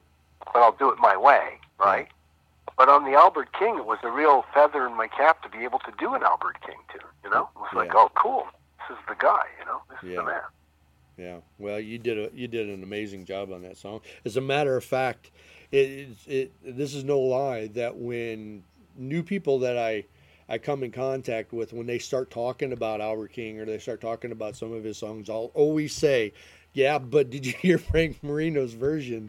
but 0.52 0.60
I'll 0.60 0.72
do 0.72 0.90
it 0.90 0.98
my 0.98 1.16
way, 1.16 1.58
right? 1.78 2.08
But 2.76 2.88
on 2.88 3.04
the 3.04 3.12
Albert 3.16 3.52
King, 3.58 3.76
it 3.78 3.86
was 3.86 3.98
a 4.02 4.10
real 4.10 4.44
feather 4.54 4.86
in 4.86 4.96
my 4.96 5.08
cap 5.08 5.42
to 5.42 5.48
be 5.48 5.64
able 5.64 5.78
to 5.80 5.92
do 5.98 6.14
an 6.14 6.22
Albert 6.22 6.58
King 6.64 6.76
tune. 6.92 7.00
You 7.24 7.30
know, 7.30 7.48
it 7.54 7.58
was 7.60 7.68
like, 7.74 7.88
Yeah. 7.88 8.00
oh, 8.00 8.10
cool, 8.14 8.46
this 8.78 8.96
is 8.96 9.04
the 9.08 9.14
guy. 9.14 9.44
You 9.58 9.64
know, 9.66 9.82
this 9.90 9.98
is 10.02 10.08
Yeah. 10.10 10.16
the 10.16 10.22
man. 10.24 10.40
Yeah. 11.16 11.36
Well, 11.58 11.80
you 11.80 11.98
did 11.98 12.16
a 12.18 12.30
you 12.34 12.46
did 12.46 12.68
an 12.68 12.82
amazing 12.82 13.24
job 13.24 13.50
on 13.52 13.62
that 13.62 13.76
song. 13.76 14.00
As 14.24 14.36
a 14.36 14.40
matter 14.40 14.76
of 14.76 14.84
fact, 14.84 15.30
it 15.72 16.08
it 16.26 16.52
this 16.62 16.94
is 16.94 17.02
no 17.02 17.18
lie 17.18 17.66
that 17.68 17.96
when 17.96 18.62
new 18.96 19.22
people 19.24 19.58
that 19.60 19.76
I 19.76 20.04
I 20.48 20.58
come 20.58 20.82
in 20.84 20.92
contact 20.92 21.52
with 21.52 21.72
when 21.72 21.86
they 21.86 21.98
start 21.98 22.30
talking 22.30 22.72
about 22.72 23.00
Albert 23.00 23.32
King 23.32 23.58
or 23.58 23.64
they 23.64 23.78
start 23.78 24.00
talking 24.00 24.30
about 24.30 24.54
some 24.56 24.72
of 24.72 24.84
his 24.84 24.96
songs, 24.96 25.28
I'll 25.28 25.50
always 25.54 25.92
say, 25.92 26.32
"Yeah, 26.72 26.98
but 26.98 27.30
did 27.30 27.44
you 27.44 27.52
hear 27.60 27.78
Frank 27.78 28.22
Marino's 28.22 28.74
version 28.74 29.28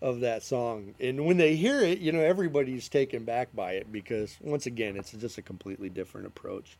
of 0.00 0.20
that 0.20 0.42
song?" 0.42 0.94
And 1.00 1.26
when 1.26 1.36
they 1.36 1.56
hear 1.56 1.80
it, 1.80 1.98
you 1.98 2.12
know, 2.12 2.20
everybody's 2.20 2.88
taken 2.88 3.24
back 3.24 3.54
by 3.54 3.72
it 3.72 3.90
because 3.92 4.36
once 4.40 4.66
again, 4.66 4.96
it's 4.96 5.12
just 5.12 5.38
a 5.38 5.42
completely 5.42 5.88
different 5.88 6.26
approach. 6.26 6.76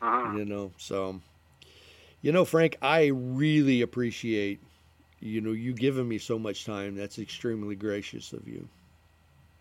Mhm. 0.00 0.38
You 0.38 0.44
know, 0.44 0.72
so 0.78 1.20
you 2.22 2.32
know, 2.32 2.44
Frank, 2.44 2.76
I 2.82 3.06
really 3.06 3.82
appreciate 3.82 4.60
you 5.20 5.40
know 5.40 5.52
you 5.52 5.72
giving 5.72 6.08
me 6.08 6.18
so 6.18 6.38
much 6.38 6.64
time. 6.64 6.94
That's 6.96 7.18
extremely 7.18 7.76
gracious 7.76 8.32
of 8.32 8.46
you. 8.48 8.68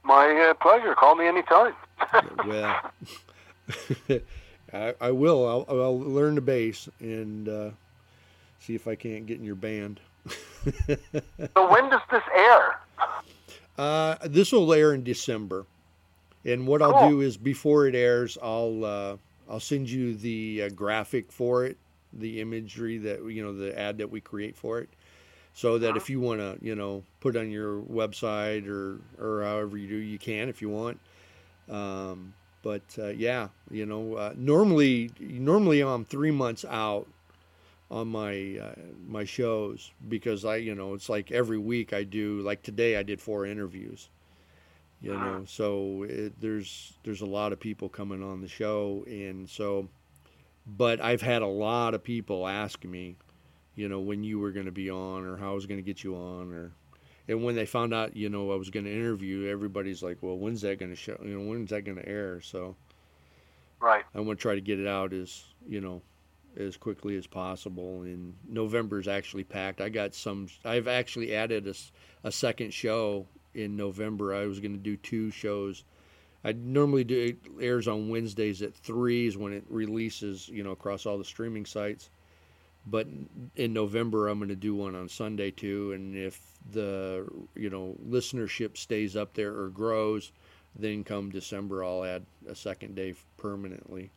My 0.03 0.29
uh, 0.49 0.53
pleasure. 0.55 0.93
Call 0.95 1.15
me 1.15 1.27
anytime. 1.27 1.73
well, 2.47 2.91
I, 4.73 4.93
I 5.01 5.11
will. 5.11 5.47
I'll, 5.47 5.81
I'll 5.81 5.99
learn 5.99 6.35
the 6.35 6.41
bass 6.41 6.87
and 6.99 7.49
uh, 7.49 7.69
see 8.59 8.75
if 8.75 8.87
I 8.87 8.95
can't 8.95 9.25
get 9.25 9.39
in 9.39 9.45
your 9.45 9.55
band. 9.55 9.99
So 10.27 11.71
when 11.71 11.89
does 11.89 12.01
this 12.11 12.23
air? 12.35 12.79
Uh, 13.77 14.15
this 14.23 14.51
will 14.51 14.73
air 14.73 14.93
in 14.93 15.03
December, 15.03 15.65
and 16.45 16.65
what 16.65 16.81
I'll 16.81 17.09
do 17.09 17.21
is 17.21 17.37
before 17.37 17.87
it 17.87 17.95
airs, 17.95 18.37
I'll 18.41 18.85
uh, 18.85 19.17
I'll 19.49 19.59
send 19.59 19.89
you 19.89 20.15
the 20.15 20.63
uh, 20.63 20.69
graphic 20.69 21.31
for 21.31 21.65
it, 21.65 21.77
the 22.13 22.41
imagery 22.41 22.97
that 22.99 23.23
you 23.25 23.43
know, 23.43 23.53
the 23.53 23.77
ad 23.77 23.97
that 23.97 24.09
we 24.09 24.21
create 24.21 24.55
for 24.55 24.79
it, 24.79 24.89
so 25.53 25.77
that 25.77 25.97
if 25.97 26.09
you 26.09 26.19
want 26.19 26.39
to, 26.39 26.57
you 26.61 26.75
know, 26.75 27.03
put 27.19 27.35
on 27.35 27.51
your 27.51 27.81
website 27.81 28.67
or 28.67 28.99
or 29.19 29.43
however 29.43 29.77
you 29.77 29.87
do, 29.87 29.95
you 29.95 30.17
can 30.17 30.49
if 30.49 30.61
you 30.61 30.69
want. 30.69 30.99
Um, 31.69 32.33
but 32.63 32.83
uh, 32.97 33.07
yeah, 33.07 33.49
you 33.69 33.85
know, 33.85 34.15
uh, 34.15 34.33
normally 34.35 35.11
normally 35.19 35.81
I'm 35.81 36.05
three 36.05 36.31
months 36.31 36.65
out 36.67 37.07
on 37.91 38.07
my 38.07 38.57
uh, 38.61 38.75
my 39.07 39.23
shows 39.23 39.91
because 40.07 40.43
I 40.43 40.57
you 40.57 40.73
know 40.73 40.93
it's 40.93 41.09
like 41.09 41.31
every 41.31 41.57
week 41.57 41.93
I 41.93 42.03
do 42.03 42.41
like 42.41 42.63
today 42.63 42.97
I 42.97 43.03
did 43.03 43.21
four 43.21 43.45
interviews 43.45 44.09
you 45.01 45.11
know 45.11 45.43
so 45.45 46.03
it, 46.03 46.39
there's 46.41 46.93
there's 47.03 47.21
a 47.21 47.25
lot 47.25 47.53
of 47.53 47.59
people 47.59 47.89
coming 47.89 48.23
on 48.23 48.41
the 48.41 48.47
show 48.47 49.03
and 49.07 49.47
so 49.47 49.87
but 50.65 50.99
I've 50.99 51.21
had 51.21 51.43
a 51.43 51.47
lot 51.47 51.93
of 51.93 52.03
people 52.03 52.47
ask 52.47 52.83
me 52.83 53.17
you 53.75 53.87
know 53.87 53.99
when 53.99 54.23
you 54.23 54.39
were 54.39 54.51
going 54.51 54.65
to 54.65 54.71
be 54.71 54.89
on 54.89 55.25
or 55.25 55.37
how 55.37 55.51
I 55.51 55.55
was 55.55 55.67
going 55.67 55.79
to 55.79 55.85
get 55.85 56.03
you 56.03 56.15
on 56.15 56.51
or 56.51 56.71
and 57.27 57.43
when 57.43 57.55
they 57.55 57.67
found 57.67 57.93
out 57.93 58.15
you 58.15 58.29
know 58.29 58.51
I 58.51 58.55
was 58.55 58.71
going 58.71 58.85
to 58.85 58.91
interview 58.91 59.47
everybody's 59.47 60.01
like 60.01 60.17
well 60.21 60.37
when's 60.37 60.61
that 60.61 60.79
going 60.79 60.91
to 60.91 60.95
show 60.95 61.19
you 61.23 61.37
know 61.37 61.47
when's 61.47 61.69
that 61.69 61.83
going 61.83 61.97
to 61.97 62.09
air 62.09 62.41
so 62.41 62.75
Right. 63.79 64.03
I 64.15 64.19
want 64.21 64.39
to 64.39 64.41
try 64.41 64.55
to 64.55 64.61
get 64.61 64.79
it 64.79 64.87
out 64.87 65.13
as 65.13 65.43
you 65.67 65.81
know 65.81 66.01
as 66.57 66.77
quickly 66.77 67.17
as 67.17 67.27
possible. 67.27 68.01
And 68.03 68.33
November 68.47 68.99
is 68.99 69.07
actually 69.07 69.43
packed. 69.43 69.81
I 69.81 69.89
got 69.89 70.13
some. 70.13 70.47
I've 70.63 70.87
actually 70.87 71.35
added 71.35 71.67
a, 71.67 71.73
a 72.27 72.31
second 72.31 72.73
show 72.73 73.27
in 73.53 73.75
November. 73.75 74.33
I 74.33 74.45
was 74.45 74.59
going 74.59 74.73
to 74.73 74.77
do 74.77 74.97
two 74.97 75.31
shows. 75.31 75.83
I 76.43 76.51
normally 76.51 77.03
do 77.03 77.19
it 77.19 77.37
airs 77.59 77.87
on 77.87 78.09
Wednesdays 78.09 78.61
at 78.61 78.75
three 78.75 79.25
is 79.25 79.35
when 79.35 79.51
it 79.51 79.63
releases, 79.67 80.47
you 80.47 80.63
know, 80.63 80.71
across 80.71 81.05
all 81.05 81.17
the 81.17 81.25
streaming 81.25 81.65
sites. 81.65 82.09
But 82.85 83.07
in 83.55 83.73
November, 83.73 84.27
I'm 84.27 84.37
going 84.37 84.49
to 84.49 84.55
do 84.55 84.75
one 84.75 84.93
on 84.93 85.09
Sunday 85.09 85.49
too. 85.49 85.93
And 85.93 86.15
if 86.15 86.39
the 86.71 87.27
you 87.55 87.69
know 87.69 87.95
listenership 88.07 88.77
stays 88.77 89.15
up 89.15 89.33
there 89.33 89.57
or 89.57 89.69
grows, 89.69 90.31
then 90.75 91.03
come 91.03 91.29
December, 91.29 91.83
I'll 91.83 92.03
add 92.03 92.25
a 92.47 92.55
second 92.55 92.95
day 92.95 93.15
permanently. 93.37 94.11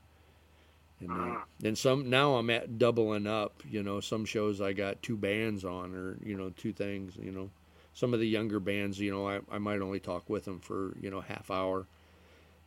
And 1.01 1.37
then, 1.61 1.77
some 1.77 2.11
now 2.11 2.37
I'm 2.37 2.51
at 2.51 2.79
doubling 2.79 3.27
up. 3.27 3.63
You 3.69 3.83
know, 3.83 4.01
some 4.01 4.25
shows 4.25 4.61
I 4.61 4.73
got 4.73 5.03
two 5.03 5.17
bands 5.17 5.65
on, 5.65 5.95
or 5.95 6.17
you 6.25 6.37
know, 6.37 6.51
two 6.51 6.73
things. 6.73 7.17
You 7.21 7.31
know, 7.31 7.51
some 7.95 8.15
of 8.15 8.21
the 8.21 8.27
younger 8.29 8.59
bands, 8.61 8.99
you 8.99 9.11
know, 9.11 9.29
I, 9.29 9.41
I 9.51 9.59
might 9.59 9.81
only 9.81 10.01
talk 10.01 10.29
with 10.29 10.45
them 10.45 10.59
for 10.61 10.97
you 11.01 11.11
know 11.11 11.21
half 11.21 11.51
hour, 11.51 11.87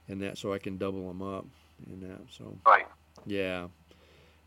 and 0.07 0.21
that 0.21 0.37
so 0.37 0.53
I 0.53 0.59
can 0.59 0.77
double 0.77 1.07
them 1.07 1.21
up 1.21 1.45
and 1.87 2.01
that. 2.03 2.21
So 2.31 2.57
Right. 2.65 2.87
yeah, 3.25 3.67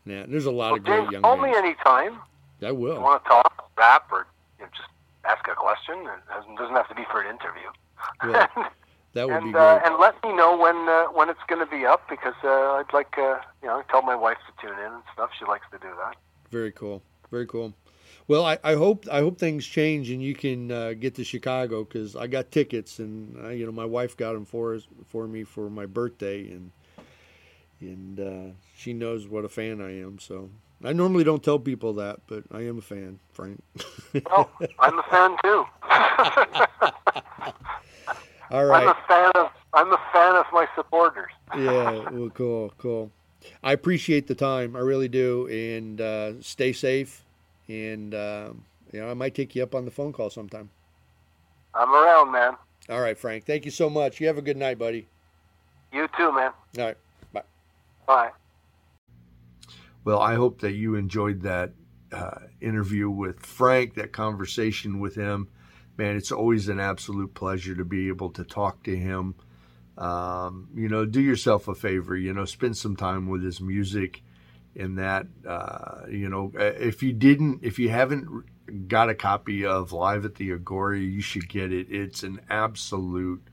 yeah. 0.05 0.25
There's 0.27 0.45
a 0.45 0.51
lot 0.51 0.71
Well, 0.71 0.77
of 0.77 0.83
great 0.83 1.01
James, 1.01 1.11
young 1.11 1.21
call 1.21 1.37
me 1.37 1.49
bands. 1.51 1.57
anytime. 1.57 2.19
I 2.63 2.67
You 2.67 2.75
will. 2.75 3.01
want 3.01 3.23
to 3.23 3.29
talk, 3.29 3.69
rap, 3.77 4.11
or 4.11 4.27
you 4.59 4.65
know, 4.65 4.71
just 4.75 4.89
ask 5.25 5.47
a 5.47 5.55
question. 5.55 5.99
It 6.07 6.27
doesn't, 6.33 6.55
doesn't 6.55 6.75
have 6.75 6.87
to 6.89 6.95
be 6.95 7.03
for 7.11 7.21
an 7.21 7.27
interview. 7.35 7.69
Well, 8.23 8.49
that 9.15 9.29
would 9.29 9.39
be 9.39 9.45
and 9.45 9.53
great. 9.53 9.63
uh, 9.63 9.79
and 9.85 9.97
let 9.97 10.21
me 10.23 10.33
know 10.33 10.57
when 10.57 10.75
uh, 10.89 11.05
when 11.05 11.29
it's 11.29 11.39
going 11.47 11.65
to 11.65 11.71
be 11.71 11.85
up 11.85 12.07
because 12.09 12.35
uh, 12.43 12.73
I'd 12.73 12.93
like 12.93 13.17
uh, 13.17 13.39
you 13.63 13.67
know 13.67 13.81
tell 13.89 14.01
my 14.01 14.15
wife 14.15 14.37
to 14.45 14.67
tune 14.67 14.77
in 14.77 14.91
and 14.91 15.03
stuff. 15.13 15.29
She 15.39 15.45
likes 15.45 15.65
to 15.71 15.79
do 15.79 15.87
that. 15.97 16.17
Very 16.51 16.71
cool. 16.71 17.01
Very 17.31 17.47
cool. 17.47 17.73
Well, 18.27 18.45
I, 18.45 18.57
I 18.63 18.73
hope 18.73 19.05
I 19.09 19.19
hope 19.19 19.37
things 19.37 19.65
change 19.65 20.09
and 20.09 20.21
you 20.21 20.35
can 20.35 20.69
uh, 20.69 20.93
get 20.93 21.15
to 21.15 21.23
Chicago 21.23 21.85
because 21.85 22.15
I 22.15 22.27
got 22.27 22.51
tickets 22.51 22.99
and 22.99 23.37
uh, 23.41 23.49
you 23.49 23.65
know 23.65 23.71
my 23.71 23.85
wife 23.85 24.17
got 24.17 24.33
them 24.33 24.45
for 24.45 24.75
us 24.75 24.85
for 25.07 25.27
me 25.27 25.43
for 25.43 25.69
my 25.69 25.85
birthday 25.85 26.51
and 26.51 26.71
and 27.79 28.19
uh, 28.19 28.53
she 28.75 28.91
knows 28.91 29.27
what 29.27 29.45
a 29.45 29.49
fan 29.49 29.79
I 29.79 30.01
am. 30.01 30.19
So 30.19 30.49
I 30.83 30.91
normally 30.91 31.23
don't 31.23 31.41
tell 31.41 31.59
people 31.59 31.93
that, 31.93 32.19
but 32.27 32.43
I 32.51 32.61
am 32.67 32.79
a 32.79 32.81
fan, 32.81 33.19
Frank. 33.31 33.63
Well, 34.29 34.51
I'm 34.79 34.99
a 34.99 35.03
fan 35.03 35.37
too. 35.41 35.65
All 38.51 38.71
I'm 38.71 38.87
a 38.87 38.97
fan 39.07 39.31
of 39.35 39.51
I'm 39.73 39.91
a 39.91 40.01
fan 40.13 40.35
of 40.35 40.45
my 40.53 40.67
supporters. 40.75 41.31
yeah. 41.57 42.09
Well, 42.09 42.29
cool. 42.29 42.73
Cool. 42.77 43.11
I 43.63 43.73
appreciate 43.73 44.27
the 44.27 44.35
time. 44.35 44.75
I 44.75 44.79
really 44.79 45.07
do. 45.07 45.47
And 45.47 45.99
uh, 46.01 46.41
stay 46.41 46.73
safe. 46.73 47.23
And 47.67 48.13
um, 48.13 48.63
you 48.91 49.01
know 49.01 49.09
I 49.09 49.13
might 49.13 49.35
take 49.35 49.55
you 49.55 49.63
up 49.63 49.75
on 49.75 49.85
the 49.85 49.91
phone 49.91 50.13
call 50.13 50.29
sometime. 50.29 50.69
I'm 51.73 51.93
around, 51.93 52.31
man. 52.31 52.55
All 52.89 53.01
right, 53.01 53.17
Frank. 53.17 53.45
Thank 53.45 53.65
you 53.65 53.71
so 53.71 53.89
much. 53.89 54.21
You 54.21 54.27
have 54.27 54.37
a 54.37 54.41
good 54.41 54.57
night, 54.57 54.77
buddy. 54.77 55.07
You 55.91 56.07
too, 56.15 56.31
man. 56.31 56.51
All 56.77 56.85
right. 56.85 56.97
Bye. 57.33 57.43
Bye. 58.05 58.29
Well, 60.03 60.19
I 60.19 60.35
hope 60.35 60.61
that 60.61 60.73
you 60.73 60.95
enjoyed 60.95 61.41
that 61.41 61.71
uh, 62.11 62.41
interview 62.61 63.09
with 63.09 63.39
Frank, 63.39 63.95
that 63.95 64.11
conversation 64.11 64.99
with 64.99 65.15
him. 65.15 65.47
Man, 65.97 66.15
it's 66.17 66.31
always 66.31 66.67
an 66.67 66.79
absolute 66.79 67.33
pleasure 67.33 67.75
to 67.75 67.85
be 67.85 68.09
able 68.09 68.29
to 68.31 68.43
talk 68.43 68.83
to 68.83 68.95
him. 68.95 69.35
Um, 69.97 70.67
you 70.75 70.89
know, 70.89 71.05
do 71.05 71.21
yourself 71.21 71.67
a 71.69 71.75
favor, 71.75 72.17
you 72.17 72.33
know, 72.33 72.43
spend 72.45 72.75
some 72.75 72.97
time 72.97 73.27
with 73.27 73.43
his 73.43 73.61
music 73.61 74.21
in 74.75 74.95
that, 74.95 75.25
uh, 75.47 76.01
you 76.09 76.27
know, 76.27 76.51
uh, 76.59 76.63
if 76.63 77.01
you 77.01 77.13
didn't, 77.13 77.63
if 77.63 77.79
you 77.79 77.89
haven't 77.89 78.27
got 78.89 79.09
a 79.09 79.15
copy 79.15 79.65
of 79.65 79.93
Live 79.93 80.25
at 80.25 80.35
the 80.35 80.51
Agora, 80.51 80.99
you 80.99 81.21
should 81.21 81.47
get 81.47 81.71
it. 81.71 81.87
It's 81.89 82.23
an 82.23 82.41
absolute 82.49 83.47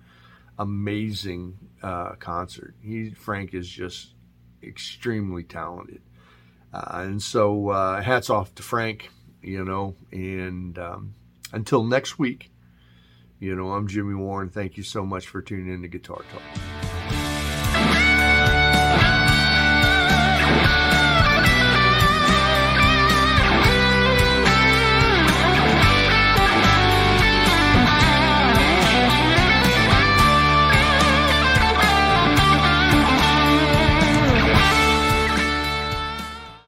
amazing 0.59 1.59
uh, 1.81 2.14
concert. 2.16 2.74
He, 2.82 3.10
Frank 3.10 3.55
is 3.55 3.69
just 3.69 4.14
extremely 4.62 5.44
talented. 5.44 6.02
Uh, 6.73 7.02
and 7.02 7.23
so 7.23 7.69
uh, 7.69 8.01
hats 8.01 8.31
off 8.31 8.55
to 8.56 8.62
Frank, 8.62 9.10
you 9.43 9.64
know, 9.64 9.94
and 10.10 10.78
um, 10.78 11.14
until 11.53 11.85
next 11.85 12.19
week, 12.19 12.51
You 13.39 13.57
know, 13.57 13.73
I'm 13.73 13.89
Jimmy 13.89 14.15
Warren. 14.15 14.51
Thank 14.51 14.77
you 14.77 14.85
so 14.85 15.05
much 15.05 15.27
for 15.27 15.43
tuning 15.43 15.74
in 15.74 15.83
to 15.83 15.89
Guitar 15.89 16.23
Talk. 16.33 16.82